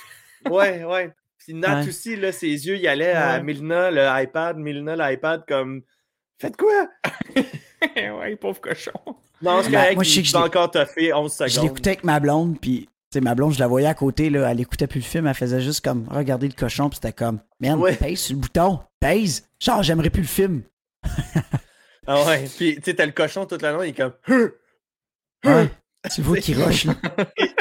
Ouais, 0.50 0.84
ouais. 0.84 1.12
Puis 1.40 1.54
Nat 1.56 1.82
Ouais. 1.82 1.88
aussi, 1.88 2.16
là, 2.16 2.32
ses 2.32 2.48
yeux, 2.68 2.78
il 2.78 2.88
allait 2.88 3.14
à. 3.14 3.42
Milna, 3.42 3.90
le 3.90 4.06
iPad, 4.24 4.58
Milna, 4.58 4.96
l'iPad, 4.96 5.44
comme, 5.48 5.82
faites 6.40 6.56
quoi? 6.56 6.88
ouais, 7.96 8.36
pauvre 8.36 8.62
cochon. 8.62 8.92
Non, 9.42 9.62
c'est 9.64 9.72
Ben, 9.72 9.80
correct, 9.80 9.96
moi, 9.96 10.04
je 10.04 10.10
sais 10.12 10.22
que 10.22 10.28
je 10.28 10.34
l'ai- 10.34 10.44
encore 10.44 10.70
toffer 10.72 11.14
11 11.14 11.36
Je 11.40 11.48
secondes. 11.50 11.64
l'écoutais 11.70 11.90
avec 11.92 12.04
ma 12.04 12.20
blonde, 12.20 12.60
puis 12.62 12.82
tu 12.82 12.90
sais, 13.14 13.22
ma 13.22 13.34
blonde, 13.36 13.54
je 13.54 13.60
la 13.60 13.68
voyais 13.68 13.88
à 13.88 13.94
côté, 13.96 14.30
là, 14.30 14.50
elle 14.52 14.60
écoutait 14.62 14.86
plus 14.88 15.00
le 15.00 15.06
film, 15.06 15.26
elle 15.28 15.34
faisait 15.34 15.62
juste 15.62 15.84
comme 15.84 16.08
regarder 16.10 16.48
le 16.48 16.54
cochon, 16.54 16.90
puis 16.90 16.98
c'était 17.02 17.14
comme, 17.14 17.40
man, 17.60 17.80
Ouais. 17.80 17.96
pèse 17.96 18.20
sur 18.20 18.36
le 18.36 18.42
bouton, 18.42 18.80
pèse. 19.00 19.48
Genre, 19.60 19.82
j'aimerais 19.84 20.10
plus 20.12 20.22
le 20.22 20.28
film. 20.28 20.62
Ah 22.08 22.24
ouais, 22.26 22.46
puis 22.58 22.76
tu 22.76 22.82
sais, 22.84 22.94
t'as 22.96 23.06
le 23.06 23.12
cochon 23.12 23.46
tout 23.46 23.58
le 23.62 23.72
long, 23.72 23.82
il 23.84 23.90
est 23.90 23.94
comme, 23.94 24.14
Ouais. 25.46 25.70
tu 26.14 26.22
vois 26.22 26.38
qu'il 26.38 26.62
rush, 26.64 26.86
là. 26.86 26.94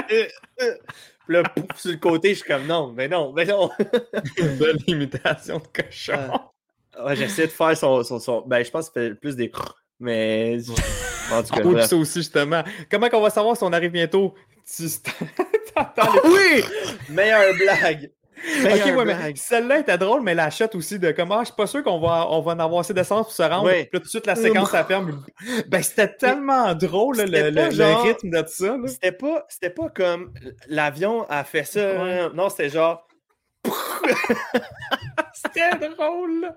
Puis 0.07 1.35
là, 1.37 1.43
pouf, 1.45 1.79
sur 1.79 1.91
le 1.93 1.97
côté, 1.97 2.31
je 2.35 2.41
suis 2.41 2.49
comme, 2.49 2.67
non, 2.67 2.93
mais 2.93 3.09
non, 3.09 3.33
mais 3.33 3.47
non. 3.47 3.71
Une 4.39 4.57
belle 4.57 4.79
imitation 4.87 5.59
de 5.59 5.83
cochon. 5.83 6.41
Ouais, 7.03 7.17
j'essaie 7.17 7.47
de 7.47 7.53
faire 7.53 7.77
son, 7.77 8.03
son, 8.05 8.19
son- 8.21 8.43
Ben, 8.47 8.63
je 8.65 8.71
pense 8.71 8.91
que 8.91 9.01
c'était 9.03 9.15
plus 9.15 9.35
des. 9.37 9.51
Mais. 9.99 10.59
En 11.33 11.43
tout 11.43 11.55
cas, 11.55 11.63
Ah 11.79 11.87
ça 11.87 11.97
aussi, 11.97 12.19
justement. 12.21 12.63
Comment 12.91 13.09
qu'on 13.09 13.23
va 13.23 13.31
savoir 13.31 13.57
si 13.57 13.65
on 13.65 13.73
arrive 13.73 13.91
bientôt? 13.93 14.35
Tu 14.77 14.85
t'entends 15.75 16.13
les... 16.13 16.31
Oui! 16.31 16.65
Meilleure 17.09 17.55
blague! 17.55 18.11
Ok, 18.65 18.97
ouais, 18.97 19.05
mais 19.05 19.33
celle-là 19.37 19.79
était 19.79 19.97
drôle, 19.99 20.23
mais 20.23 20.35
la 20.35 20.51
shot 20.51 20.67
aussi 20.75 20.99
de 20.99 21.13
comment 21.13 21.41
je 21.41 21.47
suis 21.47 21.55
pas 21.55 21.67
sûr 21.67 21.83
qu'on 21.83 22.01
va, 22.01 22.27
on 22.31 22.41
va 22.43 22.53
en 22.53 22.59
avoir 22.59 22.81
assez 22.81 22.93
d'essence 22.95 23.27
pour 23.27 23.33
se 23.35 23.43
rendre. 23.43 23.65
Ouais. 23.67 23.85
Puis 23.85 23.91
là, 23.95 24.01
tout 24.01 24.05
de 24.05 24.09
suite, 24.11 24.27
la 24.27 24.35
séquence, 24.35 24.71
ça 24.71 24.85
ferme. 24.85 25.25
Ben, 25.69 25.83
c'était 25.83 26.09
tellement 26.15 26.75
drôle, 26.75 27.17
le, 27.19 27.25
le- 27.51 27.51
le 27.51 28.03
rythme 28.03 28.31
de 28.31 28.45
ça. 28.47 28.77
C'était 28.87 29.13
pas, 29.13 29.45
c'était 29.49 29.71
pas 29.71 29.89
comme 29.89 30.33
l'avion 30.69 31.25
a 31.29 31.45
fait 31.45 31.65
ça. 31.65 31.81
Ouais. 32.03 32.29
Non, 32.35 32.49
c'était 32.51 32.69
genre. 32.71 33.07
C'était 35.33 35.89
drôle, 35.89 36.41
là. 36.43 36.57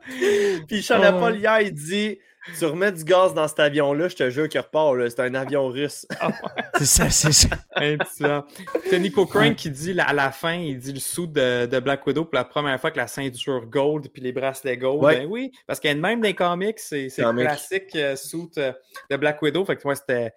Puis 0.68 0.82
Charles-Paul 0.82 1.34
Ouais. 1.34 1.40
hier, 1.40 1.62
il 1.62 1.74
dit 1.74 2.20
Tu 2.58 2.66
remets 2.66 2.92
du 2.92 3.04
gaz 3.04 3.34
dans 3.34 3.48
cet 3.48 3.60
avion-là, 3.60 4.08
je 4.08 4.16
te 4.16 4.30
jure 4.30 4.48
qu'il 4.48 4.60
repart. 4.60 4.96
C'est 5.10 5.20
un 5.22 5.34
avion 5.36 5.68
russe. 5.68 6.06
C'est 6.78 6.86
ça, 6.86 7.10
c'est 7.10 7.32
ça. 7.32 8.46
C'est 8.90 9.00
Nico 9.00 9.26
Crane 9.26 9.56
qui 9.56 9.70
dit 9.72 9.94
là, 9.94 10.06
à 10.08 10.14
la 10.14 10.32
fin, 10.32 10.54
il 10.54 10.78
dit 10.78 10.94
le 10.94 11.00
sou 11.00 11.26
de, 11.28 11.66
de 11.66 11.80
Black 11.80 12.06
Widow 12.06 12.26
pour 12.26 12.36
la 12.36 12.44
première 12.46 12.80
fois 12.80 12.92
que 12.92 12.98
la 12.98 13.08
ceinture 13.08 13.66
gold 13.66 14.10
puis 14.14 14.22
les 14.22 14.32
bracelets 14.32 14.78
gold. 14.78 15.04
Ouais. 15.04 15.20
Ben 15.20 15.28
oui, 15.28 15.52
parce 15.66 15.80
qu'il 15.80 15.90
y 15.90 15.94
a 15.94 15.96
même 15.96 16.22
des 16.22 16.34
comics, 16.34 16.80
c'est 16.80 17.08
le 17.18 17.34
classique 17.42 17.96
euh, 17.96 18.16
suit 18.16 18.50
euh, 18.58 18.72
de 19.10 19.18
Black 19.18 19.42
Widow. 19.42 19.66
Fait 19.66 19.76
que 19.76 19.82
moi, 19.86 19.96
c'était. 19.96 20.34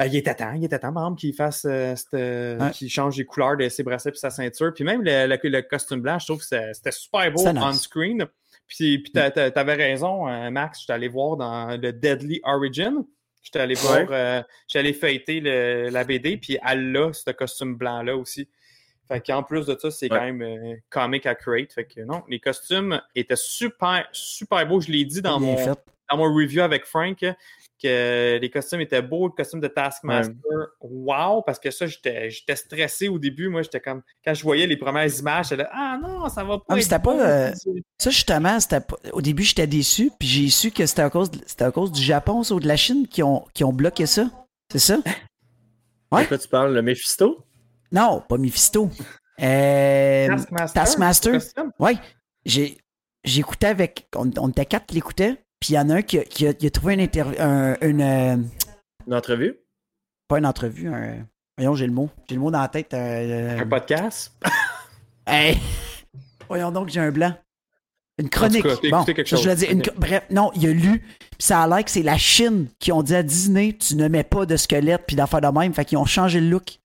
euh, 0.00 0.06
il 0.06 0.16
était 0.16 0.34
temps, 0.34 0.52
il 0.54 0.64
était 0.64 0.78
temps, 0.78 0.92
par 0.92 1.04
exemple, 1.04 1.20
qu'il 1.20 1.34
fasse 1.34 1.66
euh, 1.68 1.94
cette, 1.94 2.14
euh, 2.14 2.58
Ouais. 2.58 2.70
qu'il 2.70 2.88
change 2.90 3.16
les 3.18 3.24
couleurs 3.24 3.56
de 3.56 3.68
ses 3.68 3.82
bracelets 3.82 4.12
et 4.14 4.18
sa 4.18 4.30
ceinture. 4.30 4.72
Puis 4.74 4.84
même 4.84 5.02
le, 5.02 5.26
le- 5.26 5.48
le 5.50 5.62
costume 5.62 6.00
blanc, 6.00 6.18
je 6.18 6.26
trouve 6.26 6.38
que 6.38 6.44
c'était 6.72 6.92
super 6.92 7.30
beau 7.32 7.46
on-screen. 7.46 8.26
Puis, 8.68 8.98
puis 8.98 9.12
t'a- 9.12 9.30
t'a- 9.30 9.50
t'avais 9.50 9.74
raison, 9.74 10.28
euh, 10.28 10.50
Max, 10.50 10.80
j'étais 10.80 10.92
allé 10.92 11.08
voir 11.08 11.36
dans 11.36 11.76
le 11.80 11.92
Deadly 11.92 12.40
Origin. 12.44 13.04
J'étais 13.42 13.60
allé 13.60 13.74
voir, 13.74 13.98
Ouais. 13.98 14.06
euh, 14.10 14.42
j'étais 14.66 14.78
allé 14.80 14.92
feuilleter 14.92 15.40
le- 15.40 15.88
la 15.90 16.02
BD, 16.04 16.36
puis 16.36 16.58
elle 16.66 16.96
a 16.96 17.12
ce 17.12 17.30
costume 17.30 17.76
blanc-là 17.76 18.16
aussi. 18.16 18.48
Fait 19.06 19.24
qu'en 19.24 19.44
plus 19.44 19.66
de 19.66 19.76
ça, 19.78 19.88
c'est 19.92 20.10
Ouais. 20.10 20.18
quand 20.18 20.24
même 20.24 20.42
euh, 20.42 20.74
comic 20.90 21.26
accurate. 21.26 21.72
Fait 21.72 21.84
que 21.84 22.00
non, 22.00 22.24
les 22.28 22.40
costumes 22.40 23.00
étaient 23.14 23.36
super, 23.36 24.08
super 24.10 24.66
beaux. 24.66 24.80
Je 24.80 24.90
l'ai 24.90 25.04
dit 25.04 25.22
dans 25.22 25.38
Bien 25.38 25.46
mon, 25.52 25.56
fait. 25.58 25.78
Dans 26.10 26.16
mon 26.18 26.32
review 26.34 26.62
avec 26.62 26.84
Frank 26.86 27.24
que 27.82 28.38
les 28.40 28.50
costumes 28.50 28.80
étaient 28.80 29.02
beaux, 29.02 29.26
le 29.26 29.32
costume 29.32 29.60
de 29.60 29.68
Taskmaster, 29.68 30.34
wow, 30.80 31.42
parce 31.42 31.58
que 31.58 31.70
ça, 31.70 31.86
j'étais 31.86 32.30
j'étais 32.30 32.56
stressé 32.56 33.08
au 33.08 33.18
début. 33.18 33.48
Moi, 33.50 33.60
j'étais 33.62 33.80
comme, 33.80 34.02
quand 34.24 34.32
je 34.32 34.42
voyais 34.42 34.66
les 34.66 34.78
premières 34.78 35.14
images, 35.18 35.48
j'étais 35.50 35.62
là, 35.64 35.70
ah 35.74 35.98
non, 36.00 36.26
ça 36.30 36.42
va 36.42 36.56
pas. 36.56 36.64
Ah, 36.70 36.74
mais 36.74 36.80
être 36.80 36.84
c'était 36.84 36.98
pas, 37.02 37.20
euh, 37.20 37.52
Ça, 37.98 38.10
justement, 38.10 38.58
c'était 38.60 38.80
pas- 38.80 38.96
au 39.12 39.20
début, 39.20 39.42
j'étais 39.42 39.66
déçu, 39.66 40.10
puis 40.18 40.26
j'ai 40.26 40.48
su 40.48 40.70
que 40.70 40.86
c'était 40.86 41.02
à 41.02 41.10
cause, 41.10 41.30
de- 41.30 41.40
c'était 41.46 41.64
à 41.64 41.70
cause 41.70 41.92
du 41.92 42.02
Japon 42.02 42.42
ou 42.50 42.60
de 42.60 42.66
la 42.66 42.76
Chine 42.76 43.06
qui 43.08 43.22
ont, 43.22 43.44
qui 43.52 43.62
ont 43.62 43.72
bloqué 43.74 44.06
ça. 44.06 44.30
C'est 44.72 44.78
ça? 44.78 44.98
Ouais. 46.12 46.22
De 46.22 46.28
quoi 46.28 46.38
tu 46.38 46.46
parles 46.48 46.72
Le 46.72 46.82
Mephisto? 46.82 47.44
Non, 47.90 48.22
pas 48.28 48.38
Mephisto. 48.38 48.88
Euh, 49.42 50.28
Taskmaster? 50.28 50.82
Taskmaster. 50.82 51.38
j'ai 52.44 52.78
j'écoutais 53.24 53.66
avec. 53.66 54.06
On, 54.14 54.30
on 54.38 54.48
était 54.50 54.66
quatre 54.66 54.86
qui 54.86 54.94
l'écoutaient, 54.94 55.36
puis 55.60 55.70
il 55.70 55.74
y 55.74 55.78
en 55.78 55.88
a 55.90 55.96
un 55.96 56.02
qui, 56.02 56.18
a- 56.18 56.24
qui 56.24 56.46
a, 56.46 56.52
qui 56.54 56.66
a 56.66 56.70
trouvé 56.70 56.94
une 56.94 57.00
interview. 57.00 57.34
Un, 57.40 57.76
une, 57.80 58.00
euh, 58.00 58.36
Une 59.06 59.14
entrevue? 59.14 59.56
Pas 60.28 60.38
une 60.38 60.46
entrevue, 60.46 60.88
un. 60.88 61.26
Voyons, 61.56 61.74
j'ai 61.74 61.86
le 61.86 61.92
mot. 61.92 62.10
J'ai 62.28 62.34
le 62.34 62.40
mot 62.40 62.50
dans 62.50 62.60
la 62.60 62.68
tête. 62.68 62.92
euh, 62.94 63.60
Un 63.60 63.66
podcast? 63.66 64.32
Hey! 65.28 65.58
Voyons 66.48 66.70
donc, 66.70 66.88
j'ai 66.88 67.00
un 67.00 67.10
blanc. 67.10 67.34
Une 68.18 68.28
chronique. 68.30 68.62
Cas, 68.62 68.76
bon, 68.90 69.04
quelque 69.04 69.24
je 69.26 69.34
chose. 69.36 69.62
une 69.64 69.82
bref, 69.96 70.22
non, 70.30 70.52
il 70.54 70.68
a 70.68 70.72
lu, 70.72 71.00
puis 71.00 71.08
ça 71.40 71.62
a 71.62 71.68
l'air 71.68 71.84
que 71.84 71.90
c'est 71.90 72.02
la 72.04 72.16
Chine 72.16 72.68
qui 72.78 72.92
ont 72.92 73.02
dit 73.02 73.14
à 73.14 73.22
Disney, 73.24 73.72
tu 73.72 73.96
ne 73.96 74.06
mets 74.08 74.22
pas 74.22 74.46
de 74.46 74.56
squelette 74.56 75.02
puis 75.06 75.16
d'affaires 75.16 75.40
de 75.40 75.48
même, 75.48 75.74
fait 75.74 75.84
qu'ils 75.84 75.98
ont 75.98 76.04
changé 76.06 76.40
le 76.40 76.48
look. 76.48 76.78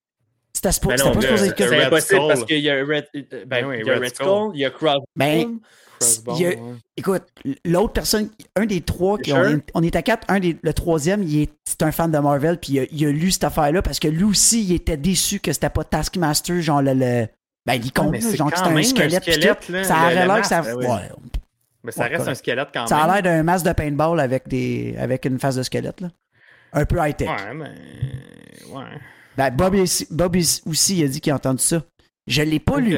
C'était 0.53 0.69
Ben 0.69 0.97
pas 0.97 1.11
le- 1.13 1.21
supposé 1.21 1.37
c'est 1.49 1.55
que. 1.55 1.63
Red 1.63 1.81
impossible 1.83 2.21
parce 2.27 2.43
qu'il 2.45 2.59
y 2.59 2.69
a 2.69 2.75
Red, 2.83 3.05
euh, 3.15 3.21
ben, 3.31 3.47
Ben 3.47 3.65
oui, 3.67 3.75
il 3.81 3.85
y 3.85 3.89
a 3.89 3.93
Red 3.93 4.01
Red 4.03 4.15
Skull. 4.15 4.25
Skull, 4.27 4.51
il 4.55 4.59
y 4.59 4.65
a 4.65 4.69
Crossbone. 4.71 5.05
Ben, 5.15 5.59
A- 6.27 6.31
ouais. 6.33 6.59
Écoute, 6.97 7.23
l'autre 7.65 7.93
personne, 7.93 8.29
un 8.55 8.65
des 8.65 8.81
trois, 8.81 9.17
qui 9.17 9.33
on, 9.33 9.43
est, 9.43 9.63
on 9.73 9.83
est 9.83 9.95
à 9.95 10.01
quatre, 10.01 10.25
un 10.29 10.39
des, 10.39 10.57
le 10.61 10.73
troisième, 10.73 11.23
il 11.23 11.41
est, 11.43 11.51
c'est 11.67 11.81
un 11.83 11.91
fan 11.91 12.11
de 12.11 12.17
Marvel, 12.19 12.57
puis 12.59 12.73
il 12.73 12.79
a, 12.79 12.83
il 12.91 13.05
a 13.05 13.11
lu 13.11 13.31
cette 13.31 13.43
affaire-là 13.45 13.81
parce 13.81 13.99
que 13.99 14.07
lui 14.07 14.23
aussi, 14.23 14.63
il 14.63 14.73
était 14.73 14.97
déçu 14.97 15.39
que 15.39 15.51
c'était 15.53 15.69
pas 15.69 15.83
Taskmaster, 15.83 16.61
genre 16.61 16.81
le. 16.81 16.93
le 16.93 17.27
ben, 17.65 17.79
l'icône, 17.79 18.07
Ouais, 18.09 18.19
là, 18.19 18.27
c'est 18.29 18.37
genre 18.37 18.49
c'était 18.49 18.61
un 18.61 18.69
même 18.69 18.77
un 18.79 18.83
squelette. 18.83 19.23
squelette, 19.23 19.69
là, 19.69 19.83
ça 19.83 19.95
aurait 20.03 20.25
l'air 20.27 20.41
que 20.41 20.47
ça. 20.47 20.61
ben 20.63 20.75
ouais, 20.77 20.85
Mais 21.83 21.91
ça 21.91 22.03
Ouais, 22.03 22.15
reste 22.17 22.27
un 22.27 22.33
squelette 22.35 22.69
quand 22.73 22.87
ça 22.87 22.97
a 22.97 23.05
même. 23.05 23.23
l'air 23.23 23.23
d'un 23.37 23.43
masque 23.43 23.65
de 23.67 23.73
paintball 23.73 24.19
avec, 24.19 24.47
des, 24.47 24.95
avec 24.97 25.25
une 25.25 25.39
face 25.39 25.55
de 25.55 25.63
squelette, 25.63 26.01
là. 26.01 26.09
Un 26.73 26.85
peu 26.85 26.97
high-tech. 26.99 27.27
Ouais, 27.29 27.53
mais. 27.53 27.69
Ouais. 28.73 28.83
Ben, 29.37 29.49
Bob, 29.51 29.75
aussi- 29.75 30.07
Bob 30.09 30.35
aussi, 30.65 30.97
il 30.97 31.03
a 31.03 31.07
dit 31.07 31.21
qu'il 31.21 31.31
a 31.31 31.35
entendu 31.35 31.61
ça. 31.63 31.83
Je 32.27 32.41
l'ai 32.41 32.59
pas 32.59 32.79
lu. 32.79 32.95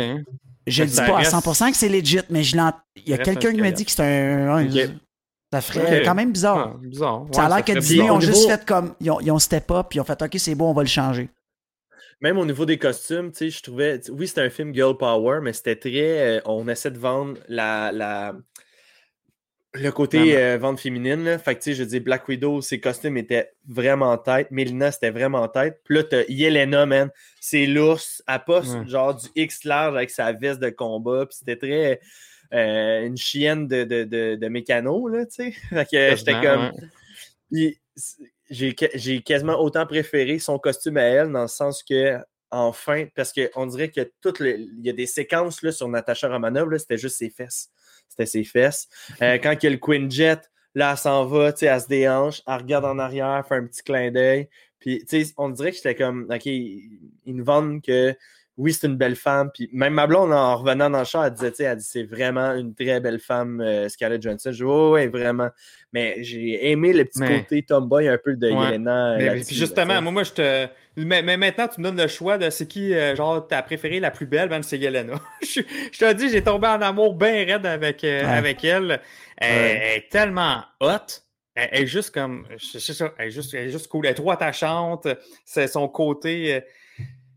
Je 0.65 0.83
Mais 0.83 0.89
dis 0.89 0.95
pas 0.95 1.15
reste- 1.17 1.33
à 1.33 1.39
100% 1.39 1.71
que 1.71 1.77
c'est 1.77 1.89
legit, 1.89 2.19
mais 2.29 2.43
je 2.43 2.55
il 2.95 3.09
y 3.09 3.13
a 3.13 3.17
quelqu'un 3.17 3.49
un 3.49 3.53
qui 3.53 3.61
m'a 3.61 3.71
dit 3.71 3.85
que 3.85 3.91
c'est 3.91 4.03
un. 4.03 4.69
Ça 5.51 5.61
ferait 5.61 6.01
quand 6.03 6.15
même 6.15 6.31
bizarre. 6.31 6.73
Ah, 6.73 6.77
bizarre. 6.81 7.25
Ça 7.31 7.45
a 7.45 7.49
l'air 7.49 7.63
que 7.65 7.73
Disney 7.73 7.99
bizarre. 8.01 8.15
ont 8.15 8.19
juste 8.19 8.37
niveau- 8.37 8.49
fait 8.49 8.65
comme. 8.65 8.95
Ils 8.99 9.11
ont, 9.11 9.19
ils 9.21 9.31
ont 9.31 9.37
step 9.39 9.69
up, 9.69 9.85
puis 9.89 9.97
ils 9.97 10.01
ont 10.01 10.03
fait 10.05 10.19
OK, 10.19 10.35
c'est 10.37 10.55
bon, 10.55 10.71
on 10.71 10.73
va 10.73 10.81
le 10.81 10.87
changer. 10.87 11.29
Même 12.21 12.37
au 12.39 12.45
niveau 12.45 12.65
des 12.65 12.77
costumes, 12.79 13.31
tu 13.31 13.37
sais, 13.37 13.49
je 13.49 13.61
trouvais. 13.61 13.99
Oui, 14.09 14.27
c'était 14.27 14.41
un 14.41 14.49
film 14.49 14.73
Girl 14.73 14.97
Power, 14.97 15.39
mais 15.43 15.53
c'était 15.53 15.75
très. 15.75 16.37
euh, 16.37 16.41
on 16.45 16.67
essaie 16.69 16.89
de 16.91 16.97
vendre 16.97 17.35
la. 17.49 17.91
la 17.91 18.33
le 19.75 19.89
côté 19.91 20.37
euh, 20.37 20.57
vente 20.57 20.79
féminine, 20.79 21.23
là. 21.23 21.37
Fait 21.39 21.55
que, 21.55 21.59
tu 21.63 21.71
sais, 21.71 21.73
je 21.75 21.83
dis 21.83 21.99
Black 21.99 22.27
Widow, 22.27 22.61
ses 22.61 22.79
costumes 22.79 23.17
étaient 23.17 23.51
vraiment 23.67 24.11
en 24.11 24.17
tête. 24.17 24.51
Melina, 24.51 24.91
c'était 24.91 25.09
vraiment 25.09 25.41
en 25.41 25.47
tête. 25.47 25.81
Puis 25.83 25.95
là, 25.95 26.03
t'as 26.03 26.23
Yelena, 26.29 26.85
man. 26.85 27.09
C'est 27.41 27.65
l'ours, 27.65 28.21
à 28.27 28.43
Ouais. 28.47 28.87
genre 28.87 29.15
du 29.15 29.27
X 29.35 29.63
large 29.63 29.95
avec 29.95 30.09
sa 30.11 30.31
veste 30.31 30.59
de 30.59 30.69
combat. 30.69 31.25
Puis 31.25 31.37
c'était 31.39 31.55
très. 31.57 31.99
euh, 32.53 33.05
une 33.07 33.17
chienne 33.17 33.67
de, 33.67 33.83
de, 33.83 34.03
de, 34.03 34.35
de 34.35 34.47
mécano, 34.47 35.07
là, 35.07 35.25
tu 35.25 35.31
sais. 35.31 35.51
Fait 35.69 35.85
que 35.89 36.15
j'étais 36.17 36.39
comme. 36.39 36.71
ouais. 37.51 37.77
J'ai 38.49 39.21
quasiment 39.23 39.59
autant 39.59 39.85
préféré 39.87 40.37
son 40.39 40.59
costume 40.59 40.97
à 40.97 41.03
elle, 41.03 41.31
dans 41.31 41.43
le 41.43 41.47
sens 41.47 41.81
que, 41.81 42.17
enfin, 42.51 43.05
parce 43.15 43.33
qu'on 43.33 43.65
dirait 43.65 43.89
que 43.89 44.11
toutes 44.21 44.39
les- 44.39 44.59
il 44.77 44.85
y 44.85 44.89
a 44.89 44.93
des 44.93 45.07
séquences 45.07 45.63
là, 45.63 45.71
sur 45.71 45.87
Natasha 45.87 46.27
Romanoff, 46.29 46.69
là, 46.69 46.77
c'était 46.77 46.97
juste 46.97 47.17
ses 47.17 47.29
fesses. 47.31 47.69
C'était 48.13 48.25
ses 48.25 48.43
fesses. 48.43 48.87
Euh, 49.21 49.37
quand 49.43 49.53
il 49.53 49.63
y 49.63 49.67
a 49.67 49.69
le 49.71 49.77
Queen 49.77 50.09
Jet, 50.09 50.39
là, 50.75 50.91
elle 50.91 50.97
s'en 50.97 51.25
va, 51.25 51.51
tu 51.51 51.59
sais, 51.59 51.65
elle 51.65 51.81
se 51.81 51.87
déhanche, 51.87 52.41
elle 52.47 52.55
regarde 52.55 52.85
en 52.85 52.99
arrière, 52.99 53.43
fait 53.47 53.55
un 53.55 53.65
petit 53.65 53.83
clin 53.83 54.11
d'œil. 54.11 54.49
Puis, 54.79 54.99
tu 55.05 55.23
sais, 55.23 55.33
on 55.37 55.49
dirait 55.49 55.71
que 55.71 55.77
j'étais 55.77 55.95
comme, 55.95 56.27
OK, 56.29 56.45
ils 56.45 56.99
ils 57.25 57.35
nous 57.35 57.45
vendent 57.45 57.81
que 57.81 58.15
oui, 58.57 58.71
c'est 58.73 58.87
une 58.87 58.97
belle 58.97 59.15
femme. 59.15 59.49
Puis 59.53 59.69
même 59.73 59.93
ma 59.93 60.05
blonde, 60.07 60.31
en 60.31 60.55
revenant 60.57 60.89
dans 60.89 60.99
le 60.99 61.05
char, 61.05 61.25
elle 61.25 61.33
disait, 61.33 61.49
tu 61.51 61.57
sais, 61.57 61.63
elle 61.63 61.77
dit, 61.77 61.83
c'est 61.87 62.03
vraiment 62.03 62.53
une 62.53 62.75
très 62.75 62.99
belle 62.99 63.19
femme, 63.19 63.59
euh, 63.61 63.89
Scarlett 63.89 64.21
Johansson. 64.21 64.51
Je 64.51 64.57
dis, 64.57 64.63
ouais, 64.63 64.89
ouais, 64.91 65.07
vraiment. 65.07 65.49
Mais 65.91 66.17
j'ai 66.23 66.69
aimé 66.71 66.93
le 66.93 67.05
petit 67.05 67.19
Mais- 67.19 67.39
côté 67.41 67.63
tomboy 67.63 68.07
un 68.07 68.17
peu 68.17 68.35
de 68.35 68.49
Ouais. 68.51 68.71
Yelena. 68.71 69.15
Mais, 69.17 69.41
puis 69.41 69.55
justement, 69.55 70.01
moi, 70.01 70.11
moi, 70.11 70.23
je 70.23 70.31
te. 70.31 70.67
Mais, 70.95 71.23
mais 71.23 71.37
maintenant, 71.37 71.67
tu 71.67 71.81
me 71.81 71.85
donnes 71.87 71.99
le 72.01 72.07
choix 72.07 72.37
de 72.37 72.49
c'est 72.51 72.67
qui, 72.67 72.93
euh, 72.93 73.15
genre, 73.15 73.47
ta 73.47 73.63
préférée 73.63 73.99
la 73.99 74.11
plus 74.11 74.27
belle, 74.27 74.49
ben, 74.49 74.61
c'est 74.61 74.77
Yelena. 74.77 75.15
je, 75.41 75.61
je 75.91 75.97
te 75.99 76.13
dis, 76.13 76.29
j'ai 76.29 76.43
tombé 76.43 76.67
en 76.67 76.81
amour 76.81 77.15
bien 77.15 77.31
raide 77.45 77.65
avec, 77.65 78.03
euh, 78.03 78.21
Ouais. 78.21 78.27
avec 78.31 78.63
elle. 78.63 79.01
Elle, 79.37 79.49
Ouais. 79.51 79.81
elle 79.83 79.97
est 79.97 80.09
tellement 80.09 80.61
hot. 80.79 80.89
Elle, 81.55 81.69
elle 81.71 81.83
est 81.83 81.87
juste 81.87 82.11
comme. 82.13 82.45
Je 82.57 82.77
sais 82.77 82.93
ça, 82.93 83.11
elle 83.17 83.27
est 83.27 83.31
juste, 83.31 83.53
elle 83.55 83.67
est 83.67 83.71
juste 83.71 83.87
cool. 83.87 84.05
Elle 84.05 84.11
est 84.11 84.15
trop 84.15 84.29
attachante. 84.31 85.07
C'est 85.45 85.67
son 85.67 85.87
côté. 85.87 86.61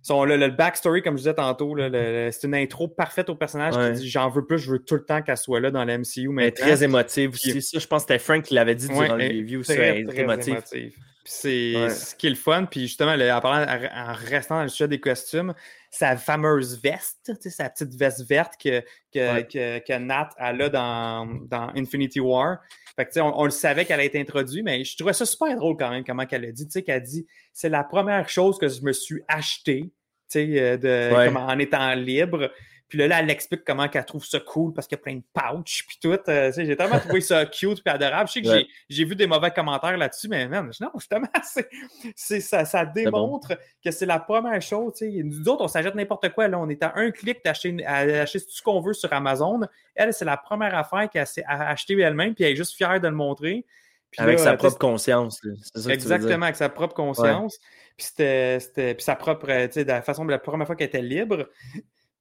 Son, 0.06 0.24
le, 0.24 0.36
le 0.36 0.48
backstory, 0.50 1.02
comme 1.02 1.14
je 1.14 1.22
disais 1.22 1.34
tantôt, 1.34 1.74
le- 1.74 1.88
le- 1.88 2.30
c'est 2.30 2.46
une 2.46 2.54
intro 2.54 2.86
parfaite 2.86 3.28
au 3.28 3.34
personnage 3.34 3.74
Ouais. 3.76 3.92
qui 3.92 4.02
dit 4.02 4.08
J'en 4.08 4.28
veux 4.30 4.44
plus, 4.46 4.56
je 4.58 4.70
veux 4.70 4.78
tout 4.78 4.94
le 4.94 5.04
temps 5.04 5.20
qu'elle 5.20 5.36
soit 5.36 5.58
là 5.58 5.72
dans 5.72 5.84
la 5.84 5.98
MCU. 5.98 6.04
Elle 6.16 6.24
est 6.24 6.28
maintenant. 6.30 6.64
très 6.66 6.84
émotive 6.84 7.30
aussi. 7.30 7.60
Ça, 7.60 7.78
je 7.80 7.86
pense 7.88 8.04
que 8.04 8.12
c'était 8.12 8.22
Frank 8.22 8.44
qui 8.44 8.54
l'avait 8.54 8.76
dit 8.76 8.86
Ouais, 8.86 9.06
durant 9.06 9.16
le 9.16 9.22
elle 9.24 9.36
est 9.36 9.40
review. 9.40 9.62
Très, 9.64 9.74
très 9.74 10.04
très 10.04 10.22
émotive. 10.22 10.52
émotive. 10.52 10.92
Puis 11.27 11.35
c'est 11.35 11.77
Ouais. 11.77 11.90
ce 11.90 12.15
qui 12.15 12.28
est 12.28 12.31
le 12.31 12.36
fun. 12.36 12.66
Puis 12.66 12.82
justement, 12.82 13.16
le- 13.16 13.32
en, 13.32 13.40
parlant, 13.40 13.66
en 13.93 14.12
restant 14.12 14.59
dans 14.59 14.62
le 14.62 14.69
sujet 14.69 14.86
des 14.86 15.01
costumes, 15.01 15.55
sa 15.90 16.16
fameuse 16.16 16.81
veste, 16.81 17.32
sa 17.51 17.69
petite 17.69 17.93
veste 17.97 18.24
verte 18.28 18.53
que, 18.62 18.81
que, 19.12 19.35
Ouais. 19.35 19.44
que, 19.44 19.78
que 19.81 19.98
Nat 19.98 20.31
a 20.39 20.53
dans, 20.69 21.27
dans 21.48 21.73
Infinity 21.74 22.20
War. 22.20 22.59
Fait 22.94 23.05
que, 23.07 23.11
tu 23.11 23.15
sais, 23.15 23.20
on, 23.23 23.36
on 23.40 23.44
le 23.44 23.51
savait 23.51 23.85
qu'elle 23.85 23.98
a 23.98 24.05
été 24.05 24.20
introduite, 24.20 24.65
mais 24.65 24.85
je 24.85 24.97
trouvais 24.97 25.12
ça 25.15 25.27
super 25.27 25.57
drôle 25.57 25.77
quand 25.77 25.90
même, 25.90 26.05
comment 26.05 26.27
qu'elle 26.27 26.44
a 26.44 26.53
dit. 26.53 26.65
Tu 26.66 26.70
sais, 26.70 26.82
qu'elle 26.85 27.03
dit 27.03 27.27
c'est 27.53 27.69
la 27.70 27.82
première 27.82 28.28
chose 28.28 28.57
que 28.57 28.69
je 28.69 28.81
me 28.82 28.93
suis 28.93 29.20
achetée, 29.27 29.82
tu 29.82 29.90
sais, 30.28 30.61
euh, 30.61 30.77
de, 30.77 31.12
Ouais. 31.15 31.27
comme 31.27 31.39
en 31.39 31.59
étant 31.59 31.93
libre. 31.94 32.53
Puis 32.88 32.98
là, 32.98 33.08
là, 33.08 33.18
elle 33.20 33.30
explique 33.30 33.64
comment 33.64 33.88
qu'elle 33.88 34.04
trouve 34.04 34.24
ça 34.24 34.38
cool 34.38 34.72
parce 34.72 34.86
qu'il 34.86 34.96
y 34.96 35.00
a 35.00 35.02
plein 35.02 35.16
de 35.16 35.22
pouches 35.34 35.84
puis 35.88 35.98
tout. 36.00 36.16
Euh, 36.28 36.52
j'ai 36.56 36.76
tellement 36.76 37.00
trouvé 37.00 37.20
ça 37.20 37.44
cute 37.44 37.82
puis 37.82 37.92
adorable. 37.92 38.28
Je 38.28 38.32
sais 38.34 38.42
que 38.42 38.48
Ouais. 38.48 38.58
j'ai- 38.60 38.96
j'ai 38.96 39.04
vu 39.04 39.16
des 39.16 39.26
mauvais 39.26 39.50
commentaires 39.50 39.96
là-dessus, 39.96 40.28
mais 40.28 40.46
man, 40.46 40.70
non, 40.80 40.90
justement, 40.98 41.26
c'est, 41.42 41.68
c'est- 42.14 42.40
ça, 42.40 42.64
ça 42.64 42.86
démontre 42.86 43.58
que 43.84 43.90
c'est 43.90 44.06
la 44.06 44.20
première 44.20 44.62
chose. 44.62 44.92
tu 44.96 45.10
sais. 45.10 45.22
Nous 45.24 45.48
autres, 45.48 45.64
on 45.64 45.68
s'achète 45.68 45.96
n'importe 45.96 46.28
quoi. 46.32 46.46
Là. 46.46 46.58
On 46.60 46.68
est 46.68 46.80
à 46.84 46.92
un 46.96 47.10
clic 47.10 47.44
d'acheter 47.44 47.76
tout 47.76 48.44
ce 48.50 48.62
qu'on 48.62 48.80
veut 48.80 48.92
sur 48.94 49.12
Amazon. 49.12 49.60
Elle, 49.96 50.14
c'est 50.14 50.24
la 50.24 50.36
première 50.36 50.74
affaire 50.76 51.10
qu'elle 51.10 51.26
s'est 51.26 51.44
achetée 51.48 51.98
elle-même, 52.00 52.34
puis 52.36 52.44
elle 52.44 52.52
est 52.52 52.56
juste 52.56 52.76
fière 52.76 53.00
de 53.00 53.08
le 53.08 53.14
montrer. 53.14 53.64
Puis 54.12 54.20
Avec 54.22 54.38
là, 54.38 54.44
sa 54.44 54.56
propre 54.56 54.78
conscience. 54.78 55.40
ça 55.74 55.82
que. 55.82 55.90
Exactement, 55.92 56.44
avec 56.44 56.54
sa 56.56 56.68
propre 56.68 56.94
conscience. 56.94 57.58
Puis 57.96 58.06
c'était, 58.06 58.60
c'était- 58.60 58.94
puis 58.94 59.02
sa 59.02 59.16
propre, 59.16 59.50
euh, 59.50 59.66
tu 59.66 59.72
sais, 59.72 59.84
la 59.84 60.02
façon, 60.02 60.24
de 60.24 60.30
la 60.30 60.38
première 60.38 60.66
fois 60.68 60.76
qu'elle 60.76 60.86
était 60.86 61.02
libre. 61.02 61.48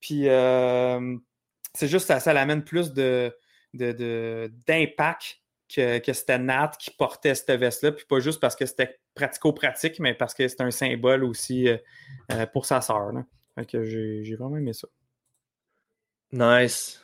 Puis 0.06 0.28
euh, 0.28 1.16
c'est 1.74 1.88
juste 1.88 2.06
ça, 2.06 2.20
ça 2.20 2.32
l'amène 2.32 2.62
plus 2.62 2.92
de, 2.92 3.36
de, 3.74 3.90
de- 3.90 4.52
d'impact 4.64 5.40
que, 5.68 5.98
que 5.98 6.12
c'était 6.12 6.38
Nat 6.38 6.70
qui 6.78 6.92
portait 6.92 7.34
cette 7.34 7.50
veste-là. 7.50 7.90
Puis 7.90 8.04
pas 8.04 8.20
juste 8.20 8.38
parce 8.38 8.54
que 8.54 8.66
c'était 8.66 9.00
pratico-pratique, 9.16 9.98
mais 9.98 10.14
parce 10.14 10.32
que 10.32 10.46
c'est 10.46 10.60
un 10.60 10.70
symbole 10.70 11.24
aussi 11.24 11.68
euh, 11.68 11.76
euh, 12.30 12.46
pour 12.46 12.66
sa 12.66 12.80
sœur. 12.80 13.10
que 13.66 13.82
j'ai, 13.82 14.22
j'ai 14.22 14.36
vraiment 14.36 14.58
aimé 14.58 14.72
ça. 14.72 14.86
Nice. 16.30 17.02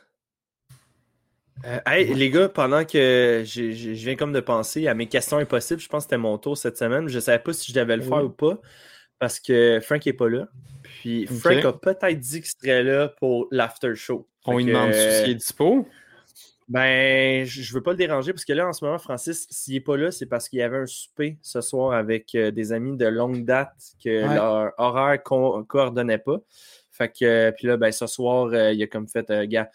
Euh, 1.64 1.80
hey, 1.86 2.14
les 2.14 2.30
gars, 2.30 2.48
pendant 2.48 2.84
que 2.84 3.42
je 3.44 3.90
viens 3.90 4.14
comme 4.14 4.32
de 4.32 4.40
penser 4.40 4.86
à 4.86 4.94
mes 4.94 5.08
questions 5.08 5.38
impossibles, 5.38 5.80
je 5.80 5.88
pense 5.88 6.04
que 6.04 6.10
c'était 6.10 6.18
mon 6.18 6.38
tour 6.38 6.56
cette 6.56 6.78
semaine. 6.78 7.08
Je 7.08 7.16
ne 7.16 7.20
savais 7.20 7.40
pas 7.40 7.52
si 7.52 7.72
je 7.72 7.76
devais 7.78 7.96
le 7.96 8.02
faire 8.02 8.18
Oui. 8.18 8.24
ou 8.24 8.30
pas 8.30 8.60
parce 9.22 9.38
que 9.38 9.78
Frank 9.80 10.04
n'est 10.04 10.12
pas 10.12 10.28
là. 10.28 10.48
Puis. 10.82 11.26
Frank 11.26 11.64
a 11.64 11.72
peut-être 11.72 12.18
dit 12.18 12.40
qu'il 12.40 12.50
serait 12.50 12.82
là 12.82 13.06
pour 13.06 13.46
l'after 13.52 13.94
show. 13.94 14.26
On 14.46 14.58
lui 14.58 14.64
demande 14.64 14.90
euh, 14.90 15.22
s'il 15.22 15.30
est 15.30 15.34
dispo. 15.36 15.86
Ben, 16.68 17.46
je 17.46 17.72
veux 17.72 17.84
pas 17.84 17.92
le 17.92 17.98
déranger 17.98 18.32
parce 18.32 18.44
que 18.44 18.52
là, 18.52 18.66
en 18.66 18.72
ce 18.72 18.84
moment, 18.84 18.98
Francis, 18.98 19.46
s'il 19.48 19.74
n'est 19.74 19.80
pas 19.80 19.96
là, 19.96 20.10
c'est 20.10 20.26
parce 20.26 20.48
qu'il 20.48 20.58
y 20.58 20.62
avait 20.62 20.78
un 20.78 20.86
souper 20.86 21.38
ce 21.40 21.60
soir 21.60 21.92
avec 21.92 22.34
euh, 22.34 22.50
des 22.50 22.72
amis 22.72 22.96
de 22.96 23.06
longue 23.06 23.44
date 23.44 23.70
que 24.02 24.26
Ouais. 24.26 24.34
leur 24.34 24.72
horaire 24.78 25.20
ne 25.20 25.62
coordonnait 25.62 26.18
pas. 26.18 26.40
Fait 26.90 27.08
que, 27.08 27.24
euh, 27.24 27.52
puis 27.52 27.68
là, 27.68 27.76
ben, 27.76 27.92
ce 27.92 28.08
soir, 28.08 28.48
euh, 28.52 28.72
il 28.72 28.82
a 28.82 28.88
comme 28.88 29.06
fait, 29.06 29.30
gars, 29.46 29.70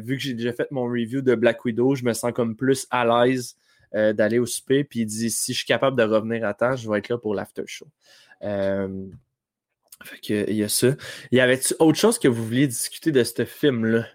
vu 0.00 0.16
que 0.16 0.22
j'ai 0.24 0.34
déjà 0.34 0.52
fait 0.52 0.68
mon 0.72 0.86
review 0.86 1.22
de 1.22 1.36
Black 1.36 1.64
Widow, 1.64 1.94
je 1.94 2.02
me 2.02 2.12
sens 2.12 2.32
comme 2.32 2.56
plus 2.56 2.88
à 2.90 3.04
l'aise 3.04 3.56
d'aller 3.92 4.40
au 4.40 4.46
souper. 4.46 4.82
Puis 4.82 5.00
il 5.00 5.06
dit, 5.06 5.30
si 5.30 5.52
je 5.52 5.58
suis 5.58 5.66
capable 5.66 5.96
de 5.96 6.02
revenir 6.02 6.44
à 6.44 6.54
temps, 6.54 6.74
je 6.74 6.90
vais 6.90 6.98
être 6.98 7.08
là 7.08 7.18
pour 7.18 7.36
l'after 7.36 7.62
show. 7.66 7.86
Euh, 8.42 9.06
que, 10.26 10.48
il 10.48 10.56
y 10.56 10.64
a 10.64 10.68
ça. 10.68 10.88
Y 11.30 11.40
avait-tu 11.40 11.74
autre 11.78 11.98
chose 11.98 12.18
que 12.18 12.28
vous 12.28 12.44
vouliez 12.44 12.66
discuter 12.66 13.12
de 13.12 13.22
ce 13.22 13.44
film-là? 13.44 14.06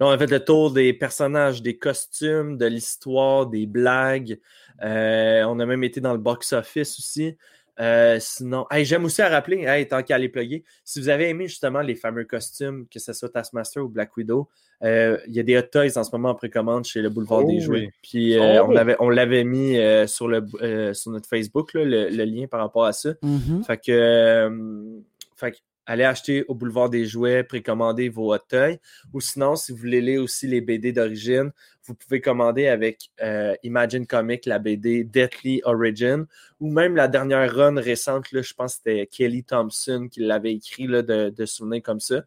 Là, 0.00 0.06
on 0.06 0.10
a 0.10 0.18
fait 0.18 0.30
le 0.30 0.44
tour 0.44 0.72
des 0.72 0.92
personnages, 0.92 1.62
des 1.62 1.76
costumes, 1.76 2.56
de 2.56 2.66
l'histoire, 2.66 3.46
des 3.46 3.66
blagues. 3.66 4.38
Euh, 4.82 5.44
on 5.44 5.60
a 5.60 5.66
même 5.66 5.84
été 5.84 6.00
dans 6.00 6.12
le 6.12 6.18
box-office 6.18 6.98
aussi. 6.98 7.36
Euh, 7.80 8.18
sinon, 8.20 8.66
hey, 8.70 8.84
j'aime 8.84 9.04
aussi 9.04 9.22
à 9.22 9.28
rappeler, 9.28 9.64
hey, 9.64 9.88
tant 9.88 10.02
qu'à 10.02 10.18
les 10.18 10.28
plugger, 10.28 10.62
si 10.84 11.00
vous 11.00 11.08
avez 11.08 11.28
aimé 11.30 11.48
justement 11.48 11.80
les 11.80 11.94
fameux 11.94 12.24
costumes, 12.24 12.86
que 12.90 12.98
ce 12.98 13.12
soit 13.12 13.30
Taskmaster 13.30 13.82
ou 13.82 13.88
Black 13.88 14.16
Widow, 14.16 14.48
euh, 14.84 15.16
il 15.26 15.34
y 15.34 15.40
a 15.40 15.42
des 15.42 15.56
hot 15.56 15.62
toys 15.62 15.96
en 15.96 16.04
ce 16.04 16.10
moment 16.12 16.30
en 16.30 16.34
précommande 16.34 16.84
chez 16.84 17.00
le 17.00 17.08
Boulevard 17.08 17.44
Oh 17.44 17.48
des 17.48 17.54
oui. 17.54 17.60
Jouets. 17.60 17.90
Puis 18.02 18.36
euh, 18.36 18.62
Oh 18.62 18.66
on 18.68 18.70
l'avait 18.72 18.96
on 18.98 19.08
l'avait 19.10 19.44
mis 19.44 19.78
euh, 19.78 20.06
sur, 20.06 20.28
le, 20.28 20.44
euh, 20.60 20.92
sur 20.92 21.12
notre 21.12 21.28
Facebook, 21.28 21.72
là, 21.72 21.84
le, 21.84 22.08
le 22.10 22.24
lien 22.24 22.46
par 22.46 22.60
rapport 22.60 22.84
à 22.84 22.92
ça. 22.92 23.14
Mhm. 23.22 23.62
Fait 23.64 23.78
que, 23.78 23.92
euh, 23.92 24.98
fait 25.36 25.52
que 25.52 25.56
allez 25.86 26.04
acheter 26.04 26.44
au 26.48 26.54
Boulevard 26.54 26.90
des 26.90 27.06
Jouets, 27.06 27.44
précommandez 27.44 28.08
vos 28.08 28.36
toys. 28.38 28.78
Ou 29.12 29.20
sinon, 29.20 29.56
si 29.56 29.72
vous 29.72 29.78
voulez 29.78 30.00
lire 30.00 30.22
aussi 30.22 30.46
les 30.46 30.60
BD 30.60 30.92
d'origine, 30.92 31.50
vous 31.84 31.94
pouvez 31.94 32.20
commander 32.20 32.68
avec 32.68 33.10
euh, 33.22 33.54
Imagine 33.64 34.06
Comics 34.06 34.46
la 34.46 34.58
BD 34.58 35.04
Deathly 35.04 35.62
Origin. 35.64 36.26
Ou 36.60 36.70
même 36.70 36.94
la 36.94 37.08
dernière 37.08 37.52
run 37.52 37.80
récente, 37.80 38.30
là, 38.32 38.42
je 38.42 38.54
pense 38.54 38.76
que 38.76 38.82
c'était 38.84 39.06
Kelly 39.06 39.42
Thompson 39.42 40.08
qui 40.10 40.20
l'avait 40.20 40.54
écrit 40.54 40.86
là, 40.86 41.02
de, 41.02 41.30
de 41.30 41.46
souvenirs 41.46 41.82
comme 41.82 42.00
ça. 42.00 42.22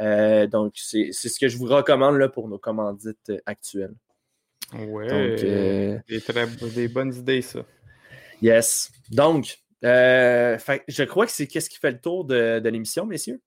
Euh, 0.00 0.46
donc, 0.46 0.74
c'est 0.76 1.08
c'est 1.12 1.28
ce 1.28 1.40
que 1.40 1.48
je 1.48 1.56
vous 1.56 1.66
recommande 1.66 2.16
là, 2.16 2.28
pour 2.28 2.48
nos 2.48 2.58
commandites 2.58 3.30
euh, 3.30 3.38
actuelles. 3.46 3.94
Ouais. 4.72 5.08
Donc, 5.08 5.44
euh, 5.44 5.98
des, 6.08 6.20
très, 6.20 6.46
des 6.74 6.88
bonnes 6.88 7.12
idées, 7.12 7.42
ça. 7.42 7.64
Yes. 8.40 8.92
Donc, 9.10 9.58
Euh, 9.84 10.58
fait, 10.58 10.82
je 10.88 11.02
crois 11.04 11.26
que 11.26 11.32
c'est 11.32 11.46
qu'est-ce 11.46 11.70
qui 11.70 11.78
fait 11.78 11.90
le 11.92 12.00
tour 12.00 12.24
de, 12.24 12.58
de 12.58 12.68
l'émission, 12.68 13.06
messieurs? 13.06 13.40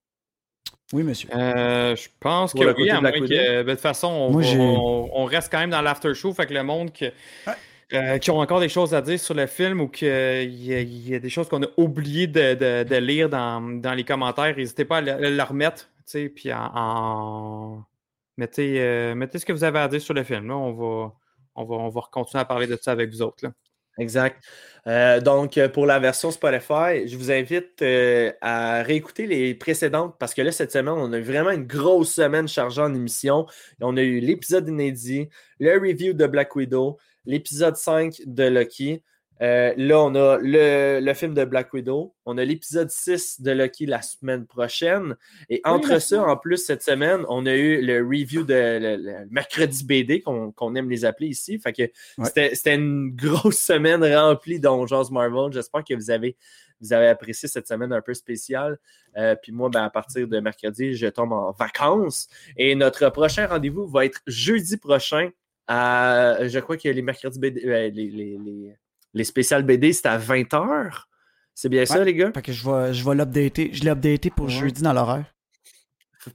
Oui, 0.91 1.03
monsieur. 1.03 1.29
Euh, 1.33 1.95
je 1.95 2.07
pense 2.19 2.51
Pour 2.53 2.61
que 2.61 2.73
oui, 2.75 2.89
à 2.89 3.01
moins 3.01 3.11
Black 3.11 3.15
que, 3.23 3.27
ben, 3.27 3.65
de 3.65 3.71
toute 3.71 3.79
façon, 3.81 4.07
on, 4.07 4.31
Moi, 4.31 4.41
va- 4.41 4.47
j'ai- 4.47 4.59
on- 4.59 5.17
on 5.21 5.25
reste 5.25 5.51
quand 5.51 5.59
même 5.59 5.69
dans 5.69 5.81
l'after 5.81 6.13
show, 6.13 6.33
fait 6.33 6.45
que 6.45 6.53
le 6.53 6.63
monde 6.63 6.91
que- 6.93 7.11
euh, 7.93 8.17
qui 8.17 8.31
ont 8.31 8.39
encore 8.39 8.59
des 8.59 8.69
choses 8.69 8.93
à 8.93 9.01
dire 9.01 9.19
sur 9.19 9.33
le 9.33 9.45
film 9.47 9.81
ou 9.81 9.87
qu'il 9.87 10.07
y, 10.07 11.09
y 11.09 11.15
a 11.15 11.19
des 11.19 11.29
choses 11.29 11.47
qu'on 11.49 11.63
a 11.63 11.67
oublié 11.77 12.27
de, 12.27 12.53
de- 12.55 12.83
de 12.87 12.95
lire 12.97 13.29
dans, 13.29 13.61
dans 13.79 13.93
les 13.93 14.03
commentaires, 14.03 14.55
n'hésitez 14.55 14.85
pas 14.85 14.97
à 14.97 15.01
le, 15.01 15.29
le 15.35 15.43
remettre, 15.43 15.89
tu 15.97 16.03
sais, 16.05 16.29
puis 16.29 16.51
en, 16.53 16.69
en- 16.75 17.83
Mettez, 18.37 18.81
euh, 18.81 19.13
mettez 19.13 19.37
ce 19.37 19.45
que 19.45 19.53
vous 19.53 19.63
avez 19.63 19.77
à 19.77 19.87
dire 19.87 20.01
sur 20.01 20.15
le 20.15 20.23
film. 20.23 20.47
Là. 20.47 20.55
On, 20.57 20.71
va, 20.73 21.13
on, 21.53 21.65
va, 21.65 21.75
on 21.75 21.89
va 21.89 22.01
continuer 22.11 22.41
à 22.41 22.45
parler 22.45 22.65
de 22.65 22.75
ça 22.81 22.91
avec 22.91 23.11
vous 23.11 23.21
autres. 23.21 23.45
Là. 23.45 23.51
Exact. 23.99 24.43
Euh, 24.87 25.21
donc, 25.21 25.57
euh, 25.57 25.69
pour 25.69 25.85
la 25.85 25.99
version 25.99 26.31
Spotify, 26.31 27.07
je 27.07 27.15
vous 27.15 27.31
invite 27.31 27.81
euh, 27.81 28.31
à 28.41 28.81
réécouter 28.83 29.27
les 29.27 29.53
précédentes 29.53 30.15
parce 30.19 30.33
que 30.33 30.41
là, 30.41 30.51
cette 30.51 30.71
semaine, 30.71 30.95
on 30.97 31.13
a 31.13 31.19
eu 31.19 31.21
vraiment 31.21 31.51
une 31.51 31.65
grosse 31.65 32.13
semaine 32.13 32.47
chargée 32.47 32.81
en 32.81 32.93
émissions. 32.93 33.45
On 33.81 33.95
a 33.95 34.01
eu 34.01 34.19
l'épisode 34.19 34.67
inédit, 34.67 35.29
le 35.59 35.73
review 35.79 36.13
de 36.13 36.25
Black 36.25 36.55
Widow, 36.55 36.97
l'épisode 37.25 37.75
5 37.77 38.21
de 38.25 38.43
Loki. 38.43 39.03
Euh, 39.41 39.73
là, 39.77 39.99
on 39.99 40.13
a 40.15 40.37
le, 40.41 40.99
le 41.01 41.13
film 41.13 41.33
de 41.33 41.43
Black 41.43 41.73
Widow. 41.73 42.13
On 42.25 42.37
a 42.37 42.45
l'épisode 42.45 42.89
6 42.89 43.41
de 43.41 43.51
Loki 43.51 43.85
la 43.85 44.01
semaine 44.01 44.45
prochaine. 44.45 45.15
Et 45.49 45.59
entre 45.65 45.99
ça, 45.99 46.23
en 46.23 46.37
plus, 46.37 46.57
cette 46.57 46.83
semaine, 46.83 47.21
on 47.27 47.45
a 47.45 47.53
eu 47.53 47.81
le 47.81 47.99
review 48.05 48.43
de 48.43 48.53
le, 48.53 48.95
le 48.97 49.27
mercredi 49.29 49.83
BD, 49.83 50.21
qu'on 50.21 50.75
aime 50.75 50.89
les 50.89 51.03
appeler 51.05 51.27
ici. 51.29 51.59
Fait 51.59 51.73
que 51.73 51.83
Ouais. 51.83 52.25
c'était 52.25 52.55
c'était 52.55 52.75
une 52.75 53.15
grosse 53.15 53.57
semaine 53.59 54.03
remplie 54.03 54.59
d'Ongeance 54.59 55.11
Marvel. 55.11 55.51
J'espère 55.51 55.83
que 55.83 55.93
vous 55.95 56.11
avez, 56.11 56.37
vous 56.79 56.93
avez 56.93 57.07
apprécié 57.07 57.49
cette 57.49 57.67
semaine 57.67 57.91
un 57.91 58.01
peu 58.01 58.13
spéciale. 58.13 58.77
Euh, 59.17 59.35
puis 59.41 59.51
moi, 59.51 59.69
ben, 59.69 59.83
à 59.83 59.89
partir 59.89 60.27
de 60.27 60.39
mercredi, 60.39 60.95
je 60.95 61.07
tombe 61.07 61.33
en 61.33 61.51
vacances. 61.51 62.27
Et 62.55 62.75
notre 62.75 63.09
prochain 63.09 63.47
rendez-vous 63.47 63.87
va 63.87 64.05
être 64.05 64.21
jeudi 64.27 64.77
prochain. 64.77 65.29
À, 65.67 66.47
je 66.47 66.59
crois 66.59 66.77
que 66.77 66.87
les 66.89 67.01
mercredis 67.01 67.39
BD, 67.39 67.65
euh, 67.65 67.89
les, 67.89 68.09
les, 68.09 68.37
les, 68.37 68.75
les 69.13 69.23
spéciales 69.23 69.63
BD, 69.63 69.93
c'est 69.93 70.07
à 70.07 70.17
20h. 70.17 71.03
C'est 71.55 71.69
bien 71.69 71.85
ça, 71.85 72.03
les 72.03 72.15
gars? 72.15 72.31
Fait 72.33 72.41
que 72.41 72.51
je 72.51 72.63
vais, 72.69 72.93
je 72.93 73.07
vais 73.07 73.15
l'updater. 73.15 73.69
Je 73.73 73.83
l'ai 73.83 73.91
updaté 73.91 74.29
pour 74.31 74.45
Ouais. 74.45 74.51
jeudi 74.51 74.81
dans 74.81 74.93
l'horaire. 74.93 75.25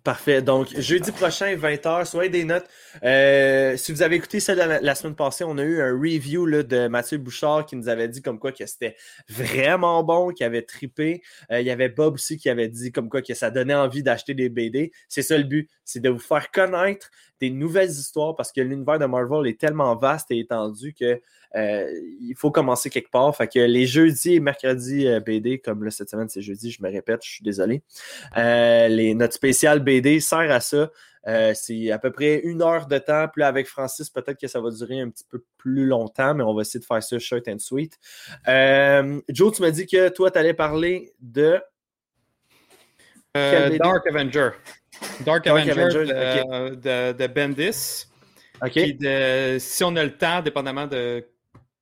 Parfait. 0.04 0.42
Donc, 0.42 0.68
jeudi 0.78 1.10
prochain, 1.12 1.56
20h, 1.56 2.04
soyez 2.04 2.28
des 2.28 2.44
notes. 2.44 2.66
Euh, 3.02 3.74
si 3.78 3.90
vous 3.90 4.02
avez 4.02 4.16
écouté 4.16 4.38
la, 4.54 4.82
la 4.82 4.94
semaine 4.94 5.14
passée, 5.14 5.44
on 5.44 5.56
a 5.56 5.62
eu 5.62 5.80
un 5.80 5.92
review 5.98 6.44
là, 6.44 6.62
de 6.62 6.88
Mathieu 6.88 7.16
Bouchard 7.16 7.64
qui 7.64 7.74
nous 7.74 7.88
avait 7.88 8.06
dit 8.06 8.20
comme 8.20 8.38
quoi 8.38 8.52
que 8.52 8.66
c'était 8.66 8.96
vraiment 9.30 10.04
bon, 10.04 10.28
qu'il 10.32 10.44
avait 10.44 10.60
trippé. 10.60 11.22
Euh, 11.50 11.62
il 11.62 11.66
y 11.66 11.70
avait 11.70 11.88
Bob 11.88 12.14
aussi 12.14 12.36
qui 12.36 12.50
avait 12.50 12.68
dit 12.68 12.92
comme 12.92 13.08
quoi 13.08 13.22
que 13.22 13.32
ça 13.32 13.50
donnait 13.50 13.74
envie 13.74 14.02
d'acheter 14.02 14.34
des 14.34 14.50
BD. 14.50 14.92
C'est 15.08 15.22
ça 15.22 15.38
le 15.38 15.44
but, 15.44 15.70
c'est 15.86 16.00
de 16.00 16.10
vous 16.10 16.18
faire 16.18 16.50
connaître 16.50 17.08
des 17.40 17.50
nouvelles 17.50 17.90
histoires 17.90 18.34
parce 18.36 18.52
que 18.52 18.60
l'univers 18.60 18.98
de 18.98 19.06
Marvel 19.06 19.46
est 19.46 19.58
tellement 19.58 19.94
vaste 19.96 20.30
et 20.30 20.38
étendu 20.38 20.94
que 20.94 21.20
euh, 21.56 21.90
il 22.20 22.34
faut 22.36 22.50
commencer 22.50 22.90
quelque 22.90 23.10
part. 23.10 23.34
Fait 23.34 23.48
que 23.48 23.58
les 23.58 23.86
jeudis 23.86 24.34
et 24.34 24.40
mercredis 24.40 25.06
euh, 25.06 25.20
BD, 25.20 25.58
comme 25.58 25.84
là 25.84 25.90
cette 25.90 26.10
semaine 26.10 26.28
c'est 26.28 26.42
jeudi, 26.42 26.70
je 26.70 26.82
me 26.82 26.90
répète, 26.90 27.20
je 27.24 27.30
suis 27.30 27.44
désolé. 27.44 27.82
Euh, 28.36 28.88
les, 28.88 29.14
notre 29.14 29.34
spécial 29.34 29.80
BD 29.80 30.20
sert 30.20 30.50
à 30.50 30.60
ça. 30.60 30.90
Euh, 31.26 31.52
c'est 31.54 31.90
à 31.90 31.98
peu 31.98 32.10
près 32.10 32.40
une 32.40 32.62
heure 32.62 32.86
de 32.86 32.98
temps. 32.98 33.26
Puis 33.32 33.42
avec 33.42 33.66
Francis, 33.66 34.08
peut-être 34.08 34.40
que 34.40 34.46
ça 34.46 34.60
va 34.60 34.70
durer 34.70 35.00
un 35.00 35.10
petit 35.10 35.24
peu 35.28 35.42
plus 35.56 35.86
longtemps, 35.86 36.34
mais 36.34 36.44
on 36.44 36.54
va 36.54 36.62
essayer 36.62 36.80
de 36.80 36.84
faire 36.84 37.02
ça 37.02 37.18
short 37.18 37.48
and 37.48 37.58
sweet. 37.58 37.98
Joe, 39.28 39.52
tu 39.54 39.62
m'as 39.62 39.70
dit 39.70 39.86
que 39.86 40.08
toi, 40.08 40.30
tu 40.30 40.38
allais 40.38 40.54
parler 40.54 41.12
de. 41.20 41.60
Euh? 43.36 43.76
Dark 43.78 44.06
Avenger. 44.06 44.50
Dark, 45.24 45.44
Dark 45.44 45.46
Avenger, 45.46 45.70
Avenger, 45.72 46.04
de, 46.70 46.74
de, 46.74 47.12
de 47.12 47.26
Bendis. 47.26 48.06
OK. 48.62 48.72
Puis 48.72 48.94
de- 48.94 49.56
si 49.60 49.84
on 49.84 49.94
a 49.96 50.02
le 50.04 50.16
temps, 50.16 50.42
dépendamment 50.42 50.86
de, 50.86 51.24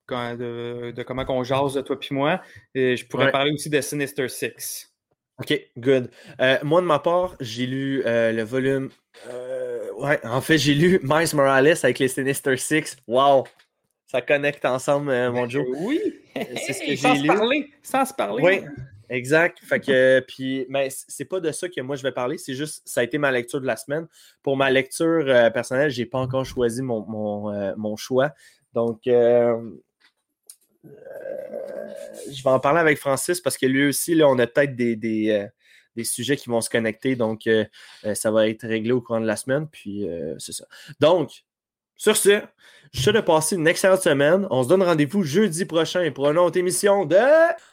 de, 0.09 1.02
comment 1.02 1.24
qu'on 1.24 1.43
jase, 1.44 1.74
de 1.74 1.81
toi 1.81 1.98
puis 1.98 2.14
moi, 2.14 2.40
et 2.74 2.97
je 2.97 3.06
pourrais 3.06 3.27
Ouais. 3.27 3.32
parler 3.32 3.52
aussi 3.52 3.70
de 3.70 3.81
Sinister 3.81 4.28
Six. 4.28 4.93
OK, 5.39 5.59
good. 5.78 6.10
Euh, 6.40 6.59
moi, 6.62 6.81
de 6.81 6.86
ma 6.86 6.98
part, 6.98 7.36
j'ai 7.40 7.66
lu 7.66 8.02
euh, 8.06 8.32
le 8.32 8.43
volume. 8.43 8.90
euh, 9.28 9.90
ouais, 9.98 10.18
en 10.27 10.40
fait, 10.40 10.56
j'ai 10.59 10.74
lu 10.74 10.98
Miles 11.02 11.28
Morales 11.35 11.74
avec 11.82 11.98
les 11.98 12.09
Sinister 12.09 12.56
Six. 12.56 12.97
Wow! 13.06 13.44
Ça 14.06 14.20
connecte 14.23 14.64
ensemble, 14.64 15.12
mon 15.32 15.48
Joe. 15.48 15.66
Oui! 15.78 16.01
C'est 16.35 16.73
ce 16.73 16.86
que 16.86 16.97
sans 16.97 17.14
j'ai 17.14 17.18
se 17.18 17.23
lu. 17.23 17.28
parler! 17.28 17.70
Sans 17.82 18.05
se 18.05 18.14
parler! 18.14 18.43
Oui, 18.43 18.60
exact. 19.09 19.59
Fait 19.62 19.81
que, 19.81 20.20
puis, 20.20 20.66
mais 20.69 20.89
c'est 20.91 21.24
pas 21.24 21.41
de 21.41 21.51
ça 21.53 21.69
que 21.69 21.81
moi 21.81 21.97
je 21.97 22.03
vais 22.03 22.12
parler, 22.12 22.39
c'est 22.39 22.55
juste, 22.55 22.83
ça 22.85 23.01
a 23.01 23.05
été 23.05 23.19
ma 23.19 23.31
lecture 23.31 23.61
de 23.61 23.66
la 23.66 23.77
semaine. 23.77 24.07
Pour 24.43 24.57
ma 24.57 24.70
lecture 24.70 25.24
euh, 25.27 25.51
personnelle, 25.51 25.91
j'ai 25.91 26.07
pas 26.07 26.19
encore 26.19 26.45
choisi 26.45 26.83
mon, 26.83 27.05
mon, 27.07 27.53
euh, 27.53 27.97
choix. 27.97 28.33
Donc, 28.74 29.07
euh, 29.07 29.57
euh, 30.85 30.91
je 32.31 32.43
vais 32.43 32.51
en 32.51 32.61
parler 32.61 32.81
avec 32.81 32.99
Francis 32.99 33.41
parce 33.41 33.57
que 33.57 33.66
lui 33.66 33.89
aussi, 33.89 34.15
là, 34.15 34.28
on 34.28 34.39
a 34.39 34.47
peut-être 34.47 34.77
des, 34.77 34.97
des, 34.97 35.47
des 35.95 36.05
sujets 36.05 36.37
qui 36.37 36.51
vont 36.51 36.61
se 36.61 36.69
connecter. 36.69 37.16
Donc, 37.16 37.49
ça 38.15 38.31
va 38.31 38.49
être 38.49 38.66
réglé 38.66 38.93
au 38.93 39.01
courant 39.01 39.20
de 39.20 39.27
la 39.27 39.37
semaine. 39.37 39.66
Puis, 39.69 40.07
c'est 40.39 40.53
ça. 40.53 40.66
Donc, 41.01 41.45
sur 41.97 42.16
ce, 42.16 42.43
je 42.93 42.98
te 42.98 43.02
souhaite 43.02 43.16
de 43.16 43.20
passer 43.20 43.56
une 43.56 43.66
excellente 43.66 44.02
semaine. 44.02 44.47
On 44.51 44.62
se 44.62 44.68
donne 44.68 44.82
rendez-vous 44.82 45.23
jeudi 45.23 45.64
prochain 45.64 46.10
pour 46.14 46.31
une 46.31 46.39
autre 46.39 46.59
émission 46.59 47.05
de. 47.05 47.18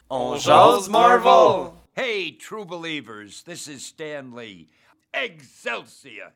On 0.10 0.36
jase 0.36 0.90
Marvel! 0.90 1.72
Hey, 1.96 2.38
true 2.38 2.66
believers, 2.66 3.44
this 3.46 3.68
is 3.68 3.80
Stan 3.86 4.36
Lee. 4.36 4.68
Excelsior! 5.14 6.32